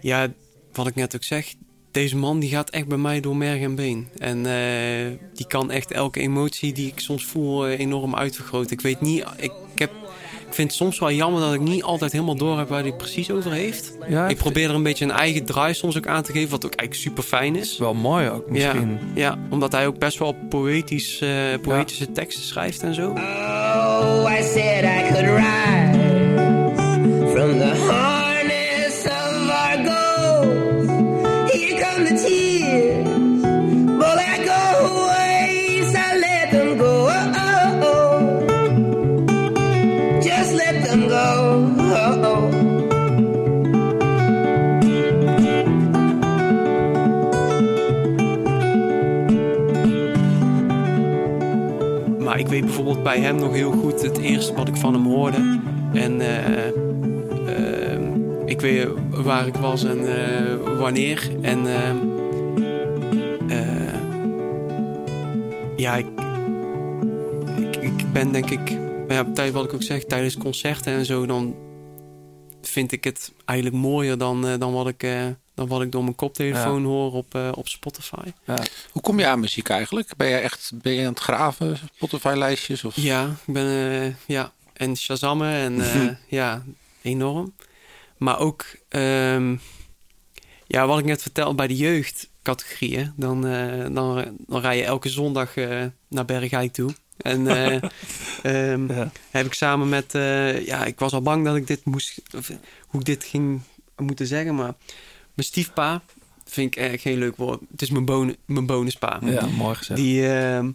ja, 0.00 0.32
wat 0.72 0.86
ik 0.86 0.94
net 0.94 1.14
ook 1.14 1.24
zeg, 1.24 1.54
deze 1.92 2.16
man 2.16 2.38
die 2.38 2.50
gaat 2.50 2.70
echt 2.70 2.88
bij 2.88 2.98
mij 2.98 3.20
door 3.20 3.36
merg 3.36 3.60
en 3.60 3.74
been. 3.74 4.08
En 4.18 4.46
eh, 4.46 5.18
die 5.34 5.46
kan 5.46 5.70
echt 5.70 5.90
elke 5.90 6.20
emotie 6.20 6.72
die 6.72 6.86
ik 6.86 7.00
soms 7.00 7.24
voel 7.24 7.66
eh, 7.66 7.78
enorm 7.78 8.16
uitvergroten. 8.16 8.72
Ik 8.72 8.80
weet 8.80 9.00
niet, 9.00 9.24
ik, 9.36 9.52
ik, 9.72 9.78
heb, 9.78 9.90
ik 10.46 10.54
vind 10.54 10.68
het 10.68 10.76
soms 10.76 10.98
wel 10.98 11.12
jammer 11.12 11.40
dat 11.40 11.54
ik 11.54 11.60
niet 11.60 11.82
altijd 11.82 12.12
helemaal 12.12 12.36
door 12.36 12.58
heb 12.58 12.68
waar 12.68 12.82
hij 12.82 12.92
precies 12.92 13.30
over 13.30 13.52
heeft. 13.52 13.96
Ja, 14.08 14.28
ik 14.28 14.36
probeer 14.36 14.68
er 14.68 14.74
een 14.74 14.82
beetje 14.82 15.04
een 15.04 15.10
eigen 15.10 15.44
draai 15.44 15.74
soms 15.74 15.96
ook 15.96 16.06
aan 16.06 16.22
te 16.22 16.32
geven, 16.32 16.50
wat 16.50 16.64
ook 16.64 16.74
eigenlijk 16.74 17.08
super 17.08 17.22
fijn 17.22 17.56
is. 17.56 17.78
Wel 17.78 17.94
mooi 17.94 18.28
ook 18.28 18.50
misschien. 18.50 18.90
Ja, 18.90 18.98
ja 19.14 19.38
omdat 19.50 19.72
hij 19.72 19.86
ook 19.86 19.98
best 19.98 20.18
wel 20.18 20.36
poëtisch, 20.48 21.20
eh, 21.20 21.30
poëtische 21.62 22.12
teksten 22.12 22.44
schrijft 22.44 22.82
en 22.82 22.94
zo. 22.94 23.08
Oh, 23.10 24.36
I 24.38 24.42
said 24.42 24.84
I 24.84 25.12
could 25.12 25.36
rise 25.36 25.81
from 27.42 27.58
the 27.58 27.74
harness 27.90 29.04
of 29.04 29.50
our 29.62 29.76
goals. 29.90 30.88
Here 31.50 31.74
come 31.82 32.04
the 32.04 32.14
tears, 32.24 33.42
but 33.98 34.16
I 34.32 34.34
go 34.52 34.62
away, 34.94 35.82
so 35.92 36.04
let 36.26 36.46
them 36.52 36.70
go. 36.78 36.92
Oh, 37.10 37.42
oh, 37.44 37.88
oh. 37.90 38.14
Just 40.22 40.50
let 40.54 40.84
them 40.84 41.00
go. 41.08 41.26
Oh, 42.04 42.30
oh. 42.30 42.42
Maar 52.18 52.38
ik 52.38 52.46
weet 52.46 52.64
bijvoorbeeld 52.64 53.02
bij 53.02 53.20
hem 53.20 53.36
nog 53.36 53.52
heel 53.52 53.72
goed 53.72 54.02
het 54.02 54.18
eerste 54.18 54.54
wat 54.54 54.68
ik 54.68 54.76
van 54.76 54.92
hem 54.92 55.04
hoorde. 55.04 55.60
En 55.92 56.20
eh, 56.20 56.66
ehm, 56.66 56.91
ik 58.52 58.60
weet 58.60 58.88
waar 59.10 59.46
ik 59.46 59.54
was 59.54 59.84
en 59.84 60.16
eh, 60.16 60.78
wanneer. 60.78 61.30
En 61.42 61.66
ehm, 61.66 61.96
eh, 63.48 63.94
ja, 65.76 65.96
ik, 65.96 66.06
ik, 67.56 67.76
ik 67.76 68.12
ben 68.12 68.32
denk 68.32 68.50
ik, 68.50 68.70
ja, 69.08 69.24
tijdens 69.24 69.50
wat 69.50 69.64
ik 69.64 69.72
ook 69.72 69.82
zeg, 69.82 70.04
tijdens 70.04 70.36
concerten 70.36 70.92
en 70.92 71.04
zo, 71.04 71.26
dan 71.26 71.54
vind 72.62 72.92
ik 72.92 73.04
het 73.04 73.32
eigenlijk 73.44 73.82
mooier 73.82 74.18
dan, 74.18 74.46
eh, 74.46 74.58
dan, 74.58 74.72
wat, 74.72 74.88
ik, 74.88 75.02
eh, 75.02 75.26
dan 75.54 75.68
wat 75.68 75.82
ik 75.82 75.92
door 75.92 76.02
mijn 76.02 76.14
koptelefoon 76.14 76.84
hoor 76.84 77.12
op, 77.12 77.34
eh, 77.34 77.48
op 77.54 77.68
Spotify. 77.68 78.32
Hoe 78.90 79.02
kom 79.02 79.18
je 79.18 79.26
aan 79.26 79.40
muziek 79.40 79.68
eigenlijk? 79.68 80.16
Ben 80.16 80.28
je 80.28 80.36
echt 80.36 80.70
ben 80.82 80.92
je 80.92 81.00
aan 81.00 81.12
het 81.12 81.20
graven, 81.20 81.78
Spotify-lijstjes? 81.94 82.84
Of? 82.84 82.96
Ja, 82.96 83.36
ik 83.46 83.52
ben 83.54 83.66
eh, 83.66 84.14
ja 84.26 84.52
en 84.72 84.96
Shazammen 84.96 85.54
en 85.54 85.80
eh, 85.80 86.08
ja, 86.38 86.62
enorm. 87.02 87.52
Maar 88.22 88.38
ook, 88.38 88.64
ehm, 88.88 89.56
ja, 90.66 90.86
wat 90.86 90.98
ik 90.98 91.04
net 91.04 91.22
vertelde 91.22 91.54
bij 91.54 91.66
de 91.66 91.76
jeugdcategorieën, 91.76 93.12
dan, 93.16 93.46
eh, 93.46 93.94
dan, 93.94 94.36
dan 94.46 94.60
rij 94.60 94.76
je 94.76 94.84
elke 94.84 95.08
zondag 95.08 95.56
eh, 95.56 95.84
naar 96.08 96.24
Bergijk 96.24 96.72
toe. 96.72 96.94
En 97.16 97.46
eh, 97.46 97.82
ehm, 98.72 99.08
heb 99.30 99.46
ik 99.46 99.54
samen 99.54 99.88
met, 99.88 100.12
ja, 100.66 100.84
ik 100.84 100.98
was 100.98 101.12
al 101.12 101.22
bang 101.22 101.44
dat 101.44 101.56
ik 101.56 101.66
dit 101.66 101.84
moest, 101.84 102.22
of, 102.36 102.50
hoe 102.86 103.00
ik 103.00 103.06
dit 103.06 103.24
ging 103.24 103.60
moeten 103.96 104.26
zeggen, 104.26 104.54
maar 104.54 104.74
mijn 105.34 105.48
stiefpa 105.48 106.02
vind 106.44 106.76
ik 106.76 106.82
echt 106.82 107.02
geen 107.02 107.18
leuk 107.18 107.36
woord. 107.36 107.60
Het 107.70 107.82
is 107.82 107.90
mijn, 107.90 108.04
bonu 108.04 108.36
mijn 108.44 108.66
bonuspa. 108.66 109.18
Ja, 109.24 109.46
mooi 109.46 109.74
gezegd. 109.74 110.00
Die, 110.00 110.32
ehm, 110.32 110.70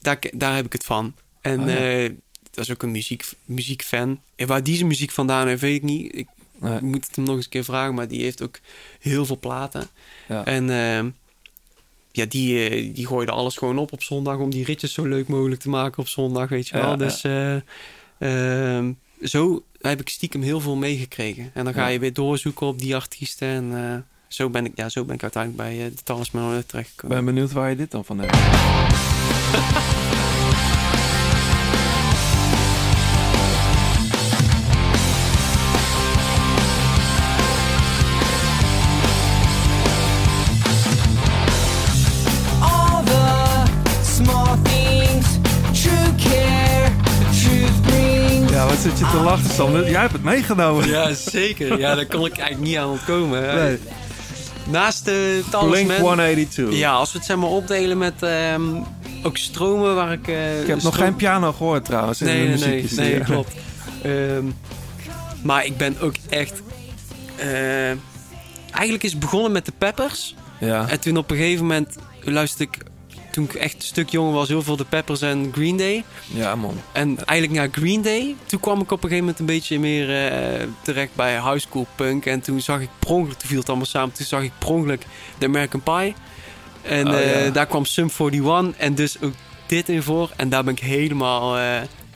daar, 0.00 0.18
daar 0.32 0.54
heb 0.54 0.64
ik 0.64 0.72
het 0.72 0.84
van. 0.84 1.14
En 1.40 1.60
Oh, 1.60 1.66
ja. 1.68 2.08
Dat 2.50 2.64
is 2.64 2.70
ook 2.70 2.82
een 2.82 2.90
muziek, 2.90 3.24
muziekfan. 3.44 4.20
En 4.36 4.46
waar 4.46 4.62
die 4.62 4.76
zijn 4.76 4.88
muziek 4.88 5.10
vandaan 5.10 5.46
heeft, 5.46 5.60
weet 5.60 5.76
ik 5.76 5.82
niet. 5.82 6.16
Ik 6.16 6.28
moet 6.80 7.06
het 7.06 7.16
hem 7.16 7.24
nog 7.24 7.34
eens 7.36 7.44
een 7.44 7.50
keer 7.50 7.64
vragen, 7.64 7.94
maar 7.94 8.08
die 8.08 8.22
heeft 8.22 8.42
ook 8.42 8.58
heel 9.00 9.26
veel 9.26 9.38
platen. 9.38 9.88
Ja. 10.28 10.44
En 10.44 10.70
ehm, 10.70 11.08
ja, 12.12 12.24
die, 12.28 12.68
eh, 12.68 12.94
die 12.94 13.06
gooide 13.06 13.32
alles 13.32 13.56
gewoon 13.56 13.78
op 13.78 13.92
op 13.92 14.02
zondag 14.02 14.38
om 14.38 14.50
die 14.50 14.64
ritjes 14.64 14.92
zo 14.92 15.04
leuk 15.04 15.28
mogelijk 15.28 15.60
te 15.60 15.68
maken 15.68 15.98
op 15.98 16.08
zondag, 16.08 16.48
weet 16.48 16.68
je 16.68 16.76
wel. 16.76 16.90
ja. 16.90 16.96
Dus 16.96 17.22
eh, 17.22 17.56
ehm, 18.18 18.92
zo 19.22 19.62
heb 19.80 20.00
ik 20.00 20.08
stiekem 20.08 20.42
heel 20.42 20.60
veel 20.60 20.76
meegekregen. 20.76 21.50
En 21.54 21.64
dan 21.64 21.74
ga 21.74 21.86
je 21.86 21.98
weer 21.98 22.12
doorzoeken 22.12 22.66
op 22.66 22.78
die 22.78 22.94
artiesten. 22.94 23.48
En 23.48 23.92
eh, 23.92 23.98
zo, 24.28 24.50
ben 24.50 24.64
ik, 24.64 24.72
ja, 24.74 24.88
zo 24.88 25.04
ben 25.04 25.14
ik 25.14 25.22
uiteindelijk 25.22 25.62
bij 25.62 25.90
de 25.96 26.02
Talisman 26.02 26.62
terechtgekomen. 26.66 27.18
Ik 27.18 27.24
ben 27.24 27.34
benieuwd 27.34 27.52
waar 27.52 27.70
je 27.70 27.76
dit 27.76 27.90
dan 27.90 28.04
van 28.04 28.18
hebt. 28.18 28.36
zit 48.80 48.98
je 48.98 49.06
te 49.10 49.20
lachen, 49.24 49.50
Sander? 49.50 49.90
Jij 49.90 50.00
hebt 50.00 50.12
het 50.12 50.22
meegenomen. 50.22 50.88
Ja, 50.88 51.12
zeker. 51.14 51.78
Ja, 51.78 51.94
daar 51.94 52.06
kon 52.06 52.24
ik 52.26 52.38
eigenlijk 52.38 52.68
niet 52.70 52.76
aan 52.78 52.88
ontkomen. 52.88 53.54
Nee. 53.56 53.78
Naast 54.66 55.04
de 55.04 55.42
Talisman... 55.50 55.86
Blink 55.86 56.00
182. 56.00 56.78
Ja, 56.78 56.92
als 56.92 57.12
we 57.12 57.18
het 57.18 57.26
zeg 57.26 57.36
maar 57.36 57.48
opdelen 57.48 57.98
met 57.98 58.22
ehm, 58.22 58.62
ook 59.22 59.36
stromen 59.36 59.94
waar 59.94 60.12
ik... 60.12 60.28
eh, 60.28 60.60
Ik 60.60 60.66
heb 60.66 60.82
nog 60.82 60.96
geen 60.96 61.16
piano 61.16 61.52
gehoord 61.52 61.84
trouwens. 61.84 62.20
in 62.20 62.26
Nee, 62.26 62.56
de 62.56 62.66
nee, 62.66 62.86
nee, 62.90 63.10
nee, 63.10 63.20
klopt. 63.20 63.52
Ehm, 64.02 64.44
maar 65.42 65.64
ik 65.64 65.76
ben 65.76 65.96
ook 66.00 66.14
echt... 66.28 66.62
eh, 67.36 67.88
eigenlijk 68.70 69.02
is 69.02 69.10
het 69.10 69.20
begonnen 69.20 69.52
met 69.52 69.64
de 69.66 69.72
Peppers. 69.78 70.34
Ja. 70.60 70.88
En 70.88 71.00
toen 71.00 71.16
op 71.16 71.30
een 71.30 71.36
gegeven 71.36 71.66
moment 71.66 71.96
luisterde 72.24 72.72
ik... 72.72 72.82
Toen 73.30 73.44
ik 73.44 73.54
echt 73.54 73.74
een 73.74 73.82
stuk 73.82 74.08
jonger 74.08 74.32
was, 74.32 74.48
heel 74.48 74.62
veel 74.62 74.76
de 74.76 74.84
Peppers 74.84 75.20
en 75.20 75.50
Green 75.54 75.76
Day. 75.76 76.04
Ja, 76.26 76.54
man. 76.56 76.80
En 76.92 77.24
eigenlijk 77.24 77.60
na 77.60 77.80
Green 77.80 78.02
Day, 78.02 78.34
toen 78.46 78.60
kwam 78.60 78.80
ik 78.80 78.90
op 78.90 79.02
een 79.04 79.08
gegeven 79.10 79.18
moment 79.18 79.38
een 79.38 79.46
beetje 79.46 79.78
meer 79.78 80.26
eh, 80.26 80.66
terecht 80.82 81.14
bij 81.14 81.32
high 81.34 81.58
school 81.58 81.86
punk. 81.94 82.26
En 82.26 82.40
toen 82.40 82.60
zag 82.60 82.80
ik 82.80 82.88
per 82.98 83.10
ongeluk, 83.10 83.38
toen 83.38 83.48
viel 83.48 83.58
het 83.58 83.68
allemaal 83.68 83.86
samen, 83.86 84.12
toen 84.14 84.26
zag 84.26 84.42
ik 84.42 84.52
per 84.58 84.68
ongeluk 84.68 85.02
de 85.38 85.46
American 85.46 85.82
Pie. 85.82 86.14
En 86.82 87.08
Oh, 87.08 87.14
eh, 87.20 87.44
ja. 87.44 87.50
daar 87.50 87.66
kwam 87.66 87.84
Sum 87.84 88.10
41 88.18 88.76
en 88.76 88.94
dus 88.94 89.20
ook 89.20 89.32
dit 89.66 89.88
in 89.88 90.02
voor. 90.02 90.30
En 90.36 90.48
daar 90.48 90.64
ben 90.64 90.72
ik 90.72 90.80
helemaal... 90.80 91.58
eh, 91.58 91.64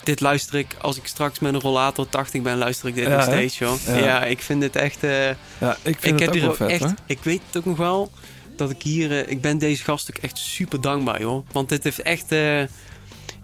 dit 0.05 0.21
luister 0.21 0.59
ik, 0.59 0.77
als 0.81 0.97
ik 0.97 1.07
straks 1.07 1.39
met 1.39 1.55
een 1.55 1.61
rollator 1.61 2.09
80 2.09 2.43
ben, 2.43 2.59
luister 2.59 2.89
ik 2.89 2.95
dit 2.95 3.07
Ja, 3.07 3.15
nog 3.15 3.23
steeds, 3.25 3.59
joh. 3.59 3.73
Ja. 3.87 3.97
Ja. 3.97 4.25
ik 4.25 4.41
vind 4.43 4.61
dit 4.61 4.77
echt... 4.77 5.01
Ja, 5.01 5.77
ik 5.83 5.97
vind 6.01 6.21
het 6.21 6.21
heb 6.21 6.29
ook 6.29 6.35
hier 6.35 6.43
wel 6.43 6.55
vet, 6.55 6.69
echt, 6.71 6.83
hoor. 6.83 6.95
Ik 7.07 7.19
weet 7.23 7.41
het 7.47 7.57
ook 7.57 7.65
nog 7.65 7.77
wel, 7.77 8.11
dat 8.59 8.71
ik 8.71 8.83
hier... 8.83 9.11
eh, 9.13 9.31
ik 9.31 9.41
ben 9.41 9.59
deze 9.59 9.85
gast 9.85 10.11
ook 10.11 10.23
echt 10.23 10.39
super 10.39 10.81
dankbaar, 10.81 11.21
joh. 11.21 11.47
Want 11.53 11.69
dit 11.69 11.85
heeft 11.85 12.03
echt... 12.03 12.33
eh, 12.33 12.61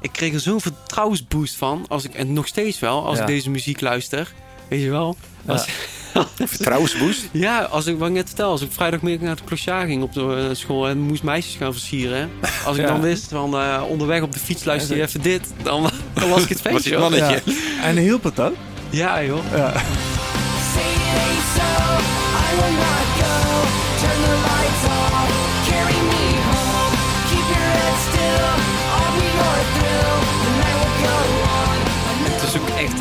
ik 0.01 0.13
kreeg 0.13 0.33
er 0.35 0.41
zo'n 0.41 0.61
vertrouwensboost 0.61 1.57
van. 1.57 1.85
Als 1.89 2.05
ik, 2.05 2.15
en 2.15 2.33
nog 2.33 2.47
steeds 2.47 2.79
wel, 2.79 3.07
als 3.07 3.17
Ja. 3.17 3.23
ik 3.23 3.29
deze 3.29 3.51
muziek 3.51 3.81
luister. 3.81 4.33
Weet 4.69 4.83
je 4.83 4.91
wel? 4.91 5.17
Ja. 5.47 5.53
Als, 5.53 5.67
Vertrouwensboost. 6.57 7.29
Ja, 7.33 7.63
als 7.63 7.87
ik, 7.87 7.99
wat 7.99 8.09
ik 8.09 8.15
net 8.15 8.27
vertel, 8.27 8.51
als 8.51 8.61
ik 8.61 8.73
vrijdagmiddag 8.73 9.27
naar 9.27 9.37
de 9.37 9.45
clochard 9.45 9.87
ging 9.89 10.03
op 10.03 10.13
de 10.13 10.47
eh, 10.51 10.57
school 10.57 10.89
en 10.89 10.99
moest 11.01 11.23
meisjes 11.23 11.55
gaan 11.55 11.73
versieren. 11.73 12.31
Als 12.65 12.77
ik 12.77 12.83
Ja. 12.87 12.89
dan 12.89 13.01
wist 13.01 13.29
van 13.29 13.55
eh, 13.57 13.83
onderweg 13.89 14.23
op 14.23 14.33
de 14.33 14.39
fiets 14.39 14.65
luister 14.65 14.97
je 14.97 15.03
even 15.03 15.23
dit, 15.23 15.41
dan, 15.63 15.91
dan 16.15 16.29
was 16.29 16.43
ik 16.43 16.49
het 16.49 16.63
Was 16.63 16.73
feestje. 16.73 16.91
hoor. 16.97 17.01
mannetje. 17.11 17.43
Ja. 17.53 17.83
En 17.83 17.97
hielp 17.97 18.23
het 18.25 18.41
ook? 18.41 18.55
Ja, 18.91 19.23
joh. 19.25 19.45
Ja. 19.55 19.73
Say 24.01 24.07
it 24.07 24.09
ain't 24.09 24.09
so, 24.09 24.09
I 24.09 24.09
will 24.09 24.09
not 24.09 24.09
go. 24.09 24.09
Turn 24.09 24.21
the 24.23 24.35
lights 24.49 24.85
off, 24.99 25.31
carry 25.69 26.01
me 26.13 26.25
home. 26.49 26.95
Keep 27.31 27.47
your 27.55 27.69
head 27.77 27.97
still, 28.09 28.51
I'll 28.97 29.13
be 29.17 29.27
your 29.39 29.59
thrill. 29.75 30.19
The 30.45 30.53
night 30.63 30.79
will 30.81 30.99
go 31.05 31.17
on. 31.59 31.77
Het 32.33 32.43
is 32.43 32.55
ook 32.61 32.69
echt 32.69 32.99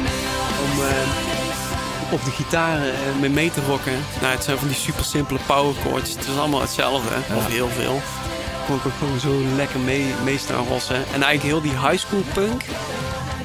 om 0.63 0.71
eh, 0.85 2.13
op 2.13 2.25
de 2.25 2.31
gitaar 2.31 2.77
eh, 2.81 2.91
mee 3.19 3.29
mee 3.29 3.51
te 3.51 3.61
rocken. 3.67 3.97
Nou, 4.21 4.33
het 4.33 4.43
zijn 4.43 4.57
van 4.57 4.67
die 4.67 4.77
super 4.77 5.05
simpele 5.05 5.39
power 5.45 5.73
chords. 5.83 6.09
Het 6.13 6.27
is 6.27 6.37
allemaal 6.37 6.61
hetzelfde, 6.61 7.15
of 7.35 7.47
heel 7.47 7.69
veel. 7.69 8.01
Kon 8.65 8.75
ik 8.75 8.85
ook 8.85 8.97
gewoon 8.97 9.19
zo 9.19 9.41
lekker 9.55 9.79
mee, 9.79 10.13
mee 10.23 10.37
staan 10.37 10.67
rossen. 10.67 10.95
En 10.95 11.23
eigenlijk 11.23 11.43
heel 11.43 11.61
die 11.61 11.87
high 11.87 11.97
school 11.97 12.23
punk. 12.33 12.63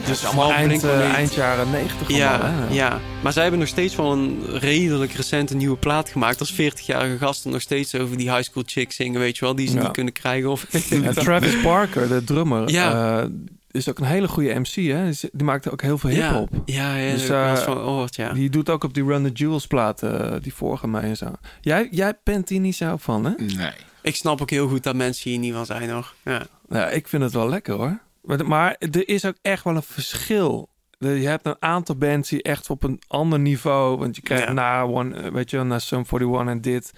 Dus 0.06 0.24
allemaal 0.24 0.52
eind, 0.52 0.68
Blink-182. 0.68 0.84
eh, 0.84 1.12
eind 1.14 1.34
jaren 1.34 1.70
90 1.70 2.08
Ja, 2.08 2.36
allemaal, 2.36 2.72
ja, 2.72 3.00
maar 3.22 3.32
zij 3.32 3.42
hebben 3.42 3.60
nog 3.60 3.68
steeds 3.68 3.96
wel 3.96 4.12
een 4.12 4.42
redelijk 4.58 5.12
recente 5.12 5.56
nieuwe 5.56 5.76
plaat 5.76 6.08
gemaakt. 6.08 6.40
Als 6.40 6.52
40-jarige 6.52 7.18
gasten 7.18 7.50
nog 7.50 7.60
steeds 7.60 7.94
over 7.94 8.16
die 8.16 8.30
high 8.30 8.42
school 8.42 8.62
chicks 8.66 8.96
zingen, 8.96 9.20
weet 9.20 9.36
je 9.38 9.44
wel. 9.44 9.54
Die 9.54 9.68
ze 9.68 9.74
Ja. 9.76 9.82
niet 9.82 9.90
kunnen 9.90 10.12
krijgen. 10.12 10.50
Of 10.50 10.64
En 10.90 11.14
Travis 11.14 11.60
Barker, 11.62 12.08
de 12.08 12.24
drummer, 12.24 12.70
Ja. 12.70 13.20
eh, 13.22 13.28
is 13.70 13.88
ook 13.88 13.98
een 13.98 14.04
hele 14.04 14.28
goede 14.28 14.54
MC. 14.58 14.74
Hè? 14.74 15.10
Die- 15.10 15.30
Die 15.32 15.44
maakt 15.44 15.70
ook 15.70 15.82
heel 15.82 15.98
veel 15.98 16.10
Ja, 16.10 16.28
hip-hop. 16.28 16.48
ja, 16.64 16.96
ja, 16.96 17.12
Dus, 17.12 17.22
ik 17.22 17.28
wel 17.28 17.48
eens 17.50 17.58
eh, 17.60 17.64
van 17.64 18.08
ja. 18.10 18.32
Die 18.32 18.50
doet 18.50 18.70
ook 18.70 18.84
op 18.84 18.94
die 18.94 19.04
Run 19.04 19.22
the 19.24 19.30
Jewels 19.32 19.66
platen, 19.66 20.42
die 20.42 20.54
vorige 20.54 20.88
mij 20.88 21.02
en 21.02 21.16
zo. 21.16 21.26
Jij, 21.60 21.88
jij 21.90 22.12
bent 22.24 22.48
hier 22.48 22.60
niet 22.60 22.76
zo 22.76 22.96
van, 22.98 23.24
hè? 23.24 23.30
Nee. 23.56 23.70
Ik 24.02 24.16
snap 24.16 24.40
ook 24.40 24.50
heel 24.50 24.68
goed 24.68 24.82
dat 24.82 24.94
mensen 24.94 25.30
hier 25.30 25.38
niet 25.38 25.52
van 25.54 25.66
zijn, 25.66 25.90
hoor. 25.90 26.12
Ja. 26.24 26.42
Ja, 26.70 26.88
ik 26.88 27.08
vind 27.08 27.22
het 27.22 27.32
wel 27.32 27.48
lekker 27.48 27.74
hoor. 27.74 27.98
Maar, 28.24 28.46
maar 28.46 28.76
er 28.78 29.08
is 29.08 29.24
ook 29.24 29.36
echt 29.42 29.64
wel 29.64 29.76
een 29.76 29.82
verschil. 29.82 30.68
De- 30.98 31.20
Je 31.20 31.26
hebt 31.28 31.46
een 31.46 31.56
aantal 31.58 31.96
bands 31.96 32.28
die 32.28 32.42
echt 32.42 32.70
op 32.70 32.82
een 32.82 33.02
ander 33.06 33.38
niveau. 33.38 33.98
Want 33.98 34.16
je 34.16 34.22
krijgt 34.22 34.46
Ja. 34.46 34.52
na 34.52 34.82
one, 34.82 35.16
eh, 35.20 35.30
weet 35.32 35.50
je, 35.50 35.62
na 35.62 35.78
Sum 35.78 36.04
41 36.12 36.46
en 36.48 36.60
dit, 36.60 36.92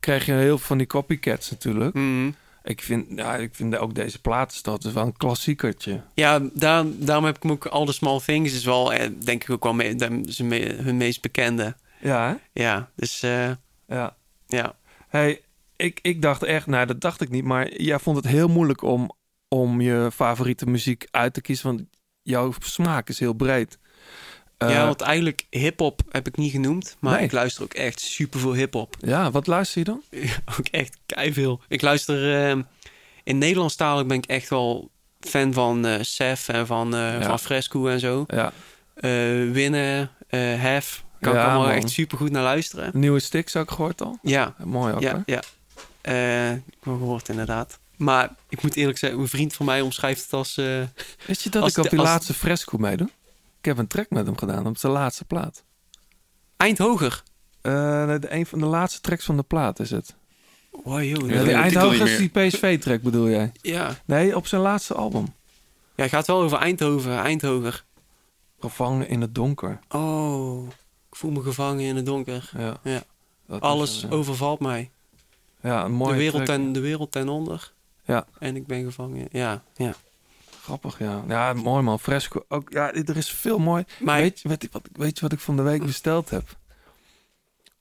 krijg 0.00 0.26
je 0.26 0.32
heel 0.32 0.46
veel 0.58 0.66
van 0.66 0.78
die 0.78 0.86
copycats 0.86 1.50
natuurlijk. 1.50 1.94
Mhm. 1.94 2.30
Ik 2.64 2.82
vind, 2.82 3.06
ja, 3.16 3.36
ik 3.36 3.54
vind 3.54 3.76
ook 3.76 3.94
deze 3.94 4.20
platenstad 4.20 4.84
is 4.84 4.92
wel 4.92 5.04
een 5.06 5.16
klassiekertje. 5.16 6.00
Ja, 6.14 6.40
daar, 6.54 6.84
daarom 6.94 7.24
heb 7.24 7.36
ik 7.44 7.50
ook 7.50 7.66
All 7.66 7.86
the 7.86 7.92
Small 7.92 8.20
Things 8.20 8.52
is 8.54 8.64
wel, 8.64 8.92
eh, 8.92 9.10
denk 9.24 9.42
ik 9.42 9.50
ook 9.50 9.62
wel 9.62 9.74
mee, 9.74 9.94
de- 9.94 10.74
hun 10.82 10.96
meest 10.96 11.20
bekende. 11.22 11.76
Ja, 12.00 12.28
hè? 12.28 12.62
Ja, 12.62 12.90
dus 12.96 13.22
eh, 13.22 13.50
Ja. 13.86 14.16
ja. 14.46 14.74
Hey, 15.08 15.40
ik, 15.76 15.98
ik 16.02 16.22
dacht 16.22 16.42
echt, 16.42 16.66
nou 16.66 16.86
dat 16.86 17.00
dacht 17.00 17.20
ik 17.20 17.28
niet, 17.30 17.44
maar 17.44 17.72
jij 17.82 17.98
vond 17.98 18.16
het 18.16 18.26
heel 18.26 18.48
moeilijk 18.48 18.82
om, 18.82 19.10
om 19.52 19.80
je 19.80 20.10
favoriete 20.14 20.66
muziek 20.66 21.06
uit 21.10 21.34
te 21.34 21.40
kiezen, 21.40 21.66
want 21.66 21.82
jouw 22.22 22.52
smaak 22.62 23.08
is 23.08 23.18
heel 23.18 23.32
breed. 23.32 23.78
ja, 24.58 24.68
Eh, 24.68 24.84
want 24.84 25.00
eigenlijk 25.00 25.46
hip-hop 25.50 26.00
heb 26.10 26.26
ik 26.26 26.36
niet 26.36 26.50
genoemd, 26.52 26.96
maar 27.00 27.14
Nee. 27.14 27.22
ik 27.24 27.32
luister 27.32 27.62
ook 27.62 27.74
echt 27.74 28.00
super 28.00 28.40
veel 28.40 28.52
hip-hop. 28.54 28.96
ja, 29.00 29.30
wat 29.30 29.46
luister 29.46 29.78
je 29.78 29.84
dan? 29.84 30.02
Ook 30.58 30.66
echt 30.70 30.96
veel. 31.14 31.60
Ik 31.68 31.82
luister 31.82 32.48
eh, 32.50 32.58
in 33.24 33.38
Nederlandstalig 33.38 34.06
ben 34.06 34.16
ik 34.16 34.26
echt 34.26 34.48
wel 34.48 34.90
fan 35.20 35.52
van 35.52 35.86
eh 35.86 36.00
Sef 36.02 36.48
en 36.48 36.66
van, 36.66 36.90
Ja. 36.90 37.22
van 37.22 37.38
Fresco 37.38 37.86
en 37.88 38.00
zo. 38.00 38.24
Ja, 38.28 38.52
Winnen, 39.52 40.10
Hef, 40.28 41.04
kan 41.20 41.32
Ja, 41.32 41.38
ik 41.40 41.44
allemaal 41.48 41.66
man. 41.66 41.74
echt 41.76 41.90
super 41.90 42.18
goed 42.18 42.30
naar 42.30 42.42
luisteren. 42.42 42.90
nieuwe 42.98 43.20
sticks 43.20 43.56
ook 43.56 43.70
gehoord 43.70 44.02
al? 44.02 44.18
Ja, 44.22 44.54
Mooi 44.64 44.94
ook, 44.94 45.02
hè? 45.02 45.08
ja, 45.08 45.22
ja. 45.26 45.38
Ik 46.52 46.62
heb 46.82 46.82
gehoord 46.98 47.28
inderdaad. 47.28 47.80
Maar 48.02 48.34
ik 48.48 48.62
moet 48.62 48.74
eerlijk 48.76 48.98
zeggen, 48.98 49.20
een 49.20 49.28
vriend 49.28 49.54
van 49.54 49.66
mij 49.66 49.80
omschrijft 49.80 50.22
het 50.22 50.32
als... 50.32 50.56
eh, 50.56 50.64
Weet 51.26 51.42
je 51.42 51.50
dat 51.50 51.62
Als 51.62 51.72
ik 51.76 51.84
op 51.84 51.90
die 51.90 51.98
als- 51.98 52.08
laatste 52.08 52.34
fresco 52.34 52.78
meedoe? 52.78 53.08
Ik 53.58 53.64
heb 53.64 53.78
een 53.78 53.86
track 53.86 54.10
met 54.10 54.26
hem 54.26 54.36
gedaan 54.38 54.66
op 54.66 54.76
zijn 54.76 54.92
laatste 54.92 55.24
plaat. 55.24 55.64
Eindhoger. 56.56 57.22
Eh, 57.60 57.72
de, 58.06 58.26
een 58.28 58.46
van 58.46 58.58
de 58.58 58.66
laatste 58.66 59.00
tracks 59.00 59.24
van 59.24 59.36
de 59.36 59.42
plaat 59.42 59.80
is 59.80 59.90
het. 59.90 60.14
Wow, 60.84 61.02
joh. 61.02 61.30
Ja, 61.30 61.42
die 61.42 61.52
Eindhoven 61.52 62.06
is 62.06 62.16
die 62.16 62.28
PSV-track 62.28 63.02
bedoel 63.02 63.28
jij? 63.28 63.52
Ja. 63.60 63.96
Nee, 64.04 64.36
op 64.36 64.46
zijn 64.46 64.62
laatste 64.62 64.94
album. 64.94 65.26
ja, 65.94 66.02
het 66.02 66.12
gaat 66.12 66.26
wel 66.26 66.40
over 66.42 66.58
Eindhoven, 66.58 67.18
Eindhoger. 67.18 67.84
Gevangen 68.60 69.08
in 69.08 69.20
het 69.20 69.34
donker. 69.34 69.78
Oh, 69.88 70.66
ik 71.10 71.16
voel 71.16 71.30
me 71.30 71.42
gevangen 71.42 71.84
in 71.84 71.96
het 71.96 72.06
donker. 72.06 72.50
Ja. 72.58 72.76
Ja. 72.82 73.02
Is 73.48 73.60
Alles 73.60 74.00
ja. 74.00 74.08
overvalt 74.08 74.60
mij. 74.60 74.90
Ja, 75.62 75.84
een 75.84 75.92
mooie 75.92 76.12
de, 76.12 76.18
wereld 76.18 76.44
track. 76.44 76.58
ten, 76.58 76.72
de 76.72 76.80
wereld 76.80 77.12
ten 77.12 77.28
onder. 77.28 77.72
Ja. 78.12 78.26
En 78.38 78.56
ik 78.56 78.66
ben 78.66 78.84
gevangen. 78.84 79.28
Ja, 79.30 79.62
ja. 79.76 79.94
Grappig, 80.62 80.98
ja. 80.98 81.24
Ja, 81.28 81.52
mooi 81.52 81.82
man. 81.82 81.98
Fresco. 82.00 82.44
Ook, 82.48 82.72
ja, 82.72 82.92
er 82.92 83.16
is 83.16 83.30
veel 83.30 83.58
mooi. 83.58 83.84
Maar 84.00 84.20
Weet, 84.20 84.40
je, 84.40 84.48
weet, 84.48 84.62
je 84.62 84.68
wat, 84.72 84.82
weet 84.92 85.14
je 85.16 85.20
wat 85.22 85.32
ik 85.32 85.38
van 85.40 85.56
de 85.56 85.62
week 85.62 85.84
besteld 85.86 86.30
heb? 86.30 86.56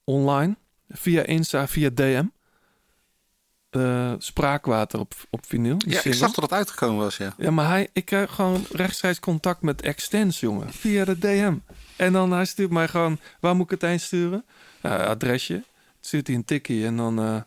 Online. 0.04 0.56
Via 0.90 1.24
Insta, 1.24 1.68
via 1.68 1.90
DM. 1.94 2.26
Eh, 3.70 4.14
spraakwater 4.18 5.00
op, 5.00 5.14
op 5.30 5.46
vinyl. 5.46 5.76
Ja, 5.78 6.04
ik 6.04 6.14
zag 6.14 6.34
dat 6.34 6.44
het 6.44 6.54
uitgekomen 6.54 6.98
was, 6.98 7.18
ja. 7.18 7.34
Ja, 7.38 7.52
maar 7.52 7.68
hij, 7.68 7.90
ik 7.94 8.06
krijg 8.06 8.32
gewoon 8.32 8.66
rechtstreeks 8.72 9.20
contact 9.20 9.62
met 9.62 9.82
Extens, 9.82 10.40
jongen. 10.40 10.74
Via 10.74 11.06
de 11.06 11.18
DM. 11.20 11.56
En 11.96 12.14
dan 12.14 12.32
hij 12.32 12.46
stuurt 12.46 12.72
mij 12.72 12.88
gewoon, 12.88 13.20
waar 13.40 13.56
moet 13.56 13.66
ik 13.66 13.72
het 13.72 13.90
heen 13.90 14.00
sturen? 14.00 14.46
Adresje. 14.82 15.64
Stuurt 16.00 16.28
hij 16.28 16.36
een 16.36 16.46
tikkie 16.46 16.86
en 16.86 16.98
dan... 16.98 17.20
eh, 17.20 17.42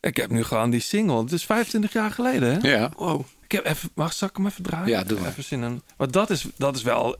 ik 0.00 0.16
heb 0.16 0.30
nu 0.30 0.44
gewoon 0.44 0.70
die 0.70 0.80
single. 0.80 1.22
Het 1.22 1.32
is 1.32 1.44
25 1.44 1.92
jaar 1.92 2.10
geleden, 2.10 2.52
hè? 2.52 2.68
Ja. 2.68 2.90
Wow. 2.96 3.24
Ik 3.42 3.52
heb 3.52 3.66
even... 3.66 3.90
Mag 3.94 4.12
zal 4.12 4.28
ik 4.28 4.36
hem 4.36 4.46
even 4.46 4.62
draaien? 4.62 4.88
Ja, 4.88 5.04
doe 5.04 5.20
maar. 5.20 5.28
Even 5.28 5.44
zin 5.44 5.62
in. 5.62 5.82
Maar 5.96 6.10
dat 6.10 6.30
is, 6.30 6.46
dat 6.56 6.76
is 6.76 6.82
wel... 6.82 7.16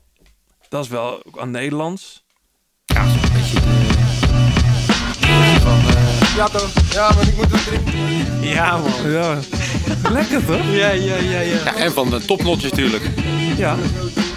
Dat 0.69 0.85
is 0.85 0.91
wel 0.91 1.27
ook 1.27 1.39
aan 1.39 1.51
Nederlands. 1.51 2.25
Ja 6.37 6.49
toch? 6.49 6.71
Ja, 6.91 7.13
maar 7.15 7.29
ik 7.29 7.37
moet 7.37 7.51
het 7.51 7.65
drinken. 7.65 8.49
Ja, 8.49 8.79
man. 8.79 9.11
Ja. 9.11 9.39
Lekker, 10.11 10.45
toch? 10.45 10.65
Ja, 10.65 10.91
ja, 10.91 11.17
ja, 11.17 11.41
ja. 11.41 11.41
ja 11.41 11.77
en 11.77 11.93
van 11.93 12.11
de 12.11 12.25
topnotjes 12.25 12.71
natuurlijk. 12.71 13.05
Ja. 13.57 13.77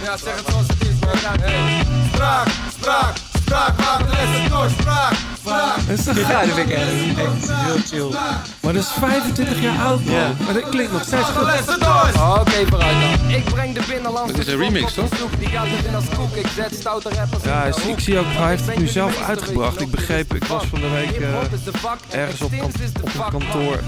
Ja, 0.04 0.18
zeg 0.18 0.36
het 0.36 0.46
zoals 0.50 0.68
het 0.68 0.82
is, 0.82 1.00
man. 1.00 1.40
Hey. 1.42 1.86
Spraak, 2.14 2.48
spraak, 2.80 3.18
spraak, 3.50 4.02
les 4.10 4.42
het 4.42 4.52
door, 4.52 4.70
spraak, 4.80 5.14
spraak. 5.40 5.78
Is 5.78 6.04
dat 6.04 6.16
Ja, 6.16 6.42
dat 6.42 6.50
vind 6.50 6.70
ik 6.70 6.76
echt, 6.76 6.92
echt 7.18 7.52
heel 7.52 7.78
chill. 7.86 8.18
Maar 8.62 8.74
dat 8.74 8.84
is 8.84 8.92
25 9.00 9.62
jaar 9.62 9.80
oud, 9.80 10.04
man. 10.04 10.16
Ja. 10.16 10.32
Maar 10.46 10.54
dat 10.54 10.70
klinkt 10.70 10.92
nog 10.92 11.04
steeds 11.04 11.28
goed. 11.28 11.48
Het 11.48 11.80
door. 11.80 12.38
Oké, 12.40 12.68
vooruit 12.68 12.96
dan. 13.20 13.30
Ik 13.30 13.44
breng 13.44 13.74
de 13.74 13.84
binnenlandse 13.88 14.36
Dat 14.36 14.48
is 14.48 14.54
een 14.54 14.60
remix, 14.60 14.94
de 14.94 15.02
toch? 15.10 15.30
Die 15.40 15.48
gaat 15.48 15.66
erin 15.66 15.96
als 15.96 16.06
koek. 16.18 16.36
Ik 16.36 16.48
zet 16.56 16.76
stoute 16.76 17.10
rappers 17.10 17.44
Ja, 17.44 17.64
in 17.64 17.72
de 17.72 17.90
ik 17.90 18.00
zie 18.00 18.18
ook, 18.18 18.26
hij 18.28 18.50
heeft 18.50 18.66
het 18.66 18.78
nu 18.78 18.88
zelf 18.88 19.22
uitgebracht. 19.22 19.82
Ik 19.82 19.92
begreep, 19.92 20.34
ik 20.34 20.44
was 20.44 20.66
van 20.66 20.80
de 20.80 20.90
week 20.90 21.12
eh, 21.12 21.42
de 21.64 21.72
ergens 22.10 22.42
op, 22.42 22.52
de 22.52 22.64
op 23.02 23.14
een 23.14 23.30
kantoor. 23.30 23.80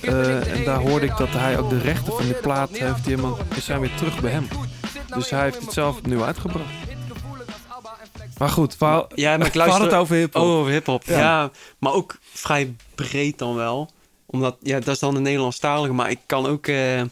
Eh, 0.00 0.10
de 0.10 0.38
en 0.38 0.64
daar 0.64 0.80
hoorde 0.80 1.06
ik 1.06 1.16
dat 1.16 1.30
hij 1.30 1.58
ook 1.58 1.70
de 1.70 1.78
rechten 1.78 2.12
van 2.12 2.22
die 2.22 2.32
het 2.32 2.40
plaat 2.40 2.68
heeft. 2.70 3.04
Die 3.04 3.14
helemaal, 3.14 3.38
zijn 3.62 3.80
weer 3.80 3.94
terug 3.96 4.20
bij 4.20 4.30
hem. 4.30 4.48
Dus 5.14 5.30
hij 5.30 5.42
heeft 5.42 5.60
het 5.60 5.72
zelf 5.72 5.96
opnieuw 5.96 6.24
uitgebracht. 6.24 6.93
Maar 8.38 8.48
goed, 8.48 8.78
we, 8.78 9.06
Ja, 9.14 9.36
maar 9.36 9.46
ik 9.46 9.54
luister... 9.62 9.80
hadden 9.80 9.88
het 9.88 9.98
over 9.98 10.16
hip 10.16 10.34
Oh, 10.36 10.42
over 10.42 10.72
hip-hop. 10.72 11.02
Ja. 11.06 11.18
Ja. 11.18 11.50
maar 11.78 11.92
ook 11.92 12.18
vrij 12.32 12.74
breed 12.94 13.38
dan 13.38 13.54
wel. 13.54 13.90
Omdat, 14.26 14.56
ja, 14.62 14.78
dat 14.80 14.94
is 14.94 14.98
dan 15.00 15.14
de 15.14 15.20
Nederlandstalige, 15.20 15.92
maar 15.92 16.10
ik 16.10 16.18
kan 16.26 16.46
ook... 16.46 16.66
eh, 16.66 17.00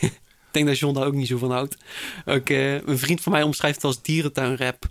ik 0.00 0.12
denk 0.50 0.66
dat 0.66 0.78
John 0.78 0.94
daar 0.94 1.06
ook 1.06 1.14
niet 1.14 1.28
zo 1.28 1.38
van 1.38 1.50
houdt. 1.50 1.76
Ook, 2.24 2.48
eh, 2.48 2.74
een 2.74 2.98
vriend 2.98 3.20
van 3.20 3.32
mij 3.32 3.42
omschrijft 3.42 3.76
het 3.76 3.84
als 3.84 4.02
dierentuinrap. 4.02 4.84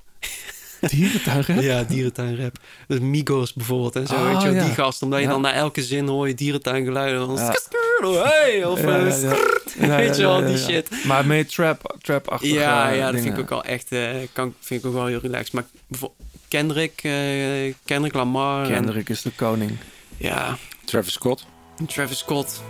Dierentuin, 0.89 1.61
Ja, 1.61 1.83
dierentuinrap. 1.83 2.57
Dus 2.87 2.99
Migos 2.99 3.53
bijvoorbeeld 3.53 3.95
en 3.95 4.07
zo, 4.07 4.13
Oh, 4.15 4.31
weet 4.31 4.41
je 4.41 4.47
wel, 4.47 4.55
ja. 4.57 4.63
die 4.65 4.73
gast. 4.73 5.01
Omdat 5.01 5.19
je 5.21 5.27
dan 5.27 5.41
na 5.41 5.53
elke 5.53 5.83
zin 5.83 6.07
hoor 6.07 6.27
je 6.27 6.33
dierentuingeluiden. 6.33 7.37
Skrrt, 7.37 7.69
skrrt, 7.99 8.23
hey, 8.23 8.65
of 8.65 8.81
Ja, 8.81 8.85
eh, 8.87 8.99
ja, 8.99 9.05
ja. 9.05 9.11
skrrt, 9.35 9.73
Ja, 9.79 9.95
weet 9.95 10.15
je 10.15 10.21
ja, 10.21 10.27
wel, 10.27 10.39
ja, 10.41 10.45
die 10.47 10.57
ja. 10.57 10.63
shit. 10.63 10.89
Maar 11.05 11.25
meer 11.25 11.47
trap, 11.47 11.95
trap-achtige 12.01 12.53
Ja, 12.53 12.89
ja, 12.89 13.11
dat 13.11 13.21
vind 13.21 13.33
ik 13.33 13.39
ook 13.39 13.49
wel 13.49 13.63
echt, 13.63 13.91
eh, 13.91 14.07
kan, 14.33 14.53
vind 14.59 14.79
ik 14.83 14.87
ook 14.87 14.93
wel 14.93 15.05
heel 15.05 15.19
relaxed. 15.19 15.53
Maar 15.53 15.63
bijvoorbeeld 15.87 16.21
Kendrick, 16.47 16.99
eh, 17.03 17.73
Kendrick 17.85 18.13
Lamar. 18.13 18.63
en- 18.65 18.71
Kendrick 18.73 19.09
is 19.09 19.21
de 19.21 19.31
koning. 19.35 19.71
ja, 20.17 20.57
Travis 20.85 21.13
Scott. 21.13 21.45
Travis 21.87 22.17
Scott. 22.17 22.61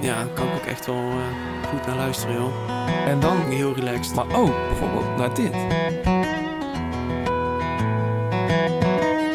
Ja, 0.00 0.14
daar 0.14 0.32
kan 0.34 0.46
ik 0.46 0.54
ook 0.54 0.64
echt 0.66 0.86
wel 0.86 1.10
goed 1.70 1.86
naar 1.86 1.96
luisteren, 1.96 2.34
joh. 2.34 2.52
En 3.06 3.20
dan, 3.20 3.40
Heel 3.48 3.74
relaxed. 3.74 4.14
maar 4.14 4.36
ook 4.36 4.52
bijvoorbeeld 4.68 5.16
naar 5.16 5.34
dit. 5.34 5.52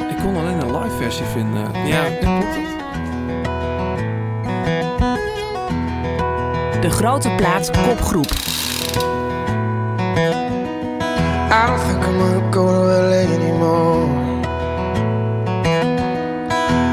Ik 0.09 0.17
kon 0.23 0.37
alleen 0.37 0.59
een 0.59 0.77
live 0.77 0.95
versie 0.97 1.25
vinden. 1.25 1.87
Ja. 1.87 2.03
klopt 2.03 2.55
het? 2.55 2.73
De 6.81 6.89
grote 6.89 7.29
plaat 7.29 7.71
kopgroep. 7.71 8.31
I 11.51 11.67
don't 11.67 11.79
think 11.87 12.03
I'm 12.05 12.19
gonna 12.19 12.51
go 12.51 12.65
to 12.67 12.83
LA 12.83 13.21
anymore. 13.33 14.05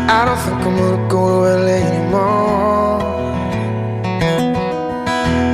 I 0.08 0.24
don't 0.24 0.38
think 0.44 0.64
I'm 0.66 0.76
gonna 0.76 1.08
go 1.08 1.26
to 1.26 1.64
LA 1.64 1.78
anymore. 1.90 3.00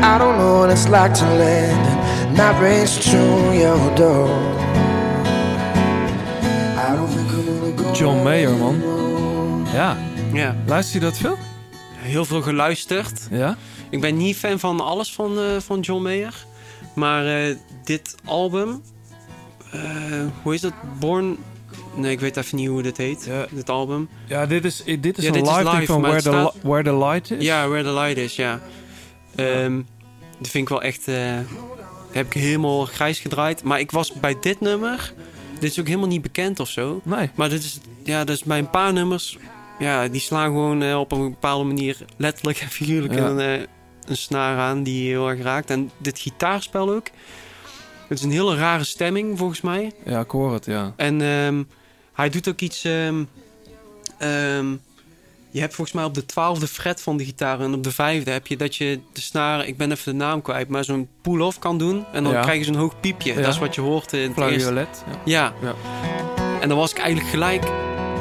I 0.02 0.18
don't 0.18 0.36
know 0.36 0.58
what 0.58 0.70
it's 0.70 0.88
like 0.88 1.14
to 1.14 1.24
land 1.24 1.86
and 1.86 2.36
not 2.36 2.60
race 2.60 2.98
through 2.98 3.52
your 3.52 3.94
door. 3.94 4.57
John 7.98 8.22
Mayer, 8.22 8.56
man. 8.56 8.82
Ja. 9.72 9.96
Ja. 10.32 10.56
Luister 10.66 10.94
je 11.00 11.06
dat 11.06 11.18
veel? 11.18 11.36
Heel 11.94 12.24
veel 12.24 12.42
geluisterd. 12.42 13.28
Ja? 13.30 13.56
Ik 13.90 14.00
ben 14.00 14.16
niet 14.16 14.36
fan 14.36 14.58
van 14.58 14.80
alles 14.80 15.12
van, 15.12 15.38
eh, 15.38 15.44
van 15.58 15.80
John 15.80 16.02
Mayer. 16.02 16.34
Maar 16.94 17.26
eh, 17.26 17.54
dit 17.84 18.14
album... 18.24 18.82
eh, 19.72 19.80
hoe 20.42 20.54
is 20.54 20.60
dat? 20.60 20.72
Born... 20.98 21.36
Nee, 21.94 22.10
ik 22.10 22.20
weet 22.20 22.36
even 22.36 22.56
niet 22.56 22.68
hoe 22.68 22.82
dit 22.82 22.96
heet. 22.96 23.30
Dit 23.50 23.68
album. 23.70 24.08
Ja, 24.26 24.46
dit 24.46 24.64
is, 24.64 24.82
dit 24.84 25.18
is 25.18 25.24
Ja, 25.24 25.28
een 25.28 25.32
dit 25.42 25.46
is 25.46 25.56
live, 25.56 25.86
van 25.86 26.00
Where 26.00 26.16
the, 26.22 26.28
staat- 26.28 26.54
Where 26.62 26.82
the 26.82 26.96
Light 26.96 27.30
is. 27.30 27.44
Ja, 27.44 27.68
Where 27.68 27.82
the 27.84 27.92
Light 27.94 28.16
is, 28.16 28.36
ja. 28.36 28.60
Ehm 29.34 29.80
dat 30.38 30.48
vind 30.48 30.62
ik 30.62 30.68
wel 30.68 30.82
echt... 30.82 31.06
heb 32.12 32.26
ik 32.26 32.32
helemaal 32.32 32.84
grijs 32.84 33.18
gedraaid. 33.18 33.62
Maar 33.62 33.80
ik 33.80 33.90
was 33.90 34.12
bij 34.12 34.36
dit 34.40 34.60
nummer... 34.60 35.12
Dit 35.60 35.70
is 35.70 35.80
ook 35.80 35.86
helemaal 35.86 36.08
niet 36.08 36.22
bekend 36.22 36.60
of 36.60 36.68
zo. 36.68 37.00
Nee. 37.04 37.30
Maar 37.34 37.48
dit 37.48 37.62
is, 37.64 37.78
ja, 38.04 38.24
dus 38.24 38.42
bij 38.42 38.58
een 38.58 38.70
paar 38.70 38.92
nummers... 38.92 39.38
Ja, 39.78 40.08
die 40.08 40.20
slaan 40.20 40.44
gewoon 40.46 40.82
eh, 40.82 40.98
op 40.98 41.12
een 41.12 41.30
bepaalde 41.30 41.64
manier... 41.64 42.04
letterlijk 42.16 42.58
en 42.62 42.68
figuurlijk 42.68 43.14
Ja. 43.14 43.26
een, 43.28 43.38
eh, 43.40 43.66
een 44.06 44.16
snaar 44.16 44.58
aan 44.58 44.82
die 44.82 45.08
heel 45.08 45.28
erg 45.28 45.42
raakt. 45.42 45.70
En 45.70 45.90
dit 45.98 46.18
gitaarspel 46.18 46.90
ook. 46.90 47.06
Het 48.08 48.18
is 48.18 48.24
een 48.24 48.30
hele 48.30 48.56
rare 48.56 48.84
stemming, 48.84 49.38
volgens 49.38 49.60
mij. 49.60 49.92
Ja, 50.04 50.20
ik 50.20 50.30
hoor 50.30 50.52
het, 50.52 50.64
ja. 50.64 50.92
En 50.96 51.20
ehm, 51.22 51.62
hij 52.12 52.28
doet 52.28 52.48
ook 52.48 52.60
iets. 52.60 52.84
ehm, 52.84 53.24
ehm, 54.18 54.76
je 55.50 55.60
hebt 55.60 55.74
volgens 55.74 55.96
mij 55.96 56.04
op 56.04 56.14
de 56.14 56.26
twaalfde 56.26 56.66
fret 56.66 57.02
van 57.02 57.16
de 57.16 57.24
gitaar 57.24 57.60
en 57.60 57.74
op 57.74 57.84
de 57.84 57.90
vijfde 57.92 58.30
heb 58.30 58.46
je 58.46 58.56
dat 58.56 58.76
je 58.76 59.00
de 59.12 59.20
snaar, 59.20 59.66
ik 59.66 59.76
ben 59.76 59.90
even 59.92 60.12
de 60.12 60.18
naam 60.24 60.42
kwijt, 60.42 60.68
maar 60.68 60.84
zo'n 60.84 61.08
pull-off 61.22 61.58
kan 61.58 61.78
doen. 61.78 62.04
En 62.12 62.24
dan 62.24 62.32
Ja. 62.32 62.40
krijg 62.40 62.58
je 62.58 62.64
zo'n 62.64 62.74
hoog 62.74 63.00
piepje. 63.00 63.34
Ja. 63.34 63.40
Dat 63.40 63.52
is 63.52 63.58
wat 63.58 63.74
je 63.74 63.80
hoort 63.80 64.12
in 64.12 64.32
het 64.36 64.50
eerste. 64.50 64.86
ja. 65.24 65.52
Ja. 65.62 65.74
En 66.60 66.68
dan 66.68 66.78
was 66.78 66.90
ik 66.90 66.98
eigenlijk 66.98 67.30
gelijk, 67.30 67.62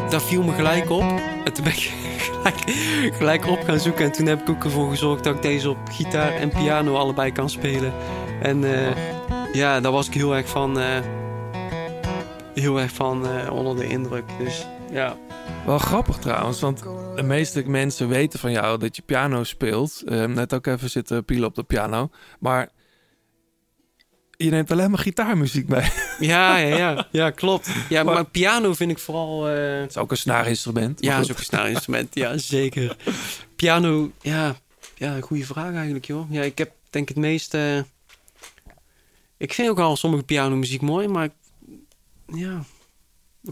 daar 0.10 0.22
viel 0.22 0.44
me 0.44 0.54
gelijk 0.54 0.90
op. 0.90 1.02
En 1.44 1.54
toen 1.54 1.64
ben 1.64 1.74
ik 1.74 1.91
gelijk, 2.44 2.58
gelijk 3.18 3.48
op 3.48 3.64
gaan 3.64 3.80
zoeken. 3.80 4.06
En 4.06 4.12
toen 4.12 4.26
heb 4.26 4.41
ik 4.41 4.49
ook 4.49 4.64
ervoor 4.64 4.90
gezorgd 4.90 5.24
dat 5.24 5.36
ik 5.36 5.41
deze 5.41 5.70
op 5.70 5.78
gitaar 5.91 6.32
en 6.32 6.49
piano 6.49 6.95
allebei 6.95 7.32
kan 7.32 7.49
spelen. 7.49 7.94
En 8.41 8.64
eh, 8.74 8.95
ja, 9.54 9.80
daar 9.80 9.91
was 9.91 10.08
ik 10.08 10.14
heel 10.14 10.36
erg 10.36 10.48
van, 10.49 10.80
eh, 10.80 10.86
heel 12.54 12.80
erg 12.80 12.91
van 12.91 13.28
eh, 13.28 13.52
onder 13.54 13.76
de 13.76 13.88
indruk. 13.88 14.24
Dus 14.40 14.66
ja. 14.91 15.16
Wel 15.68 15.77
grappig 15.77 16.18
trouwens, 16.18 16.60
want 16.60 16.80
de 17.15 17.23
meeste 17.23 17.64
mensen 17.69 18.07
weten 18.07 18.39
van 18.39 18.52
jou 18.52 18.80
dat 18.80 18.95
je 18.95 19.02
piano 19.02 19.44
speelt. 19.44 20.03
Eh, 20.06 20.26
net 20.26 20.53
ook 20.53 20.65
even 20.68 20.89
zitten 20.89 21.26
pielen 21.26 21.48
op 21.48 21.56
de 21.56 21.64
piano. 21.64 22.10
Maar 22.39 22.69
je 24.31 24.49
neemt 24.49 24.72
alleen 24.72 24.89
maar 24.89 24.99
gitaarmuziek 24.99 25.68
mee. 25.68 25.89
Ja, 26.19 26.57
ja, 26.57 26.77
ja, 26.77 27.07
ja, 27.11 27.30
klopt. 27.30 27.69
Ja, 27.89 28.03
maar, 28.03 28.26
piano 28.26 28.73
vind 28.73 28.91
ik 28.91 28.99
vooral... 28.99 29.49
eh, 29.49 29.80
Het 29.80 29.89
is 29.89 29.98
ook 29.98 30.11
een 30.11 30.18
snaarinstrument. 30.18 31.03
Ja, 31.03 31.11
maar 31.11 31.22
is 31.22 31.31
ook 31.31 31.38
een 31.38 31.44
snaarinstrument. 31.44 32.15
Ja, 32.15 32.38
zeker. 32.57 32.95
Piano, 33.56 34.11
ja, 34.22 34.56
ja, 34.95 35.22
goede 35.22 35.45
vraag 35.45 35.73
eigenlijk, 35.73 36.06
joh. 36.06 36.31
Ja, 36.31 36.41
ik 36.41 36.57
heb 36.57 36.72
denk 36.89 37.07
het 37.07 37.18
meeste... 37.18 37.85
Ik 39.38 39.53
vind 39.53 39.69
ook 39.69 39.80
al 39.80 39.95
sommige 39.98 40.23
pianomuziek 40.23 40.81
mooi, 40.81 41.07
maar 41.07 41.30
ja, 42.34 42.56
het 42.56 42.65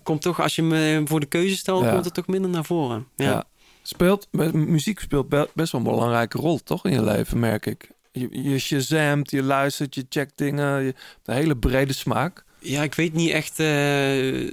komt 0.03 0.21
toch 0.21 0.41
als 0.41 0.55
je 0.55 0.61
me 0.61 1.01
voor 1.05 1.19
de 1.19 1.25
keuze 1.25 1.55
stelt, 1.57 1.83
Ja. 1.83 1.91
komt 1.91 2.05
het 2.05 2.13
toch 2.13 2.27
minder 2.27 2.49
naar 2.51 2.65
voren. 2.65 3.07
Ja. 3.15 3.25
Ja. 3.25 3.43
Speelt, 3.83 4.27
mu- 4.31 4.51
muziek 4.57 4.99
speelt 4.99 5.29
be- 5.29 5.49
best 5.53 5.71
wel 5.71 5.81
een 5.81 5.87
belangrijke 5.87 6.37
rol, 6.37 6.57
toch, 6.63 6.85
in 6.85 6.91
je 6.91 7.03
leven, 7.03 7.39
merk 7.39 7.65
ik. 7.65 7.89
Je, 8.11 8.27
je 8.43 8.59
shazamt, 8.59 9.31
je 9.31 9.43
luistert, 9.43 9.95
je 9.95 10.05
checkt 10.09 10.37
dingen. 10.37 10.83
Je 10.83 10.93
een 11.25 11.35
hele 11.35 11.57
brede 11.57 11.93
smaak. 11.93 12.43
Ja, 12.59 12.83
ik 12.83 12.93
weet 12.93 13.13
niet 13.13 13.29
echt. 13.31 13.59
eh, 13.59 14.43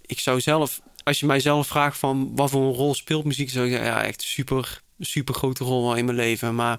ik 0.00 0.18
zou 0.18 0.40
zelf, 0.40 0.80
als 1.02 1.20
je 1.20 1.26
mij 1.26 1.40
zelf 1.40 1.66
vraagt 1.66 1.98
van 1.98 2.32
wat 2.36 2.50
voor 2.50 2.62
een 2.62 2.72
rol 2.74 2.94
speelt 2.94 3.24
muziek, 3.24 3.50
zou 3.50 3.64
ik 3.66 3.70
zeggen, 3.72 3.88
ja, 3.88 4.04
echt 4.04 4.22
super, 4.22 4.80
super 4.98 5.34
grote 5.34 5.64
rol 5.64 5.94
in 5.94 6.04
mijn 6.04 6.16
leven. 6.16 6.54
Maar 6.54 6.78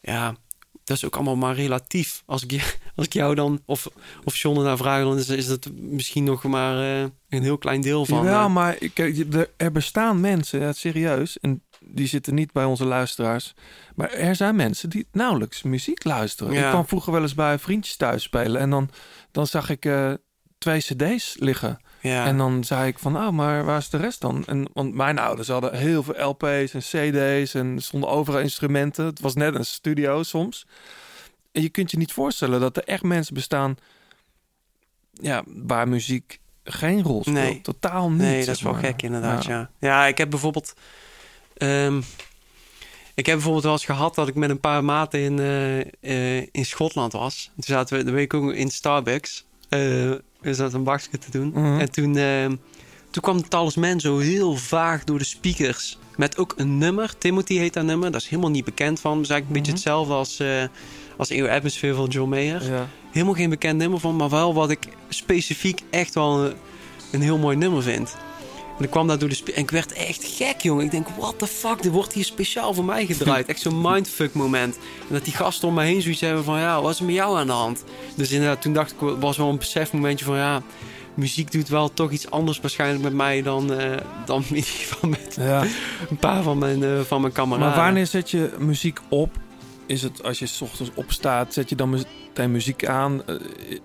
ja, 0.00 0.36
dat 0.84 0.96
is 0.96 1.04
ook 1.04 1.14
allemaal 1.14 1.36
maar 1.36 1.54
relatief. 1.54 2.22
Als 2.26 2.42
ik, 2.42 2.50
je- 2.50 2.74
als 2.96 3.06
ik 3.06 3.12
jou 3.12 3.34
dan, 3.34 3.62
of, 3.66 3.88
of 4.24 4.36
John 4.36 4.58
ernaar 4.58 4.76
vraag, 4.76 5.02
dan 5.02 5.18
is, 5.18 5.28
is 5.28 5.46
dat 5.46 5.68
misschien 5.74 6.24
nog 6.24 6.42
maar 6.42 6.78
eh, 7.02 7.08
een 7.28 7.42
heel 7.42 7.58
klein 7.58 7.80
deel 7.80 8.06
van. 8.06 8.24
Ja, 8.24 8.44
eh, 8.44 8.52
maar 8.52 8.76
ik- 8.78 8.94
kijk, 8.94 9.34
er, 9.34 9.50
er 9.56 9.72
bestaan 9.72 10.20
mensen, 10.20 10.60
ja, 10.60 10.72
serieus, 10.72 11.38
en 11.40 11.62
die 11.86 12.06
zitten 12.06 12.34
niet 12.34 12.52
bij 12.52 12.64
onze 12.64 12.84
luisteraars. 12.84 13.54
Maar 13.94 14.10
er 14.10 14.36
zijn 14.36 14.56
mensen 14.56 14.90
die 14.90 15.06
nauwelijks 15.12 15.62
muziek 15.62 16.04
luisteren. 16.04 16.52
Ja. 16.52 16.64
Ik 16.64 16.70
kwam 16.70 16.86
vroeger 16.86 17.12
wel 17.12 17.22
eens 17.22 17.34
bij 17.34 17.58
vriendjes 17.58 17.96
thuis 17.96 18.22
spelen 18.22 18.60
en 18.60 18.70
dan, 18.70 18.90
dan 19.32 19.46
zag 19.46 19.70
ik 19.70 19.84
eh, 19.84 20.12
twee 20.58 20.80
cd's 20.80 21.36
liggen. 21.38 21.78
Ja. 22.08 22.24
En 22.24 22.36
dan 22.36 22.64
zei 22.64 22.88
ik 22.88 22.98
van, 22.98 23.16
oh, 23.16 23.30
maar 23.30 23.64
waar 23.64 23.78
is 23.78 23.90
de 23.90 23.96
rest 23.96 24.20
dan? 24.20 24.44
En, 24.46 24.68
want 24.72 24.94
mijn 24.94 25.18
ouders 25.18 25.48
hadden 25.48 25.76
heel 25.76 26.02
veel 26.02 26.28
LP's 26.28 26.74
en 26.74 26.80
CD's 26.80 27.54
en 27.54 27.82
stonden 27.82 28.10
overal 28.10 28.40
instrumenten. 28.40 29.04
Het 29.04 29.20
was 29.20 29.34
net 29.34 29.54
een 29.54 29.64
studio 29.64 30.22
soms. 30.22 30.66
En 31.52 31.62
je 31.62 31.68
kunt 31.68 31.90
je 31.90 31.96
niet 31.96 32.12
voorstellen 32.12 32.60
dat 32.60 32.76
er 32.76 32.84
echt 32.84 33.02
mensen 33.02 33.34
bestaan 33.34 33.76
ja, 35.12 35.42
waar 35.46 35.88
muziek 35.88 36.40
geen 36.64 37.02
rol 37.02 37.20
speelt. 37.20 37.36
Nee. 37.36 37.60
Totaal 37.60 38.10
niet. 38.10 38.20
Nee, 38.20 38.44
dat 38.44 38.54
is 38.54 38.62
wel 38.62 38.72
maar. 38.72 38.82
gek 38.82 39.02
inderdaad, 39.02 39.44
ja. 39.44 39.70
ja. 39.78 40.06
ik 40.06 40.18
heb 40.18 40.30
bijvoorbeeld... 40.30 40.74
ehm, 41.56 42.00
ik 43.14 43.26
heb 43.26 43.34
bijvoorbeeld 43.34 43.64
wel 43.64 43.72
eens 43.72 43.84
gehad 43.84 44.14
dat 44.14 44.28
ik 44.28 44.34
met 44.34 44.50
een 44.50 44.60
paar 44.60 44.84
maten 44.84 45.20
in, 45.20 45.38
eh, 45.38 45.80
eh, 45.80 46.48
in 46.52 46.64
Schotland 46.64 47.12
was. 47.12 47.50
Toen 47.54 47.64
zaten 47.64 47.96
we 47.96 48.04
de 48.04 48.10
week 48.10 48.34
ook 48.34 48.52
in 48.52 48.70
Starbucks. 48.70 49.44
Eh, 49.68 50.12
we 50.44 50.54
zaten 50.54 50.78
een 50.78 50.84
bakje 50.84 51.18
te 51.18 51.30
doen. 51.30 51.48
Mhm. 51.48 51.80
En 51.80 51.90
toen, 51.90 52.16
ehm, 52.16 52.56
toen 53.10 53.22
kwam 53.22 53.36
de 53.36 53.48
talisman 53.48 54.00
zo 54.00 54.18
heel 54.18 54.56
vaag 54.56 55.04
door 55.04 55.18
de 55.18 55.24
speakers. 55.24 55.98
Met 56.16 56.38
ook 56.38 56.54
een 56.56 56.78
nummer. 56.78 57.18
Timothy 57.18 57.56
heet 57.56 57.74
dat 57.74 57.84
nummer. 57.84 58.10
Dat 58.10 58.20
is 58.20 58.28
helemaal 58.28 58.50
niet 58.50 58.64
bekend 58.64 59.00
van. 59.00 59.14
Dat 59.14 59.24
is 59.24 59.30
eigenlijk 59.30 59.48
een 59.48 59.62
beetje 59.64 59.88
hetzelfde 59.88 60.14
als, 60.14 60.40
eh 60.40 60.62
als 61.16 61.30
Eeuw 61.30 61.48
Atmosphere 61.48 61.94
van 61.94 62.06
John 62.06 62.28
Mayer. 62.28 62.70
Ja. 62.70 62.88
Helemaal 63.10 63.34
geen 63.34 63.50
bekend 63.50 63.78
nummer 63.78 64.00
van. 64.00 64.16
Maar 64.16 64.30
wel 64.30 64.54
wat 64.54 64.70
ik 64.70 64.88
specifiek 65.08 65.80
echt 65.90 66.14
wel 66.14 66.44
een, 66.44 66.54
een 67.12 67.22
heel 67.22 67.38
mooi 67.38 67.56
nummer 67.56 67.82
vind. 67.82 68.16
En 68.78 68.84
ik 68.84 68.90
kwam 68.90 69.06
daar 69.06 69.18
door 69.18 69.28
de 69.28 69.52
En 69.54 69.62
ik 69.62 69.70
werd 69.70 69.92
echt 69.92 70.24
gek, 70.24 70.60
jongen. 70.60 70.84
Ik 70.84 70.90
denk, 70.90 71.06
what 71.18 71.38
the 71.38 71.46
fuck, 71.46 71.82
dit 71.82 71.92
wordt 71.92 72.12
hier 72.12 72.24
speciaal 72.24 72.74
voor 72.74 72.84
mij 72.84 73.06
gedraaid. 73.06 73.46
Echt 73.46 73.60
zo'n 73.60 73.80
mindfuck 73.80 74.34
moment. 74.34 74.76
En 75.08 75.14
dat 75.14 75.24
die 75.24 75.34
gasten 75.34 75.68
om 75.68 75.74
me 75.74 75.82
heen 75.82 76.02
zoiets 76.02 76.20
hebben 76.20 76.44
van, 76.44 76.58
ja, 76.58 76.82
wat 76.82 76.92
is 76.92 76.98
er 76.98 77.04
met 77.04 77.14
jou 77.14 77.38
aan 77.38 77.46
de 77.46 77.52
hand? 77.52 77.84
Dus 78.14 78.30
inderdaad, 78.30 78.62
toen 78.62 78.72
dacht 78.72 78.92
ik, 78.92 78.98
was 79.20 79.36
wel 79.36 79.48
een 79.48 79.58
besefmomentje 79.58 80.24
van, 80.24 80.36
ja... 80.36 80.62
Muziek 81.16 81.52
doet 81.52 81.68
wel 81.68 81.92
toch 81.92 82.10
iets 82.10 82.30
anders 82.30 82.60
waarschijnlijk 82.60 83.02
met 83.02 83.12
mij 83.12 83.42
dan, 83.42 83.72
eh, 83.72 83.96
dan 84.24 84.42
in 84.48 84.54
ieder 84.56 84.70
geval 84.70 85.08
met 85.08 85.36
Ja. 85.40 85.62
een 86.10 86.16
paar 86.16 86.42
van 86.42 86.58
mijn, 86.58 86.82
eh, 86.84 87.00
van 87.00 87.20
mijn 87.20 87.32
kameraden. 87.32 87.68
Maar 87.68 87.84
wanneer 87.84 88.06
zet 88.06 88.30
je 88.30 88.54
muziek 88.58 89.00
op? 89.08 89.30
Is 89.86 90.02
het 90.02 90.22
als 90.22 90.38
je 90.38 90.46
's 90.46 90.60
ochtends 90.60 90.90
opstaat, 90.94 91.52
zet 91.52 91.68
je 91.68 91.74
dan 91.76 91.90
meteen 91.90 92.50
muziek 92.50 92.86
aan? 92.86 93.26
Eh, 93.26 93.34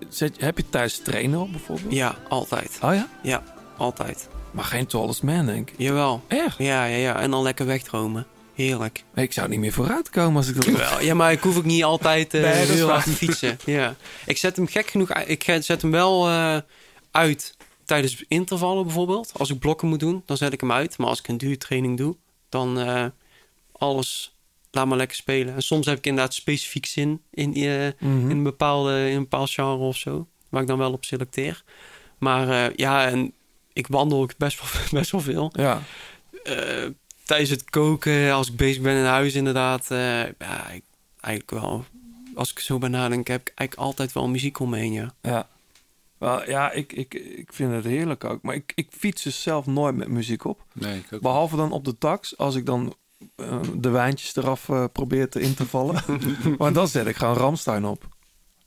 Zet, 0.08 0.40
heb 0.40 0.56
je 0.56 0.64
tijdens 0.70 0.98
trainen 0.98 1.40
op 1.40 1.50
bijvoorbeeld? 1.50 1.92
Ja, 1.92 2.14
altijd. 2.28 2.78
Oh 2.82 2.94
ja? 2.94 3.08
Ja, 3.22 3.42
altijd. 3.76 4.28
Maar 4.50 4.64
geen 4.64 4.86
Tallest 4.86 5.22
Man, 5.22 5.46
denk 5.46 5.70
ik. 5.70 5.74
Jawel. 5.78 6.22
Echt? 6.28 6.58
Ja, 6.58 6.84
ja, 6.84 6.96
ja. 6.96 7.20
En 7.20 7.30
dan 7.30 7.42
lekker 7.42 7.66
wegdromen. 7.66 8.26
Heerlijk. 8.54 9.04
Ik 9.14 9.32
zou 9.32 9.48
niet 9.48 9.58
meer 9.58 9.72
vooruit 9.72 10.10
komen 10.10 10.36
als 10.36 10.48
ik 10.48 10.54
dat... 10.54 10.64
Wel, 10.64 11.00
ja, 11.00 11.14
maar 11.14 11.32
ik 11.32 11.40
hoef 11.40 11.56
ook 11.56 11.64
niet 11.64 11.84
altijd 11.84 12.32
Nee, 12.32 12.62
is 12.62 12.68
heel 12.68 12.88
hard 12.88 13.04
te 13.04 13.10
fietsen. 13.10 13.58
Ja. 13.66 13.94
Ik 14.26 14.36
zet 14.36 14.56
hem 14.56 14.66
gek 14.66 14.90
genoeg 14.90 15.10
uit- 15.10 15.28
Ik 15.28 15.42
zet 15.60 15.82
hem 15.82 15.90
wel 15.90 16.28
eh, 16.28 16.56
uit 17.10 17.56
tijdens 17.84 18.24
intervallen 18.28 18.84
bijvoorbeeld. 18.84 19.32
Als 19.36 19.50
ik 19.50 19.58
blokken 19.58 19.88
moet 19.88 20.00
doen, 20.00 20.22
dan 20.26 20.36
zet 20.36 20.52
ik 20.52 20.60
hem 20.60 20.72
uit. 20.72 20.98
Maar 20.98 21.08
als 21.08 21.18
ik 21.18 21.28
een 21.28 21.38
duurtraining 21.38 21.96
doe, 21.96 22.16
dan 22.48 22.78
eh, 22.80 23.04
alles 23.72 24.34
laat 24.70 24.86
maar 24.86 24.96
lekker 24.98 25.16
spelen. 25.16 25.54
En 25.54 25.62
soms 25.62 25.86
heb 25.86 25.98
ik 25.98 26.06
inderdaad 26.06 26.34
specifiek 26.34 26.86
zin 26.86 27.22
in, 27.30 27.48
Mhm. 27.50 27.60
in, 28.30 28.30
een 28.30 28.42
bepaalde, 28.42 29.08
in 29.08 29.16
een 29.16 29.22
bepaald 29.22 29.50
genre 29.50 29.84
of 29.84 29.96
zo. 29.96 30.26
Waar 30.48 30.62
ik 30.62 30.68
dan 30.68 30.78
wel 30.78 30.92
op 30.92 31.04
selecteer. 31.04 31.62
Maar 32.18 32.72
ja, 32.76 33.06
en 33.06 33.32
ik 33.80 33.92
wandel 33.92 34.22
ook 34.22 34.36
best 34.36 34.60
wel, 34.60 34.82
best 35.00 35.10
wel 35.10 35.20
veel. 35.20 35.50
Ja. 35.52 35.82
Eh, 36.42 36.86
tijdens 37.24 37.50
het 37.50 37.70
koken, 37.70 38.32
als 38.32 38.48
ik 38.48 38.56
bezig 38.56 38.82
ben 38.82 38.96
in 38.96 39.04
huis 39.04 39.34
inderdaad. 39.34 39.90
eh, 39.90 40.24
ja, 40.24 40.68
ik, 40.68 40.84
eigenlijk 41.20 41.62
wel. 41.62 41.84
Als 42.34 42.50
ik 42.50 42.58
zo 42.58 42.78
bij 42.78 42.88
nadenk, 42.88 43.26
heb 43.28 43.40
ik 43.40 43.52
eigenlijk 43.54 43.88
altijd 43.88 44.12
wel 44.12 44.28
muziek 44.28 44.58
om 44.58 44.70
me 44.70 44.76
heen, 44.78 44.92
ja. 44.92 45.14
Ja. 45.22 45.48
Wel, 46.18 46.48
ja, 46.48 46.70
ik, 46.72 46.92
ik, 46.92 47.14
ik 47.14 47.52
vind 47.52 47.72
het 47.72 47.84
heerlijk 47.84 48.24
ook. 48.24 48.42
Maar 48.42 48.54
ik, 48.54 48.72
ik 48.74 48.88
fiets 48.90 49.22
dus 49.22 49.42
zelf 49.42 49.66
nooit 49.66 49.96
met 49.96 50.08
muziek 50.08 50.44
op. 50.44 50.64
Nee, 50.72 50.98
ik 50.98 51.12
ook 51.12 51.20
Behalve 51.20 51.56
dan 51.56 51.72
op 51.72 51.84
de 51.84 51.98
tax, 51.98 52.36
als 52.38 52.54
ik 52.54 52.66
dan 52.66 52.94
eh, 53.36 53.60
de 53.74 53.88
wijntjes 53.88 54.36
eraf 54.36 54.68
eh, 54.68 54.84
probeer 54.92 55.28
te 55.28 55.40
in 55.40 55.54
te 55.54 55.66
vallen. 55.66 56.02
maar 56.58 56.72
dan 56.72 56.88
zet 56.88 57.06
ik 57.06 57.16
gewoon 57.16 57.36
Ramstein 57.36 57.84
op. 57.84 58.08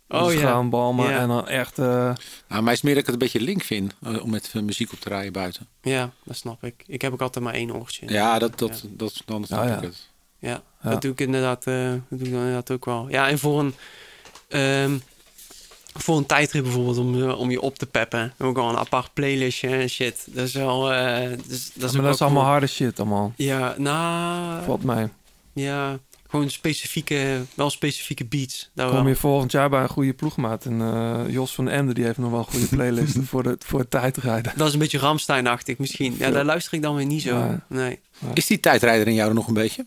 Dus 0.08 0.22
Oh, 0.22 0.34
ja. 0.34 0.64
balmen 0.64 1.10
Ja. 1.10 1.20
en 1.20 1.28
dan 1.28 1.48
echt... 1.48 1.80
eh, 1.80 2.14
Nou, 2.48 2.64
mij 2.64 2.74
is 2.74 2.82
meer 2.82 2.94
dat 2.94 3.02
ik 3.02 3.06
het 3.12 3.14
een 3.22 3.28
beetje 3.28 3.42
link 3.42 3.64
vind 3.64 3.94
eh, 4.04 4.24
om 4.24 4.30
met 4.30 4.52
eh, 4.54 4.62
muziek 4.62 4.92
op 4.94 5.00
te 5.00 5.10
rijden 5.10 5.34
buiten. 5.34 5.68
Ja, 5.82 6.10
dat 6.24 6.36
snap 6.36 6.64
ik. 6.64 6.84
Ik 6.88 7.02
heb 7.02 7.14
ook 7.14 7.22
altijd 7.22 7.46
maar 7.46 7.54
één 7.54 7.76
oortje. 7.76 8.06
Ja, 8.10 8.40
dat, 8.40 8.60
dat, 8.60 8.84
dat, 8.90 9.22
dan 9.26 9.46
snap 9.46 9.62
Oh, 9.62 9.68
ja. 9.68 9.76
ik 9.76 9.82
het. 9.82 10.10
Ja, 10.40 10.62
Ja. 10.84 10.90
dat 10.90 11.02
doe 11.02 11.12
ik 11.12 11.20
inderdaad, 11.22 11.68
eh, 11.68 11.90
dat 11.92 12.20
doe 12.20 12.28
ik 12.28 12.34
inderdaad 12.34 12.72
ook 12.72 12.86
wel. 12.86 13.10
Ja, 13.10 13.30
en 13.30 13.40
voor 13.40 13.60
een, 13.60 13.74
ehm, 14.48 14.98
voor 15.94 16.18
een 16.18 16.26
tijdrit 16.26 16.64
bijvoorbeeld, 16.64 16.98
om, 16.98 17.30
om 17.32 17.52
je 17.52 17.62
op 17.62 17.78
te 17.78 17.86
peppen. 17.86 18.34
Ook 18.40 18.58
al 18.58 18.70
een 18.70 18.78
apart 18.78 19.14
playlistje 19.14 19.68
en 19.70 19.90
shit. 19.90 20.28
Dat 20.30 20.48
is 20.48 20.54
wel... 20.54 20.94
eh, 20.94 21.30
dus, 21.48 21.48
dat 21.48 21.50
is, 21.50 21.74
maar 21.76 21.86
ook 21.86 21.92
dat 21.92 22.02
wel 22.02 22.12
is 22.12 22.22
allemaal 22.22 22.42
cool. 22.42 22.52
harde 22.52 22.68
shit 22.68 23.00
allemaal. 23.00 23.34
Ja, 23.36 23.76
nou... 23.78 24.64
Valt 24.64 24.84
mij. 24.84 25.10
Ja, 25.54 26.00
gewoon 26.34 26.50
specifieke, 26.50 27.42
wel 27.54 27.70
specifieke 27.70 28.26
beats. 28.26 28.70
Daar 28.74 28.88
Kom 28.90 28.96
wel. 28.98 29.08
je 29.08 29.16
volgend 29.16 29.52
jaar 29.52 29.70
bij 29.70 29.82
een 29.82 29.90
goede 29.90 30.14
ploegmaat. 30.14 30.66
En 30.66 30.82
eh, 30.82 31.22
Jos 31.28 31.54
van 31.54 31.70
Emden 31.70 31.96
die 31.96 32.04
heeft 32.06 32.18
nog 32.18 32.30
wel 32.32 32.40
een 32.40 32.46
goede 32.46 32.68
playlist 32.68 33.18
voor, 33.30 33.44
de, 33.44 33.56
voor 33.66 33.80
het 33.80 33.92
tijdrijden. 33.92 34.54
Dat 34.56 34.68
is 34.68 34.74
een 34.74 34.80
beetje 34.80 34.98
Ramstein-achtig 34.98 35.78
misschien. 35.78 36.16
Ja, 36.20 36.30
daar 36.32 36.46
luister 36.46 36.74
ik 36.74 36.82
dan 36.82 36.96
weer 36.96 37.06
niet 37.06 37.22
zo. 37.22 37.38
Ja. 37.38 37.66
Nee. 37.68 38.00
Is 38.34 38.46
die 38.48 38.60
tijdrijder 38.60 39.08
in 39.08 39.14
jou 39.14 39.30
er 39.30 39.36
nog 39.36 39.48
een 39.48 39.54
beetje? 39.54 39.86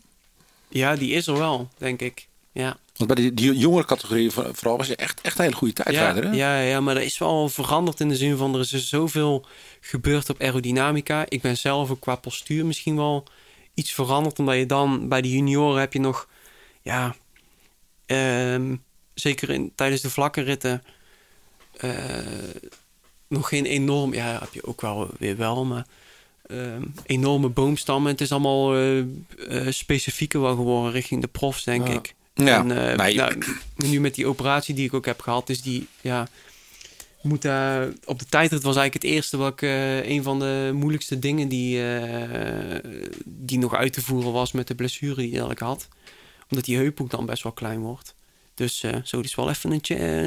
Ja, 0.67 0.95
die 0.95 1.11
is 1.11 1.27
er 1.27 1.37
wel, 1.37 1.69
denk 1.77 2.01
ik. 2.01 2.27
Ja. 2.51 2.77
Want 2.95 3.13
bij 3.13 3.23
die, 3.23 3.33
die 3.33 3.57
jongere 3.57 3.85
categorie 3.85 4.31
voor- 4.31 4.49
vooral 4.53 4.77
was 4.77 4.87
je 4.87 4.95
echt, 4.95 5.21
echt 5.21 5.37
een 5.37 5.43
hele 5.43 5.55
goede 5.55 5.73
tijdrijder. 5.73 6.23
Ja, 6.23 6.29
hè? 6.29 6.35
ja, 6.35 6.59
ja, 6.61 6.81
maar 6.81 6.95
er 6.95 7.01
is 7.03 7.17
wel 7.17 7.49
veranderd 7.49 7.99
in 7.99 8.09
de 8.09 8.15
zin 8.15 8.37
van 8.37 8.53
er 8.53 8.59
is 8.59 8.73
er 8.73 8.79
zoveel 8.79 9.45
gebeurd 9.81 10.29
op 10.29 10.41
aerodynamica. 10.41 11.25
Ik 11.29 11.41
ben 11.41 11.57
zelf 11.57 11.89
ook 11.91 11.99
qua 11.99 12.15
postuur 12.15 12.65
misschien 12.65 12.95
wel 12.95 13.23
iets 13.73 13.91
veranderd, 13.93 14.39
omdat 14.39 14.55
je 14.55 14.65
dan 14.65 15.07
bij 15.07 15.21
de 15.21 15.31
junioren 15.31 15.79
heb 15.79 15.93
je 15.93 15.99
nog, 15.99 16.27
ja, 16.87 17.15
ehm, 18.05 18.75
zeker 19.13 19.49
in, 19.49 19.71
tijdens 19.75 20.01
de 20.01 20.09
vlakke 20.09 20.41
ritten, 20.41 20.83
eh, 21.77 21.91
nog 23.27 23.49
geen 23.49 23.65
enorm, 23.65 24.13
ja, 24.13 24.39
heb 24.39 24.53
je 24.53 24.65
ook 24.65 24.81
wel 24.81 25.09
weer 25.19 25.37
wel, 25.37 25.65
maar 25.65 25.85
ehm, 26.45 26.83
enorme 27.05 27.49
boomstammen. 27.49 28.11
Het 28.11 28.21
is 28.21 28.31
allemaal 28.31 28.75
eh, 28.77 29.03
specifieker 29.69 30.41
wel 30.41 30.55
geworden 30.55 30.91
richting 30.91 31.21
de 31.21 31.27
profs, 31.27 31.63
denk 31.63 31.87
Ja. 31.87 31.93
ik. 31.93 32.15
Ja, 32.33 32.59
En, 32.59 32.67
nee. 32.97 33.15
nou, 33.15 33.37
nu 33.75 33.99
met 33.99 34.15
die 34.15 34.27
operatie 34.27 34.75
die 34.75 34.85
ik 34.85 34.93
ook 34.93 35.05
heb 35.05 35.21
gehad, 35.21 35.49
is 35.49 35.61
die, 35.61 35.87
ja, 36.01 36.27
moet 37.21 37.45
op 38.05 38.19
de 38.19 38.25
tijdrit 38.29 38.63
was 38.63 38.75
eigenlijk 38.75 38.93
het 38.93 39.03
eerste 39.03 39.37
wat 39.37 39.51
ik, 39.51 39.61
een 40.05 40.23
van 40.23 40.39
de 40.39 40.71
moeilijkste 40.73 41.19
dingen 41.19 41.47
die, 41.47 41.81
die 43.25 43.57
nog 43.57 43.75
uit 43.75 43.93
te 43.93 44.01
voeren 44.01 44.31
was 44.31 44.51
met 44.51 44.67
de 44.67 44.75
blessure 44.75 45.15
die 45.15 45.49
ik 45.49 45.59
had. 45.59 45.87
Omdat 46.49 46.65
die 46.65 46.77
heuphoek 46.77 47.09
dan 47.09 47.25
best 47.25 47.43
wel 47.43 47.51
klein 47.51 47.79
wordt. 47.79 48.15
Dus 48.55 48.83
eh, 48.83 48.95
zo, 49.03 49.19
is 49.19 49.35
wel 49.35 49.49
even 49.49 49.71
een, 49.71 49.81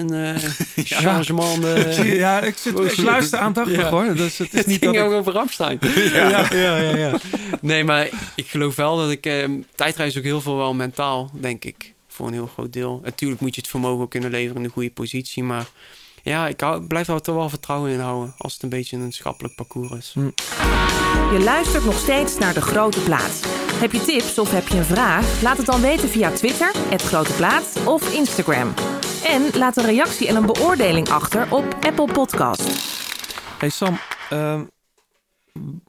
een 0.09 0.13
eh, 0.35 0.43
changement. 0.85 1.65
eh. 1.65 1.91
Zie 1.91 2.05
je, 2.05 2.15
ja, 2.15 2.41
ik, 2.41 2.57
zit, 2.57 2.79
ik 2.79 2.97
luister 2.97 3.39
aandachtig 3.39 3.77
Ja. 3.77 3.89
hoor. 3.91 4.15
Dus 4.15 4.39
het 4.39 4.53
is 4.53 4.59
Het 4.59 4.67
niet 4.67 4.79
ging 4.79 4.95
dat 4.95 5.05
ik- 5.05 5.11
ook 5.11 5.17
over 5.19 5.33
Ramstein. 5.33 5.79
Ja. 6.13 6.29
ja, 6.29 6.49
ja, 6.55 6.77
ja, 6.77 6.97
ja. 6.97 7.19
Nee, 7.61 7.85
maar 7.85 8.09
ik 8.37 8.47
geloof 8.47 8.77
wel 8.77 8.97
dat 8.97 9.11
ik... 9.11 9.27
eh 9.27 9.49
tijdreis 9.75 10.17
ook 10.19 10.23
heel 10.25 10.41
veel 10.41 10.57
wel 10.57 10.75
mentaal, 10.75 11.31
denk 11.41 11.65
ik. 11.65 11.95
Voor 12.09 12.27
een 12.27 12.33
heel 12.33 12.47
groot 12.47 12.73
deel. 12.73 13.01
Natuurlijk 13.05 13.41
moet 13.41 13.55
je 13.55 13.61
het 13.61 13.71
vermogen 13.71 14.03
ook 14.05 14.11
kunnen 14.11 14.31
leveren 14.31 14.57
in 14.57 14.65
een 14.65 14.71
goede 14.71 14.91
positie. 14.91 15.43
Maar 15.43 15.67
ja, 16.31 16.49
ik 16.49 16.61
hou, 16.61 16.83
blijf 16.87 17.09
er 17.09 17.21
toch 17.21 17.35
wel 17.35 17.49
vertrouwen 17.49 17.91
in 17.91 18.01
houden. 18.01 18.35
Als 18.39 18.53
het 18.53 18.63
een 18.63 18.69
beetje 18.69 18.97
een 18.97 19.13
schappelijk 19.13 19.55
parcours 19.55 19.91
is. 19.91 20.13
Je 21.33 21.41
luistert 21.45 21.85
nog 21.85 21.99
steeds 21.99 22.39
naar 22.39 22.55
De 22.55 22.61
Grote 22.61 23.01
Plaat. 23.01 23.45
Heb 23.73 23.93
je 23.93 24.01
tips 24.01 24.39
of 24.39 24.51
heb 24.51 24.69
je 24.69 24.77
een 24.77 24.85
vraag? 24.85 25.43
Laat 25.43 25.57
het 25.57 25.67
dan 25.67 25.81
weten 25.81 26.09
via 26.09 26.31
Twitter, 26.31 26.73
het 26.75 27.03
Grote 27.03 27.33
Plaat 27.33 27.83
of 27.85 28.15
Instagram. 28.15 28.75
En 29.25 29.59
laat 29.59 29.77
een 29.77 29.85
reactie 29.85 30.29
en 30.29 30.37
een 30.37 30.47
beoordeling 30.47 31.09
achter 31.09 31.53
op 31.53 31.77
Apple 31.81 32.13
Podcast. 32.13 32.63
Hey 33.59 33.69
Sam, 33.69 33.99
ehm, 34.31 34.65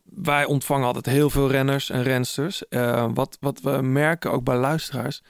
wij 0.03 0.45
ontvangen 0.45 0.87
altijd 0.87 1.05
heel 1.05 1.29
veel 1.29 1.49
renners 1.49 1.89
en 1.89 2.03
rensters. 2.03 2.67
Eh, 2.67 3.07
wat, 3.13 3.37
wat 3.39 3.61
we 3.61 3.81
merken 3.81 4.31
ook 4.31 4.43
bij 4.43 4.57
luisteraars, 4.57 5.23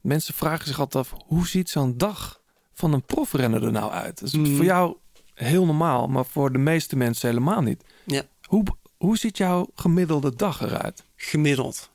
mensen 0.00 0.34
vragen 0.34 0.66
zich 0.66 0.80
altijd 0.80 1.04
af, 1.04 1.20
hoe 1.26 1.46
ziet 1.46 1.70
zo'n 1.70 1.96
dag 1.96 2.37
van 2.78 2.92
een 2.92 3.02
profrenner 3.02 3.64
er 3.64 3.72
nou 3.72 3.90
uit? 3.92 4.18
Dat 4.20 4.28
is 4.28 4.34
Mm. 4.34 4.56
voor 4.56 4.64
jou 4.64 4.96
heel 5.34 5.64
normaal, 5.66 6.06
maar 6.06 6.24
voor 6.26 6.52
de 6.52 6.58
meeste 6.58 6.96
mensen 6.96 7.28
helemaal 7.28 7.60
niet. 7.60 7.84
Ja. 8.04 8.22
Hoe, 8.42 8.64
hoe 8.96 9.16
ziet 9.18 9.36
jouw 9.36 9.68
gemiddelde 9.74 10.36
dag 10.36 10.60
eruit? 10.62 11.04
Gemiddeld. 11.16 11.90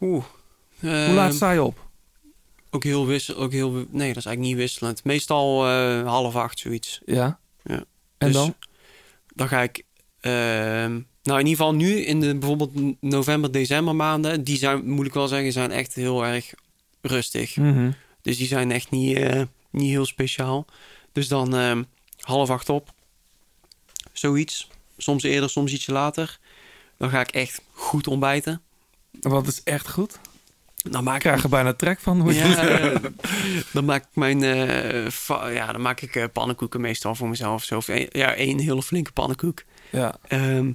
Oeh. 0.00 0.24
hoe 0.80 0.90
laat 1.14 1.26
Ehm, 1.28 1.36
sta 1.36 1.50
je 1.50 1.62
op? 1.62 1.84
Ook 2.70 2.84
heel 2.84 3.06
wissel, 3.06 3.36
ook 3.36 3.52
heel, 3.52 3.70
nee, 3.70 3.84
dat 4.08 4.16
is 4.16 4.26
eigenlijk 4.26 4.38
niet 4.38 4.56
wisselend. 4.56 5.04
Meestal 5.04 5.66
eh, 5.68 6.06
half 6.06 6.36
acht, 6.36 6.58
zoiets. 6.58 7.00
Ja. 7.04 7.38
Ja. 7.64 7.84
En 8.18 8.32
dan? 8.32 8.54
Dan 9.34 9.48
ga 9.48 9.62
ik, 9.62 9.82
ehm, 10.20 10.92
nou 11.22 11.40
in 11.40 11.46
ieder 11.46 11.48
geval 11.56 11.74
nu 11.74 11.96
in 11.96 12.20
de 12.20 12.36
bijvoorbeeld 12.38 13.02
november, 13.02 13.52
december 13.52 13.96
maanden, 13.96 14.44
die 14.44 14.56
zijn, 14.58 14.88
moet 14.90 15.06
ik 15.06 15.14
wel 15.14 15.28
zeggen, 15.28 15.52
zijn 15.52 15.70
echt 15.70 15.94
heel 15.94 16.24
erg 16.24 16.54
rustig. 17.00 17.56
Mhm. 17.56 17.90
Dus 18.26 18.36
die 18.36 18.46
zijn 18.46 18.72
echt 18.72 18.90
niet, 18.90 19.16
eh, 19.16 19.42
niet 19.70 19.90
heel 19.90 20.06
speciaal. 20.06 20.66
Dus 21.12 21.28
dan 21.28 21.56
ehm, 21.56 21.82
half 22.20 22.50
acht 22.50 22.68
op, 22.68 22.92
zoiets. 24.12 24.68
Soms 24.98 25.22
eerder, 25.22 25.50
soms 25.50 25.72
ietsje 25.72 25.92
later. 25.92 26.38
Dan 26.98 27.10
ga 27.10 27.20
ik 27.20 27.28
echt 27.28 27.60
goed 27.72 28.06
ontbijten. 28.06 28.62
Wat 29.20 29.46
is 29.46 29.62
echt 29.62 29.88
goed? 29.88 30.18
Dan 30.76 31.04
maak 31.04 31.14
Ik 31.14 31.20
krijg 31.20 31.42
er 31.42 31.48
bijna 31.48 31.72
trek 31.72 32.00
van. 32.00 32.20
Hoe 32.20 32.34
je 32.34 32.44
ja, 32.44 32.68
eh, 32.68 32.96
dan 33.72 33.84
maak 33.84 34.02
ik 34.02 34.08
mijn 34.12 34.42
eh, 34.42 35.54
ja, 35.54 35.72
dan 35.72 35.80
maak 35.80 36.00
ik 36.00 36.16
eh, 36.16 36.24
pannenkoeken 36.32 36.80
meestal 36.80 37.14
voor 37.14 37.28
mezelf. 37.28 37.64
Zo, 37.64 37.76
of 37.76 37.86
ja, 38.12 38.34
één 38.34 38.58
hele 38.58 38.82
flinke 38.82 39.12
pannenkoek. 39.12 39.64
Ja. 39.90 40.16
Ehm, 40.28 40.70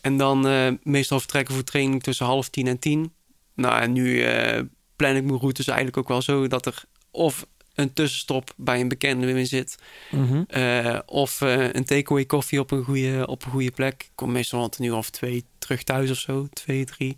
en 0.00 0.16
dan 0.16 0.46
eh, 0.46 0.72
meestal 0.82 1.18
vertrekken 1.18 1.54
voor 1.54 1.64
training 1.64 2.02
tussen 2.02 2.26
half 2.26 2.48
tien 2.48 2.66
en 2.66 2.78
tien. 2.78 3.12
Nou, 3.54 3.80
en 3.80 3.92
nu 3.92 4.22
eh, 4.22 4.62
plan 4.96 5.16
ik 5.16 5.24
mijn 5.24 5.38
routes 5.38 5.66
eigenlijk 5.66 5.96
ook 5.96 6.08
wel 6.08 6.22
zo 6.22 6.48
dat 6.48 6.66
er 6.66 6.84
of 7.10 7.46
een 7.76 7.92
tussenstop 7.92 8.52
bij 8.56 8.80
een 8.80 8.88
bekende 8.88 9.26
in 9.26 9.46
zit. 9.46 9.78
Mhm. 10.10 10.42
eh, 10.48 10.98
of 11.06 11.40
eh, 11.40 11.72
een 11.72 11.84
takeaway 11.84 12.24
koffie 12.24 12.60
op 12.60 12.70
een, 12.70 12.84
goede, 12.84 13.26
op 13.26 13.44
een 13.44 13.50
goede 13.50 13.70
plek. 13.70 14.02
Ik 14.02 14.10
kom 14.14 14.32
meestal 14.32 14.60
rond 14.60 14.78
een 14.78 14.84
uur 14.84 14.96
of 14.96 15.10
twee 15.10 15.44
terug 15.58 15.82
thuis 15.82 16.10
of 16.10 16.18
zo. 16.18 16.48
Twee, 16.52 16.84
drie. 16.84 17.16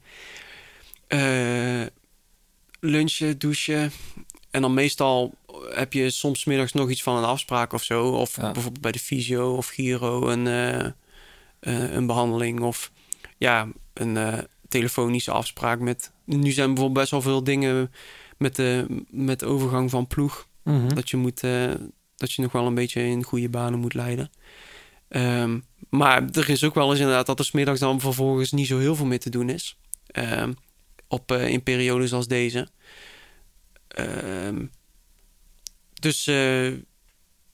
Eh, 1.06 1.86
lunchen, 2.80 3.38
douchen. 3.38 3.92
En 4.50 4.62
dan 4.62 4.74
meestal 4.74 5.34
heb 5.74 5.92
je 5.92 6.10
soms 6.10 6.44
middags 6.44 6.72
nog 6.72 6.90
iets 6.90 7.02
van 7.02 7.16
een 7.16 7.24
afspraak 7.24 7.72
of 7.72 7.82
zo. 7.82 8.08
Of 8.08 8.34
bijvoorbeeld 8.34 8.80
bij 8.80 8.92
de 8.92 8.98
fysio 8.98 9.56
of 9.56 9.68
Giro 9.68 10.28
een, 10.28 10.46
een 11.94 12.06
behandeling. 12.06 12.60
Of 12.60 12.92
ja, 13.36 13.68
een 13.92 14.46
telefonische 14.68 15.30
afspraak 15.30 15.80
met... 15.80 16.12
Nu 16.24 16.50
zijn 16.50 16.66
bijvoorbeeld 16.66 16.98
best 16.98 17.10
wel 17.10 17.22
veel 17.22 17.44
dingen 17.44 17.92
met 18.38 18.56
de, 18.56 18.86
met 19.10 19.40
de 19.40 19.46
overgang 19.46 19.90
van 19.90 20.06
ploeg. 20.06 20.48
Mhm. 20.62 20.94
Dat 20.94 21.10
je 21.10 21.16
moet... 21.16 21.42
eh, 21.42 21.70
dat 22.16 22.32
je 22.32 22.42
nog 22.42 22.52
wel 22.52 22.66
een 22.66 22.74
beetje 22.74 23.02
in 23.02 23.22
goede 23.22 23.48
banen 23.48 23.78
moet 23.78 23.94
leiden. 23.94 24.30
Ehm, 25.08 25.58
maar 25.90 26.24
er 26.32 26.48
is 26.50 26.64
ook 26.64 26.74
wel 26.74 26.90
eens 26.90 26.98
inderdaad 27.00 27.26
dat 27.26 27.38
er 27.38 27.44
's 27.44 27.50
middags 27.52 27.80
dan 27.80 28.00
vervolgens 28.00 28.52
niet 28.52 28.66
zo 28.66 28.78
heel 28.78 28.94
veel 28.96 29.06
meer 29.06 29.20
te 29.20 29.30
doen 29.30 29.48
is. 29.48 29.78
Ehm, 30.06 30.52
op, 31.08 31.32
eh, 31.32 31.48
in 31.48 31.62
periodes 31.62 32.12
als 32.12 32.26
deze. 32.28 32.68
Ehm, 33.88 34.66
dus 35.94 36.26
eh, 36.26 36.72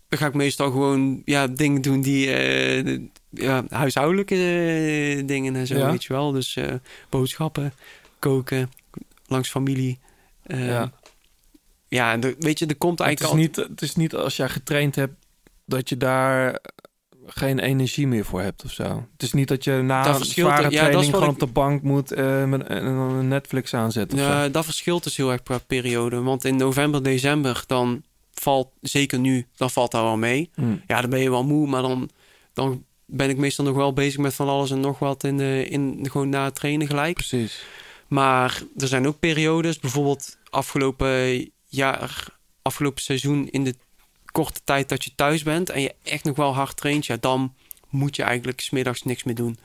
dan 0.08 0.18
ga 0.18 0.26
ik 0.26 0.34
meestal 0.34 0.70
gewoon 0.70 1.22
ja, 1.24 1.46
dingen 1.46 1.82
doen 1.82 2.00
die 2.00 2.26
de- 2.26 3.08
ja, 3.34 3.64
huishoudelijke 3.68 4.34
eh, 4.34 5.26
dingen 5.26 5.56
en 5.56 5.66
zo, 5.66 5.76
Ja. 5.76 5.90
weet 5.90 6.04
je 6.04 6.12
wel. 6.12 6.32
Dus 6.32 6.56
eh, 6.56 6.74
boodschappen, 7.08 7.72
koken, 8.18 8.70
langs 9.26 9.48
familie. 9.50 9.98
Eh, 10.42 10.66
Ja. 10.66 10.92
ja, 11.88 12.12
en 12.12 12.20
de- 12.20 12.36
weet 12.38 12.58
je, 12.58 12.66
er 12.66 12.76
komt 12.76 12.98
Het 12.98 13.08
is, 13.08 13.14
eigenlijk 13.20 13.56
niet, 13.56 13.68
het 13.68 13.82
is 13.82 13.94
niet 13.96 14.14
als 14.14 14.36
jij 14.36 14.48
getraind 14.48 14.94
hebt 14.94 15.14
dat 15.66 15.88
je 15.88 15.96
daar 15.96 16.58
geen 17.26 17.58
energie 17.58 18.06
meer 18.06 18.24
voor 18.24 18.40
hebt 18.40 18.64
of 18.64 18.70
zo. 18.72 19.06
Het 19.12 19.22
is 19.22 19.32
niet 19.32 19.48
dat 19.48 19.64
je 19.64 19.72
na 19.72 20.02
Dat 20.02 20.20
een 20.20 20.26
zware 20.26 20.70
ja, 20.70 20.78
training 20.84 21.04
gewoon 21.12 21.24
ik- 21.24 21.30
op 21.32 21.38
de 21.38 21.46
bank 21.46 21.82
moet 21.82 22.10
met, 22.46 22.66
en 22.66 22.84
dan 22.84 23.10
een 23.12 23.28
Netflix 23.28 23.74
aanzetten. 23.74 24.18
Ja, 24.18 24.48
dat 24.48 24.64
verschilt 24.64 25.04
dus 25.04 25.16
heel 25.16 25.32
erg 25.32 25.42
per 25.42 25.60
periode. 25.64 26.20
Want 26.22 26.44
in 26.44 26.56
november, 26.56 27.02
december, 27.02 27.64
dan 27.66 28.02
valt, 28.34 28.68
zeker 28.80 29.18
nu, 29.18 29.46
dan 29.56 29.70
valt 29.70 29.90
dat 29.90 30.02
wel 30.02 30.16
mee. 30.16 30.50
Hmm. 30.54 30.82
Ja, 30.86 31.00
dan 31.00 31.10
ben 31.10 31.20
je 31.20 31.30
wel 31.30 31.44
moe, 31.44 31.66
maar 31.66 31.82
dan, 31.82 32.10
dan 32.52 32.84
ben 33.06 33.30
ik 33.30 33.36
meestal 33.36 33.64
nog 33.64 33.76
wel 33.76 33.92
bezig 33.92 34.18
met 34.18 34.34
van 34.34 34.48
alles 34.48 34.70
en 34.70 34.80
nog 34.80 34.98
wat 34.98 35.24
in 35.24 35.36
de, 35.36 35.66
in, 35.68 36.06
gewoon 36.10 36.28
na 36.28 36.44
het 36.44 36.54
trainen 36.54 36.86
gelijk. 36.86 37.14
Precies. 37.14 37.64
Maar 38.08 38.62
er 38.76 38.88
zijn 38.88 39.06
ook 39.06 39.18
periodes, 39.18 39.78
bijvoorbeeld 39.78 40.36
afgelopen 40.50 41.50
jaar, 41.68 42.26
afgelopen 42.62 43.02
seizoen 43.02 43.48
in 43.50 43.64
de 43.64 43.74
korte 44.32 44.60
tijd 44.64 44.88
dat 44.88 45.04
je 45.04 45.14
thuis 45.14 45.42
bent 45.42 45.70
en 45.70 45.80
je 45.80 45.94
echt 46.02 46.24
nog 46.24 46.36
wel 46.36 46.54
hard 46.54 46.76
traint, 46.76 47.06
ja, 47.06 47.16
dan 47.20 47.54
moet 47.88 48.16
je 48.16 48.22
eigenlijk 48.22 48.60
smiddags 48.60 49.02
niks 49.02 49.22
meer 49.24 49.34
doen. 49.34 49.58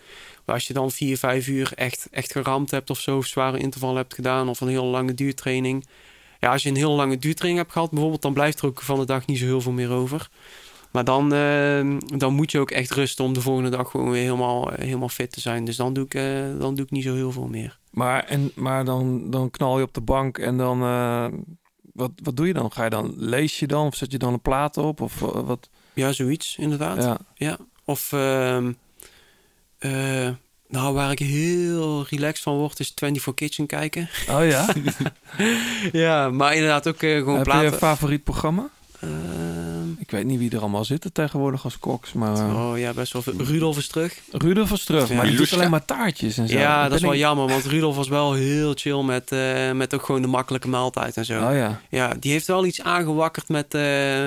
Maar 0.46 0.56
als 0.56 0.68
je 0.68 0.74
dan 0.74 0.92
vier, 0.92 1.18
vijf 1.18 1.48
uur 1.48 1.72
echt, 1.76 2.08
echt 2.12 2.32
geramd 2.32 2.72
hebt 2.72 2.90
of 2.90 3.00
zo, 3.00 3.18
of 3.18 3.26
zware 3.26 3.58
interval 3.58 3.96
hebt 3.96 4.14
gedaan 4.14 4.50
of 4.50 4.62
een 4.62 4.68
hele 4.68 4.82
lange 4.82 5.14
duurtraining, 5.14 5.86
Ja, 6.40 6.52
als 6.52 6.64
je 6.64 6.70
een 6.70 6.76
heel 6.76 6.96
lange 6.96 7.18
duurtraining 7.18 7.62
hebt 7.62 7.74
gehad 7.74 7.90
bijvoorbeeld... 7.90 8.22
dan 8.22 8.34
blijft 8.34 8.60
er 8.60 8.66
ook 8.66 8.82
van 8.82 9.00
de 9.00 9.06
dag 9.06 9.26
niet 9.26 9.38
zo 9.38 9.46
heel 9.46 9.62
veel 9.62 9.72
meer 9.72 9.92
over. 9.92 10.30
Maar 10.92 11.04
dan, 11.04 11.34
eh, 11.34 12.18
dan 12.18 12.34
moet 12.34 12.52
je 12.52 12.60
ook 12.60 12.72
echt 12.72 12.92
rusten 12.92 13.26
om 13.26 13.34
de 13.34 13.42
volgende 13.42 13.70
dag 13.70 13.92
gewoon 13.92 14.12
weer 14.12 14.24
helemaal, 14.24 14.72
eh, 14.72 14.86
helemaal 14.86 15.10
fit 15.10 15.32
te 15.32 15.40
zijn. 15.40 15.66
Dus 15.66 15.76
dan 15.76 15.94
doe, 15.94 16.06
ik, 16.06 16.14
eh, 16.14 16.24
dan 16.60 16.76
doe 16.76 16.86
ik 16.86 16.92
niet 16.92 17.04
zo 17.04 17.14
heel 17.14 17.32
veel 17.32 17.48
meer. 17.48 17.78
Maar, 17.90 18.24
en, 18.24 18.52
maar 18.56 18.86
dan, 18.86 19.30
dan 19.30 19.52
knal 19.52 19.78
je 19.78 19.84
op 19.84 19.94
de 19.94 20.02
bank 20.02 20.38
en 20.38 20.58
dan... 20.58 20.80
wat, 21.94 22.12
wat 22.24 22.36
doe 22.36 22.48
je 22.48 22.54
dan? 22.54 22.72
Ga 22.72 22.84
je 22.84 22.90
dan... 22.90 23.14
Lees 23.18 23.60
je 23.60 23.68
dan? 23.68 23.86
Of 23.86 23.96
zet 23.96 24.12
je 24.12 24.18
dan 24.18 24.34
een 24.34 24.42
plaat 24.42 24.78
op? 24.78 25.02
Of 25.02 25.20
wat? 25.20 25.70
Ja, 25.94 26.12
zoiets 26.12 26.56
inderdaad. 26.58 27.04
Ja. 27.04 27.18
Ja. 27.36 27.58
Of, 27.86 28.12
ehm, 28.12 28.72
eh, 29.78 30.30
nou, 30.68 30.94
waar 30.94 31.12
ik 31.12 31.20
heel 31.20 32.06
relaxed 32.10 32.44
van 32.44 32.58
word, 32.58 32.80
is 32.80 32.92
24 32.96 33.34
Kitchen 33.34 33.66
kijken. 33.66 34.10
Oh 34.30 34.46
ja? 34.48 34.74
ja, 36.06 36.30
maar 36.30 36.54
inderdaad 36.54 36.88
ook 36.88 37.00
gewoon 37.00 37.36
Heb 37.36 37.44
platen. 37.44 37.66
je 37.66 37.72
een 37.72 37.78
favoriet 37.78 38.24
programma? 38.24 38.70
Ehm, 39.00 39.79
Ik 40.00 40.12
weet 40.12 40.26
niet 40.26 40.40
wie 40.40 40.52
er 40.52 40.60
allemaal 40.60 40.86
zitten 40.86 41.12
tegenwoordig 41.14 41.64
als 41.64 41.80
koks, 41.80 42.14
maar... 42.14 42.36
eh, 42.36 42.70
Oh 42.72 42.78
ja, 42.78 42.94
best 42.94 43.14
wel 43.14 43.22
veel. 43.22 43.34
Rudolf 43.38 43.78
is 43.78 43.88
terug. 43.88 44.20
Rudolf 44.32 44.72
is 44.72 44.84
terug, 44.84 45.10
Ja. 45.10 45.16
maar 45.16 45.26
die 45.26 45.36
doet 45.38 45.54
alleen 45.54 45.70
maar 45.70 45.86
taartjes 45.86 46.38
en 46.38 46.48
zo. 46.48 46.58
Ja, 46.58 46.84
dat 46.84 46.94
is 46.98 47.02
wel 47.02 47.14
ik- 47.14 47.20
jammer, 47.20 47.48
want 47.48 47.66
Rudolf 47.66 47.96
was 47.96 48.08
wel 48.08 48.34
heel 48.34 48.74
chill 48.76 49.02
met, 49.04 49.32
eh, 49.32 49.72
met 49.72 49.94
ook 49.94 50.04
gewoon 50.06 50.22
de 50.22 50.28
makkelijke 50.28 50.68
maaltijd 50.68 51.18
en 51.18 51.26
zo. 51.26 51.48
Oh 51.50 51.56
ja. 51.56 51.82
Ja, 51.90 52.14
die 52.20 52.32
heeft 52.32 52.48
wel 52.48 52.66
iets 52.66 52.82
aangewakkerd 52.82 53.50
met, 53.50 53.74
eh 53.74 54.26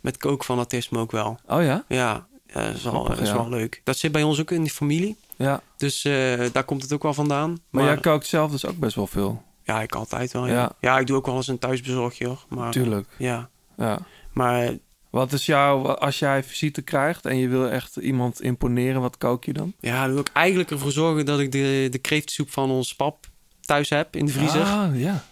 met 0.00 0.16
kookfanatisme 0.16 0.98
ook 0.98 1.10
wel. 1.12 1.38
Oh 1.46 1.62
ja? 1.62 1.84
Ja, 1.88 2.26
ja 2.46 2.64
dat 2.66 2.74
is, 2.74 2.82
wel, 2.82 3.04
dat 3.04 3.20
is 3.20 3.32
wel 3.32 3.48
leuk. 3.48 3.80
Dat 3.84 3.96
zit 3.98 4.12
bij 4.12 4.22
ons 4.22 4.40
ook 4.40 4.50
in 4.50 4.62
die 4.62 4.72
familie. 4.72 5.16
Ja. 5.36 5.60
Dus 5.76 6.04
eh, 6.04 6.12
daar 6.52 6.64
komt 6.64 6.82
het 6.82 6.92
ook 6.92 7.02
wel 7.02 7.14
vandaan. 7.14 7.58
Maar, 7.70 7.84
jij 7.84 7.96
kookt 7.96 8.26
zelf 8.26 8.50
dus 8.50 8.66
ook 8.66 8.78
best 8.78 8.94
wel 8.94 9.06
veel. 9.06 9.42
Ja, 9.62 9.82
ik 9.82 9.94
altijd 9.94 10.32
wel. 10.32 10.46
Ja. 10.46 10.52
Ja. 10.52 10.72
ja. 10.80 10.98
ik 10.98 11.06
doe 11.06 11.16
ook 11.16 11.26
wel 11.26 11.36
eens 11.36 11.48
een 11.48 11.58
thuisbezorgje 11.58 12.26
hoor. 12.26 12.44
Maar, 12.48 12.70
Tuurlijk. 12.72 13.08
Ja. 13.18 13.48
Ja. 13.76 13.98
Maar 14.32 14.70
Wat 15.14 15.32
is 15.32 15.46
jouw... 15.46 15.86
Als 15.86 16.18
jij 16.18 16.42
visite 16.44 16.82
krijgt 16.82 17.26
en 17.26 17.36
je 17.36 17.48
wil 17.48 17.68
echt 17.70 17.96
iemand 17.96 18.40
imponeren, 18.42 19.00
wat 19.00 19.18
kook 19.18 19.44
je 19.44 19.52
dan? 19.52 19.72
ja, 19.80 20.00
dan 20.04 20.10
wil 20.10 20.20
ik 20.20 20.30
eigenlijk 20.32 20.70
ervoor 20.70 20.92
zorgen 20.92 21.26
dat 21.26 21.40
ik 21.40 21.52
de, 21.52 21.88
de 21.90 21.98
kreeftsoep 21.98 22.50
van 22.50 22.70
ons 22.70 22.94
pap 22.94 23.26
thuis 23.60 23.88
heb 23.88 24.16
in 24.16 24.26
de 24.26 24.32
vriezer. 24.32 24.62
Ah, 24.62 25.00
ja. 25.00 25.24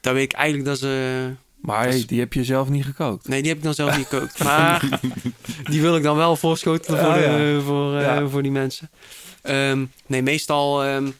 Daar 0.00 0.14
weet 0.14 0.22
ik 0.24 0.32
eigenlijk 0.32 0.66
dat 0.68 0.78
ze... 0.78 1.30
Maar 1.60 1.82
dat 1.82 1.88
hey, 1.92 1.98
is- 1.98 2.06
die 2.06 2.18
heb 2.20 2.32
je 2.32 2.44
zelf 2.44 2.68
niet 2.68 2.84
gekookt. 2.84 3.28
Nee, 3.28 3.38
die 3.40 3.48
heb 3.48 3.58
ik 3.58 3.64
dan 3.64 3.74
zelf 3.74 3.96
niet 3.96 4.06
gekookt. 4.06 4.38
Maar 4.44 5.00
die 5.64 5.80
wil 5.80 5.96
ik 5.96 6.02
dan 6.02 6.16
wel 6.16 6.36
voorschotelen 6.36 6.98
voor, 7.00 7.08
Oh, 7.08 7.14
de- 7.14 7.20
ja. 7.54 7.60
voor, 7.60 7.96
eh, 7.98 8.28
voor 8.30 8.42
die 8.42 8.50
mensen. 8.52 8.90
Ehm, 9.42 9.84
nee, 10.06 10.22
meestal... 10.22 10.84
ehm, 10.84 11.10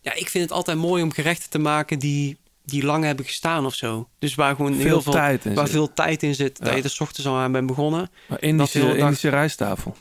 ja, 0.00 0.14
ik 0.14 0.28
vind 0.28 0.44
het 0.44 0.52
altijd 0.52 0.78
mooi 0.78 1.02
om 1.02 1.12
gerechten 1.12 1.50
te 1.50 1.58
maken 1.58 1.98
die, 1.98 2.36
die 2.64 2.84
lang 2.84 3.04
hebben 3.04 3.24
gestaan 3.24 3.66
of 3.66 3.74
zo. 3.74 4.08
Dus 4.18 4.34
waar 4.34 4.56
gewoon 4.56 4.74
Veel 4.74 4.84
heel 4.84 5.02
veel 5.02 5.12
tijd 5.12 5.44
in 5.44 5.54
waar 5.54 5.66
zit. 5.66 5.74
veel 5.74 5.92
tijd 5.92 6.22
in 6.22 6.34
zit. 6.34 6.58
Dat 6.64 6.74
je 6.76 6.82
er 6.82 6.90
's 6.90 7.00
ochtends 7.00 7.26
al 7.30 7.36
aan 7.36 7.52
bent 7.52 7.66
begonnen. 7.66 8.10
Maar 8.28 8.42
Indische, 8.42 8.72
Dat 8.72 8.72
de 8.72 8.78
hele 8.88 8.98
dag- 8.98 9.04
Indische 9.08 9.28
rijsttafel. 9.28 9.96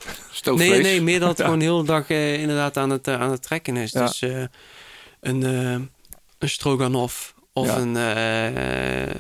Nee, 0.56 0.82
nee, 0.82 1.02
meer 1.02 1.20
dat 1.20 1.30
het 1.30 1.38
Ja. 1.38 1.44
gewoon 1.44 1.60
de 1.60 1.66
hele 1.66 1.84
dag 1.84 2.10
eh, 2.10 2.42
inderdaad 2.42 2.78
aan 2.78 2.90
het, 2.90 3.08
eh, 3.08 3.22
aan 3.22 3.32
het 3.32 3.42
trekken 3.44 3.78
is. 3.78 3.92
Ja. 3.92 4.06
Dus 4.06 4.22
eh, 4.22 4.44
een, 5.22 5.44
eh 5.44 5.72
een 6.40 6.50
stroganoff 6.50 7.34
of 7.54 7.68
Ja. 7.68 7.78
een 7.78 7.96
eh, 7.96 9.10
eh, 9.10 9.14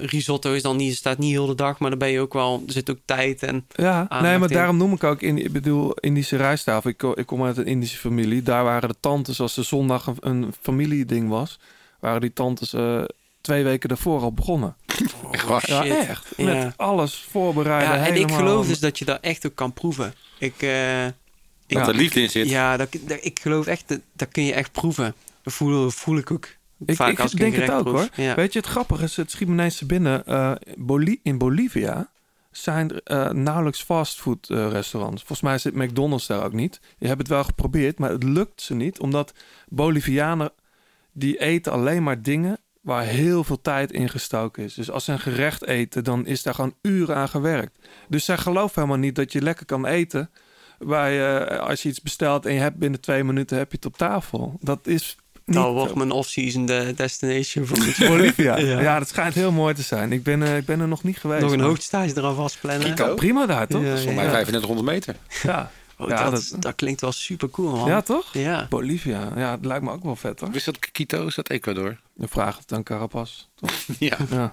risotto 0.00 0.52
is 0.52 0.62
dan 0.62 0.76
niet, 0.76 0.96
staat 0.96 1.18
niet 1.18 1.30
heel 1.30 1.46
de 1.46 1.54
dag, 1.54 1.78
maar 1.78 1.90
dan 1.90 1.98
ben 1.98 2.08
je 2.10 2.20
ook 2.20 2.32
wel, 2.32 2.62
er 2.66 2.72
zit 2.72 2.90
ook 2.90 2.98
tijd 3.04 3.42
en 3.42 3.66
Ja, 3.74 4.06
nee, 4.22 4.38
maar 4.38 4.48
in. 4.50 4.56
daarom 4.56 4.76
noem 4.76 4.92
ik 4.92 5.04
ook, 5.04 5.20
in, 5.22 5.38
ik 5.44 5.52
bedoel, 5.52 5.92
Indische 5.94 6.36
rijsttafel. 6.36 6.90
Ik, 6.90 7.02
ik 7.02 7.26
kom 7.26 7.44
uit 7.44 7.56
een 7.56 7.66
Indische 7.66 7.98
familie. 7.98 8.42
Daar 8.42 8.64
waren 8.64 8.88
de 8.88 8.94
tantes, 9.00 9.40
als 9.40 9.54
de 9.54 9.62
zondag 9.62 10.06
een, 10.06 10.16
een 10.20 10.52
familieding 10.60 11.28
was, 11.28 11.58
waren 12.00 12.20
die 12.20 12.32
tantes 12.32 12.72
eh, 12.72 13.02
twee 13.40 13.64
weken 13.64 13.88
daarvoor 13.88 14.20
al 14.20 14.32
begonnen. 14.32 14.76
Echt 15.30 15.44
waar? 15.46 15.64
Ja, 15.70 15.82
Shit. 15.82 16.06
echt. 16.08 16.26
Ja. 16.36 16.44
Met 16.44 16.76
alles 16.76 17.14
voorbereiden. 17.30 17.98
Ja, 17.98 18.06
en 18.06 18.14
ik 18.14 18.30
geloof 18.32 18.66
dus 18.66 18.80
dat 18.80 18.98
je 18.98 19.04
daar 19.04 19.18
echt 19.20 19.46
ook 19.46 19.54
kan 19.54 19.72
proeven. 19.72 20.14
Ik, 20.38 20.54
eh, 20.62 21.06
ik, 21.06 21.12
Dat 21.66 21.88
er 21.88 21.94
liefde 21.94 22.20
in 22.20 22.30
zit. 22.30 22.48
Ja, 22.48 22.76
dat, 22.76 22.88
dat- 23.00 23.18
ik 23.24 23.38
geloof 23.40 23.66
echt, 23.66 23.88
dat, 23.88 24.00
dat 24.12 24.28
kun 24.28 24.44
je 24.44 24.52
echt 24.52 24.72
proeven. 24.72 25.14
Dat 25.42 25.52
voel, 25.52 25.90
voel 25.90 26.16
ik 26.16 26.30
ook 26.30 26.48
Ik, 26.86 26.96
vaak 26.96 27.10
ik 27.10 27.20
als 27.20 27.32
ik 27.32 27.38
denk 27.38 27.54
het 27.56 27.70
ook 27.70 27.82
proef. 27.82 27.94
hoor. 27.94 28.24
Ja. 28.24 28.34
Weet 28.34 28.52
je, 28.52 28.58
het 28.58 28.68
grappige 28.68 29.04
is, 29.04 29.16
het 29.16 29.30
schiet 29.30 29.48
me 29.48 29.54
ineens 29.54 29.76
te 29.76 29.86
binnen. 29.86 30.26
eh, 30.26 30.52
Boli- 30.76 31.20
in 31.22 31.38
Bolivia 31.38 32.08
zijn 32.50 32.90
er 32.90 33.00
eh, 33.04 33.30
nauwelijks 33.30 33.82
fastfood 33.82 34.50
eh, 34.50 34.70
restaurants. 34.70 35.18
Volgens 35.18 35.40
mij 35.48 35.58
zit 35.58 35.74
McDonald's 35.74 36.26
daar 36.26 36.44
ook 36.44 36.52
niet. 36.52 36.80
Je 36.98 37.06
hebt 37.06 37.18
het 37.18 37.28
wel 37.28 37.44
geprobeerd, 37.44 37.98
maar 37.98 38.10
het 38.10 38.22
lukt 38.22 38.62
ze 38.62 38.74
niet. 38.74 39.00
Omdat 39.00 39.32
Bolivianen, 39.68 40.52
die 41.12 41.40
eten 41.40 41.72
alleen 41.72 42.02
maar 42.02 42.22
dingen 42.22 42.58
waar 42.80 43.04
heel 43.04 43.44
veel 43.44 43.60
tijd 43.60 43.92
in 43.92 44.08
gestoken 44.08 44.64
is. 44.64 44.74
Dus 44.74 44.90
als 44.90 45.04
ze 45.04 45.12
een 45.12 45.18
gerecht 45.20 45.66
eten, 45.66 46.04
dan 46.04 46.26
is 46.26 46.42
daar 46.42 46.54
gewoon 46.54 46.74
uren 46.82 47.16
aan 47.16 47.28
gewerkt. 47.28 47.78
Dus 48.08 48.24
zij 48.24 48.36
geloven 48.38 48.72
helemaal 48.74 49.02
niet 49.02 49.14
dat 49.14 49.32
je 49.32 49.42
lekker 49.42 49.66
kan 49.66 49.86
eten... 49.86 50.30
Waar 50.78 51.10
je, 51.10 51.58
als 51.60 51.82
je 51.82 51.88
iets 51.88 52.00
bestelt 52.02 52.46
en 52.46 52.54
je 52.54 52.60
hebt 52.60 52.76
binnen 52.78 53.00
twee 53.00 53.24
minuten 53.24 53.56
heb 53.58 53.70
je 53.70 53.76
het 53.76 53.86
op 53.86 53.96
tafel. 53.96 54.56
Dat 54.60 54.86
is 54.86 55.16
niet 55.44 55.56
Dat 55.56 55.72
wordt 55.72 55.94
mijn 55.94 56.10
off-season 56.10 56.66
de 56.66 56.92
destination 56.96 57.66
voor 57.66 57.78
Bolivia. 58.08 58.56
ja. 58.58 58.80
Ja. 58.80 58.98
dat 58.98 59.08
schijnt 59.08 59.34
heel 59.34 59.52
mooi 59.52 59.74
te 59.74 59.82
zijn. 59.82 60.12
Ik 60.12 60.22
ben, 60.22 60.42
eh, 60.42 60.56
ik 60.56 60.64
ben 60.64 60.80
er 60.80 60.88
nog 60.88 61.02
niet 61.02 61.18
geweest. 61.18 61.42
Nog 61.42 61.52
een 61.52 61.58
maar- 61.58 61.66
hoogtestage 61.66 62.12
eraan 62.16 62.34
vastplannen. 62.34 62.94
Kan 62.94 63.14
prima 63.14 63.46
daar, 63.46 63.66
toch? 63.66 63.82
Ja, 63.82 63.88
Dat 63.88 63.98
is 63.98 64.04
voor 64.04 64.14
mij 64.14 64.24
ja. 64.24 64.30
3500 64.30 64.88
meter. 64.88 65.16
Ja. 65.42 65.70
Oh, 66.00 66.08
Ja, 66.08 66.30
dat, 66.30 66.52
dat, 66.58 66.74
klinkt 66.74 67.00
wel 67.00 67.12
super 67.12 67.50
cool, 67.50 67.76
man. 67.76 67.88
Ja, 67.88 68.00
toch? 68.00 68.32
Ja. 68.32 68.66
Bolivia. 68.68 69.28
Ja, 69.36 69.50
het 69.50 69.64
lijkt 69.64 69.84
me 69.84 69.90
ook 69.90 70.02
wel 70.02 70.16
vet, 70.16 70.40
hoor. 70.40 70.50
Wist 70.50 70.64
dat 70.64 70.78
Quito? 70.78 71.26
Is 71.26 71.34
dat 71.34 71.48
Ecuador? 71.48 71.96
Dan 72.14 72.28
vraag 72.28 72.58
het 72.58 72.72
aan 72.72 72.82
Carapaz. 72.82 73.46
toch? 73.54 73.70
Ja. 73.98 74.16
ja. 74.30 74.52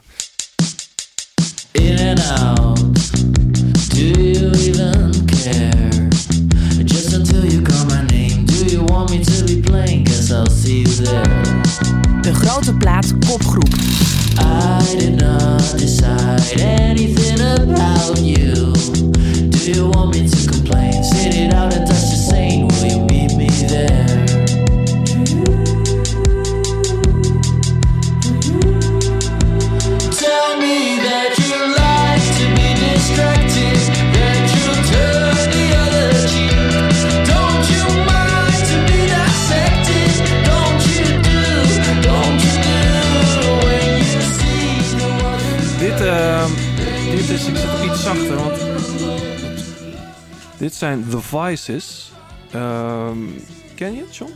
In 1.72 2.00
and 2.08 2.32
out. 2.40 2.80
Do 3.90 4.02
you 4.02 4.52
even 4.52 5.26
care? 5.26 6.08
Just 6.86 7.14
until 7.14 7.46
you 7.46 7.62
call 7.62 7.86
my 7.86 8.02
name. 8.02 8.46
Do 8.46 8.66
you 8.66 8.84
want 8.86 9.10
me 9.10 9.20
to 9.20 9.44
be 9.46 9.60
playing? 9.60 10.06
Guess 10.06 10.32
I'll 10.32 10.50
see 10.50 10.82
you 10.82 11.04
there. 11.04 11.62
De 12.22 12.34
grote 12.34 12.74
plaat 12.74 13.14
kopgroep. 13.28 13.74
I 14.40 14.96
did 14.98 15.22
not 15.22 15.78
decide 15.78 16.62
anything 16.62 17.40
about 17.42 18.18
you. 18.20 18.74
You 19.66 19.90
want 19.90 20.14
me 20.14 20.28
to 20.28 20.48
complain? 20.48 21.04
Sit 21.04 21.34
it 21.34 21.52
out 21.52 21.74
and 21.74 21.88
touch 21.88 22.06
the 22.14 22.22
same. 22.30 22.68
Will 22.68 22.86
you 22.86 23.00
me 23.36 23.48
there? 23.66 24.06
Tell 30.22 30.58
me 30.62 31.02
that 31.02 31.34
you 31.42 31.58
like 31.82 32.26
to 32.38 32.46
be 32.54 32.68
distracted, 32.78 33.82
that 34.14 34.38
you'll 34.54 34.82
turn 34.94 35.50
the 35.50 35.66
other 35.82 36.14
cheek. 36.30 36.54
Don't 37.26 37.66
you 37.74 37.84
mind 38.06 38.62
to 38.70 38.78
be 38.86 39.00
dissected? 39.10 40.14
Don't 40.46 40.82
you 40.94 41.10
do, 41.26 41.42
don't 42.06 42.38
you 42.46 42.56
do 42.62 43.50
when 43.66 43.98
you 43.98 44.22
see 44.38 44.94
the 44.94 45.10
wonder? 45.24 45.66
Dit, 45.80 46.00
ehm, 46.06 46.52
dit 47.18 47.30
is, 47.30 47.48
ik 47.48 47.58
ook 47.58 47.92
iets 47.92 48.04
zachter, 48.04 48.38
want 48.38 48.75
dit 50.58 50.74
zijn 50.74 51.06
The 51.10 51.22
Vices. 51.22 52.12
Ehm, 52.52 53.18
ken 53.76 53.96
je 53.96 54.02
het, 54.02 54.16
John? 54.16 54.32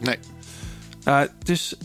Nee. 0.00 0.18
Eh, 1.04 1.18
het 1.18 1.48
is, 1.48 1.76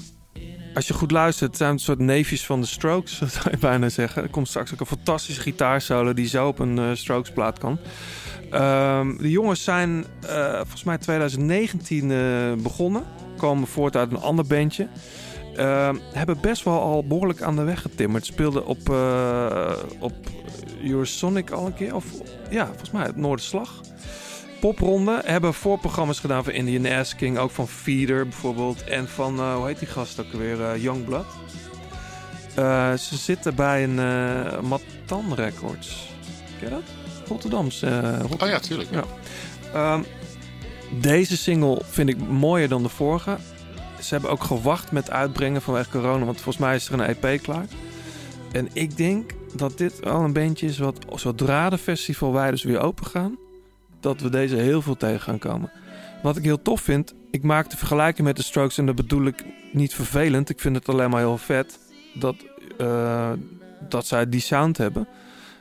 als 0.78 0.88
je 0.88 0.94
goed 0.94 1.12
luistert, 1.12 1.50
het 1.50 1.58
zijn 1.58 1.72
een 1.72 1.80
soort 1.80 2.00
neefjes 2.00 2.46
van 2.46 2.62
de 2.62 2.68
Strokes, 2.68 3.18
zou 3.34 3.50
je 3.52 3.58
bijna 3.58 3.90
zeggen. 3.90 4.24
Er 4.24 4.30
komt 4.30 4.48
straks 4.48 4.74
ook 4.74 4.80
een 4.80 4.86
fantastische 4.86 5.42
gitaarsolo 5.42 6.14
die 6.14 6.28
zo 6.28 6.48
op 6.48 6.60
een 6.60 6.78
eh, 6.78 6.90
Strokes 6.94 7.32
plaat 7.32 7.60
kan. 7.60 7.80
Ehm, 8.52 9.18
de 9.18 9.30
jongens 9.30 9.64
zijn 9.64 10.06
eh, 10.28 10.56
volgens 10.56 10.84
mij 10.84 10.98
2019 10.98 12.12
eh, 12.12 12.18
begonnen. 12.58 13.04
Komen 13.38 13.68
voort 13.68 13.96
uit 13.96 14.12
een 14.12 14.20
ander 14.20 14.46
bandje. 14.46 14.88
Ehm, 15.56 15.96
hebben 16.14 16.42
best 16.42 16.64
wel 16.64 16.80
al 16.80 17.08
behoorlijk 17.08 17.42
aan 17.42 17.56
de 17.56 17.64
weg 17.64 17.82
getimmerd. 17.82 18.26
Speelden 18.26 18.66
op, 18.66 18.90
op 20.00 20.16
Eurosonic 20.84 21.52
al 21.52 21.66
een 21.66 21.74
keer. 21.74 21.96
Of 21.96 22.06
ja, 22.50 22.66
volgens 22.66 22.92
mij 22.92 23.04
het 23.06 23.16
Noorderslag. 23.16 23.82
Popronde. 24.60 25.22
Hebben 25.26 25.54
voorprogramma's 25.54 26.20
gedaan 26.20 26.44
voor 26.44 26.54
Indian 26.54 27.00
Asking. 27.00 27.38
Ook 27.38 27.52
van 27.52 27.68
Feeder 27.68 28.24
bijvoorbeeld. 28.28 28.84
En 28.84 29.08
van, 29.10 29.40
eh, 29.40 29.56
hoe 29.56 29.66
heet 29.68 29.80
die 29.80 29.88
gast 29.88 30.20
ook 30.20 30.32
weer? 30.32 30.64
eh 30.64 30.82
Youngblood. 30.84 31.26
Eh, 32.56 32.94
ze 32.94 33.18
zitten 33.18 33.56
bij 33.56 33.84
een 33.84 33.96
Matan 34.68 35.34
Records. 35.36 36.08
Ken 36.60 36.70
je 36.70 36.74
dat? 36.76 36.84
Rotterdams. 37.28 37.82
eh, 37.82 37.92
Rotterdam. 38.02 38.48
Oh 38.48 38.48
ja, 38.48 38.60
tuurlijk. 38.60 38.90
Ja. 38.92 39.04
Ehm, 39.74 40.02
deze 41.02 41.38
single 41.38 41.82
vind 41.90 42.10
ik 42.10 42.18
mooier 42.28 42.70
dan 42.70 42.84
de 42.84 42.90
vorige. 42.90 43.38
Ze 44.02 44.14
hebben 44.14 44.32
ook 44.32 44.44
gewacht 44.44 44.92
met 44.92 45.12
uitbrengen 45.12 45.62
vanwege 45.62 45.90
corona, 45.90 46.26
want 46.26 46.42
volgens 46.42 46.58
mij 46.66 46.76
is 46.76 46.88
er 46.90 46.94
een 47.00 47.16
EP 47.22 47.42
klaar. 47.42 47.66
En 48.52 48.68
ik 48.74 48.98
denk 48.98 49.32
dat 49.56 49.78
dit 49.78 50.00
wel 50.00 50.22
een 50.22 50.34
bandje 50.34 50.68
is 50.68 50.78
wat 50.78 51.06
zodra 51.16 51.70
de 51.70 51.78
festivalwijden 51.78 52.52
dus 52.52 52.64
weer 52.64 52.80
open 52.80 53.06
gaan, 53.06 53.38
dat 54.00 54.22
we 54.22 54.30
deze 54.30 54.56
heel 54.56 54.82
veel 54.82 54.98
tegen 54.98 55.22
gaan 55.22 55.40
komen. 55.40 55.72
Wat 56.24 56.38
ik 56.38 56.44
heel 56.44 56.62
tof 56.62 56.82
vind, 56.82 57.14
ik 57.32 57.44
maak 57.44 57.70
de 57.70 57.78
vergelijking 57.78 58.28
met 58.28 58.36
de 58.36 58.44
Strokes 58.44 58.78
en 58.78 58.86
dat 58.86 58.96
bedoel 58.96 59.26
ik 59.26 59.46
niet 59.72 59.94
vervelend. 59.94 60.50
Ik 60.50 60.60
vind 60.60 60.76
het 60.76 60.90
alleen 60.90 61.10
maar 61.10 61.20
heel 61.20 61.38
vet 61.38 61.80
dat 62.14 62.36
eh, 62.78 63.32
dat 63.90 64.08
zij 64.08 64.30
die 64.30 64.42
sound 64.42 64.78
hebben. 64.78 65.08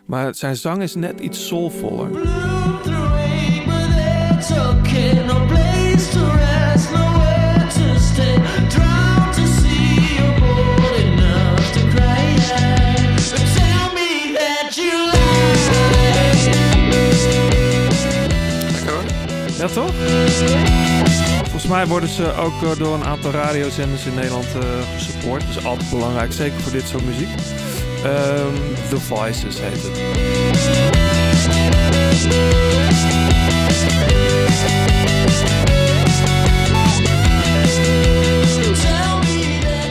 Maar 0.05 0.35
zijn 0.35 0.57
zang 0.57 0.83
is 0.83 0.95
net 0.95 1.21
iets 1.21 1.47
soulvoller. 1.47 2.11
Ja, 19.67 19.73
toch? 19.73 19.95
Volgens 21.43 21.67
mij 21.67 21.87
worden 21.87 22.09
ze 22.09 22.33
ook 22.33 22.63
eh, 22.63 22.79
door 22.79 22.95
een 22.95 23.05
aantal 23.05 23.31
radiozenders 23.31 24.07
in 24.07 24.15
Nederland 24.15 24.47
eh, 24.55 24.61
gesupport. 24.97 25.47
Dat 25.47 25.57
is 25.57 25.65
altijd 25.65 25.91
belangrijk, 25.91 26.33
zeker 26.33 26.61
voor 26.61 26.73
dit 26.73 26.89
soort 26.89 27.05
muziek. 27.05 27.29
Ehm, 28.05 28.55
The 28.89 29.01
Voices 29.01 29.57
heet 29.61 29.83
het. 29.83 29.99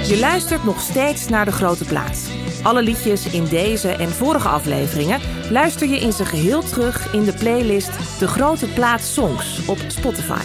Je 0.07 0.17
luistert 0.19 0.63
nog 0.63 0.81
steeds 0.81 1.27
naar 1.27 1.45
De 1.45 1.51
Grote 1.51 1.85
Plaats. 1.85 2.21
Alle 2.65 2.81
liedjes 2.81 3.27
in 3.27 3.45
deze 3.45 3.89
en 3.89 4.09
vorige 4.09 4.47
afleveringen 4.47 5.19
luister 5.49 5.87
je 5.87 5.99
in 5.99 6.11
zijn 6.11 6.27
geheel 6.27 6.63
terug 6.63 7.13
in 7.13 7.23
de 7.23 7.33
playlist 7.33 8.19
De 8.19 8.27
Grote 8.27 8.67
Plaats 8.67 9.13
Songs 9.13 9.65
op 9.65 9.77
Spotify. 9.87 10.41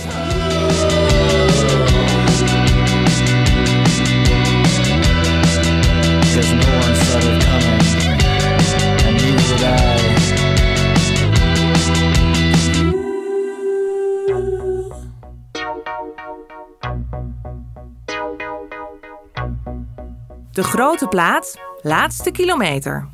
De 20.52 20.62
Grote 20.62 21.06
Plaats, 21.08 21.56
laatste 21.82 22.30
kilometer. 22.30 23.08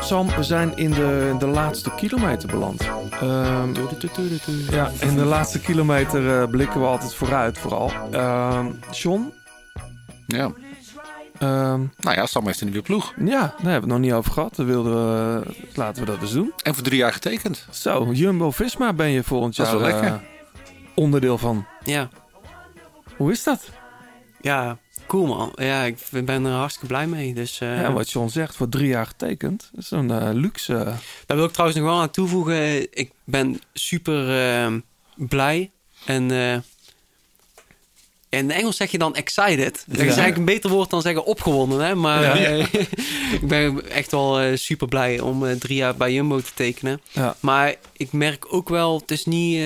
Sam, 0.00 0.28
we 0.28 0.42
zijn 0.42 0.76
in 0.76 0.90
de, 0.90 1.34
de 1.38 1.46
laatste 1.46 1.90
kilometer 1.94 2.48
beland. 2.48 2.80
Ehm, 3.20 3.68
ja, 4.70 4.90
in 5.00 5.14
de 5.16 5.24
laatste 5.24 5.60
kilometer 5.60 6.40
eh, 6.42 6.48
blikken 6.50 6.80
we 6.80 6.86
altijd 6.86 7.14
vooruit, 7.14 7.58
vooral. 7.58 7.90
Ehm 8.10 8.66
John? 8.90 9.32
Ja. 10.26 10.50
Ehm, 11.38 11.80
Nou 11.98 12.16
ja, 12.16 12.26
Sam 12.26 12.46
heeft 12.46 12.60
een 12.60 12.66
nieuwe 12.66 12.82
ploeg. 12.82 13.14
ja, 13.24 13.40
daar 13.40 13.48
hebben 13.48 13.64
we 13.64 13.72
het 13.72 13.86
nog 13.86 13.98
niet 13.98 14.12
over 14.12 14.32
gehad. 14.32 14.56
Dan 14.56 14.66
wilden 14.66 14.92
we, 14.94 15.42
laten 15.74 16.04
we 16.04 16.10
dat 16.10 16.20
eens 16.20 16.32
doen. 16.32 16.52
En 16.62 16.74
voor 16.74 16.82
drie 16.84 16.98
jaar 16.98 17.12
getekend. 17.12 17.66
Zo, 17.70 18.08
Jumbo-Visma 18.12 18.92
ben 18.92 19.08
je 19.08 19.22
volgend 19.22 19.56
Dat 19.56 19.66
is 19.66 19.72
jaar 19.72 19.80
wel 19.82 19.90
lekker. 19.90 20.08
eh, 20.12 20.18
onderdeel 20.94 21.38
van. 21.38 21.66
Ja. 21.84 22.08
Hoe 23.16 23.30
is 23.32 23.42
dat? 23.42 23.68
Ja, 24.40 24.78
cool 25.12 25.26
man. 25.26 25.52
Ja, 25.54 25.84
ik 25.84 25.96
ben 26.24 26.44
er 26.44 26.52
hartstikke 26.52 26.86
blij 26.86 27.06
mee. 27.06 27.34
Dus, 27.34 27.60
eh, 27.60 27.80
Ja, 27.80 27.92
wat 27.92 28.10
John 28.10 28.28
zegt, 28.28 28.56
voor 28.56 28.68
drie 28.68 28.86
jaar 28.88 29.06
getekend. 29.06 29.68
Dat 29.72 29.84
is 29.84 29.90
een 29.90 30.10
eh, 30.10 30.28
luxe. 30.32 30.72
Daar 31.26 31.36
wil 31.36 31.46
ik 31.46 31.52
trouwens 31.52 31.80
nog 31.80 31.88
wel 31.88 32.00
aan 32.00 32.10
toevoegen. 32.10 32.92
Ik 32.92 33.10
ben 33.24 33.60
super 33.72 34.38
eh, 34.38 34.72
blij. 35.14 35.70
En 36.04 36.30
in 38.28 38.50
Engels 38.50 38.76
zeg 38.76 38.90
je 38.90 38.98
dan 38.98 39.14
excited. 39.14 39.84
Dat 39.86 39.96
is 39.96 40.02
eigenlijk 40.02 40.36
een 40.36 40.44
beter 40.44 40.70
woord 40.70 40.90
dan 40.90 41.02
zeggen 41.02 41.24
opgewonden. 41.24 41.80
Hè? 41.86 41.94
Maar 41.94 42.40
Ja. 42.40 42.66
ik 43.40 43.48
ben 43.48 43.90
echt 43.90 44.10
wel 44.10 44.56
super 44.56 44.88
blij 44.88 45.20
om 45.20 45.58
drie 45.58 45.76
jaar 45.76 45.96
bij 45.96 46.12
Jumbo 46.12 46.40
te 46.40 46.54
tekenen. 46.54 47.00
Ja. 47.10 47.36
Maar 47.40 47.74
ik 47.96 48.12
merk 48.12 48.54
ook 48.54 48.68
wel, 48.68 48.98
het 48.98 49.10
is 49.10 49.24
niet, 49.24 49.58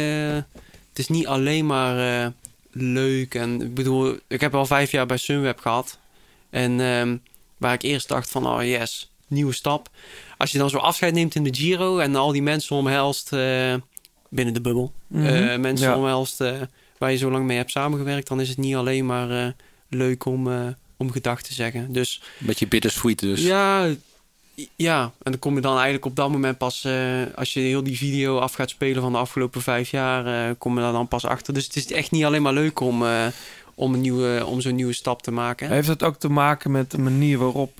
het 0.88 0.98
is 0.98 1.08
niet 1.08 1.26
alleen 1.26 1.66
maar 1.66 2.32
leuk. 2.78 3.34
En 3.34 3.60
ik 3.62 3.74
bedoel, 3.74 4.16
ik 4.28 4.40
heb 4.40 4.54
al 4.54 4.66
vijf 4.66 4.90
jaar 4.90 5.06
bij 5.06 5.16
Sunweb 5.16 5.58
gehad. 5.60 5.98
En 6.50 6.80
ehm, 6.80 7.16
waar 7.56 7.72
ik 7.74 7.82
eerst 7.82 8.08
dacht 8.08 8.30
van, 8.30 8.46
oh 8.46 8.62
yes, 8.64 9.10
nieuwe 9.26 9.52
stap. 9.52 9.88
Als 10.36 10.52
je 10.52 10.58
dan 10.58 10.70
zo 10.70 10.76
afscheid 10.78 11.14
neemt 11.14 11.34
in 11.34 11.42
de 11.44 11.54
Giro 11.54 11.98
en 11.98 12.16
al 12.16 12.32
die 12.32 12.42
mensen 12.42 12.76
omhelst 12.76 13.32
eh, 13.32 13.74
binnen 14.30 14.54
de 14.54 14.60
bubbel. 14.60 14.92
Mhm. 15.06 15.24
eh, 15.26 15.58
mensen 15.58 15.88
Ja. 15.88 15.96
omhelst 15.96 16.40
eh, 16.40 16.60
waar 16.98 17.10
je 17.10 17.16
zo 17.16 17.30
lang 17.30 17.46
mee 17.46 17.56
hebt 17.56 17.70
samengewerkt, 17.70 18.28
dan 18.28 18.40
is 18.40 18.48
het 18.48 18.58
niet 18.58 18.74
alleen 18.74 19.06
maar 19.06 19.30
eh, 19.30 19.52
leuk 19.88 20.24
om, 20.24 20.52
eh, 20.52 20.66
om 20.96 21.10
gedag 21.10 21.42
te 21.42 21.54
zeggen. 21.54 21.92
Dus 21.92 22.22
Een 22.40 22.46
beetje 22.46 22.66
bittersweet 22.68 23.18
dus. 23.18 23.40
ja, 23.42 23.88
ja, 24.76 25.02
en 25.02 25.30
dan 25.30 25.38
kom 25.38 25.54
je 25.54 25.60
dan 25.60 25.74
eigenlijk 25.74 26.04
op 26.04 26.16
dat 26.16 26.30
moment 26.30 26.58
pas, 26.58 26.84
eh, 26.84 27.22
als 27.34 27.52
je 27.52 27.60
heel 27.60 27.82
die 27.82 27.96
video 27.96 28.38
af 28.38 28.54
gaat 28.54 28.70
spelen 28.70 29.02
van 29.02 29.12
de 29.12 29.18
afgelopen 29.18 29.62
vijf 29.62 29.90
jaar, 29.90 30.48
eh, 30.48 30.54
kom 30.58 30.74
je 30.74 30.80
daar 30.80 30.92
dan 30.92 31.08
pas 31.08 31.24
achter. 31.24 31.54
Dus 31.54 31.64
het 31.64 31.76
is 31.76 31.92
echt 31.92 32.10
niet 32.10 32.24
alleen 32.24 32.42
maar 32.42 32.52
leuk 32.52 32.80
om, 32.80 33.06
eh, 33.06 33.26
om, 33.74 33.94
een 33.94 34.00
nieuwe, 34.00 34.46
om 34.46 34.60
zo'n 34.60 34.74
nieuwe 34.74 34.92
stap 34.92 35.22
te 35.22 35.30
maken. 35.30 35.70
Heeft 35.70 35.88
het 35.88 36.02
ook 36.02 36.16
te 36.16 36.28
maken 36.28 36.70
met 36.70 36.90
de 36.90 36.98
manier 36.98 37.38
waarop... 37.38 37.72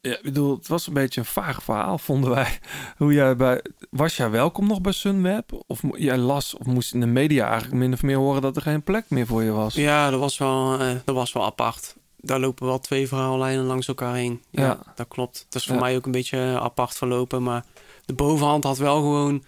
Ja, 0.00 0.16
ik 0.16 0.22
bedoel, 0.22 0.56
het 0.56 0.68
was 0.68 0.86
een 0.86 0.92
beetje 0.92 1.20
een 1.20 1.26
vaag 1.26 1.62
verhaal, 1.62 1.98
vonden 1.98 2.30
wij. 2.30 2.58
Hoe 2.96 3.12
jij 3.12 3.36
bij... 3.36 3.62
Was 3.90 4.16
jij 4.16 4.30
welkom 4.30 4.66
nog 4.66 4.80
bij 4.80 4.92
Sunweb? 4.92 5.64
Of 5.66 5.80
jij 5.92 6.16
las 6.16 6.54
of 6.54 6.66
moest 6.66 6.94
in 6.94 7.00
de 7.00 7.06
media 7.06 7.46
eigenlijk 7.46 7.74
min 7.74 7.92
of 7.92 8.02
meer 8.02 8.16
horen 8.16 8.42
dat 8.42 8.56
er 8.56 8.62
geen 8.62 8.82
plek 8.82 9.04
meer 9.08 9.26
voor 9.26 9.42
je 9.42 9.50
was? 9.50 9.74
Ja, 9.74 10.10
dat 10.10 10.20
was 10.20 10.38
wel, 10.38 10.78
dat 11.04 11.14
was 11.14 11.32
wel 11.32 11.44
apart. 11.44 11.96
Daar 12.20 12.40
lopen 12.40 12.66
wel 12.66 12.78
twee 12.80 13.08
verhaallijnen 13.08 13.64
langs 13.64 13.88
elkaar 13.88 14.14
heen. 14.14 14.42
Ja, 14.50 14.62
Ja. 14.62 14.78
dat 14.94 15.08
klopt. 15.08 15.46
Dat 15.48 15.60
is 15.60 15.66
voor 15.66 15.76
Ja. 15.76 15.80
mij 15.82 15.96
ook 15.96 16.06
een 16.06 16.12
beetje 16.12 16.38
eh, 16.38 16.56
apart 16.56 16.94
verlopen. 16.96 17.42
Maar 17.42 17.64
de 18.04 18.12
bovenhand 18.12 18.64
had 18.64 18.78
wel 18.78 18.96
gewoon... 18.96 19.44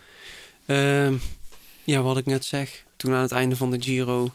ehm, 0.66 1.14
ja, 1.84 2.00
wat 2.02 2.16
ik 2.16 2.26
net 2.26 2.44
zeg. 2.44 2.84
Toen 2.96 3.12
aan 3.14 3.22
het 3.22 3.32
einde 3.32 3.56
van 3.56 3.70
de 3.70 3.82
Giro... 3.82 4.30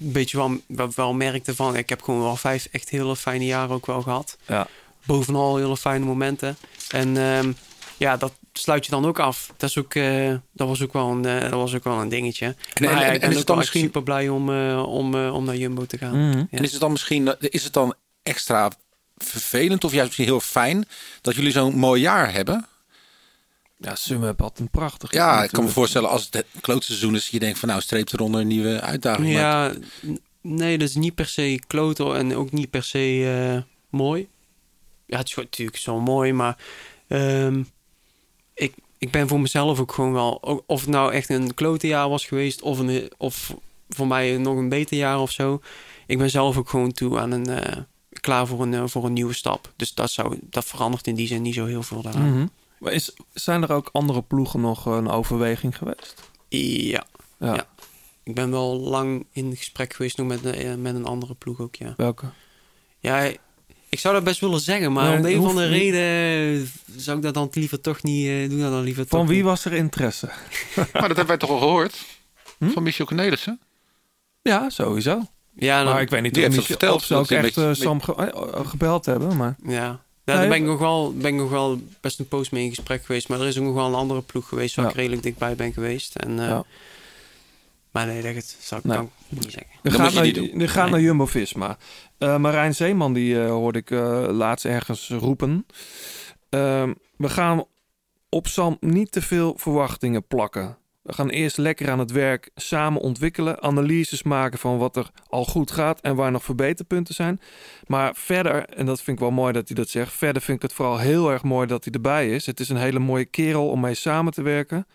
Een 0.00 0.12
beetje 0.12 0.36
wel, 0.36 0.56
wel, 0.66 0.90
wel 0.94 1.12
merkte 1.14 1.54
van... 1.54 1.76
Ik 1.76 1.88
heb 1.88 2.02
gewoon 2.02 2.20
wel 2.22 2.36
vijf 2.36 2.68
echt 2.72 2.88
hele 2.88 3.16
fijne 3.16 3.44
jaren 3.44 3.74
ook 3.74 3.86
wel 3.86 4.02
gehad. 4.02 4.36
Ja. 4.46 4.66
Bovenal 5.04 5.56
hele 5.56 5.76
fijne 5.76 6.04
momenten. 6.04 6.56
En 6.88 7.16
ehm, 7.16 7.52
ja, 7.96 8.16
dat 8.16 8.32
sluit 8.58 8.84
je 8.84 8.90
dan 8.90 9.04
ook 9.06 9.18
af. 9.18 9.52
Dat, 9.56 9.68
is 9.70 9.78
ook, 9.78 9.94
eh, 9.94 10.34
dat, 10.52 10.68
was, 10.68 10.82
ook 10.82 10.92
wel 10.92 11.10
een, 11.10 11.24
eh, 11.24 11.40
dat 11.40 11.50
was 11.50 11.74
ook 11.74 11.84
wel 11.84 12.00
een 12.00 12.08
dingetje. 12.08 12.46
En- 12.46 12.54
maar 12.84 12.90
en- 12.92 12.98
ja, 12.98 13.04
en- 13.04 13.08
ik 13.08 13.14
en 13.14 13.20
ben 13.20 13.30
is 13.30 13.36
het 13.36 13.46
dan 13.46 13.56
misschien- 13.58 13.80
super 13.80 14.02
blij 14.02 14.28
om, 14.28 14.50
eh, 14.50 14.82
om, 14.88 15.14
eh, 15.14 15.34
om 15.34 15.44
naar 15.44 15.56
Jumbo 15.56 15.86
te 15.86 15.98
gaan. 15.98 16.28
Mhm. 16.28 16.38
Ja. 16.38 16.46
En 16.50 16.62
is 16.64 16.70
het 16.72 16.80
dan 16.80 16.90
misschien 16.92 17.34
is 17.40 17.64
het 17.64 17.72
dan 17.72 17.94
extra 18.22 18.70
vervelend 19.16 19.84
of 19.84 19.90
juist 19.90 20.06
misschien 20.06 20.26
heel 20.26 20.40
fijn 20.40 20.84
dat 21.20 21.34
jullie 21.34 21.50
zo'n 21.50 21.74
mooi 21.78 22.00
jaar 22.00 22.32
hebben? 22.32 22.66
Ja, 23.78 23.94
Sunweb 23.94 24.40
had 24.40 24.58
een 24.58 24.70
prachtig 24.70 25.12
jaar 25.12 25.36
Ja, 25.36 25.42
ik 25.44 25.50
kan 25.50 25.64
me 25.64 25.70
voorstellen 25.70 26.08
als 26.08 26.24
het 26.24 26.34
het 26.34 26.46
klote 26.60 26.86
seizoen 26.86 27.14
is, 27.14 27.28
je 27.28 27.38
denkt 27.38 27.58
van 27.58 27.68
nou 27.68 27.80
streep 27.80 28.12
eronder 28.12 28.40
een 28.40 28.46
nieuwe 28.46 28.80
uitdaging. 28.80 29.28
Ja, 29.32 29.72
nee, 30.40 30.78
dat 30.78 30.88
is 30.88 30.94
niet 30.94 31.14
per 31.14 31.26
se 31.26 31.60
kloten 31.66 32.16
en 32.16 32.34
ook 32.36 32.52
niet 32.52 32.70
per 32.70 32.82
se 32.82 33.34
eh, 33.54 33.62
mooi. 33.98 34.28
Ja, 35.06 35.18
het 35.18 35.28
is 35.28 35.34
natuurlijk 35.34 35.76
zo 35.78 36.00
mooi, 36.00 36.32
maar 36.32 36.56
ehm, 37.08 37.62
ik, 38.98 39.10
ben 39.10 39.28
voor 39.28 39.40
mezelf 39.40 39.80
ook 39.80 39.92
gewoon 39.92 40.12
wel... 40.12 40.62
Of 40.66 40.80
het 40.80 40.90
nou 40.90 41.12
echt 41.12 41.28
een 41.28 41.54
klote 41.54 41.86
jaar 41.86 42.08
was 42.08 42.26
geweest 42.26 42.62
of, 42.62 42.78
een, 42.78 43.10
of 43.16 43.54
voor 43.88 44.06
mij 44.06 44.36
nog 44.36 44.56
een 44.56 44.68
beter 44.68 44.96
jaar 44.96 45.20
of 45.20 45.30
zo. 45.30 45.60
Ik 46.06 46.18
ben 46.18 46.30
zelf 46.30 46.56
ook 46.56 46.68
gewoon 46.68 46.92
toe 46.92 47.18
aan 47.18 47.30
een... 47.30 47.46
eh, 47.46 47.82
klaar 48.20 48.46
voor 48.46 48.62
een, 48.62 48.74
eh, 48.74 48.82
voor 48.86 49.04
een 49.04 49.12
nieuwe 49.12 49.32
stap. 49.32 49.72
Dus 49.76 49.94
dat, 49.94 50.10
zou, 50.10 50.38
dat 50.42 50.64
verandert 50.64 51.06
in 51.06 51.14
die 51.14 51.26
zin 51.26 51.42
niet 51.42 51.54
zo 51.54 51.66
heel 51.66 51.82
veel 51.82 52.02
daaraan. 52.02 52.30
Mhm. 52.32 52.46
Maar 52.78 52.92
is, 52.92 53.16
zijn 53.32 53.62
er 53.62 53.72
ook 53.72 53.88
andere 53.92 54.22
ploegen 54.22 54.60
nog 54.60 54.86
een 54.86 55.08
overweging 55.08 55.76
geweest? 55.76 56.30
Ja. 56.48 57.06
Ja. 57.38 57.54
ja. 57.54 57.66
Ik 58.22 58.34
ben 58.34 58.50
wel 58.50 58.80
lang 58.80 59.26
in 59.32 59.56
gesprek 59.56 59.94
geweest 59.94 60.16
nog 60.16 60.26
met, 60.26 60.44
eh, 60.44 60.74
met 60.74 60.94
een 60.94 61.04
andere 61.04 61.34
ploeg 61.34 61.60
ook, 61.60 61.74
ja. 61.74 61.94
Welke? 61.96 62.26
Ja, 62.98 63.30
ik 63.96 64.02
zou 64.02 64.14
dat 64.14 64.24
best 64.24 64.40
willen 64.40 64.60
zeggen, 64.60 64.92
maar 64.92 65.04
Nee, 65.08 65.16
om 65.16 65.22
de 65.22 65.32
een 65.32 65.38
of 65.40 65.48
andere 65.48 65.68
niet. 65.68 65.78
reden 65.80 66.70
zou 66.96 67.16
ik 67.16 67.22
dat 67.22 67.34
dan 67.34 67.48
liever 67.52 67.80
toch 67.80 68.02
niet 68.02 68.26
eh 68.26 68.48
doen. 68.48 68.58
Dan 68.60 68.82
liever 68.82 69.06
Van 69.08 69.18
toch 69.18 69.28
wie 69.28 69.36
niet. 69.36 69.44
was 69.46 69.64
er 69.64 69.72
interesse? 69.72 70.28
Maar 70.74 70.88
dat 70.92 71.06
hebben 71.06 71.26
wij 71.26 71.36
toch 71.36 71.50
al 71.50 71.58
gehoord? 71.58 72.04
Hm? 72.58 72.68
Van 72.70 72.82
Michel 72.82 73.06
Cornelissen? 73.06 73.60
Ja, 74.42 74.70
sowieso. 74.70 75.22
Ja, 75.54 75.82
dan- 75.84 75.92
maar 75.92 76.02
ik 76.02 76.10
weet 76.10 76.22
niet 76.22 76.36
of, 76.38 76.46
Michel- 76.48 76.62
verteld, 76.62 76.94
of 76.94 77.04
ze 77.04 77.14
ook 77.14 77.30
echt 77.30 77.56
eh, 77.56 77.64
beetje- 77.64 77.74
Sam 77.82 78.02
ge- 78.02 78.14
eh, 78.14 78.66
gebeld 78.68 79.06
hebben. 79.06 79.36
Maar... 79.36 79.56
Ja, 79.64 79.72
ja 79.72 80.00
Nee, 80.24 80.36
daar 80.36 80.48
ben 80.48 80.56
ik, 80.56 80.62
nog 80.64 80.78
wel, 80.78 81.12
ben 81.16 81.34
ik 81.34 81.40
nog 81.40 81.50
wel 81.50 81.80
best 82.00 82.18
een 82.18 82.28
post 82.28 82.52
mee 82.52 82.62
in 82.64 82.68
gesprek 82.74 83.04
geweest. 83.04 83.28
Maar 83.28 83.40
er 83.40 83.46
is 83.46 83.58
ook 83.58 83.64
nog 83.64 83.74
wel 83.74 83.86
een 83.86 83.94
andere 83.94 84.20
ploeg 84.22 84.48
geweest 84.48 84.74
waar 84.74 84.84
Ja. 84.84 84.90
ik 84.90 84.96
redelijk 84.96 85.22
dichtbij 85.22 85.54
ben 85.54 85.72
geweest. 85.72 86.14
En, 86.16 86.38
eh, 86.40 86.46
Ja. 86.48 86.64
Maar 87.96 88.06
nee, 88.06 88.34
dat 88.34 88.56
zou 88.60 88.80
ik 88.80 88.86
Nee. 88.86 88.96
dan 88.96 89.10
niet 89.28 89.42
zeggen. 89.52 89.72
Dat 89.82 89.92
gaat, 89.92 90.00
moet 90.02 90.10
je 90.10 90.16
naar, 90.16 90.24
niet 90.24 90.34
doen. 90.34 90.60
er 90.60 90.68
gaat 90.68 90.82
Nee. 90.82 90.92
naar 90.92 91.00
Jumbo-Visma. 91.00 91.76
Eh, 92.18 92.36
Marijn 92.36 92.74
Zeeman, 92.74 93.12
die 93.12 93.42
eh, 93.42 93.48
hoorde 93.50 93.78
ik 93.78 93.90
eh, 93.90 94.26
laatst 94.30 94.64
ergens 94.64 95.08
roepen. 95.08 95.66
Ehm, 96.48 96.92
we 97.16 97.28
gaan 97.28 97.64
op 98.28 98.46
Sam 98.46 98.76
niet 98.80 99.12
te 99.12 99.22
veel 99.22 99.54
verwachtingen 99.58 100.26
plakken. 100.26 100.76
We 101.02 101.12
gaan 101.12 101.28
eerst 101.28 101.56
lekker 101.56 101.90
aan 101.90 101.98
het 101.98 102.10
werk 102.10 102.50
samen 102.54 103.00
ontwikkelen, 103.00 103.62
analyses 103.62 104.22
maken 104.22 104.58
van 104.58 104.78
wat 104.78 104.96
er 104.96 105.10
al 105.28 105.44
goed 105.44 105.70
gaat 105.70 106.00
en 106.00 106.14
waar 106.16 106.30
nog 106.30 106.44
verbeterpunten 106.44 107.14
zijn. 107.14 107.40
Maar 107.86 108.14
verder, 108.14 108.64
en 108.68 108.86
dat 108.86 109.02
vind 109.02 109.16
ik 109.16 109.22
wel 109.22 109.32
mooi 109.32 109.52
dat 109.52 109.66
hij 109.68 109.76
dat 109.76 109.88
zegt, 109.88 110.12
verder 110.12 110.42
vind 110.42 110.56
ik 110.56 110.62
het 110.62 110.72
vooral 110.72 110.98
heel 110.98 111.30
erg 111.30 111.42
mooi 111.42 111.66
dat 111.66 111.84
hij 111.84 111.92
erbij 111.92 112.30
is. 112.30 112.46
Het 112.46 112.60
is 112.60 112.68
een 112.68 112.76
hele 112.76 112.98
mooie 112.98 113.24
kerel 113.24 113.68
om 113.70 113.80
mee 113.80 113.94
samen 113.94 114.32
te 114.32 114.42
werken. 114.42 114.86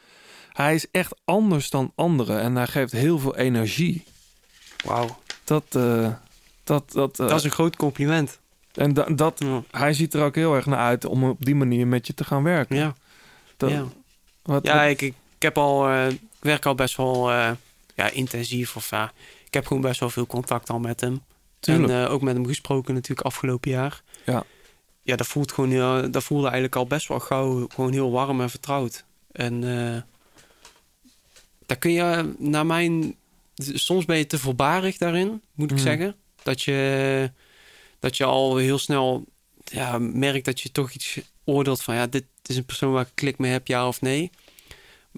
Hij 0.53 0.75
is 0.75 0.91
echt 0.91 1.13
anders 1.25 1.69
dan 1.69 1.91
anderen 1.95 2.41
en 2.41 2.55
hij 2.55 2.67
geeft 2.67 2.91
heel 2.91 3.19
veel 3.19 3.35
energie. 3.35 4.03
Wauw. 4.85 5.17
Dat, 5.43 5.63
eh, 5.69 6.13
dat, 6.63 6.91
dat, 6.91 7.19
eh, 7.19 7.27
Dat 7.27 7.37
is 7.37 7.43
een 7.43 7.51
groot 7.51 7.75
compliment. 7.75 8.39
En 8.73 8.93
da- 8.93 9.05
dat, 9.09 9.41
hij 9.71 9.93
ziet 9.93 10.13
er 10.13 10.23
ook 10.23 10.35
heel 10.35 10.55
erg 10.55 10.65
naar 10.65 10.79
uit 10.79 11.05
om 11.05 11.23
op 11.23 11.45
die 11.45 11.55
manier 11.55 11.87
met 11.87 12.07
je 12.07 12.13
te 12.13 12.23
gaan 12.23 12.43
werken. 12.43 12.75
Ja. 12.75 12.95
Dat, 13.57 13.69
ja. 13.71 13.85
Wat, 14.41 14.65
ja, 14.65 14.81
wat- 14.81 14.89
ik, 14.89 15.01
ik, 15.01 15.13
heb 15.39 15.57
al, 15.57 15.87
eh, 15.89 16.09
ik 16.09 16.19
werk 16.39 16.65
al 16.65 16.75
best 16.75 16.95
wel 16.97 17.31
ja, 17.95 18.09
intensief. 18.11 18.75
Of, 18.75 18.89
ja, 18.89 19.11
ik 19.45 19.53
heb 19.53 19.67
gewoon 19.67 19.81
best 19.81 19.99
wel 19.99 20.09
veel 20.09 20.27
contact 20.27 20.69
al 20.69 20.79
met 20.79 21.01
hem. 21.01 21.21
Tuurlijk. 21.59 21.91
En 21.93 22.07
ook 22.07 22.21
met 22.21 22.35
hem 22.35 22.45
gesproken 22.47 22.93
natuurlijk 22.93 23.27
afgelopen 23.27 23.71
jaar. 23.71 24.01
Ja. 24.25 24.43
Ja, 25.03 25.15
dat 25.15 25.27
voelt 25.27 25.51
gewoon 25.51 25.69
heel, 25.69 26.11
dat 26.11 26.23
voelde 26.23 26.43
eigenlijk 26.43 26.75
al 26.75 26.85
best 26.87 27.07
wel 27.07 27.19
gauw 27.19 27.67
gewoon 27.73 27.91
heel 27.91 28.11
warm 28.11 28.41
en 28.41 28.49
vertrouwd. 28.49 29.05
En 29.31 29.63
eh 29.95 30.01
daar 31.71 31.79
kun 31.79 31.91
je 31.91 32.33
naar 32.37 32.65
mijn... 32.65 33.15
Soms 33.55 34.05
ben 34.05 34.17
je 34.17 34.25
te 34.27 34.39
voorbarig 34.39 34.97
daarin, 34.97 35.41
moet 35.53 35.71
ik 35.71 35.77
Mhm. 35.77 35.85
zeggen. 35.85 36.15
Dat 36.43 36.61
je, 36.61 37.31
dat 37.99 38.17
je 38.17 38.23
al 38.23 38.57
heel 38.57 38.77
snel 38.77 39.25
ja, 39.63 39.97
merkt 39.99 40.45
dat 40.45 40.61
je 40.61 40.71
toch 40.71 40.91
iets 40.91 41.19
oordeelt 41.43 41.81
van... 41.83 41.95
ja, 41.95 42.07
dit 42.07 42.25
is 42.45 42.57
een 42.57 42.65
persoon 42.65 42.91
waar 42.91 43.05
ik 43.05 43.11
klik 43.15 43.37
mee 43.37 43.51
heb, 43.51 43.67
ja 43.67 43.87
of 43.87 44.01
nee. 44.01 44.31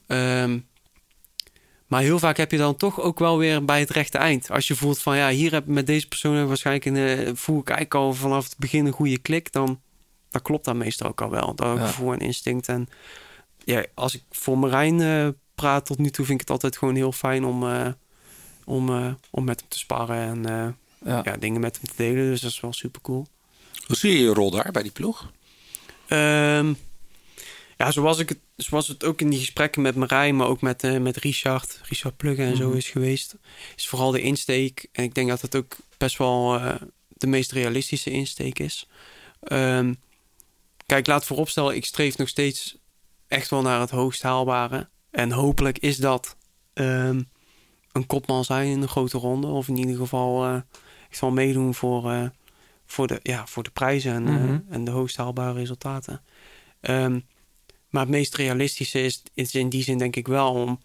Ehm, 0.08 0.60
maar 1.88 2.02
heel 2.02 2.20
vaak 2.20 2.38
heb 2.38 2.52
je 2.52 2.58
dan 2.58 2.76
toch 2.78 3.02
ook 3.02 3.20
wel 3.20 3.38
weer 3.38 3.66
bij 3.66 3.80
het 3.80 3.90
rechte 3.90 4.18
eind. 4.18 4.52
Als 4.52 4.68
je 4.68 4.76
voelt 4.76 5.00
van 5.00 5.18
ja, 5.18 5.30
hier 5.30 5.52
heb 5.52 5.66
met 5.66 5.86
deze 5.88 6.08
persoon 6.08 6.48
waarschijnlijk 6.48 6.86
een, 6.86 6.96
eh, 6.98 7.32
voel 7.34 7.60
ik 7.60 7.70
eigenlijk 7.70 7.96
al 8.06 8.14
vanaf 8.14 8.44
het 8.46 8.58
begin 8.58 8.86
een 8.86 8.92
goede 8.94 9.18
klik, 9.18 9.52
dan, 9.52 9.82
dan 10.30 10.42
klopt 10.42 10.66
dat 10.66 10.76
meestal 10.76 11.08
ook 11.10 11.22
al 11.22 11.30
wel. 11.30 11.56
Dat 11.56 11.78
Ja. 11.78 11.88
gevoel 11.88 12.14
en 12.14 12.20
instinct. 12.20 12.68
En 12.68 12.88
ja, 13.66 13.86
als 13.94 14.16
ik 14.16 14.22
voor 14.32 14.58
Marijn 14.58 15.02
eh, 15.02 15.28
praat 15.56 15.86
tot 15.86 15.98
nu 15.98 16.10
toe, 16.10 16.26
vind 16.26 16.42
ik 16.42 16.48
het 16.48 16.56
altijd 16.56 16.78
gewoon 16.78 16.96
heel 16.96 17.12
fijn 17.12 17.46
om, 17.46 17.70
eh, 17.70 17.88
om, 18.66 18.90
eh, 18.90 19.14
om 19.30 19.44
met 19.44 19.60
hem 19.60 19.70
te 19.70 19.78
sparren 19.78 20.46
en 20.46 20.46
eh, 21.06 21.24
ja. 21.24 21.38
dingen 21.38 21.62
met 21.62 21.76
hem 21.82 21.90
te 21.90 21.96
delen. 21.96 22.26
Dus 22.26 22.42
dat 22.42 22.52
is 22.52 22.60
wel 22.60 22.74
super 22.74 23.02
cool. 23.02 23.28
Hoe 23.86 23.96
zie 23.96 24.12
je 24.12 24.20
je 24.20 24.34
rol 24.34 24.52
daar 24.52 24.72
bij 24.72 24.84
die 24.84 24.92
ploeg? 24.92 25.32
Ehm, 26.08 26.74
ja, 27.78 27.92
zoals, 27.92 28.18
ik 28.20 28.30
het, 28.30 28.40
zoals 28.56 28.88
het 28.88 29.04
ook 29.04 29.22
in 29.22 29.30
die 29.30 29.40
gesprekken 29.40 29.82
met 29.82 29.96
Marijn, 29.96 30.36
maar 30.36 30.48
ook 30.48 30.62
met, 30.62 31.02
met 31.02 31.18
Richard, 31.18 31.80
Richard 31.84 32.18
Pluggen 32.18 32.46
en 32.46 32.58
zo 32.58 32.68
Mhm. 32.68 32.78
is 32.78 32.90
geweest, 32.90 33.36
is 33.76 33.88
vooral 33.88 34.12
de 34.12 34.22
insteek. 34.22 34.88
En 34.92 35.04
ik 35.04 35.14
denk 35.16 35.30
dat 35.30 35.42
het 35.42 35.56
ook 35.56 35.76
best 35.98 36.18
wel 36.18 36.62
de 37.08 37.28
meest 37.28 37.52
realistische 37.52 38.10
insteek 38.10 38.60
is. 38.60 38.88
Ehm, 39.42 39.94
kijk, 40.86 41.08
laat 41.08 41.26
vooropstellen, 41.26 41.76
ik 41.76 41.86
streef 41.86 42.18
nog 42.18 42.28
steeds 42.28 42.78
echt 43.28 43.50
wel 43.50 43.62
naar 43.62 43.80
het 43.80 43.90
hoogst 43.90 44.22
haalbare. 44.22 44.90
En 45.14 45.32
hopelijk 45.32 45.78
is 45.80 45.98
dat 45.98 46.36
ehm, 46.74 47.22
een 47.92 48.06
kopman 48.08 48.44
zijn 48.46 48.68
in 48.68 48.82
een 48.82 48.88
grote 48.88 49.18
ronde. 49.18 49.48
Of 49.48 49.68
in 49.68 49.78
ieder 49.78 49.96
geval 49.96 50.44
eh, 50.46 50.56
echt 51.10 51.22
wel 51.22 51.32
meedoen 51.32 51.74
voor, 51.74 52.12
eh, 52.12 52.26
voor, 52.86 53.08
de, 53.08 53.20
ja, 53.24 53.48
voor 53.48 53.64
de 53.64 53.70
prijzen 53.72 54.14
en, 54.14 54.28
eh, 54.28 54.34
Mhm. 54.34 54.60
en 54.70 54.84
de 54.84 54.92
hoogst 54.92 55.18
haalbare 55.18 55.54
resultaten. 55.54 56.22
Ehm, 56.82 57.20
maar 57.90 58.02
het 58.02 58.12
meest 58.12 58.36
realistische 58.36 59.02
is, 59.04 59.24
is 59.34 59.56
in 59.56 59.70
die 59.70 59.84
zin 59.84 59.98
denk 59.98 60.16
ik 60.16 60.28
wel 60.28 60.54
om 60.54 60.80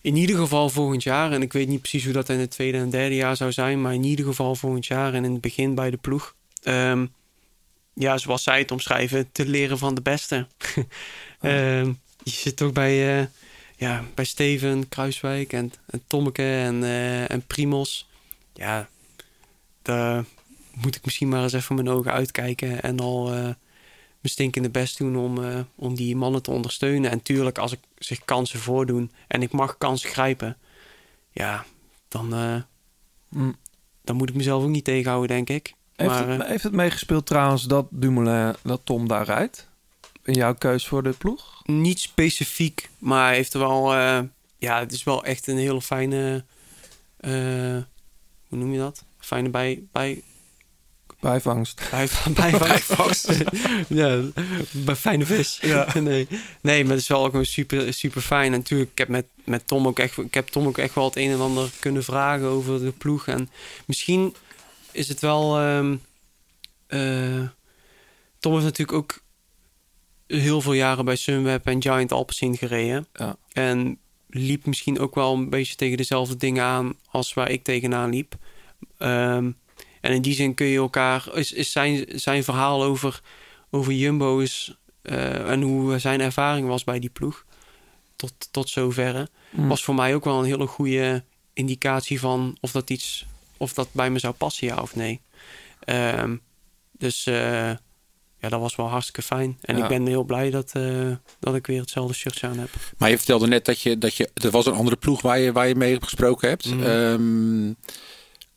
in 0.00 0.16
ieder 0.16 0.36
geval 0.36 0.68
volgend 0.68 1.02
jaar, 1.02 1.32
en 1.32 1.42
ik 1.42 1.52
weet 1.52 1.68
niet 1.68 1.80
precies 1.80 2.04
hoe 2.04 2.12
dat 2.12 2.28
in 2.28 2.38
het 2.38 2.50
tweede 2.50 2.78
en 2.78 2.90
derde 2.90 3.14
jaar 3.14 3.36
zou 3.36 3.52
zijn, 3.52 3.80
maar 3.80 3.94
in 3.94 4.04
ieder 4.04 4.24
geval 4.24 4.54
volgend 4.54 4.86
jaar 4.86 5.14
en 5.14 5.24
in 5.24 5.32
het 5.32 5.40
begin 5.40 5.74
bij 5.74 5.90
de 5.90 5.96
ploeg. 5.96 6.34
ehm, 6.62 7.06
ja, 7.94 8.18
zoals 8.18 8.42
zij 8.42 8.58
het 8.58 8.70
omschrijven, 8.70 9.32
te 9.32 9.46
leren 9.46 9.78
van 9.78 9.94
de 9.94 10.00
beste. 10.02 10.46
Ehm, 11.40 11.92
je 12.30 12.32
zit 12.32 12.56
toch 12.56 12.72
bij, 12.72 13.20
eh, 13.20 13.26
ja, 13.76 14.04
bij 14.14 14.24
Steven, 14.24 14.88
Kruiswijk 14.88 15.52
en, 15.52 15.72
en 15.86 16.02
Tommeke 16.06 16.42
en, 16.42 16.84
eh, 16.84 17.30
en 17.30 17.46
Primos. 17.46 18.08
Ja, 18.52 18.88
daar 19.82 20.24
moet 20.74 20.96
ik 20.96 21.04
misschien 21.04 21.28
maar 21.28 21.42
eens 21.42 21.52
even 21.52 21.74
mijn 21.74 21.88
ogen 21.88 22.12
uitkijken 22.12 22.82
en 22.82 23.00
al 23.00 23.26
eh, 23.26 23.42
mijn 24.20 24.34
stinkende 24.34 24.70
best 24.70 24.98
doen 24.98 25.16
om, 25.16 25.64
om 25.74 25.94
die 25.94 26.16
mannen 26.16 26.42
te 26.42 26.50
ondersteunen. 26.50 27.10
En 27.10 27.22
tuurlijk, 27.22 27.58
als 27.58 27.72
ik 27.72 27.80
zich 27.98 28.24
kansen 28.24 28.58
voordoen 28.60 29.10
en 29.26 29.42
ik 29.42 29.52
mag 29.52 29.78
kansen 29.78 30.10
grijpen, 30.10 30.56
ja, 31.30 31.64
dan, 32.08 32.34
Mm. 33.28 33.56
dan 34.04 34.16
moet 34.16 34.28
ik 34.28 34.34
mezelf 34.34 34.62
ook 34.62 34.68
niet 34.68 34.84
tegenhouden, 34.84 35.28
denk 35.28 35.48
ik. 35.48 35.74
Heeft, 35.96 36.10
maar, 36.10 36.28
het, 36.28 36.46
heeft 36.46 36.62
het 36.62 36.72
meegespeeld 36.72 37.26
trouwens 37.26 37.64
dat 37.64 37.86
Dumoulin, 37.90 38.54
dat 38.62 38.80
Tom 38.84 39.08
daar 39.08 39.24
rijdt? 39.24 39.68
In 40.26 40.34
jouw 40.34 40.54
keus 40.54 40.86
voor 40.86 41.02
de 41.02 41.10
ploeg? 41.10 41.62
Niet 41.64 42.00
specifiek, 42.00 42.88
maar 42.98 43.32
heeft 43.32 43.54
er 43.54 43.60
wel... 43.60 43.94
eh, 43.94 44.20
ja, 44.58 44.78
het 44.78 44.92
is 44.92 45.04
wel 45.04 45.24
echt 45.24 45.46
een 45.46 45.58
hele 45.58 45.82
fijne... 45.82 46.44
eh, 47.16 47.30
hoe 48.48 48.58
noem 48.58 48.72
je 48.72 48.78
dat? 48.78 49.04
Fijne 49.18 49.48
bij... 49.48 49.82
bij 49.92 50.22
Bijvangst. 51.20 51.82
bij, 52.34 52.50
bijvangst. 52.58 53.32
ja, 53.88 54.20
bij 54.70 54.96
fijne 54.96 55.26
vis. 55.26 55.58
Ja. 55.60 55.86
nee. 56.00 56.28
nee, 56.60 56.82
maar 56.82 56.92
het 56.92 57.00
is 57.00 57.08
wel 57.08 57.24
gewoon 57.24 57.44
super, 57.44 57.94
super 57.94 58.20
fijn. 58.20 58.52
En 58.52 58.58
natuurlijk, 58.58 58.90
ik 58.90 58.98
heb 58.98 59.08
met, 59.08 59.26
met 59.44 59.66
Tom 59.66 59.86
ook 59.86 59.98
echt... 59.98 60.18
Ik 60.18 60.34
heb 60.34 60.48
Tom 60.48 60.66
ook 60.66 60.78
echt 60.78 60.94
wel 60.94 61.04
het 61.04 61.16
een 61.16 61.30
en 61.30 61.40
ander 61.40 61.70
kunnen 61.80 62.04
vragen 62.04 62.46
over 62.46 62.80
de 62.80 62.92
ploeg. 62.92 63.26
En 63.26 63.50
misschien 63.84 64.34
is 64.92 65.08
het 65.08 65.20
wel... 65.20 65.58
ehm, 65.58 65.96
eh, 66.86 67.48
Tom 68.38 68.52
heeft 68.52 68.64
natuurlijk 68.64 68.98
ook 68.98 69.24
heel 70.26 70.60
veel 70.60 70.72
jaren 70.72 71.04
bij 71.04 71.16
Sunweb 71.16 71.66
en 71.66 71.82
Giant 71.82 72.12
Alpecin 72.12 72.56
gereden. 72.56 73.06
Ja. 73.12 73.36
En 73.52 73.98
liep 74.28 74.66
misschien 74.66 74.98
ook 74.98 75.14
wel 75.14 75.34
een 75.34 75.50
beetje 75.50 75.74
tegen 75.74 75.96
dezelfde 75.96 76.36
dingen 76.36 76.64
aan 76.64 76.94
als 77.10 77.34
waar 77.34 77.50
ik 77.50 77.64
tegenaan 77.64 78.10
liep. 78.10 78.34
Ehm, 78.98 79.50
en 80.00 80.12
in 80.12 80.22
die 80.22 80.34
zin 80.34 80.54
kun 80.54 80.66
je 80.66 80.78
elkaar... 80.78 81.34
Is, 81.34 81.52
is 81.52 81.72
zijn, 81.72 82.04
zijn 82.08 82.44
verhaal 82.44 82.84
over, 82.84 83.20
over 83.70 83.92
Jumbo 83.92 84.38
is, 84.38 84.76
eh, 85.02 85.50
en 85.50 85.62
hoe 85.62 85.98
zijn 85.98 86.20
ervaring 86.20 86.68
was 86.68 86.84
bij 86.84 86.98
die 86.98 87.10
ploeg... 87.10 87.44
tot, 88.16 88.48
tot 88.50 88.68
zoverre... 88.68 89.28
Mm. 89.50 89.68
was 89.68 89.84
voor 89.84 89.94
mij 89.94 90.14
ook 90.14 90.24
wel 90.24 90.38
een 90.38 90.44
hele 90.44 90.66
goede 90.66 91.24
indicatie 91.52 92.20
van... 92.20 92.56
of 92.60 92.72
dat 92.72 92.90
iets... 92.90 93.26
of 93.56 93.72
dat 93.72 93.88
bij 93.92 94.10
me 94.10 94.18
zou 94.18 94.34
passen, 94.34 94.66
ja 94.66 94.76
of 94.76 94.96
nee. 94.96 95.20
Ehm, 95.80 96.36
dus 96.92 97.26
eh, 97.26 97.70
ja, 98.46 98.52
dat 98.52 98.60
was 98.60 98.76
wel 98.76 98.88
hartstikke 98.88 99.22
fijn. 99.22 99.58
En 99.60 99.76
Ja. 99.76 99.82
ik 99.82 99.88
ben 99.88 100.06
heel 100.06 100.24
blij 100.24 100.50
dat, 100.50 100.70
eh, 100.72 101.10
dat 101.40 101.54
ik 101.54 101.66
weer 101.66 101.80
hetzelfde 101.80 102.14
shirt 102.14 102.42
aan 102.42 102.58
heb. 102.58 102.68
Maar 102.98 103.10
je 103.10 103.16
vertelde 103.16 103.46
net 103.46 103.64
dat 103.64 103.80
je, 103.80 103.98
dat 103.98 104.14
je 104.14 104.30
er 104.34 104.50
was 104.50 104.66
een 104.66 104.74
andere 104.74 104.96
ploeg 104.96 105.22
waar 105.22 105.38
je, 105.38 105.52
waar 105.52 105.68
je 105.68 105.74
mee 105.74 106.02
gesproken 106.02 106.48
hebt. 106.48 106.66
Mhm. 106.74 106.82
Ehm, 106.82 107.72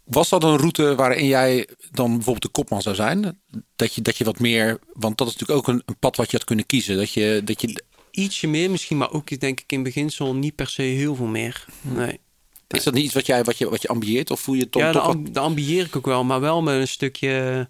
was 0.04 0.30
dat 0.30 0.44
een 0.44 0.58
route 0.58 0.96
waarin 0.96 1.26
jij 1.28 1.68
dan 1.92 2.08
bijvoorbeeld 2.12 2.42
de 2.42 2.50
kopman 2.50 2.82
zou 2.82 2.96
zijn? 2.96 3.42
Dat 3.76 3.94
je, 3.94 4.02
dat 4.02 4.18
je 4.18 4.24
wat 4.24 4.40
meer, 4.40 4.80
want 4.94 5.18
dat 5.18 5.28
is 5.28 5.34
natuurlijk 5.36 5.60
ook 5.60 5.74
een, 5.76 5.82
een 5.86 5.98
pad 6.00 6.16
wat 6.16 6.32
je 6.32 6.38
had 6.38 6.46
kunnen 6.46 6.66
kiezen. 6.66 6.98
Dat 6.98 7.12
je, 7.12 7.42
dat 7.46 7.62
je, 7.62 7.84
Ietsje 8.12 8.48
meer 8.48 8.72
misschien, 8.72 8.98
maar 8.98 9.12
ook 9.12 9.40
denk 9.40 9.60
ik 9.60 9.72
in 9.72 9.84
beginsel 9.84 10.36
niet 10.36 10.56
per 10.56 10.68
se 10.70 10.82
heel 10.82 11.16
veel 11.16 11.26
meer. 11.26 11.66
Nee. 11.82 12.20
is 12.68 12.84
dat 12.84 12.94
niet 12.94 13.04
iets 13.04 13.14
wat, 13.14 13.26
jij, 13.26 13.44
wat, 13.44 13.58
je, 13.58 13.70
wat 13.70 13.82
je 13.82 13.88
ambieert? 13.88 14.32
Of 14.32 14.40
voel 14.40 14.56
je 14.56 14.62
het 14.62 14.72
dan 14.72 14.82
ja, 14.82 14.92
toch 14.92 15.06
dat, 15.06 15.16
wat- 15.16 15.34
dat 15.34 15.44
ambieer 15.44 15.86
ik 15.86 15.96
ook 15.96 16.06
wel, 16.06 16.24
maar 16.24 16.40
wel 16.40 16.62
met 16.62 16.76
een 16.80 16.88
stukje... 16.88 17.70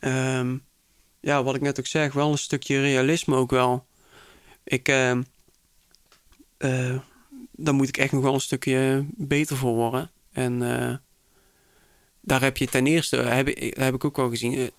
ehm, 0.00 0.56
ja, 1.24 1.42
wat 1.42 1.54
ik 1.54 1.60
net 1.60 1.78
ook 1.78 1.86
zeg, 1.86 2.12
wel 2.12 2.30
een 2.30 2.38
stukje 2.38 2.80
realisme 2.80 3.36
ook 3.36 3.50
wel. 3.50 3.86
Ik... 4.64 4.88
eh, 6.58 6.96
daar 7.56 7.74
moet 7.74 7.88
ik 7.88 7.96
echt 7.96 8.12
nog 8.12 8.22
wel 8.22 8.34
een 8.34 8.40
stukje 8.40 9.06
beter 9.10 9.56
voor 9.56 9.74
worden. 9.74 10.10
En 10.32 10.80
eh, 10.80 10.94
daar 12.20 12.40
heb 12.40 12.56
je 12.56 12.66
ten 12.66 12.86
eerste, 12.86 13.16
heb 13.16 13.46
heb 13.76 13.94
ik 13.94 14.04
ook 14.04 14.16
wel 14.16 14.28
gezien, 14.28 14.70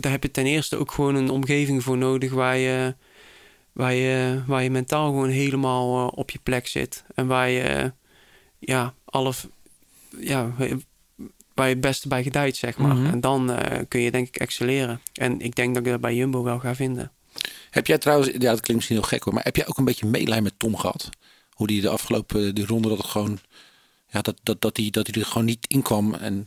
daar 0.00 0.12
heb 0.12 0.22
je 0.22 0.30
ten 0.30 0.46
eerste 0.46 0.76
ook 0.76 0.92
gewoon 0.92 1.14
een 1.14 1.30
omgeving 1.30 1.82
voor 1.82 1.98
nodig 1.98 2.32
waar 2.32 2.56
je, 2.56 2.94
waar 3.72 3.94
je, 3.94 4.42
waar 4.46 4.62
je 4.62 4.70
mentaal 4.70 5.06
gewoon 5.06 5.28
helemaal 5.28 6.08
op 6.08 6.30
je 6.30 6.38
plek 6.42 6.66
zit. 6.66 7.04
En 7.14 7.26
waar 7.26 7.48
je, 7.48 7.92
ja, 8.58 8.94
alle, 9.04 9.32
ja, 10.18 10.54
je 11.54 11.62
het 11.62 11.80
beste 11.80 12.08
bij 12.08 12.22
gedijt, 12.22 12.56
zeg 12.56 12.78
maar. 12.78 12.96
Mhm. 12.96 13.12
En 13.12 13.20
dan 13.20 13.52
eh, 13.52 13.80
kun 13.88 14.00
je 14.00 14.10
denk 14.10 14.28
ik 14.28 14.36
excelleren. 14.36 15.00
En 15.12 15.40
ik 15.40 15.54
denk 15.54 15.74
dat 15.74 15.84
ik 15.86 15.90
dat 15.90 16.00
bij 16.00 16.14
Jumbo 16.14 16.42
wel 16.42 16.58
ga 16.58 16.74
vinden. 16.74 17.12
Heb 17.70 17.86
jij 17.86 17.98
trouwens, 17.98 18.30
ja, 18.30 18.38
dat 18.38 18.60
klinkt 18.60 18.74
misschien 18.74 18.96
heel 18.96 19.06
gek 19.06 19.22
hoor, 19.22 19.34
maar 19.34 19.44
heb 19.44 19.56
jij 19.56 19.66
ook 19.66 19.78
een 19.78 19.84
beetje 19.84 20.06
meelijn 20.06 20.42
met 20.42 20.58
Tom 20.58 20.76
gehad? 20.76 21.08
Hoe 21.50 21.66
die 21.66 21.80
de 21.80 21.88
afgelopen 21.88 22.54
die 22.54 22.66
ronde 22.66 22.88
dat 22.88 22.98
het 22.98 23.06
gewoon, 23.06 23.38
ja, 24.08 24.20
dat, 24.20 24.36
dat, 24.42 24.60
dat, 24.60 24.74
die, 24.74 24.90
dat 24.90 25.06
hij 25.06 25.22
er 25.22 25.28
gewoon 25.28 25.44
niet 25.44 25.66
in 25.66 25.82
kwam. 25.82 26.14
En, 26.14 26.46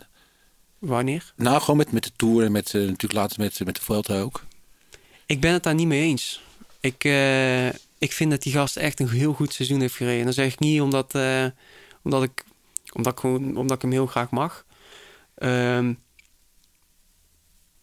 Wanneer? 0.80 1.34
nou, 1.36 1.60
gewoon 1.60 1.78
met, 1.78 1.92
met 1.92 2.04
de 2.04 2.12
Tour 2.16 2.46
en 2.46 2.52
met, 2.52 2.74
eh, 2.74 2.82
natuurlijk 2.82 3.14
later 3.14 3.40
met, 3.40 3.66
met 3.66 3.76
de 3.76 3.82
Vuelta 3.82 4.20
ook. 4.20 4.44
Ik 5.26 5.40
ben 5.40 5.54
het 5.54 5.64
daar 5.64 5.76
niet 5.76 5.88
mee 5.88 6.02
eens. 6.02 6.42
Ik, 6.80 7.04
eh, 7.04 7.68
ik 7.98 8.12
vind 8.12 8.32
dat 8.32 8.44
die 8.44 8.54
gast 8.54 8.76
echt 8.76 9.00
een 9.00 9.10
heel 9.10 9.34
goed 9.34 9.54
seizoen 9.54 9.80
heeft 9.80 9.96
gereden. 9.96 10.20
En 10.20 10.26
dat 10.26 10.34
zeg 10.34 10.54
ik 10.54 10.60
niet 10.60 10.82
omdat, 10.82 11.16
eh, 11.16 11.46
omdat, 12.04 12.24
ik, 12.24 12.44
omdat, 12.94 13.14
ik 13.14 13.20
gewoon, 13.20 13.58
omdat 13.58 13.76
ik 13.76 13.82
hem 13.82 13.92
heel 13.92 14.06
graag 14.06 14.30
mag. 14.30 14.66
Ehm, 15.36 15.94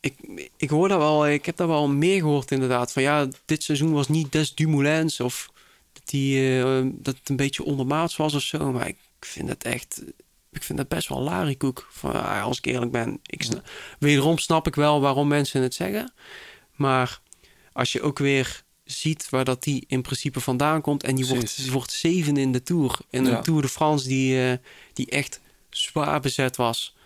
ik, 0.01 0.15
ik 0.57 0.71
hoor 0.71 0.89
dat 0.89 0.99
wel, 0.99 1.29
ik 1.29 1.47
heb 1.47 1.57
daar 1.57 1.69
wel 1.69 1.89
meer 1.89 2.19
gehoord 2.21 2.51
inderdaad. 2.51 2.93
Van 2.93 3.03
ja, 3.03 3.29
dit 3.45 3.63
seizoen 3.63 3.93
was 3.93 4.09
niet 4.09 4.33
des 4.33 4.55
Dumoulins 4.55 5.21
of 5.21 5.51
dat, 5.93 6.03
die, 6.09 6.59
eh, 6.63 6.83
dat 6.93 7.17
het 7.19 7.29
een 7.29 7.37
beetje 7.37 7.65
ondermaats 7.65 8.17
was 8.17 8.35
of 8.35 8.43
zo. 8.43 8.73
Maar 8.73 8.89
ik 8.89 8.97
vind 9.21 9.49
het 9.49 9.65
echt, 9.65 10.03
ik 10.53 10.63
vind 10.63 10.79
dat 10.79 10.89
best 10.89 11.09
wel 11.09 11.21
larikoek, 11.21 11.89
van, 11.91 12.25
als 12.43 12.59
ik 12.59 12.67
eerlijk 12.67 12.91
ben. 12.93 13.19
Ik 13.27 13.43
sna- 13.43 13.63
Wederom 13.99 14.39
snap 14.39 14.67
ik 14.67 14.75
wel 14.75 15.01
waarom 15.01 15.29
mensen 15.29 15.63
het 15.63 15.75
zeggen. 15.75 16.13
Maar 16.75 17.21
als 17.73 17.93
je 17.93 18.03
ook 18.03 18.19
weer 18.19 18.63
ziet 18.85 19.31
waar 19.31 19.45
dat 19.45 19.63
die 19.63 19.85
in 19.87 20.03
principe 20.03 20.41
vandaan 20.41 20.81
komt... 20.81 21.03
en 21.03 21.15
die 21.15 21.27
wordt, 21.27 21.71
wordt 21.71 21.93
zeven 21.93 22.37
in 22.37 22.53
de 22.53 22.63
Tour. 22.63 22.99
In 23.11 23.25
Ja. 23.25 23.37
een 23.37 23.43
Tour 23.43 23.63
de 23.63 23.69
France 23.69 24.09
die, 24.09 24.51
eh, 24.51 24.59
die 24.93 25.11
echt 25.11 25.41
zwaar 25.71 26.21
bezet 26.21 26.57
was. 26.57 26.97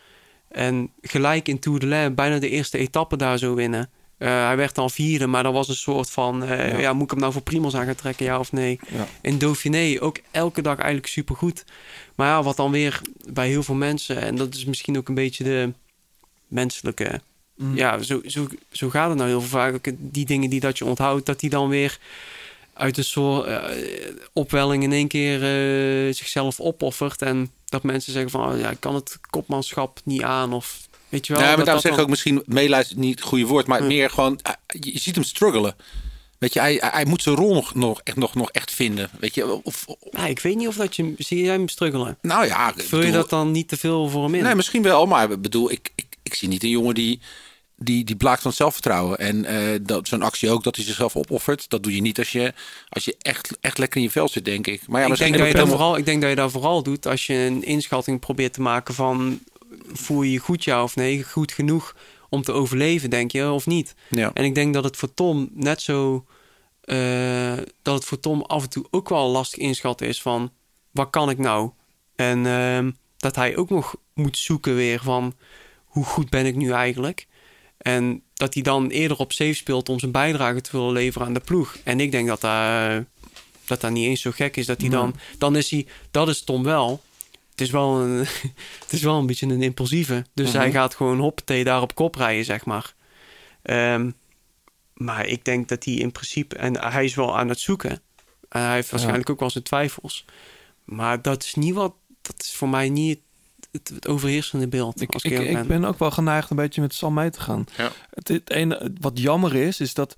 En 0.48 0.90
gelijk 1.00 1.48
in 1.48 1.58
Tour 1.58 1.78
de 1.78 1.86
Lens, 1.86 2.14
bijna 2.14 2.38
de 2.38 2.48
eerste 2.48 2.78
etappe 2.78 3.16
daar 3.16 3.38
zo 3.38 3.54
winnen. 3.54 3.90
Eh, 4.18 4.46
hij 4.46 4.56
werd 4.56 4.74
dan 4.74 4.90
vierde, 4.90 5.26
maar 5.26 5.42
dat 5.42 5.52
was 5.52 5.68
een 5.68 5.74
soort 5.74 6.10
van... 6.10 6.44
eh, 6.44 6.70
Ja. 6.70 6.78
ja. 6.78 6.92
moet 6.92 7.04
ik 7.04 7.10
hem 7.10 7.20
nou 7.20 7.32
voor 7.32 7.42
Primos 7.42 7.74
aan 7.74 7.84
gaan 7.84 7.94
trekken, 7.94 8.24
ja 8.24 8.38
of 8.38 8.52
nee? 8.52 8.78
Ja. 8.88 9.06
In 9.20 9.38
Dauphiné 9.38 9.96
ook 10.00 10.18
elke 10.30 10.62
dag 10.62 10.76
eigenlijk 10.76 11.06
supergoed. 11.06 11.64
Maar 12.14 12.28
ja, 12.28 12.42
wat 12.42 12.56
dan 12.56 12.70
weer 12.70 13.00
bij 13.32 13.48
heel 13.48 13.62
veel 13.62 13.74
mensen... 13.74 14.20
en 14.20 14.36
dat 14.36 14.54
is 14.54 14.64
misschien 14.64 14.96
ook 14.96 15.08
een 15.08 15.14
beetje 15.14 15.44
de 15.44 15.72
menselijke... 16.48 17.20
Mm. 17.56 17.76
Ja, 17.76 18.02
zo, 18.02 18.20
zo, 18.26 18.46
zo 18.70 18.90
gaat 18.90 19.08
het 19.08 19.18
nou 19.18 19.30
heel 19.30 19.40
vaak. 19.40 19.92
Die 19.98 20.26
dingen 20.26 20.50
die 20.50 20.60
dat 20.60 20.78
je 20.78 20.84
onthoudt, 20.84 21.26
dat 21.26 21.40
die 21.40 21.50
dan 21.50 21.68
weer 21.68 21.98
uit 22.72 22.96
een 22.98 23.04
soort 23.04 23.46
eh, 23.46 23.62
opwelling 24.32 24.82
in 24.82 24.92
één 24.92 25.08
keer 25.08 25.38
zichzelf 26.14 26.60
opoffert. 26.60 27.22
En 27.22 27.50
dat 27.68 27.82
mensen 27.82 28.12
zeggen 28.12 28.30
van, 28.30 28.52
oh, 28.52 28.58
ja, 28.60 28.70
ik 28.70 28.80
kan 28.80 28.94
het 28.94 29.18
kopmanschap 29.30 30.00
niet 30.04 30.22
aan. 30.22 30.52
Of 30.52 30.88
weet 31.08 31.26
je 31.26 31.32
wel. 31.32 31.42
Ja, 31.42 31.48
maar 31.48 31.56
dat 31.56 31.64
daarom 31.66 31.82
dat 31.82 31.82
zeg 31.82 31.90
ik 31.90 31.96
dan- 31.96 32.04
ook 32.06 32.10
misschien 32.10 32.42
meeluisteren 32.54 33.02
niet 33.02 33.18
het 33.18 33.28
goede 33.28 33.46
woord, 33.46 33.66
maar 33.66 33.84
meer 33.84 34.10
gewoon, 34.10 34.38
ah, 34.42 34.54
je 34.66 34.98
ziet 34.98 35.14
hem 35.14 35.24
struggelen. 35.24 35.76
Weet 36.38 36.52
je, 36.52 36.60
hij, 36.60 36.76
hij- 36.80 37.04
moet 37.04 37.22
zijn 37.22 37.34
rol 37.34 37.54
nog, 37.54 37.74
nog, 37.74 38.00
echt, 38.04 38.16
nog, 38.16 38.34
nog 38.34 38.50
echt 38.50 38.72
vinden. 38.72 39.10
Weet 39.20 39.34
je, 39.34 39.52
of, 39.62 39.86
of- 39.86 39.96
Ja, 40.10 40.26
ik 40.26 40.38
weet 40.38 40.56
niet 40.56 40.68
of 40.68 40.76
dat 40.76 40.96
je... 40.96 41.14
Zie 41.18 41.42
jij 41.42 41.52
hem 41.54 41.68
struggelen? 41.68 42.18
nou 42.22 42.46
ja. 42.46 42.72
Vul 42.76 43.02
je 43.02 43.12
dat 43.12 43.30
dan 43.30 43.50
niet 43.50 43.68
te 43.68 43.76
veel 43.76 44.08
voor 44.08 44.24
hem 44.24 44.34
in? 44.34 44.42
Nee, 44.42 44.54
misschien 44.54 44.82
wel, 44.82 45.06
maar 45.06 45.30
ik 45.30 45.42
bedoel, 45.42 45.70
ik, 45.70 45.92
ik, 45.94 46.06
ik 46.22 46.34
zie 46.34 46.48
niet 46.48 46.62
een 46.62 46.68
jongen 46.70 46.94
die, 46.94 47.20
die, 47.76 48.04
die 48.04 48.16
blaakt 48.16 48.42
van 48.42 48.52
zelfvertrouwen. 48.52 49.18
En 49.18 49.44
eh, 49.44 49.78
dat 49.82 50.08
zo'n 50.08 50.22
actie 50.22 50.50
ook, 50.50 50.64
dat 50.64 50.76
hij 50.76 50.84
zichzelf 50.84 51.16
opoffert, 51.16 51.70
dat 51.70 51.82
doe 51.82 51.94
je 51.94 52.00
niet 52.00 52.18
als 52.18 52.32
je, 52.32 52.52
als 52.88 53.04
je 53.04 53.16
echt, 53.18 53.58
echt 53.60 53.78
lekker 53.78 53.96
in 53.96 54.02
je 54.02 54.10
vel 54.10 54.28
zit, 54.28 54.44
denk 54.44 54.66
ik. 54.66 54.88
Maar 54.88 55.00
ja, 55.00 55.06
ik, 55.06 55.18
denk 55.18 55.38
dat 55.38 55.46
je 55.46 55.54
dat 55.54 55.68
vooral, 55.68 55.96
ik 55.96 56.04
denk 56.04 56.20
dat 56.20 56.30
je 56.30 56.36
dat 56.36 56.50
vooral 56.50 56.82
doet 56.82 57.06
als 57.06 57.26
je 57.26 57.34
een 57.34 57.64
inschatting 57.64 58.20
probeert 58.20 58.52
te 58.52 58.60
maken 58.60 58.94
van... 58.94 59.40
voel 59.92 60.22
je 60.22 60.32
je 60.32 60.38
goed 60.38 60.64
ja 60.64 60.82
of 60.82 60.96
nee, 60.96 61.24
goed 61.24 61.52
genoeg 61.52 61.96
om 62.28 62.42
te 62.42 62.52
overleven, 62.52 63.10
denk 63.10 63.30
je, 63.30 63.50
of 63.50 63.66
niet? 63.66 63.94
Ja. 64.08 64.30
En 64.34 64.44
ik 64.44 64.54
denk 64.54 64.74
dat 64.74 64.84
het 64.84 64.96
voor 64.96 65.14
Tom 65.14 65.48
net 65.52 65.82
zo... 65.82 66.24
eh, 66.80 67.56
dat 67.82 67.94
het 67.94 68.04
voor 68.04 68.20
Tom 68.20 68.42
af 68.42 68.62
en 68.62 68.68
toe 68.68 68.86
ook 68.90 69.08
wel 69.08 69.28
lastig 69.28 69.58
inschatten 69.58 70.06
is 70.06 70.22
van... 70.22 70.52
wat 70.90 71.10
kan 71.10 71.30
ik 71.30 71.38
nou? 71.38 71.70
En 72.14 72.46
ehm, 72.46 72.90
dat 73.16 73.36
hij 73.36 73.56
ook 73.56 73.70
nog 73.70 73.94
moet 74.14 74.38
zoeken 74.38 74.74
weer 74.74 75.00
van... 75.02 75.34
hoe 75.84 76.04
goed 76.04 76.30
ben 76.30 76.46
ik 76.46 76.54
nu 76.54 76.70
eigenlijk? 76.70 77.26
En 77.86 78.22
dat 78.34 78.54
hij 78.54 78.62
dan 78.62 78.88
eerder 78.88 79.16
op 79.16 79.32
safe 79.32 79.52
speelt 79.54 79.88
om 79.88 79.98
zijn 79.98 80.12
bijdrage 80.12 80.60
te 80.60 80.70
willen 80.72 80.92
leveren 80.92 81.26
aan 81.26 81.32
de 81.34 81.40
ploeg. 81.40 81.76
En 81.84 82.00
ik 82.00 82.10
denk 82.10 82.28
dat 82.28 82.40
dat, 82.40 83.04
dat, 83.64 83.80
dat 83.80 83.90
niet 83.90 84.06
eens 84.06 84.20
zo 84.20 84.30
gek 84.30 84.56
is. 84.56 84.66
Dat 84.66 84.80
hij 84.80 84.90
dan, 84.90 85.14
dan 85.38 85.56
is 85.56 85.70
hij, 85.70 85.86
dat 86.10 86.28
is 86.28 86.44
Tom 86.44 86.62
wel. 86.62 87.02
Het 87.50 87.60
is 87.60 87.70
wel 87.70 88.00
een, 88.00 88.18
het 88.84 88.92
is 88.92 89.02
wel 89.02 89.18
een 89.18 89.26
beetje 89.26 89.46
een 89.46 89.62
impulsieve. 89.62 90.24
Dus 90.34 90.48
Mhm. 90.48 90.58
hij 90.58 90.70
gaat 90.70 90.94
gewoon 90.94 91.18
hoppatee 91.18 91.64
daar 91.64 91.82
op 91.82 91.94
kop 91.94 92.14
rijden, 92.14 92.44
zeg 92.44 92.64
maar. 92.64 92.94
Ehm, 93.62 94.10
maar 94.94 95.26
ik 95.26 95.44
denk 95.44 95.68
dat 95.68 95.84
hij 95.84 95.94
in 95.94 96.12
principe... 96.12 96.56
En 96.56 96.78
hij 96.92 97.04
is 97.04 97.14
wel 97.14 97.38
aan 97.38 97.48
het 97.48 97.60
zoeken. 97.60 97.90
En 98.48 98.62
hij 98.62 98.74
heeft 98.74 98.90
waarschijnlijk 98.90 99.30
ook 99.30 99.40
wel 99.40 99.50
zijn 99.50 99.64
twijfels. 99.64 100.24
Maar 100.84 101.22
dat 101.22 101.42
is 101.44 101.54
niet 101.54 101.74
wat... 101.74 101.94
Dat 102.22 102.34
is 102.42 102.52
voor 102.54 102.68
mij 102.68 102.88
niet 102.88 103.18
het, 103.72 103.88
het 103.94 104.08
overheersende 104.08 104.68
beeld. 104.68 105.12
als 105.12 105.22
ik, 105.22 105.38
Ik, 105.38 105.66
ben. 105.66 105.84
ook 105.84 105.98
wel 105.98 106.10
geneigd 106.10 106.50
een 106.50 106.56
beetje 106.56 106.80
met 106.80 106.94
Sam 106.94 107.14
mee 107.14 107.30
te 107.30 107.40
gaan. 107.40 107.64
Ja. 107.76 107.90
Het, 108.10 108.28
het 108.28 108.50
ene, 108.50 108.92
wat 109.00 109.18
jammer 109.18 109.54
is, 109.54 109.80
is 109.80 109.94
dat... 109.94 110.16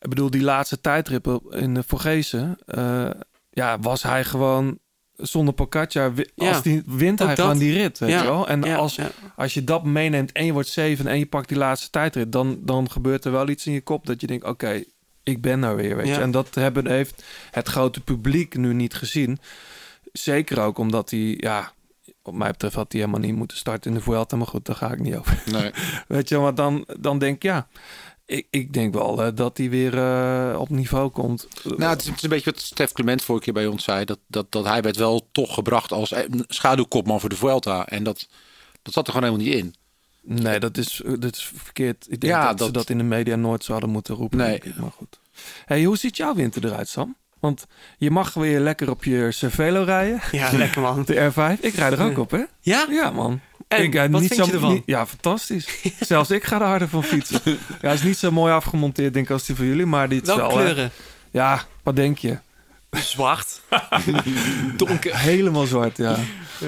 Ik 0.00 0.08
bedoel, 0.08 0.30
die 0.30 0.42
laatste 0.42 0.80
tijdrit 0.80 1.28
in 1.50 1.74
de 1.74 1.82
Vorgezen... 1.86 2.58
eh, 2.66 3.10
ja, 3.50 3.78
was 3.78 4.02
hij 4.02 4.24
gewoon 4.24 4.78
zonder 5.16 5.54
Ja, 5.94 6.12
Als 6.36 6.62
die 6.62 6.82
wint 6.86 7.20
ook 7.20 7.26
hij 7.26 7.36
dat. 7.36 7.44
gewoon 7.44 7.60
die 7.60 7.72
rit, 7.72 7.98
weet 7.98 8.10
Ja, 8.10 8.18
je 8.22 8.28
wel? 8.28 8.48
En 8.48 8.62
ja, 8.62 8.76
als, 8.76 8.94
ja. 8.94 9.10
als 9.36 9.54
je 9.54 9.64
dat 9.64 9.84
meeneemt 9.84 10.32
en 10.32 10.44
je 10.44 10.52
wordt 10.52 10.68
zeven... 10.68 11.06
en 11.06 11.18
je 11.18 11.26
pakt 11.26 11.48
die 11.48 11.58
laatste 11.58 11.90
tijdrit... 11.90 12.32
dan, 12.32 12.58
dan 12.60 12.90
gebeurt 12.90 13.24
er 13.24 13.32
wel 13.32 13.48
iets 13.48 13.66
in 13.66 13.72
je 13.72 13.80
kop 13.80 14.06
dat 14.06 14.20
je 14.20 14.26
denkt... 14.26 14.44
oké, 14.44 14.82
ik 15.22 15.40
ben 15.42 15.58
nou 15.60 15.76
weer, 15.76 15.96
weet 15.96 16.06
je. 16.06 16.14
En 16.14 16.30
dat 16.30 16.54
hebben, 16.54 16.86
heeft 16.86 17.24
het 17.50 17.68
grote 17.68 18.00
publiek 18.00 18.56
nu 18.56 18.72
niet 18.74 18.94
gezien. 18.94 19.38
Zeker 20.12 20.60
ook 20.60 20.78
omdat 20.78 21.10
hij... 21.10 21.34
Ja, 21.38 21.72
wat 22.30 22.38
mij 22.38 22.50
betreft 22.50 22.74
had 22.74 22.92
hij 22.92 23.00
helemaal 23.00 23.20
niet 23.22 23.34
moeten 23.36 23.56
starten 23.56 23.90
in 23.90 23.96
de 23.96 24.02
Vuelta. 24.02 24.36
Maar 24.36 24.46
goed, 24.46 24.66
daar 24.66 24.76
ga 24.76 24.92
ik 24.92 24.98
niet 25.00 25.14
over. 25.16 25.42
Nee. 25.52 25.70
Weet 26.08 26.28
je, 26.28 26.38
maar 26.38 26.54
dan, 26.54 26.84
dan 27.00 27.18
denk 27.18 27.34
ik, 27.36 27.42
ja... 27.42 27.68
Ik, 28.26 28.46
ik 28.50 28.72
denk 28.72 28.94
wel 28.94 29.22
eh, 29.24 29.30
dat 29.34 29.56
hij 29.58 29.70
weer 29.70 29.98
eh, 29.98 30.60
op 30.60 30.68
niveau 30.68 31.08
komt. 31.10 31.48
Nou, 31.64 31.82
het 31.90 32.00
is, 32.00 32.06
het 32.06 32.16
is 32.16 32.22
een 32.22 32.28
beetje 32.28 32.50
wat 32.50 32.60
Stef 32.60 32.92
Clement 32.92 33.22
vorige 33.22 33.44
keer 33.44 33.52
bij 33.52 33.66
ons 33.66 33.84
zei. 33.84 34.04
Dat, 34.04 34.18
dat, 34.26 34.52
dat 34.52 34.64
hij 34.64 34.82
werd 34.82 34.96
wel 34.96 35.28
toch 35.32 35.54
gebracht 35.54 35.92
als 35.92 36.12
eh, 36.12 36.24
schaduwkopman 36.48 37.20
voor 37.20 37.28
de 37.28 37.36
Vuelta. 37.36 37.86
En 37.86 38.02
dat, 38.02 38.28
dat 38.82 38.92
zat 38.94 39.06
er 39.06 39.12
gewoon 39.12 39.28
helemaal 39.28 39.46
niet 39.54 39.62
in. 39.64 39.74
Nee, 40.42 40.60
dat 40.60 40.76
is, 40.76 41.02
dat 41.18 41.36
is 41.36 41.52
verkeerd. 41.54 42.06
Ik 42.08 42.20
denk 42.20 42.32
Ja, 42.32 42.48
dat, 42.48 42.58
ze 42.58 42.64
dat- 42.64 42.74
dat 42.74 42.90
in 42.90 42.98
de 42.98 43.04
media 43.04 43.36
nooit 43.36 43.64
zouden 43.64 43.90
moeten 43.90 44.14
roepen. 44.14 44.38
Nee. 44.38 44.54
ik, 44.54 44.76
Maar 44.76 44.92
goed. 44.96 45.18
Hey, 45.64 45.84
hoe 45.84 45.96
ziet 45.96 46.16
jouw 46.16 46.34
winter 46.34 46.64
eruit, 46.64 46.88
Sam? 46.88 47.16
Want 47.40 47.66
je 47.98 48.10
mag 48.10 48.34
weer 48.34 48.60
lekker 48.60 48.90
op 48.90 49.04
je 49.04 49.32
Cervelo 49.32 49.82
rijden. 49.82 50.20
Ja, 50.32 50.50
lekker 50.52 50.80
man. 50.80 51.02
De 51.06 51.14
R5. 51.32 51.60
Ik 51.60 51.74
rijd 51.74 51.92
er 51.92 52.02
ook 52.04 52.18
op, 52.18 52.30
hè? 52.30 52.42
Ja? 52.60 52.86
Ja, 52.90 53.10
man. 53.10 53.40
En, 53.68 53.82
ik, 53.82 53.94
wat 53.94 54.08
niet 54.10 54.18
vind 54.32 54.34
zo, 54.40 54.46
je 54.46 54.52
ervan? 54.52 54.72
niet- 54.72 54.82
ja, 54.86 55.06
fantastisch. 55.06 55.68
Zelfs 56.00 56.30
ik 56.30 56.44
ga 56.44 56.60
er 56.60 56.66
harder 56.66 56.88
van 56.88 57.02
fietsen. 57.04 57.40
Ja, 57.44 57.54
hij 57.80 57.94
is 57.94 58.02
niet 58.02 58.16
zo 58.18 58.30
mooi 58.30 58.52
afgemonteerd, 58.52 59.12
denk 59.14 59.26
ik, 59.26 59.32
als 59.32 59.46
die 59.46 59.56
van 59.56 59.66
jullie. 59.66 59.86
Maar 59.86 60.08
dit 60.08 60.28
is 60.28 60.34
wel... 60.34 60.48
kleuren? 60.48 60.90
ja, 61.30 61.62
wat 61.82 61.96
denk 61.96 62.18
je? 62.18 62.38
Zwart. 62.90 63.60
Donker. 64.76 65.16
Helemaal 65.18 65.66
zwart, 65.66 65.96
ja. 65.96 66.16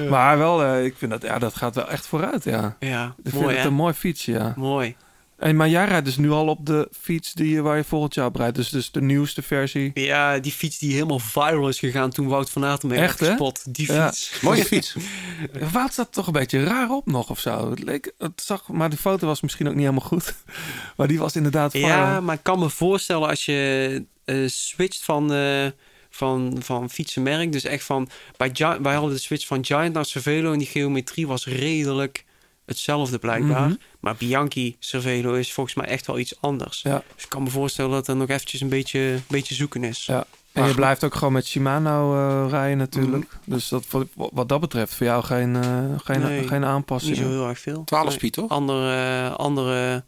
Maar 0.08 0.38
wel, 0.38 0.64
eh, 0.64 0.84
ik 0.84 0.94
vind 0.98 1.10
dat, 1.10 1.22
ja, 1.22 1.38
dat 1.38 1.54
gaat 1.56 1.74
wel 1.74 1.88
echt 1.88 2.06
vooruit, 2.06 2.44
ja. 2.44 2.76
Ja, 2.78 3.04
Ik 3.06 3.30
vind 3.30 3.34
mooi 3.42 3.54
het 3.54 3.62
hè? 3.62 3.68
een 3.68 3.74
mooi 3.74 3.92
fietsje, 3.94 4.32
ja. 4.32 4.52
Mooi. 4.56 4.96
Hey, 5.40 5.54
maar 5.54 5.68
jij 5.68 5.84
rijdt 5.84 6.04
dus 6.04 6.16
nu 6.16 6.30
al 6.30 6.46
op 6.48 6.66
de 6.66 6.88
fiets 7.00 7.32
die 7.32 7.50
je, 7.54 7.60
waar 7.62 7.76
je 7.76 7.84
volgend 7.84 8.14
jaar 8.14 8.26
op 8.26 8.36
rijdt. 8.36 8.56
Dus, 8.56 8.68
dus 8.68 8.90
de 8.90 9.00
nieuwste 9.02 9.42
versie. 9.42 9.90
Ja, 9.94 10.38
die 10.38 10.52
fiets 10.52 10.78
die 10.78 10.92
helemaal 10.92 11.18
viral 11.18 11.68
is 11.68 11.78
gegaan 11.78 12.10
toen 12.10 12.26
Wout 12.26 12.50
van 12.50 12.64
Aert 12.64 12.82
werd 12.82 13.00
Echt, 13.00 13.20
hè? 13.20 13.26
gespot. 13.26 13.74
Die 13.74 13.92
Ja. 13.92 14.06
fiets. 14.06 14.36
Mooie 14.42 14.64
fiets. 14.64 14.94
Wout 15.72 15.94
zat 15.94 16.12
toch 16.12 16.26
een 16.26 16.32
beetje 16.32 16.64
raar 16.64 16.90
op 16.90 17.06
nog 17.06 17.30
of 17.30 17.40
zo. 17.40 17.70
Het 17.70 17.82
leek, 17.82 18.12
het 18.18 18.42
zag, 18.44 18.68
maar 18.68 18.90
de 18.90 18.96
foto 18.96 19.26
was 19.26 19.40
misschien 19.40 19.66
ook 19.68 19.74
niet 19.74 19.82
helemaal 19.86 20.06
goed. 20.08 20.34
Maar 20.96 21.08
die 21.08 21.18
was 21.18 21.36
inderdaad 21.36 21.70
viral. 21.70 21.88
Ja, 21.88 22.20
maar 22.20 22.34
ik 22.34 22.42
kan 22.42 22.58
me 22.58 22.70
voorstellen 22.70 23.28
als 23.28 23.44
je 23.44 24.04
eh, 24.24 24.36
switcht 24.46 25.02
van, 25.04 25.32
eh, 25.32 25.66
van, 26.10 26.56
van 26.62 26.90
fietsenmerk. 26.90 27.52
Dus 27.52 27.64
echt 27.64 27.84
van... 27.84 28.08
Bij 28.36 28.50
Gi- 28.52 28.78
wij 28.82 28.94
hadden 28.94 29.12
de 29.14 29.20
switch 29.20 29.46
van 29.46 29.64
Giant 29.64 29.92
naar 29.94 30.04
Cervelo... 30.04 30.52
en 30.52 30.58
die 30.58 30.66
geometrie 30.68 31.26
was 31.26 31.46
redelijk 31.46 32.24
hetzelfde 32.70 33.18
blijkbaar. 33.18 33.66
Mhm. 33.68 33.76
Maar 34.00 34.14
Bianchi 34.16 34.76
Cervelo 34.78 35.32
is 35.34 35.52
volgens 35.52 35.76
mij 35.76 35.86
echt 35.86 36.06
wel 36.06 36.18
iets 36.18 36.40
anders. 36.40 36.82
Ja. 36.82 37.02
Dus 37.14 37.24
ik 37.24 37.28
kan 37.30 37.42
me 37.42 37.50
voorstellen 37.50 37.90
dat 37.90 38.08
er 38.08 38.16
nog 38.16 38.28
eventjes 38.28 38.60
een 38.60 38.68
beetje, 38.68 38.98
een 39.00 39.22
beetje 39.28 39.54
zoeken 39.54 39.84
is. 39.84 40.06
Ja. 40.06 40.24
En 40.52 40.66
je 40.66 40.74
blijft 40.74 41.04
ook 41.04 41.14
gewoon 41.14 41.32
met 41.32 41.46
Shimano 41.46 42.14
eh, 42.14 42.50
rijden 42.50 42.78
natuurlijk. 42.78 43.38
Dus 43.44 43.68
dat, 43.68 43.84
wat, 43.90 44.06
wat 44.14 44.48
dat 44.48 44.60
betreft 44.60 44.94
voor 44.94 45.06
jou 45.06 45.24
geen, 45.24 45.56
eh, 45.56 45.84
geen, 46.04 46.20
Nee, 46.20 46.48
geen 46.48 46.64
aanpassing. 46.64 47.16
Niet 47.16 47.24
zo 47.24 47.30
heel 47.30 47.48
erg 47.48 47.58
veel. 47.58 47.84
12 47.84 48.04
Nee. 48.04 48.14
speed, 48.14 48.32
toch? 48.32 48.50
Andere, 48.50 49.28
andere, 49.30 50.04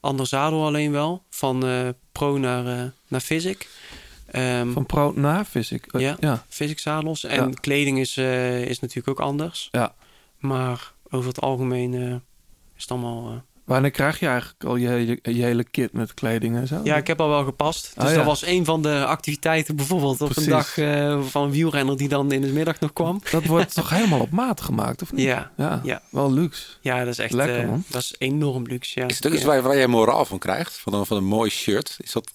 ander 0.00 0.26
zadel 0.26 0.64
alleen 0.66 0.92
wel. 0.92 1.22
Van 1.30 1.66
eh, 1.66 1.88
Pro 2.12 2.38
naar, 2.38 2.66
eh, 2.66 2.84
naar 3.08 3.20
Physic. 3.20 3.68
Ehm, 4.26 4.72
Van 4.72 4.86
pro 4.86 5.12
naar 5.14 5.44
Physic. 5.44 5.86
Eh, 5.86 6.00
ja, 6.00 6.16
ja. 6.20 6.44
Physic 6.48 6.78
zadels. 6.78 7.24
En 7.24 7.48
Ja. 7.48 7.54
kleding 7.60 7.98
is, 7.98 8.16
eh, 8.16 8.60
is 8.64 8.80
natuurlijk 8.80 9.08
ook 9.08 9.26
anders. 9.26 9.68
Ja. 9.72 9.94
Maar 10.38 10.92
over 11.16 11.28
het 11.28 11.40
algemeen 11.40 11.94
eh, 11.94 12.10
is 12.76 12.82
het 12.82 12.90
allemaal... 12.90 13.28
eh, 13.30 13.36
Wanneer 13.64 13.90
krijg 13.90 14.18
je 14.20 14.26
eigenlijk 14.26 14.64
al 14.64 14.76
je, 14.76 14.88
hele- 14.88 15.18
je 15.22 15.42
hele 15.42 15.64
kit 15.64 15.92
met 15.92 16.14
kleding 16.14 16.56
en 16.56 16.66
zo? 16.66 16.80
ja, 16.84 16.96
ik 16.96 17.06
heb 17.06 17.20
al 17.20 17.28
wel 17.28 17.44
gepast. 17.44 17.92
Dus 17.94 18.04
Oh, 18.04 18.10
ja. 18.10 18.16
dat 18.16 18.24
was 18.24 18.46
een 18.46 18.64
van 18.64 18.82
de 18.82 19.04
activiteiten 19.06 19.76
bijvoorbeeld 19.76 20.20
op 20.20 20.28
Precies. 20.28 20.44
een 20.44 20.50
dag 20.50 20.78
eh, 20.78 21.22
van 21.22 21.42
een 21.44 21.50
wielrenner 21.50 21.96
die 21.96 22.08
dan 22.08 22.32
in 22.32 22.40
de 22.40 22.46
middag 22.52 22.80
nog 22.80 22.92
kwam. 22.92 23.20
Dat 23.30 23.46
wordt 23.46 23.74
toch 23.80 23.90
helemaal 23.90 24.20
op 24.20 24.30
maat 24.30 24.60
gemaakt, 24.60 25.02
of 25.02 25.12
niet? 25.12 25.24
Ja, 25.24 25.50
Ja, 25.56 25.80
ja. 25.84 26.02
wel 26.10 26.32
luxe. 26.32 26.66
Ja, 26.80 26.98
dat 26.98 27.06
is 27.12 27.18
echt 27.18 27.32
Lekker, 27.32 27.60
eh, 27.60 27.68
man. 27.68 27.84
dat 27.88 28.02
is 28.02 28.14
enorm 28.18 28.66
luxe. 28.66 29.00
Ja. 29.00 29.06
Is 29.06 29.16
het 29.16 29.26
ook 29.26 29.32
iets 29.32 29.42
Ja. 29.42 29.48
waar, 29.48 29.62
waar 29.62 29.76
je 29.76 29.88
moraal 29.88 30.24
van 30.24 30.38
krijgt? 30.38 30.78
Van 30.78 30.94
een, 30.94 31.06
van 31.06 31.16
een 31.16 31.24
mooi 31.24 31.50
shirt? 31.50 31.96
Is 32.00 32.12
dat... 32.12 32.30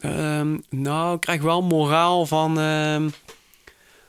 Ehm, 0.00 0.56
nou, 0.70 1.14
ik 1.14 1.20
krijg 1.20 1.42
wel 1.42 1.62
moraal 1.62 2.26
van 2.26 2.58
ehm, 2.60 3.08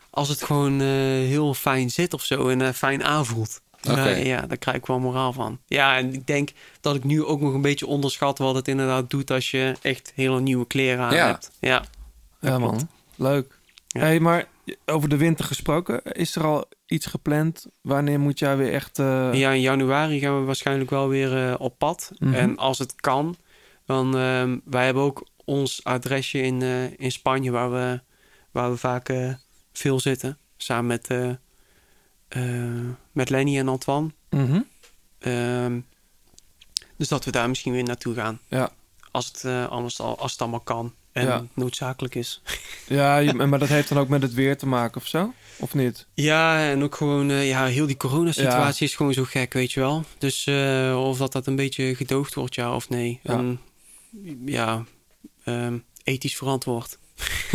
als 0.10 0.30
het 0.30 0.44
gewoon 0.44 0.82
eh, 0.82 0.88
heel 0.88 1.54
fijn 1.54 1.90
zit 1.90 2.14
of 2.14 2.24
zo 2.24 2.48
en 2.48 2.62
eh, 2.62 2.70
fijn 2.74 3.04
aanvoelt. 3.04 3.62
Ja, 3.88 4.08
ja, 4.08 4.42
daar 4.42 4.58
krijg 4.58 4.78
ik 4.78 4.86
wel 4.86 5.00
moraal 5.00 5.34
van. 5.34 5.60
Ja, 5.68 5.98
en 5.98 6.14
ik 6.14 6.28
denk 6.28 6.50
dat 6.82 6.96
ik 6.96 7.04
nu 7.04 7.24
ook 7.24 7.42
nog 7.42 7.54
een 7.54 7.62
beetje 7.62 7.88
onderschat 7.88 8.38
wat 8.38 8.56
het 8.56 8.68
inderdaad 8.68 9.10
doet 9.10 9.32
als 9.32 9.52
je 9.52 9.76
echt 9.82 10.12
hele 10.16 10.40
nieuwe 10.42 10.68
kleren 10.68 11.06
aan 11.06 11.16
Ja. 11.16 11.28
hebt. 11.28 11.52
Ja, 11.60 11.84
Ja, 12.42 12.58
man. 12.60 12.70
klopt. 12.70 12.86
Leuk. 13.16 13.60
Hey, 13.88 14.20
maar 14.20 14.46
over 14.86 15.10
de 15.10 15.18
winter 15.18 15.46
gesproken, 15.46 16.02
is 16.04 16.36
er 16.36 16.44
al 16.44 16.66
iets 16.86 17.06
gepland? 17.06 17.66
Wanneer 17.82 18.20
moet 18.20 18.40
jij 18.40 18.58
weer 18.58 18.74
echt... 18.74 19.00
eh, 19.00 19.34
Ja, 19.34 19.52
in 19.52 19.62
januari 19.62 20.20
gaan 20.20 20.40
we 20.40 20.46
waarschijnlijk 20.46 20.90
wel 20.90 21.08
weer 21.08 21.48
eh, 21.50 21.56
op 21.58 21.78
pad. 21.78 22.12
Mhm. 22.18 22.34
En 22.34 22.58
als 22.58 22.80
het 22.80 22.96
kan, 22.96 23.36
dan... 23.86 24.18
ehm, 24.18 24.58
wij 24.66 24.86
hebben 24.86 25.04
ook 25.04 25.28
ons 25.46 25.84
adresje 25.84 26.42
in, 26.42 26.62
eh, 26.62 26.84
in 27.00 27.12
Spanje 27.12 27.52
waar 27.52 27.72
we, 27.72 28.00
waar 28.52 28.72
we 28.72 28.78
vaak 28.78 29.14
veel 29.74 30.00
zitten. 30.00 30.38
Samen 30.58 30.86
met, 30.86 31.08
met 33.12 33.30
Lenny 33.30 33.58
en 33.58 33.68
Antoine. 33.68 34.10
Mhm. 34.30 34.62
Ehm, 35.20 35.80
dus 36.98 37.08
dat 37.08 37.26
we 37.26 37.32
daar 37.32 37.50
misschien 37.50 37.72
weer 37.74 37.84
naartoe 37.84 38.14
gaan. 38.16 38.40
Ja. 38.48 38.72
Als 39.12 39.28
het, 39.28 39.44
eh, 39.44 39.68
anders 39.68 40.00
al, 40.00 40.18
als 40.20 40.32
het 40.32 40.42
allemaal 40.42 40.60
kan 40.60 40.94
en 41.12 41.26
Ja. 41.26 41.46
noodzakelijk 41.54 42.16
is. 42.16 42.42
Ja, 42.88 43.34
maar 43.34 43.60
dat 43.60 43.68
heeft 43.68 43.90
dan 43.90 43.98
ook 43.98 44.08
met 44.08 44.22
het 44.22 44.34
weer 44.34 44.58
te 44.58 44.68
maken 44.68 45.02
of 45.02 45.08
zo? 45.08 45.34
Of 45.58 45.74
niet? 45.74 46.08
Ja, 46.14 46.70
en 46.70 46.84
ook 46.84 46.96
gewoon, 46.96 47.30
eh, 47.30 47.48
ja, 47.48 47.66
heel 47.66 47.86
die 47.86 47.98
coronasituatie 47.98 48.88
is 48.88 48.96
gewoon 48.96 49.14
zo 49.14 49.24
gek, 49.24 49.54
weet 49.54 49.72
je 49.72 49.80
wel. 49.80 50.04
Dus 50.18 50.46
eh, 50.46 51.04
of 51.08 51.18
dat 51.18 51.32
dat 51.32 51.48
een 51.48 51.56
beetje 51.56 51.96
gedoogd 51.96 52.34
wordt, 52.34 52.56
ja 52.56 52.76
of 52.76 52.90
nee. 52.90 53.20
Ja. 53.24 53.44
Ja, 54.46 54.84
ehm, 55.44 55.78
ethisch 56.04 56.36
verantwoord. 56.38 56.98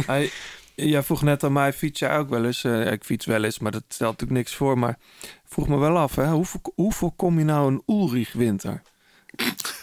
Hey, 0.07 0.31
jij 0.89 1.03
vroeg 1.03 1.23
net 1.23 1.45
aan 1.45 1.53
mij, 1.53 1.73
fiets 1.73 1.99
jij 2.01 2.17
ook 2.19 2.29
wel 2.29 2.45
eens? 2.45 2.65
Eh, 2.65 2.93
ik 2.93 3.05
fiets 3.05 3.27
wel 3.27 3.45
eens, 3.45 3.59
maar 3.59 3.73
dat 3.73 3.83
stelt 3.89 4.11
natuurlijk 4.11 4.39
niks 4.41 4.55
voor. 4.55 4.79
Maar 4.79 4.99
vroeg 5.45 5.69
me 5.69 5.77
wel 5.77 5.99
af, 5.99 6.15
hè? 6.15 6.27
Hoe, 6.27 6.47
hoe 6.75 6.93
voorkom 6.93 7.39
je 7.39 7.45
nou 7.45 7.73
een 7.73 7.83
Ulrich 7.87 8.33
winter? 8.33 8.83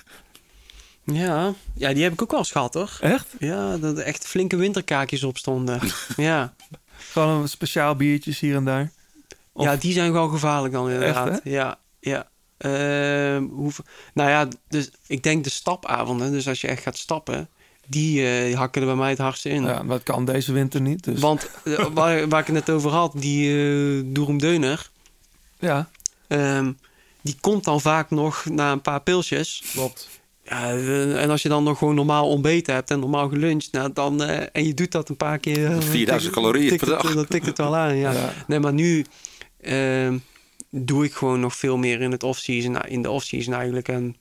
Ja, 1.13 1.53
ja, 1.75 1.93
die 1.93 2.03
heb 2.03 2.13
ik 2.13 2.21
ook 2.21 2.29
wel 2.31 2.39
eens 2.39 2.51
gehad, 2.51 2.73
hoor. 2.73 2.97
Echt? 3.01 3.27
Ja, 3.39 3.77
dat 3.77 3.97
er 3.97 4.03
echt 4.03 4.27
flinke 4.27 4.55
winterkaakjes 4.55 5.23
op 5.23 5.37
stonden. 5.37 5.79
ja. 6.17 6.53
Gewoon 6.97 7.41
een 7.41 7.49
speciaal 7.49 7.95
biertjes 7.95 8.39
hier 8.39 8.55
en 8.55 8.65
daar? 8.65 8.91
Of- 9.51 9.63
ja, 9.63 9.75
die 9.75 9.93
zijn 9.93 10.11
wel 10.11 10.27
gevaarlijk 10.27 10.73
dan 10.73 10.89
inderdaad. 10.89 11.29
Echt, 11.29 11.43
hè? 11.43 11.49
Ja, 11.49 11.79
ja. 11.99 12.27
Ehm, 12.57 13.43
hoe, 13.43 13.71
nou 14.13 14.29
ja, 14.29 14.47
dus 14.67 14.91
ik 15.07 15.23
denk 15.23 15.43
de 15.43 15.49
stapavonden, 15.49 16.31
dus 16.31 16.47
als 16.47 16.61
je 16.61 16.67
echt 16.67 16.81
gaat 16.81 16.97
stappen, 16.97 17.49
die 17.87 18.27
eh, 18.29 18.55
hakken 18.57 18.81
er 18.81 18.87
bij 18.87 18.97
mij 18.97 19.09
het 19.09 19.17
hardste 19.17 19.49
in. 19.49 19.63
Ja, 19.63 19.83
maar 19.83 19.97
dat 19.97 20.03
kan 20.03 20.25
deze 20.25 20.51
winter 20.53 20.81
niet. 20.81 21.03
Dus. 21.03 21.19
Want 21.19 21.49
eh, 21.63 21.85
waar, 21.93 22.27
waar 22.27 22.39
ik 22.39 22.45
het 22.47 22.55
net 22.55 22.69
over 22.69 22.91
had, 22.91 23.13
die 23.15 23.49
uh, 23.49 24.03
Doerum 24.05 24.37
Deuner, 24.37 24.89
Ja, 25.59 25.89
ehm, 26.27 26.71
die 27.21 27.35
komt 27.41 27.63
dan 27.63 27.81
vaak 27.81 28.09
nog 28.09 28.45
na 28.45 28.71
een 28.71 28.81
paar 28.81 29.01
pilsjes. 29.01 29.63
klopt. 29.71 30.09
Ja, 30.43 30.69
eh, 30.71 31.21
en 31.23 31.29
als 31.29 31.41
je 31.41 31.49
dan 31.49 31.63
nog 31.63 31.77
gewoon 31.77 31.95
normaal 31.95 32.29
ontbeten 32.29 32.73
hebt 32.73 32.91
en 32.91 32.99
normaal 32.99 33.29
geluncht, 33.29 33.71
nou, 33.71 33.89
dan, 33.93 34.23
eh, 34.23 34.45
en 34.51 34.65
je 34.65 34.73
doet 34.73 34.91
dat 34.91 35.09
een 35.09 35.17
paar 35.17 35.37
keer. 35.37 35.65
eh, 35.71 35.77
4000 35.81 36.21
tikt- 36.33 36.33
calorieën 36.45 36.69
tikt 36.69 36.83
per 36.83 36.93
het- 36.93 37.01
dag. 37.03 37.13
Dan 37.13 37.25
tikt 37.27 37.45
het 37.45 37.57
wel 37.57 37.75
aan, 37.75 37.95
ja. 37.95 38.11
Ja. 38.11 38.33
Nee, 38.47 38.59
maar 38.59 38.73
nu 38.73 39.05
ehm, 39.61 40.17
doe 40.69 41.05
ik 41.05 41.13
gewoon 41.13 41.39
nog 41.39 41.55
veel 41.55 41.77
meer 41.77 42.01
in 42.01 42.11
het 42.11 42.23
off-season, 42.23 42.71
nou, 42.71 42.87
in 42.87 43.01
de 43.01 43.09
off-season 43.09 43.53
eigenlijk. 43.53 43.87
En 43.87 44.15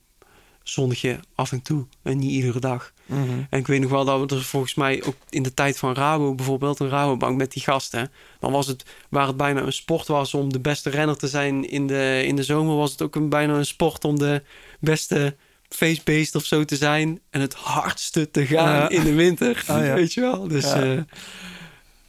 zonnetje 0.68 1.20
af 1.34 1.52
en 1.52 1.62
toe 1.62 1.86
en 2.02 2.18
niet 2.18 2.30
iedere 2.30 2.60
dag. 2.60 2.92
Mhm. 3.06 3.20
En 3.50 3.58
ik 3.58 3.66
weet 3.66 3.80
nog 3.80 3.90
wel 3.90 4.04
dat 4.04 4.30
we 4.30 4.36
er 4.36 4.42
volgens 4.44 4.74
mij 4.74 5.02
ook 5.04 5.14
in 5.30 5.42
de 5.42 5.54
tijd 5.54 5.78
van 5.78 5.94
Rabo 5.94 6.34
bijvoorbeeld, 6.34 6.80
een 6.80 6.88
Rabobank 6.88 7.36
met 7.36 7.52
die 7.52 7.62
gasten. 7.62 8.10
Dan 8.40 8.52
was 8.52 8.66
het, 8.66 8.84
waar 9.08 9.26
het 9.26 9.36
bijna 9.36 9.60
een 9.62 9.72
sport 9.72 10.06
was 10.06 10.34
om 10.34 10.52
de 10.52 10.60
beste 10.60 10.90
renner 10.90 11.16
te 11.16 11.28
zijn 11.28 11.68
in 11.70 11.86
de, 11.86 12.22
in 12.26 12.36
de 12.36 12.42
zomer, 12.42 12.76
was 12.76 12.90
het 12.90 13.02
ook 13.02 13.14
een, 13.16 13.28
bijna 13.28 13.54
een 13.54 13.66
sport 13.66 14.04
om 14.04 14.18
de 14.18 14.42
beste 14.80 15.36
feestbeest 15.68 16.34
of 16.34 16.44
zo 16.44 16.64
te 16.64 16.76
zijn. 16.76 17.20
En 17.30 17.40
het 17.40 17.54
hardste 17.54 18.30
te 18.30 18.46
gaan 18.46 18.74
Ja. 18.74 18.88
in 18.88 19.02
de 19.04 19.14
winter. 19.14 19.64
Oh 19.70 19.76
ja. 19.86 19.94
Weet 19.94 20.12
je 20.14 20.20
wel? 20.20 20.48
Dus, 20.48 20.64
Ja. 20.64 20.82
eh, 20.94 21.00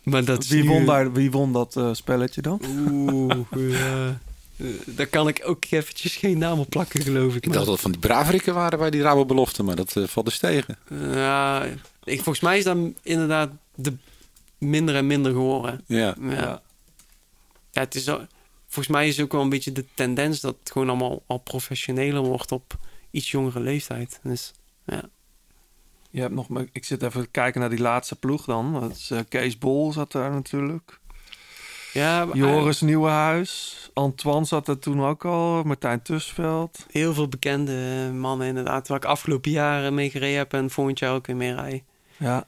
maar 0.03 0.25
dat 0.25 0.47
Wie 0.47 0.63
nu- 0.63 0.69
won, 0.69 0.85
daar, 0.85 1.13
wie 1.13 1.31
won 1.31 1.53
dat 1.53 1.75
eh, 1.75 1.89
spelletje 1.93 2.41
dan? 2.41 2.61
Oeh, 2.91 3.31
ja. 3.71 4.19
Eh, 4.57 4.65
Daar 4.85 5.07
kan 5.07 5.27
ik 5.27 5.41
ook 5.45 5.63
eventjes 5.69 6.15
geen 6.15 6.37
naam 6.37 6.59
op 6.59 6.69
plakken, 6.69 7.01
geloof 7.01 7.29
ik. 7.29 7.35
Ik 7.35 7.45
maar- 7.45 7.53
dacht 7.53 7.65
dat 7.65 7.73
het 7.73 7.83
van 7.83 7.91
die 7.91 7.99
braverikken 7.99 8.53
waren 8.53 8.79
bij 8.79 8.89
die 8.89 9.01
Rabo-belofte, 9.01 9.63
maar 9.63 9.75
dat 9.75 9.95
eh, 9.95 10.03
valt 10.03 10.25
dus 10.25 10.37
tegen. 10.39 10.77
Ja, 10.89 11.63
ik, 12.03 12.15
volgens 12.15 12.39
mij 12.39 12.57
is 12.57 12.63
dat 12.63 12.77
inderdaad 13.01 13.51
de 13.75 13.93
minder 14.57 14.95
en 14.95 15.07
minder 15.07 15.31
geworden. 15.31 15.83
Ja. 15.87 16.15
Ja. 16.21 16.31
ja. 16.31 17.81
het 17.81 17.95
is 17.95 18.09
al- 18.09 18.27
volgens 18.65 18.87
mij 18.95 19.07
is 19.07 19.19
ook 19.21 19.31
wel 19.31 19.41
een 19.41 19.49
beetje 19.49 19.71
de 19.71 19.85
tendens 19.93 20.39
dat 20.39 20.55
het 20.59 20.71
gewoon 20.71 20.89
allemaal 20.89 21.23
al 21.27 21.37
professioneler 21.37 22.21
wordt 22.21 22.51
op 22.51 22.77
iets 23.11 23.31
jongere 23.31 23.59
leeftijd. 23.59 24.19
Dus 24.23 24.53
ja. 24.85 25.01
Je 26.09 26.21
hebt 26.21 26.33
nog, 26.33 26.47
ik 26.71 26.85
zit 26.85 27.03
even 27.03 27.21
te 27.21 27.27
kijken 27.31 27.59
naar 27.61 27.69
die 27.69 27.79
laatste 27.79 28.15
ploeg 28.15 28.45
dan. 28.45 28.73
Dat 28.73 28.91
is, 28.91 29.11
eh, 29.11 29.19
Kees 29.29 29.57
Bol 29.57 29.91
zat 29.91 30.11
daar 30.11 30.31
natuurlijk. 30.31 30.99
Ja, 31.93 32.27
Joris 32.33 32.81
Nieuwenhuis. 32.81 33.75
Antoine 33.97 34.45
zat 34.45 34.67
er 34.67 34.79
toen 34.79 35.01
ook 35.03 35.25
al. 35.25 35.63
Martijn 35.63 36.01
Tusveld. 36.01 36.85
Heel 36.91 37.13
veel 37.13 37.27
bekende 37.27 38.09
mannen 38.13 38.47
inderdaad, 38.47 38.87
waar 38.87 38.97
ik 38.97 39.05
afgelopen 39.05 39.51
jaren 39.51 39.93
mee 39.93 40.09
gereden 40.09 40.37
heb 40.37 40.53
en 40.53 40.69
volgend 40.69 40.99
jaar 40.99 41.13
ook 41.13 41.27
weer 41.27 41.35
mee 41.35 41.53
rij. 41.53 41.83
Ja. 42.17 42.47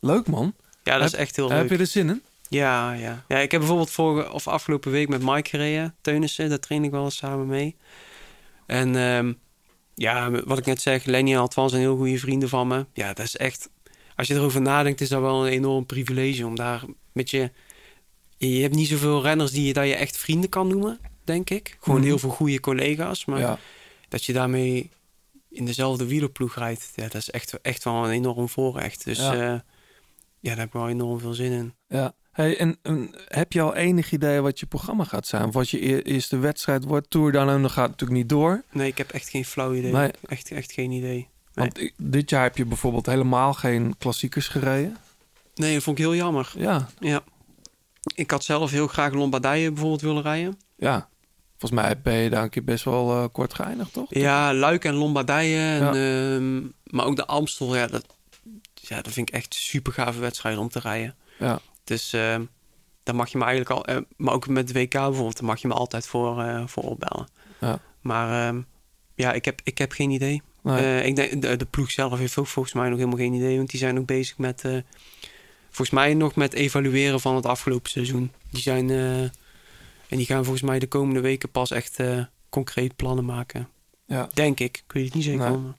Leuk 0.00 0.26
man. 0.26 0.54
Ja, 0.82 0.98
dat 0.98 1.06
is 1.06 1.14
echt 1.14 1.36
heel 1.36 1.48
leuk. 1.48 1.56
Heb 1.56 1.70
je 1.70 1.78
er 1.78 1.86
zin 1.86 2.08
in? 2.08 2.22
Ja, 2.48 2.92
ja. 2.92 3.24
ja, 3.28 3.38
ik 3.38 3.50
heb 3.50 3.60
bijvoorbeeld 3.60 3.90
vorige 3.90 4.32
of 4.32 4.48
afgelopen 4.48 4.90
week 4.90 5.08
met 5.08 5.22
Mike 5.22 5.48
gereden. 5.48 5.94
Teunissen, 6.00 6.48
daar 6.48 6.58
train 6.58 6.84
ik 6.84 6.90
wel 6.90 7.04
eens 7.04 7.16
samen 7.16 7.46
mee. 7.46 7.76
En 8.66 8.96
ehm, 8.96 9.32
ja, 9.94 10.30
wat 10.30 10.58
ik 10.58 10.66
net 10.66 10.80
zeg, 10.80 11.04
Lenny 11.04 11.32
en 11.32 11.40
Antoine 11.40 11.70
zijn 11.70 11.82
heel 11.82 11.96
goede 11.96 12.18
vrienden 12.18 12.48
van 12.48 12.68
me. 12.68 12.86
Ja, 12.92 13.12
dat 13.12 13.26
is 13.26 13.36
echt... 13.36 13.70
Als 14.16 14.28
je 14.28 14.34
erover 14.34 14.60
nadenkt, 14.60 15.00
is 15.00 15.08
dat 15.08 15.20
wel 15.20 15.46
een 15.46 15.52
enorm 15.52 15.86
privilege 15.86 16.46
om 16.46 16.56
daar 16.56 16.82
met 17.12 17.30
je... 17.30 17.50
Je 18.48 18.60
hebt 18.62 18.74
niet 18.74 18.88
zoveel 18.88 19.22
renners 19.22 19.50
die 19.50 19.66
je, 19.66 19.72
dat 19.72 19.86
je 19.86 19.94
echt 19.94 20.16
vrienden 20.16 20.50
kan 20.50 20.66
noemen, 20.68 20.98
denk 21.24 21.50
ik. 21.50 21.76
Gewoon 21.80 21.98
Mhm. 21.98 22.08
heel 22.08 22.18
veel 22.18 22.30
goede 22.30 22.60
collega's. 22.60 23.24
Maar 23.24 23.38
Ja. 23.38 23.58
dat 24.08 24.24
je 24.24 24.32
daarmee 24.32 24.90
in 25.50 25.64
dezelfde 25.64 26.06
wielerploeg 26.06 26.54
rijdt, 26.56 26.92
ja, 26.94 27.02
dat 27.02 27.14
is 27.14 27.30
echt, 27.30 27.60
echt 27.60 27.84
wel 27.84 28.04
een 28.04 28.10
enorm 28.10 28.48
voorrecht. 28.48 29.04
Dus 29.04 29.18
Ja. 29.18 29.32
ja, 29.34 29.64
ja 30.40 30.50
daar 30.50 30.56
heb 30.56 30.66
ik 30.66 30.72
wel 30.72 30.88
enorm 30.88 31.20
veel 31.20 31.32
zin 31.34 31.52
in. 31.52 31.74
Ja. 31.88 32.12
Hey, 32.30 32.56
en, 32.58 32.78
en 32.82 33.10
heb 33.28 33.52
je 33.52 33.60
al 33.60 33.74
enig 33.74 34.12
idee 34.12 34.40
wat 34.40 34.60
je 34.60 34.66
programma 34.66 35.04
gaat 35.04 35.26
zijn? 35.26 35.44
Of 35.48 35.54
wat 35.54 35.70
je 35.70 36.02
eerste 36.04 36.38
wedstrijd 36.38 36.84
wordt? 36.84 37.10
Tour 37.10 37.32
dan 37.32 37.48
en 37.48 37.60
dan 37.60 37.70
gaat 37.70 37.88
natuurlijk 37.88 38.20
niet 38.20 38.28
door. 38.28 38.62
Nee, 38.72 38.88
ik 38.88 38.98
heb 38.98 39.10
echt 39.10 39.28
geen 39.28 39.44
flauw 39.44 39.74
idee. 39.74 39.92
Nee. 39.92 40.10
Echt, 40.28 40.50
echt 40.50 40.72
geen 40.72 40.90
idee. 40.90 41.28
Nee. 41.54 41.70
Want 41.72 41.90
dit 41.96 42.30
jaar 42.30 42.42
heb 42.42 42.56
je 42.56 42.64
bijvoorbeeld 42.64 43.06
helemaal 43.06 43.54
geen 43.54 43.94
klassiekers 43.98 44.48
gereden. 44.48 44.96
nee, 45.54 45.74
dat 45.74 45.82
vond 45.82 45.98
ik 45.98 46.04
heel 46.04 46.14
jammer. 46.14 46.52
Ja, 46.56 46.88
Ja. 46.98 47.22
Ik 48.14 48.30
had 48.30 48.44
zelf 48.44 48.70
heel 48.70 48.86
graag 48.86 49.12
Lombardije 49.12 49.68
bijvoorbeeld 49.70 50.00
willen 50.00 50.22
rijden. 50.22 50.58
ja. 50.76 51.08
Volgens 51.58 51.80
mij 51.80 52.00
ben 52.00 52.14
je 52.14 52.30
daar 52.30 52.42
een 52.42 52.50
keer 52.50 52.64
best 52.64 52.84
wel 52.84 53.10
eh, 53.10 53.24
kort 53.32 53.54
geëindigd, 53.54 53.92
toch? 53.92 54.06
Ja, 54.14 54.54
Luik 54.54 54.84
en 54.84 54.94
Lombardije. 54.94 55.58
En, 55.58 55.94
Ja. 55.94 56.34
ehm, 56.34 56.60
maar 56.84 57.04
ook 57.06 57.16
de 57.16 57.26
Amstel, 57.26 57.76
ja 57.76 57.86
dat, 57.86 58.06
ja, 58.74 59.00
dat 59.02 59.12
vind 59.12 59.28
ik 59.28 59.34
echt 59.34 59.54
super 59.54 59.92
gave 59.92 60.20
wedstrijden 60.20 60.60
om 60.60 60.68
te 60.68 60.78
rijden. 60.78 61.14
Ja. 61.38 61.60
Dus 61.84 62.12
ehm 62.12 62.42
daar 63.02 63.14
mag 63.14 63.28
je 63.28 63.38
me 63.38 63.44
eigenlijk 63.44 63.74
al... 63.76 63.84
eh, 63.94 64.02
maar 64.16 64.34
ook 64.34 64.48
met 64.48 64.68
de 64.68 64.72
WK 64.72 64.90
bijvoorbeeld, 64.92 65.36
daar 65.36 65.46
mag 65.46 65.60
je 65.60 65.68
me 65.68 65.74
altijd 65.74 66.06
voor, 66.06 66.40
eh, 66.42 66.62
voor 66.66 66.82
opbellen. 66.82 67.28
Ja. 67.60 67.78
Maar 68.00 68.48
ehm, 68.48 68.60
ja, 69.14 69.32
ik 69.32 69.44
heb, 69.44 69.60
ik 69.64 69.78
heb 69.78 69.92
geen 69.92 70.10
idee. 70.10 70.42
Nee. 70.62 71.02
Ik 71.04 71.16
denk, 71.16 71.42
de, 71.42 71.56
de 71.56 71.66
ploeg 71.66 71.90
zelf 71.90 72.18
heeft 72.18 72.36
ook 72.38 72.46
volgens 72.46 72.74
mij 72.74 72.88
nog 72.88 72.98
helemaal 72.98 73.18
geen 73.18 73.32
idee. 73.34 73.56
Want 73.56 73.70
die 73.70 73.80
zijn 73.80 73.98
ook 73.98 74.06
bezig 74.06 74.38
met... 74.38 74.64
volgens 75.70 75.90
mij 75.90 76.14
nog 76.14 76.34
met 76.34 76.52
evalueren 76.52 77.20
van 77.20 77.34
het 77.36 77.46
afgelopen 77.46 77.90
seizoen. 77.90 78.32
Die 78.50 78.62
zijn... 78.62 78.90
eh, 78.90 79.22
en 80.10 80.16
die 80.16 80.26
gaan 80.26 80.44
volgens 80.44 80.64
mij 80.64 80.78
de 80.78 80.86
komende 80.86 81.20
weken 81.20 81.50
pas 81.50 81.70
echt 81.70 81.98
eh, 81.98 82.24
concreet 82.48 82.96
plannen 82.96 83.24
maken. 83.24 83.68
Ja. 84.06 84.28
Denk 84.34 84.60
ik. 84.60 84.82
Ik 84.86 84.92
weet 84.92 85.04
het 85.04 85.14
niet 85.14 85.24
zeker. 85.24 85.50
Nee. 85.50 85.72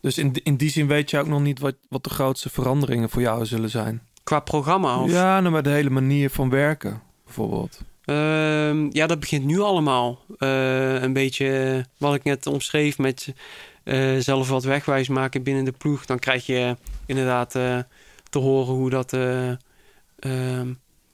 Dus 0.00 0.18
in, 0.18 0.34
in 0.42 0.56
die 0.56 0.70
zin 0.70 0.86
weet 0.86 1.10
je 1.10 1.18
ook 1.18 1.26
nog 1.26 1.40
niet 1.40 1.58
wat, 1.58 1.74
wat 1.88 2.04
de 2.04 2.10
grootste 2.10 2.50
veranderingen 2.50 3.10
voor 3.10 3.22
jou 3.22 3.46
zullen 3.46 3.70
zijn. 3.70 4.02
Qua 4.22 4.40
programma 4.40 5.02
of... 5.02 5.10
Ja, 5.10 5.40
nou, 5.40 5.52
maar 5.52 5.62
de 5.62 5.70
hele 5.70 5.90
manier 5.90 6.30
van 6.30 6.50
werken, 6.50 7.02
bijvoorbeeld. 7.24 7.80
Ehm, 8.04 8.88
ja, 8.90 9.06
dat 9.06 9.20
begint 9.20 9.44
nu 9.44 9.60
allemaal. 9.60 10.24
Eh, 10.38 11.02
een 11.02 11.12
beetje 11.12 11.84
wat 11.98 12.14
ik 12.14 12.24
net 12.24 12.46
omschreef 12.46 12.98
met 12.98 13.34
zelf 14.18 14.48
wat 14.48 14.64
wegwijs 14.64 15.08
maken 15.08 15.42
binnen 15.42 15.64
de 15.64 15.72
ploeg. 15.72 16.06
Dan 16.06 16.18
krijg 16.18 16.46
je 16.46 16.76
inderdaad 17.06 17.54
te 18.30 18.38
horen 18.38 18.74
hoe 18.74 18.90
dat, 18.90 19.12
eh, 19.12 19.50
ehm, 20.18 20.72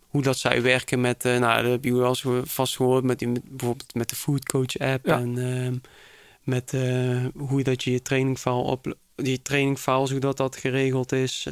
hoe 0.09 0.23
dat 0.23 0.39
zij 0.39 0.63
werken 0.63 1.01
met... 1.01 1.25
eh, 1.25 1.39
nou, 1.39 1.63
dat 1.63 1.71
heb 1.71 1.85
je 1.85 1.95
wel 1.95 2.15
vast 2.45 2.77
gehoord 2.77 3.05
met, 3.05 3.19
die, 3.19 3.29
met 3.29 3.43
bijvoorbeeld 3.57 3.95
met 3.95 4.09
de 4.09 4.17
Food 4.17 4.45
Coach 4.45 4.79
app. 4.79 5.07
Ja. 5.07 5.19
En 5.19 5.39
ehm, 5.39 5.75
met 6.43 6.73
eh, 6.75 7.25
hoe 7.37 7.63
dat 7.63 7.85
je 7.85 7.91
je 7.93 8.03
trainingfile 8.03 8.55
op 8.55 8.97
je 9.15 9.43
trainingfiles, 9.43 10.11
hoe 10.11 10.21
dat, 10.21 10.37
dat 10.37 10.57
geregeld 10.57 11.13
is. 11.13 11.47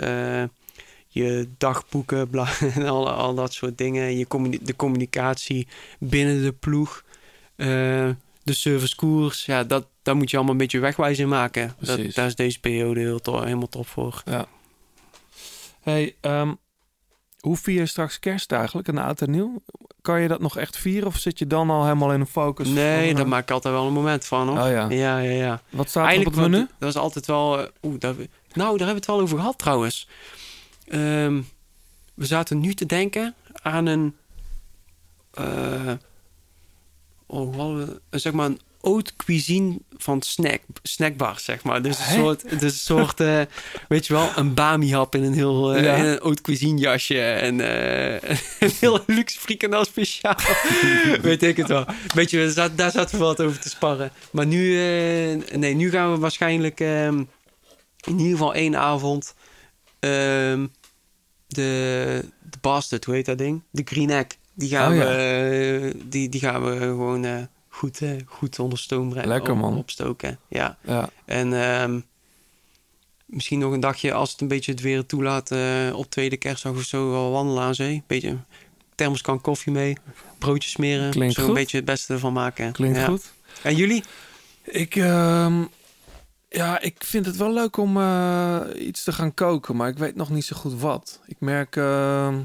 je 1.08 1.48
dagboeken, 1.58 2.30
bla, 2.30 2.48
en 2.74 2.86
al, 2.86 3.10
al 3.10 3.34
dat 3.34 3.52
soort 3.52 3.78
dingen. 3.78 4.16
Je 4.18 4.26
communi- 4.26 4.58
de 4.62 4.76
communicatie 4.76 5.66
binnen 5.98 6.42
de 6.42 6.52
ploeg. 6.52 7.04
eh, 7.56 7.66
de 8.42 8.52
servicekoers. 8.52 9.46
Ja, 9.46 9.64
dat, 9.64 9.86
daar 10.02 10.16
moet 10.16 10.30
je 10.30 10.36
allemaal 10.36 10.54
een 10.54 10.60
beetje 10.60 10.78
wegwijs 10.78 11.18
in 11.18 11.28
maken. 11.28 11.74
Dat, 11.78 12.00
daar 12.14 12.26
is 12.26 12.34
deze 12.34 12.60
periode 12.60 13.00
heel 13.00 13.20
to- 13.20 13.42
helemaal 13.42 13.68
top 13.68 13.86
voor. 13.86 14.22
Ja. 14.24 14.46
Hey, 15.84 16.16
ehm, 16.20 16.52
hoe 17.40 17.56
vier 17.56 17.80
je 17.80 17.86
straks 17.86 18.18
kerst 18.18 18.52
eigenlijk, 18.52 18.88
een 18.88 18.98
oud 18.98 19.20
en 19.20 19.30
nieuw? 19.30 19.62
Kan 20.02 20.20
je 20.20 20.28
dat 20.28 20.40
nog 20.40 20.56
echt 20.56 20.76
vieren 20.76 21.08
of 21.08 21.16
zit 21.16 21.38
je 21.38 21.46
dan 21.46 21.70
al 21.70 21.82
helemaal 21.82 22.12
in 22.12 22.20
een 22.20 22.26
focus? 22.26 22.68
Nee, 22.68 23.10
eh, 23.10 23.16
daar 23.16 23.28
maak 23.28 23.42
ik 23.42 23.50
altijd 23.50 23.74
wel 23.74 23.86
een 23.86 23.92
moment 23.92 24.24
van. 24.24 24.48
Hoor. 24.48 24.58
Oh 24.58 24.70
ja. 24.70 24.88
Ja, 24.90 25.18
ja, 25.18 25.30
ja. 25.30 25.62
Wat 25.70 25.88
staat 25.88 26.12
er 26.12 26.18
op 26.18 26.24
het 26.24 26.34
menu? 26.34 26.58
Dat 26.58 26.68
was 26.78 26.96
altijd 26.96 27.26
wel... 27.26 27.58
eh, 27.60 27.66
Oeh, 27.82 27.98
daar, 27.98 28.14
nou, 28.14 28.26
daar 28.52 28.66
hebben 28.68 28.86
we 28.86 28.92
het 28.94 29.06
wel 29.06 29.20
over 29.20 29.38
gehad 29.38 29.58
trouwens. 29.58 30.08
Ehm, 30.88 31.42
we 32.14 32.26
zaten 32.26 32.60
nu 32.60 32.74
te 32.74 32.86
denken 32.86 33.34
aan 33.62 33.86
een... 33.86 34.16
eh, 35.30 35.92
oh, 37.26 37.88
zeg 38.10 38.32
maar 38.32 38.46
een 38.46 38.60
haute 38.84 39.12
cuisine 39.16 39.78
van 39.96 40.22
snack, 40.22 40.60
snackbars, 40.82 41.44
zeg 41.44 41.62
maar. 41.62 41.82
Dus 41.82 41.98
een 41.98 42.04
Hè? 42.04 42.14
soort, 42.14 42.60
dus 42.60 42.72
een 42.72 42.78
soort 42.78 43.20
eh, 43.20 43.40
weet 43.88 44.06
je 44.06 44.12
wel, 44.12 44.30
een 44.36 44.54
bami-hap 44.54 45.14
in 45.14 45.22
een 45.22 45.32
heel 45.32 45.74
eh, 45.74 45.82
Ja. 45.84 45.94
in 45.94 46.04
een 46.04 46.18
haute 46.22 46.42
cuisine 46.42 46.78
jasje 46.80 47.20
en 47.22 47.60
eh, 47.60 48.30
een 48.60 48.72
heel 48.80 49.00
luxe 49.06 49.38
frikandel 49.38 49.84
speciaal. 49.84 50.36
weet 51.22 51.42
ik 51.42 51.56
het 51.56 51.68
wel. 51.68 51.84
Weet 52.14 52.30
je, 52.30 52.36
daar 52.38 52.48
zat- 52.50 52.76
daar 52.76 52.90
zaten 52.90 53.18
we 53.18 53.24
wat 53.24 53.40
over 53.40 53.58
te 53.60 53.68
sparren. 53.68 54.10
Maar 54.32 54.46
nu, 54.46 54.70
eh, 54.72 55.56
nee, 55.58 55.74
nu 55.74 55.90
gaan 55.90 56.12
we 56.12 56.18
waarschijnlijk 56.18 56.80
ehm, 56.80 57.18
in 58.06 58.18
ieder 58.18 58.30
geval 58.32 58.54
één 58.54 58.76
avond 58.76 59.34
ehm, 60.00 60.66
de, 61.46 62.24
de 62.50 62.58
bastard, 62.60 63.04
hoe 63.04 63.14
heet 63.14 63.26
dat 63.26 63.38
ding? 63.38 63.62
De 63.70 63.82
green 63.84 64.10
egg. 64.10 64.26
Die 64.54 64.68
gaan, 64.68 64.92
Oh, 64.92 64.98
ja. 64.98 65.04
we, 65.04 65.92
eh, 65.94 66.00
die, 66.04 66.28
die 66.28 66.40
gaan 66.40 66.64
we 66.64 66.76
gewoon 66.78 67.24
eh, 67.24 67.36
goed, 67.74 68.00
eh, 68.02 68.10
goed 68.26 68.58
onder 68.58 68.78
stoom 68.78 69.08
brengen. 69.08 69.28
Lekker, 69.28 69.56
man. 69.56 69.76
opstoken. 69.76 70.38
Ja. 70.48 70.78
Ja. 70.82 71.08
En 71.24 71.52
ehm, 71.62 72.00
misschien 73.26 73.58
nog 73.58 73.72
een 73.72 73.80
dagje, 73.80 74.12
als 74.12 74.32
het 74.32 74.40
een 74.40 74.48
beetje 74.48 74.72
het 74.72 74.80
weer 74.80 75.06
toelaat, 75.06 75.50
eh, 75.50 75.92
op 75.94 76.10
tweede 76.10 76.36
kerstdag 76.36 76.72
of 76.72 76.82
zo 76.82 77.10
wel 77.10 77.30
wandelen 77.30 77.62
aan 77.62 77.74
zee. 77.74 78.02
Beetje 78.06 78.36
thermoskan 78.94 79.40
koffie 79.40 79.72
mee, 79.72 79.96
broodjes 80.38 80.72
smeren. 80.72 81.10
Klinkt 81.10 81.34
zo 81.34 81.40
goed. 81.40 81.50
een 81.50 81.56
beetje 81.56 81.76
het 81.76 81.86
beste 81.86 82.12
ervan 82.12 82.32
maken. 82.32 82.72
Klinkt 82.72 82.98
Ja. 82.98 83.04
goed. 83.06 83.32
En 83.62 83.76
jullie? 83.76 84.04
Ik, 84.64 84.96
ehm, 84.96 85.64
ja, 86.48 86.80
ik 86.80 87.04
vind 87.04 87.26
het 87.26 87.36
wel 87.36 87.52
leuk 87.52 87.76
om 87.76 87.96
eh, 87.96 88.60
iets 88.78 89.04
te 89.04 89.12
gaan 89.12 89.34
koken, 89.34 89.76
maar 89.76 89.88
ik 89.88 89.98
weet 89.98 90.14
nog 90.16 90.30
niet 90.30 90.44
zo 90.44 90.56
goed 90.56 90.80
wat. 90.80 91.20
Ik 91.26 91.36
merk 91.40 91.76
ehm, 91.76 92.40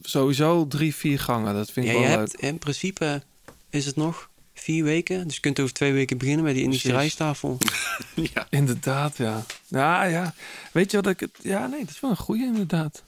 sowieso 0.00 0.66
drie, 0.66 0.94
vier 0.94 1.18
gangen. 1.18 1.54
Dat 1.54 1.70
vind 1.70 1.86
ik 1.86 1.92
Ja, 1.92 1.98
je 2.00 2.06
wel 2.08 2.18
hebt, 2.18 2.32
leuk. 2.42 2.50
in 2.50 2.58
principe 2.58 3.22
is 3.72 3.86
het 3.86 3.96
nog 3.96 4.30
vier 4.54 4.84
weken. 4.84 5.24
Dus 5.26 5.34
je 5.34 5.40
kunt 5.40 5.60
over 5.60 5.72
twee 5.74 5.92
weken 5.92 6.18
beginnen 6.18 6.44
met 6.44 6.54
die 6.54 6.62
Indische 6.62 6.88
Precies. 6.88 7.02
rijsttafel. 7.16 7.58
ja. 8.34 8.46
Inderdaad, 8.50 9.16
ja. 9.16 9.42
Ja, 9.66 10.04
ja. 10.04 10.34
Weet 10.72 10.90
je 10.90 10.96
wat 10.96 11.06
ik... 11.06 11.20
Het, 11.20 11.30
ja, 11.42 11.66
nee, 11.66 11.80
dat 11.80 11.90
is 11.90 12.00
wel 12.00 12.10
een 12.10 12.16
goeie 12.16 12.44
inderdaad. 12.44 13.02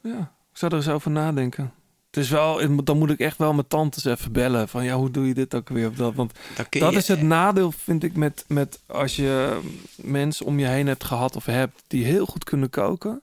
Ja, 0.00 0.18
ik 0.52 0.58
zou 0.58 0.72
er 0.72 0.78
eens 0.78 0.88
over 0.88 1.10
nadenken. 1.10 1.72
Het 2.10 2.22
is 2.24 2.30
wel, 2.30 2.84
dan 2.84 2.98
moet 2.98 3.10
ik 3.10 3.18
echt 3.18 3.38
wel 3.38 3.52
mijn 3.54 3.66
tantes 3.68 4.04
even 4.04 4.32
bellen. 4.32 4.68
Van 4.68 4.84
ja, 4.84 4.94
hoe 4.96 5.10
doe 5.10 5.26
je 5.26 5.34
dit 5.34 5.54
ook 5.54 5.68
weer? 5.68 5.88
Of 5.88 5.94
dat? 5.94 6.14
Want 6.14 6.32
dat 6.56 6.66
je- 6.70 6.96
is 6.98 7.08
het 7.08 7.22
nadeel, 7.22 7.72
vind 7.72 8.02
ik, 8.04 8.16
met, 8.16 8.44
met 8.48 8.80
als 8.86 9.16
je 9.16 9.60
mensen 9.96 10.46
om 10.46 10.58
je 10.58 10.66
heen 10.66 10.86
hebt 10.86 11.04
gehad 11.04 11.36
of 11.36 11.44
hebt 11.44 11.82
die 11.86 12.04
heel 12.04 12.26
goed 12.26 12.44
kunnen 12.44 12.70
koken. 12.70 13.22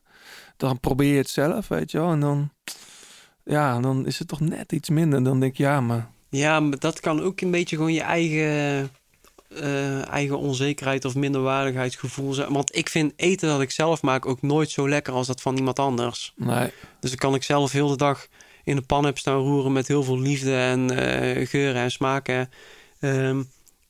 Dan 0.57 0.80
probeer 0.80 1.11
je 1.11 1.18
het 1.18 1.30
zelf, 1.30 1.68
weet 1.68 1.91
je 1.91 1.98
wel. 1.99 2.11
En 2.11 2.19
dan, 2.19 2.52
ja, 3.51 3.79
dan 3.79 4.05
is 4.05 4.19
het 4.19 4.27
toch 4.27 4.39
net 4.39 4.71
iets 4.71 4.89
minder. 4.89 5.23
Dan 5.23 5.39
denk 5.39 5.51
ik, 5.51 5.57
ja, 5.57 5.81
maar 5.81 6.09
Ja, 6.29 6.59
maar 6.59 6.79
dat 6.79 6.99
kan 6.99 7.21
ook 7.21 7.41
een 7.41 7.51
beetje 7.51 7.75
gewoon 7.75 7.93
je 7.93 8.01
eigen, 8.01 8.89
eh, 9.47 10.07
eigen 10.07 10.37
onzekerheid 10.37 11.05
of 11.05 11.15
minderwaardigheidsgevoel 11.15 12.33
zijn. 12.33 12.53
Want 12.53 12.75
ik 12.75 12.89
vind 12.89 13.13
eten 13.15 13.49
dat 13.49 13.61
ik 13.61 13.71
zelf 13.71 14.01
maak 14.01 14.25
ook 14.25 14.41
nooit 14.41 14.69
zo 14.69 14.89
lekker 14.89 15.13
als 15.13 15.27
dat 15.27 15.41
van 15.41 15.57
iemand 15.57 15.79
anders. 15.79 16.33
Nee. 16.35 16.71
Dus 16.99 17.09
dan 17.09 17.19
kan 17.19 17.35
ik 17.35 17.43
zelf 17.43 17.71
heel 17.71 17.87
de 17.87 17.97
dag 17.97 18.27
in 18.63 18.75
de 18.75 18.81
pan 18.81 19.05
heb 19.05 19.17
staan 19.17 19.37
roeren 19.37 19.71
met 19.71 19.87
heel 19.87 20.03
veel 20.03 20.19
liefde 20.19 20.55
en 20.55 20.97
eh, 20.97 21.47
geuren 21.47 21.81
en 21.81 21.91
smaken. 21.91 22.49
Ehm, 22.99 23.43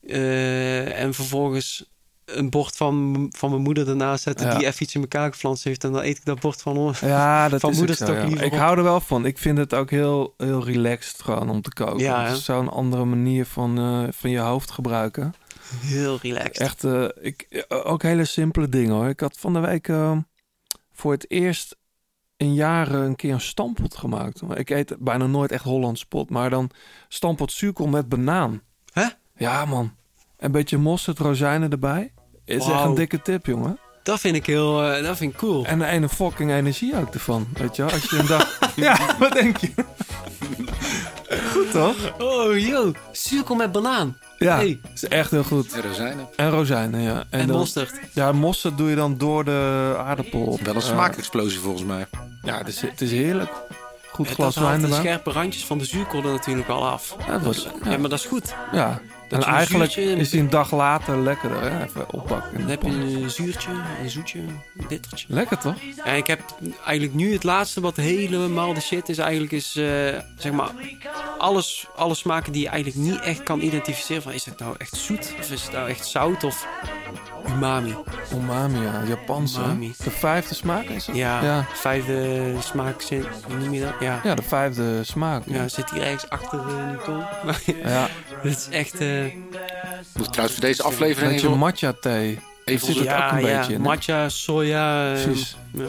eh, 0.06 1.00
en 1.00 1.14
vervolgens 1.14 1.90
een 2.24 2.50
bord 2.50 2.76
van, 2.76 3.26
van 3.36 3.50
mijn 3.50 3.62
moeder 3.62 3.88
ernaast 3.88 4.22
zetten 4.22 4.46
Ja. 4.46 4.58
die 4.58 4.66
even 4.66 4.82
iets 4.82 4.94
in 4.94 5.00
elkaar 5.00 5.30
geflanst 5.32 5.64
heeft. 5.64 5.84
En 5.84 5.92
dan 5.92 6.02
eet 6.02 6.16
ik 6.16 6.24
dat 6.24 6.40
bord 6.40 6.62
van, 6.62 6.76
ons. 6.76 7.00
Ja, 7.00 7.48
dat 7.48 7.60
van 7.60 7.70
is 7.70 7.96
zo, 7.96 8.04
toch 8.06 8.24
liever 8.24 8.44
Ik 8.44 8.52
hou 8.52 8.76
er 8.76 8.82
wel 8.82 9.00
van. 9.00 9.26
Ik 9.26 9.38
vind 9.38 9.58
het 9.58 9.74
ook 9.74 9.90
heel, 9.90 10.34
heel 10.36 10.64
relaxed 10.64 11.22
gewoon 11.22 11.50
om 11.50 11.62
te 11.62 11.72
koken. 11.72 11.98
Ja, 11.98 12.24
het 12.24 12.36
is 12.36 12.44
zo'n 12.44 12.68
andere 12.68 13.04
manier 13.04 13.46
van, 13.46 13.78
eh, 13.78 14.12
van 14.12 14.30
je 14.30 14.38
hoofd 14.38 14.70
gebruiken. 14.70 15.34
Heel 15.80 16.18
relaxed. 16.22 16.58
Echt, 16.58 16.84
eh, 16.84 17.04
ik, 17.20 17.42
eh, 17.68 17.80
ook 17.86 18.02
hele 18.02 18.24
simpele 18.24 18.68
dingen 18.68 18.94
hoor. 18.94 19.08
Ik 19.08 19.20
had 19.20 19.36
van 19.38 19.52
de 19.52 19.60
week 19.60 19.88
eh, 19.88 20.16
voor 20.92 21.12
het 21.12 21.30
eerst 21.30 21.76
in 22.36 22.54
jaren 22.54 23.02
een 23.04 23.16
keer 23.16 23.32
een 23.32 23.40
stampot 23.40 23.96
gemaakt. 23.96 24.40
Ik 24.54 24.70
eet 24.70 24.94
bijna 24.98 25.26
nooit 25.26 25.52
echt 25.52 25.64
Hollands 25.64 26.04
pot, 26.04 26.30
maar 26.30 26.50
dan 26.50 26.70
stampot 27.08 27.52
zuurkool 27.52 27.86
met 27.86 28.08
banaan. 28.08 28.60
Hè? 28.92 29.06
Ja 29.36 29.64
man. 29.64 29.92
Een 30.42 30.52
beetje 30.52 30.78
mosterd, 30.78 31.18
rozijnen 31.18 31.70
erbij. 31.70 32.12
Is 32.44 32.66
echt 32.66 32.82
een 32.84 32.94
dikke 32.94 33.22
tip, 33.22 33.46
jongen. 33.46 33.78
Dat 34.02 34.20
vind 34.20 34.36
ik 34.36 34.46
heel, 34.46 34.82
eh, 34.84 35.04
dat 35.04 35.16
vind 35.16 35.32
ik 35.32 35.38
cool. 35.38 35.64
En 35.64 35.78
de 35.78 35.86
ene 35.86 36.08
fucking 36.08 36.50
energie 36.50 36.96
ook 36.96 37.14
ervan, 37.14 37.46
weet 37.52 37.76
je 37.76 37.82
wel. 37.82 37.92
Als 37.92 38.10
je 38.10 38.18
een 38.18 38.26
dag... 38.26 38.58
ja, 38.76 38.98
wat 39.18 39.32
denk 39.32 39.56
je? 39.56 39.70
Goed 41.52 41.70
toch? 41.70 41.96
Oh, 42.18 42.58
yo. 42.58 42.92
Zuurkool 43.12 43.56
met 43.56 43.72
banaan. 43.72 44.18
Ja, 44.38 44.56
Hey. 44.56 44.80
is 44.94 45.04
echt 45.08 45.30
heel 45.30 45.42
goed. 45.44 45.72
En 45.72 45.82
rozijnen. 45.82 46.28
En 46.36 46.50
rozijnen, 46.50 47.00
ja. 47.00 47.24
En 47.30 47.46
dan- 47.46 47.56
mosterd. 47.56 47.92
Ja, 48.14 48.32
mosterd 48.32 48.78
doe 48.78 48.90
je 48.90 48.96
dan 48.96 49.18
door 49.18 49.44
de 49.44 49.94
aardappel. 49.98 50.40
op. 50.40 50.60
Wel 50.60 50.74
een 50.74 50.80
Eh, 50.80 50.86
smaakexplosie 50.86 51.58
volgens 51.60 51.84
mij. 51.84 52.06
ja, 52.42 52.58
het 52.58 52.68
is, 52.68 52.80
het 52.80 53.00
is 53.00 53.10
heerlijk. 53.10 53.50
Goed 54.12 54.26
Het 54.26 54.34
glas 54.34 54.56
wijn 54.56 54.78
de 54.80 54.84
erbij. 54.84 54.98
scherpe 54.98 55.30
randjes 55.30 55.64
van 55.64 55.78
de 55.78 55.84
zuurkool 55.84 56.22
er 56.24 56.32
natuurlijk 56.32 56.68
al 56.68 56.86
af. 56.86 57.16
Ja, 57.26 57.32
dat 57.32 57.42
was- 57.42 57.62
ja. 57.84 57.90
ja. 57.90 57.98
maar 57.98 58.10
dat 58.10 58.18
is 58.18 58.24
goed. 58.24 58.54
Ja, 58.72 59.00
en 59.32 59.42
eigenlijk 59.42 59.92
zuurtje- 59.92 60.16
is 60.16 60.30
die 60.30 60.40
een 60.40 60.50
dag 60.50 60.72
later 60.72 61.18
lekkerder. 61.18 61.60
Hè? 61.62 61.84
Even 61.84 62.10
oppakken. 62.12 62.58
Dan 62.58 62.68
heb 62.68 62.82
je 62.82 62.88
een 62.88 63.30
zuurtje, 63.30 63.70
een 64.02 64.10
zoetje, 64.10 64.38
een 64.38 64.86
bittertje. 64.88 65.26
Lekker 65.28 65.58
toch? 65.58 65.74
En 66.04 66.16
ik 66.16 66.26
heb 66.26 66.40
eigenlijk 66.84 67.14
nu 67.14 67.32
het 67.32 67.44
laatste 67.44 67.80
wat 67.80 67.96
helemaal 67.96 68.74
de 68.74 68.80
shit 68.80 69.08
is 69.08 69.18
eigenlijk 69.18 69.52
is, 69.52 69.76
eh, 69.76 69.84
zeg 70.36 70.52
maar, 70.52 70.70
alles, 71.38 71.86
alle 71.96 72.14
smaken 72.14 72.52
die 72.52 72.62
je 72.62 72.68
eigenlijk 72.68 73.04
niet 73.06 73.20
echt 73.20 73.42
kan 73.42 73.60
identificeren. 73.60 74.22
Van, 74.22 74.32
is 74.32 74.44
het 74.44 74.58
nou 74.58 74.74
echt 74.78 74.96
zoet 74.96 75.34
of 75.40 75.50
is 75.50 75.62
het 75.62 75.72
nou 75.72 75.88
echt 75.88 76.06
zout 76.06 76.44
of 76.44 76.66
umami? 77.48 77.94
Umami, 78.34 78.80
ja. 78.82 79.02
Japanse. 79.08 79.58
hè? 79.58 79.64
Umami. 79.64 79.94
De 80.04 80.10
vijfde 80.10 80.54
smaak 80.54 80.84
is 80.84 81.06
het? 81.06 81.16
Ja, 81.16 81.42
Ja, 81.42 81.66
vijfde 81.74 82.52
smaak, 82.60 83.00
zit- 83.02 83.26
hoe 83.46 83.56
noem 83.56 83.72
je 83.74 83.80
dat? 83.80 83.92
Ja, 84.00 84.20
Ja, 84.24 84.34
de 84.34 84.42
vijfde 84.42 85.04
smaak. 85.04 85.42
ja 85.46 85.68
zit 85.68 85.90
hier 85.90 86.02
ergens 86.02 86.28
achter 86.28 86.58
eh, 86.58 86.78
in 86.78 86.92
de 86.92 86.98
tong. 87.04 87.24
Ja. 87.90 88.08
Het 88.42 88.56
is 88.56 88.68
echt... 88.70 89.00
eh, 89.00 89.08
Moet 90.14 90.28
trouwens 90.32 90.52
voor 90.58 90.66
deze 90.66 90.82
aflevering 90.82 91.32
Beetje 91.32 91.46
even, 91.46 91.58
matcha 91.58 91.92
thee. 92.00 92.38
even, 92.64 92.86
zit 92.86 92.98
het 92.98 93.08
ook 93.08 93.30
een 93.32 93.40
ja, 93.46 93.58
beetje 93.58 93.72
in, 93.74 93.80
matcha, 93.80 94.28
soja. 94.28 95.12
eh, 95.14 95.22
Precies. 95.22 95.56
ja. 95.72 95.84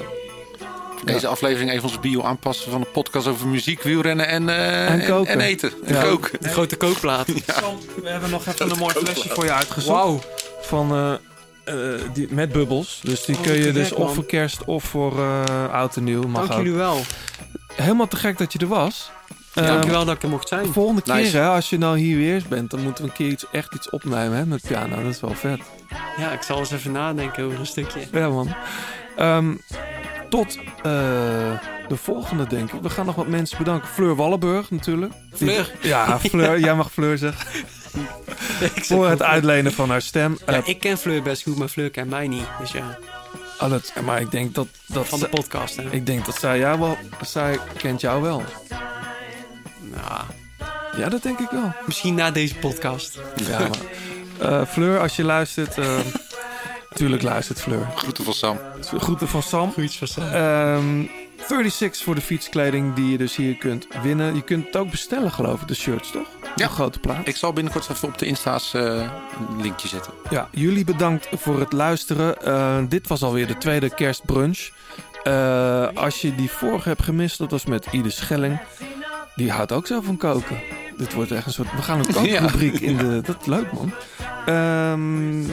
deze 1.06 1.28
aflevering 1.28 1.72
even 1.72 1.84
onze 1.84 2.00
bio 2.00 2.22
aanpassen 2.24 2.72
van 2.72 2.82
de 2.82 2.88
podcast 2.88 3.28
over 3.28 3.48
muziek, 3.48 3.82
wielrennen 3.82 4.28
en, 4.28 4.50
eh, 4.50 4.90
En 4.92 5.06
koken. 5.06 5.34
en 5.34 5.40
eten. 5.42 5.72
En 5.86 5.94
Ja. 5.96 6.02
koken. 6.02 6.38
De 6.42 6.50
grote 6.50 6.76
kookplaat. 6.76 7.28
We 8.04 8.10
hebben 8.10 8.30
nog 8.30 8.46
even 8.48 8.72
een 8.72 8.78
mooi 8.78 8.94
flesje 8.94 9.30
voor 9.30 9.44
je 9.46 9.52
uitgezocht. 9.54 9.88
Wauw. 9.98 10.20
Van, 10.62 10.92
eh, 10.92 11.14
eh, 11.64 11.76
die, 12.14 12.28
met 12.34 12.52
bubbels. 12.52 13.00
Dus 13.04 13.26
die 13.26 13.36
Oh, 13.38 13.42
kun 13.42 13.54
je 13.54 13.72
dus 13.72 13.88
gek, 13.88 13.98
of 13.98 14.14
voor 14.14 14.26
kerst 14.26 14.64
of 14.66 14.84
voor 14.84 15.20
eh 15.20 15.74
oud 15.74 15.96
en 15.96 16.04
nieuw. 16.04 16.22
Mag 16.28 16.42
Dank 16.42 16.52
ook. 16.52 16.58
jullie 16.58 16.74
wel. 16.78 17.02
Helemaal 17.74 18.08
te 18.08 18.16
gek 18.16 18.38
dat 18.38 18.54
je 18.54 18.60
er 18.60 18.68
was. 18.68 19.12
Dank 19.54 19.68
Ehm, 19.68 19.84
je 19.86 19.90
wel 19.92 20.06
dat 20.06 20.16
ik 20.16 20.24
er 20.24 20.30
mocht 20.30 20.48
zijn. 20.48 20.64
De 20.64 20.72
volgende 20.74 21.02
keer, 21.02 21.14
Nice. 21.14 21.38
hè, 21.38 21.48
als 21.48 21.70
je 21.70 21.78
nou 21.78 21.98
hier 21.98 22.18
weer 22.18 22.34
eens 22.34 22.48
bent, 22.48 22.70
dan 22.72 22.80
moeten 22.82 23.04
we 23.04 23.10
een 23.10 23.16
keer 23.16 23.28
iets, 23.30 23.46
echt 23.52 23.76
iets 23.76 23.90
opnemen 23.90 24.38
hè, 24.38 24.46
met 24.46 24.62
piano. 24.68 25.04
Dat 25.04 25.12
is 25.14 25.20
wel 25.22 25.34
vet. 25.34 25.60
Ja, 26.18 26.32
ik 26.32 26.42
zal 26.42 26.60
eens 26.60 26.72
even 26.72 26.92
nadenken 26.92 27.44
over 27.46 27.60
een 27.60 27.66
stukje. 27.66 28.00
Ja, 28.12 28.30
man. 28.30 28.56
Ehm, 29.18 29.54
tot 30.30 30.58
eh, 30.78 30.84
de 31.88 31.96
volgende, 31.96 32.48
denk 32.48 32.72
ik. 32.74 32.82
We 32.82 32.90
gaan 32.90 33.06
nog 33.06 33.16
wat 33.16 33.28
mensen 33.28 33.58
bedanken. 33.58 33.88
Fleur 33.90 34.16
Wallenburg, 34.16 34.72
natuurlijk. 34.72 35.14
Die- 35.38 35.48
Fleur? 35.50 35.72
Ja, 35.82 36.20
Fleur. 36.20 36.60
jij 36.66 36.76
mag 36.76 36.92
Fleur 36.92 37.18
zeggen. 37.18 37.66
Voor 38.90 39.10
het 39.10 39.22
uitlenen 39.22 39.74
van 39.74 39.90
haar 39.90 40.02
stem. 40.02 40.38
Ja, 40.46 40.54
Eh, 40.54 40.68
ik 40.68 40.80
ken 40.80 40.98
Fleur 40.98 41.22
best 41.22 41.44
goed, 41.44 41.58
maar 41.58 41.68
Fleur 41.68 41.90
kent 41.90 42.10
mij 42.10 42.28
niet. 42.28 42.46
Dus 42.60 42.72
ja, 42.72 42.98
oh, 43.62 43.70
dat, 43.70 43.94
maar 44.06 44.22
ik 44.22 44.32
denk 44.32 44.54
dat, 44.56 44.68
dat, 44.86 45.08
van 45.08 45.20
de 45.20 45.30
podcast. 45.30 45.76
Hè. 45.76 45.84
ik 45.90 46.06
denk 46.06 46.26
dat 46.26 46.36
zij 46.40 46.60
jou 46.60 46.80
wel... 46.80 46.98
Zij 47.22 47.60
kent 47.78 48.02
jou 48.02 48.22
wel. 48.22 48.44
Nou, 49.80 50.22
Ja, 50.98 51.10
dat 51.10 51.24
denk 51.24 51.40
ik 51.40 51.50
wel. 51.50 51.74
Misschien 51.86 52.16
na 52.16 52.32
deze 52.32 52.56
podcast. 52.56 53.20
Ja, 53.36 53.60
maar, 53.60 53.70
eh, 54.52 54.68
Fleur, 54.68 55.00
als 55.00 55.16
je 55.16 55.24
luistert... 55.24 55.78
eh, 55.78 55.98
tuurlijk 56.98 57.22
luistert 57.22 57.62
Fleur. 57.62 57.88
Groeten 57.96 58.24
van 58.24 58.34
Sam. 58.34 58.58
Groeten 58.98 59.28
van 59.28 59.44
Sam. 59.44 59.72
Groetjes 59.72 59.98
van 59.98 60.08
Sam. 60.08 60.24
Ehm, 60.32 61.04
36 61.48 62.04
voor 62.04 62.16
de 62.16 62.22
fietskleding 62.22 62.94
die 62.94 63.12
je 63.12 63.18
dus 63.18 63.36
hier 63.36 63.56
kunt 63.58 63.88
winnen. 64.02 64.36
Je 64.36 64.42
kunt 64.42 64.66
het 64.66 64.76
ook 64.76 64.90
bestellen, 64.92 65.32
geloof 65.32 65.62
ik, 65.62 65.68
de 65.68 65.76
shirts, 65.76 66.12
toch? 66.12 66.28
Ja. 66.56 66.66
Een 66.66 66.72
grote 66.72 67.00
plaat. 67.00 67.28
Ik 67.28 67.36
zal 67.36 67.54
binnenkort 67.54 67.90
even 67.90 68.08
op 68.08 68.18
de 68.18 68.26
Insta's 68.26 68.74
eh, 68.74 68.84
een 69.50 69.62
linkje 69.62 69.88
zetten. 69.88 70.14
Ja, 70.30 70.48
jullie 70.52 70.84
bedankt 70.84 71.28
voor 71.32 71.60
het 71.60 71.72
luisteren. 71.72 72.42
Eh, 72.42 72.78
dit 72.90 73.08
was 73.08 73.24
alweer 73.24 73.48
de 73.48 73.58
tweede 73.58 73.90
kerstbrunch. 73.90 74.70
Eh, 75.24 75.88
als 75.94 76.22
je 76.22 76.36
die 76.36 76.50
vorige 76.50 76.90
hebt 76.90 77.04
gemist, 77.04 77.38
dat 77.38 77.52
was 77.52 77.66
met 77.66 77.88
Ide 77.92 78.10
Schelling. 78.10 78.60
Die 79.36 79.52
houdt 79.52 79.72
ook 79.72 79.88
zo 79.88 80.02
van 80.02 80.18
koken. 80.18 80.58
Dit 80.98 81.14
wordt 81.14 81.32
echt 81.32 81.46
een 81.46 81.52
soort... 81.52 81.76
We 81.76 81.82
gaan 81.82 82.00
een 82.00 82.14
kookrubriek 82.14 82.80
in 82.80 82.98
de... 82.98 83.22
Dat 83.22 83.38
is 83.42 83.46
leuk, 83.46 83.72
man. 83.72 83.94
Ehm, 84.46 85.44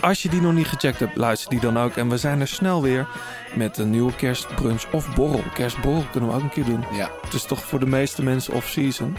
als 0.00 0.22
je 0.22 0.28
die 0.28 0.40
nog 0.40 0.52
niet 0.52 0.66
gecheckt 0.66 0.98
hebt, 0.98 1.16
luister 1.16 1.50
die 1.50 1.60
dan 1.60 1.78
ook. 1.78 1.96
En 1.96 2.08
we 2.08 2.16
zijn 2.16 2.40
er 2.40 2.48
snel 2.48 2.82
weer 2.82 3.06
met 3.54 3.78
een 3.78 3.90
nieuwe 3.90 4.14
kerstbrunch 4.14 4.82
of 4.92 5.14
borrel. 5.14 5.42
Kerstborrel 5.54 6.04
kunnen 6.10 6.30
we 6.30 6.36
ook 6.36 6.42
een 6.42 6.48
keer 6.48 6.64
doen. 6.64 6.84
Ja. 6.92 7.10
Het 7.22 7.34
is 7.34 7.44
toch 7.44 7.64
voor 7.64 7.80
de 7.80 7.86
meeste 7.86 8.22
mensen 8.22 8.54
off-season. 8.54 9.16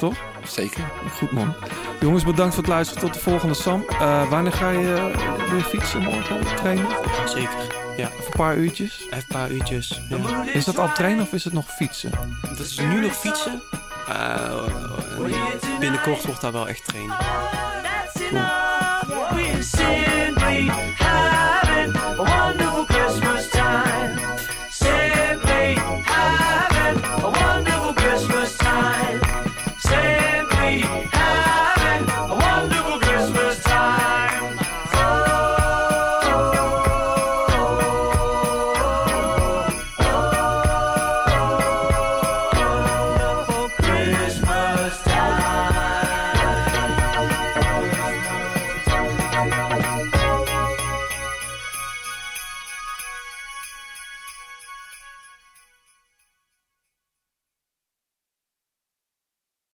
Toch? 0.00 0.14
Zeker. 0.44 0.84
Goed 1.18 1.30
man. 1.30 1.54
Jongens, 2.00 2.24
bedankt 2.24 2.54
voor 2.54 2.62
het 2.62 2.72
luisteren. 2.72 3.02
Tot 3.02 3.14
de 3.14 3.20
volgende 3.20 3.54
Sam. 3.54 3.84
Eh, 3.88 4.28
wanneer 4.30 4.52
ga 4.52 4.70
je 4.70 4.94
eh, 4.94 5.50
weer 5.50 5.62
fietsen 5.62 6.02
morgen? 6.02 6.56
Trainen? 6.56 6.86
Zeker, 7.26 7.94
ja. 7.96 8.06
Even 8.06 8.24
een 8.24 8.36
paar 8.36 8.56
uurtjes? 8.56 9.00
Even 9.00 9.16
een 9.18 9.24
paar 9.28 9.50
uurtjes. 9.50 10.00
Ja. 10.08 10.44
Is 10.52 10.64
dat 10.64 10.78
al 10.78 10.92
trainen 10.92 11.22
of 11.22 11.32
is 11.32 11.44
het 11.44 11.52
nog 11.52 11.66
fietsen? 11.66 12.10
Dat 12.42 12.58
is 12.58 12.78
nu 12.78 13.00
nog 13.00 13.16
fietsen. 13.16 13.62
Eh, 14.08 14.64
binnenkort 15.78 16.24
wordt 16.24 16.40
daar 16.40 16.52
wel 16.52 16.68
echt 16.68 16.84
trainen. 16.84 17.16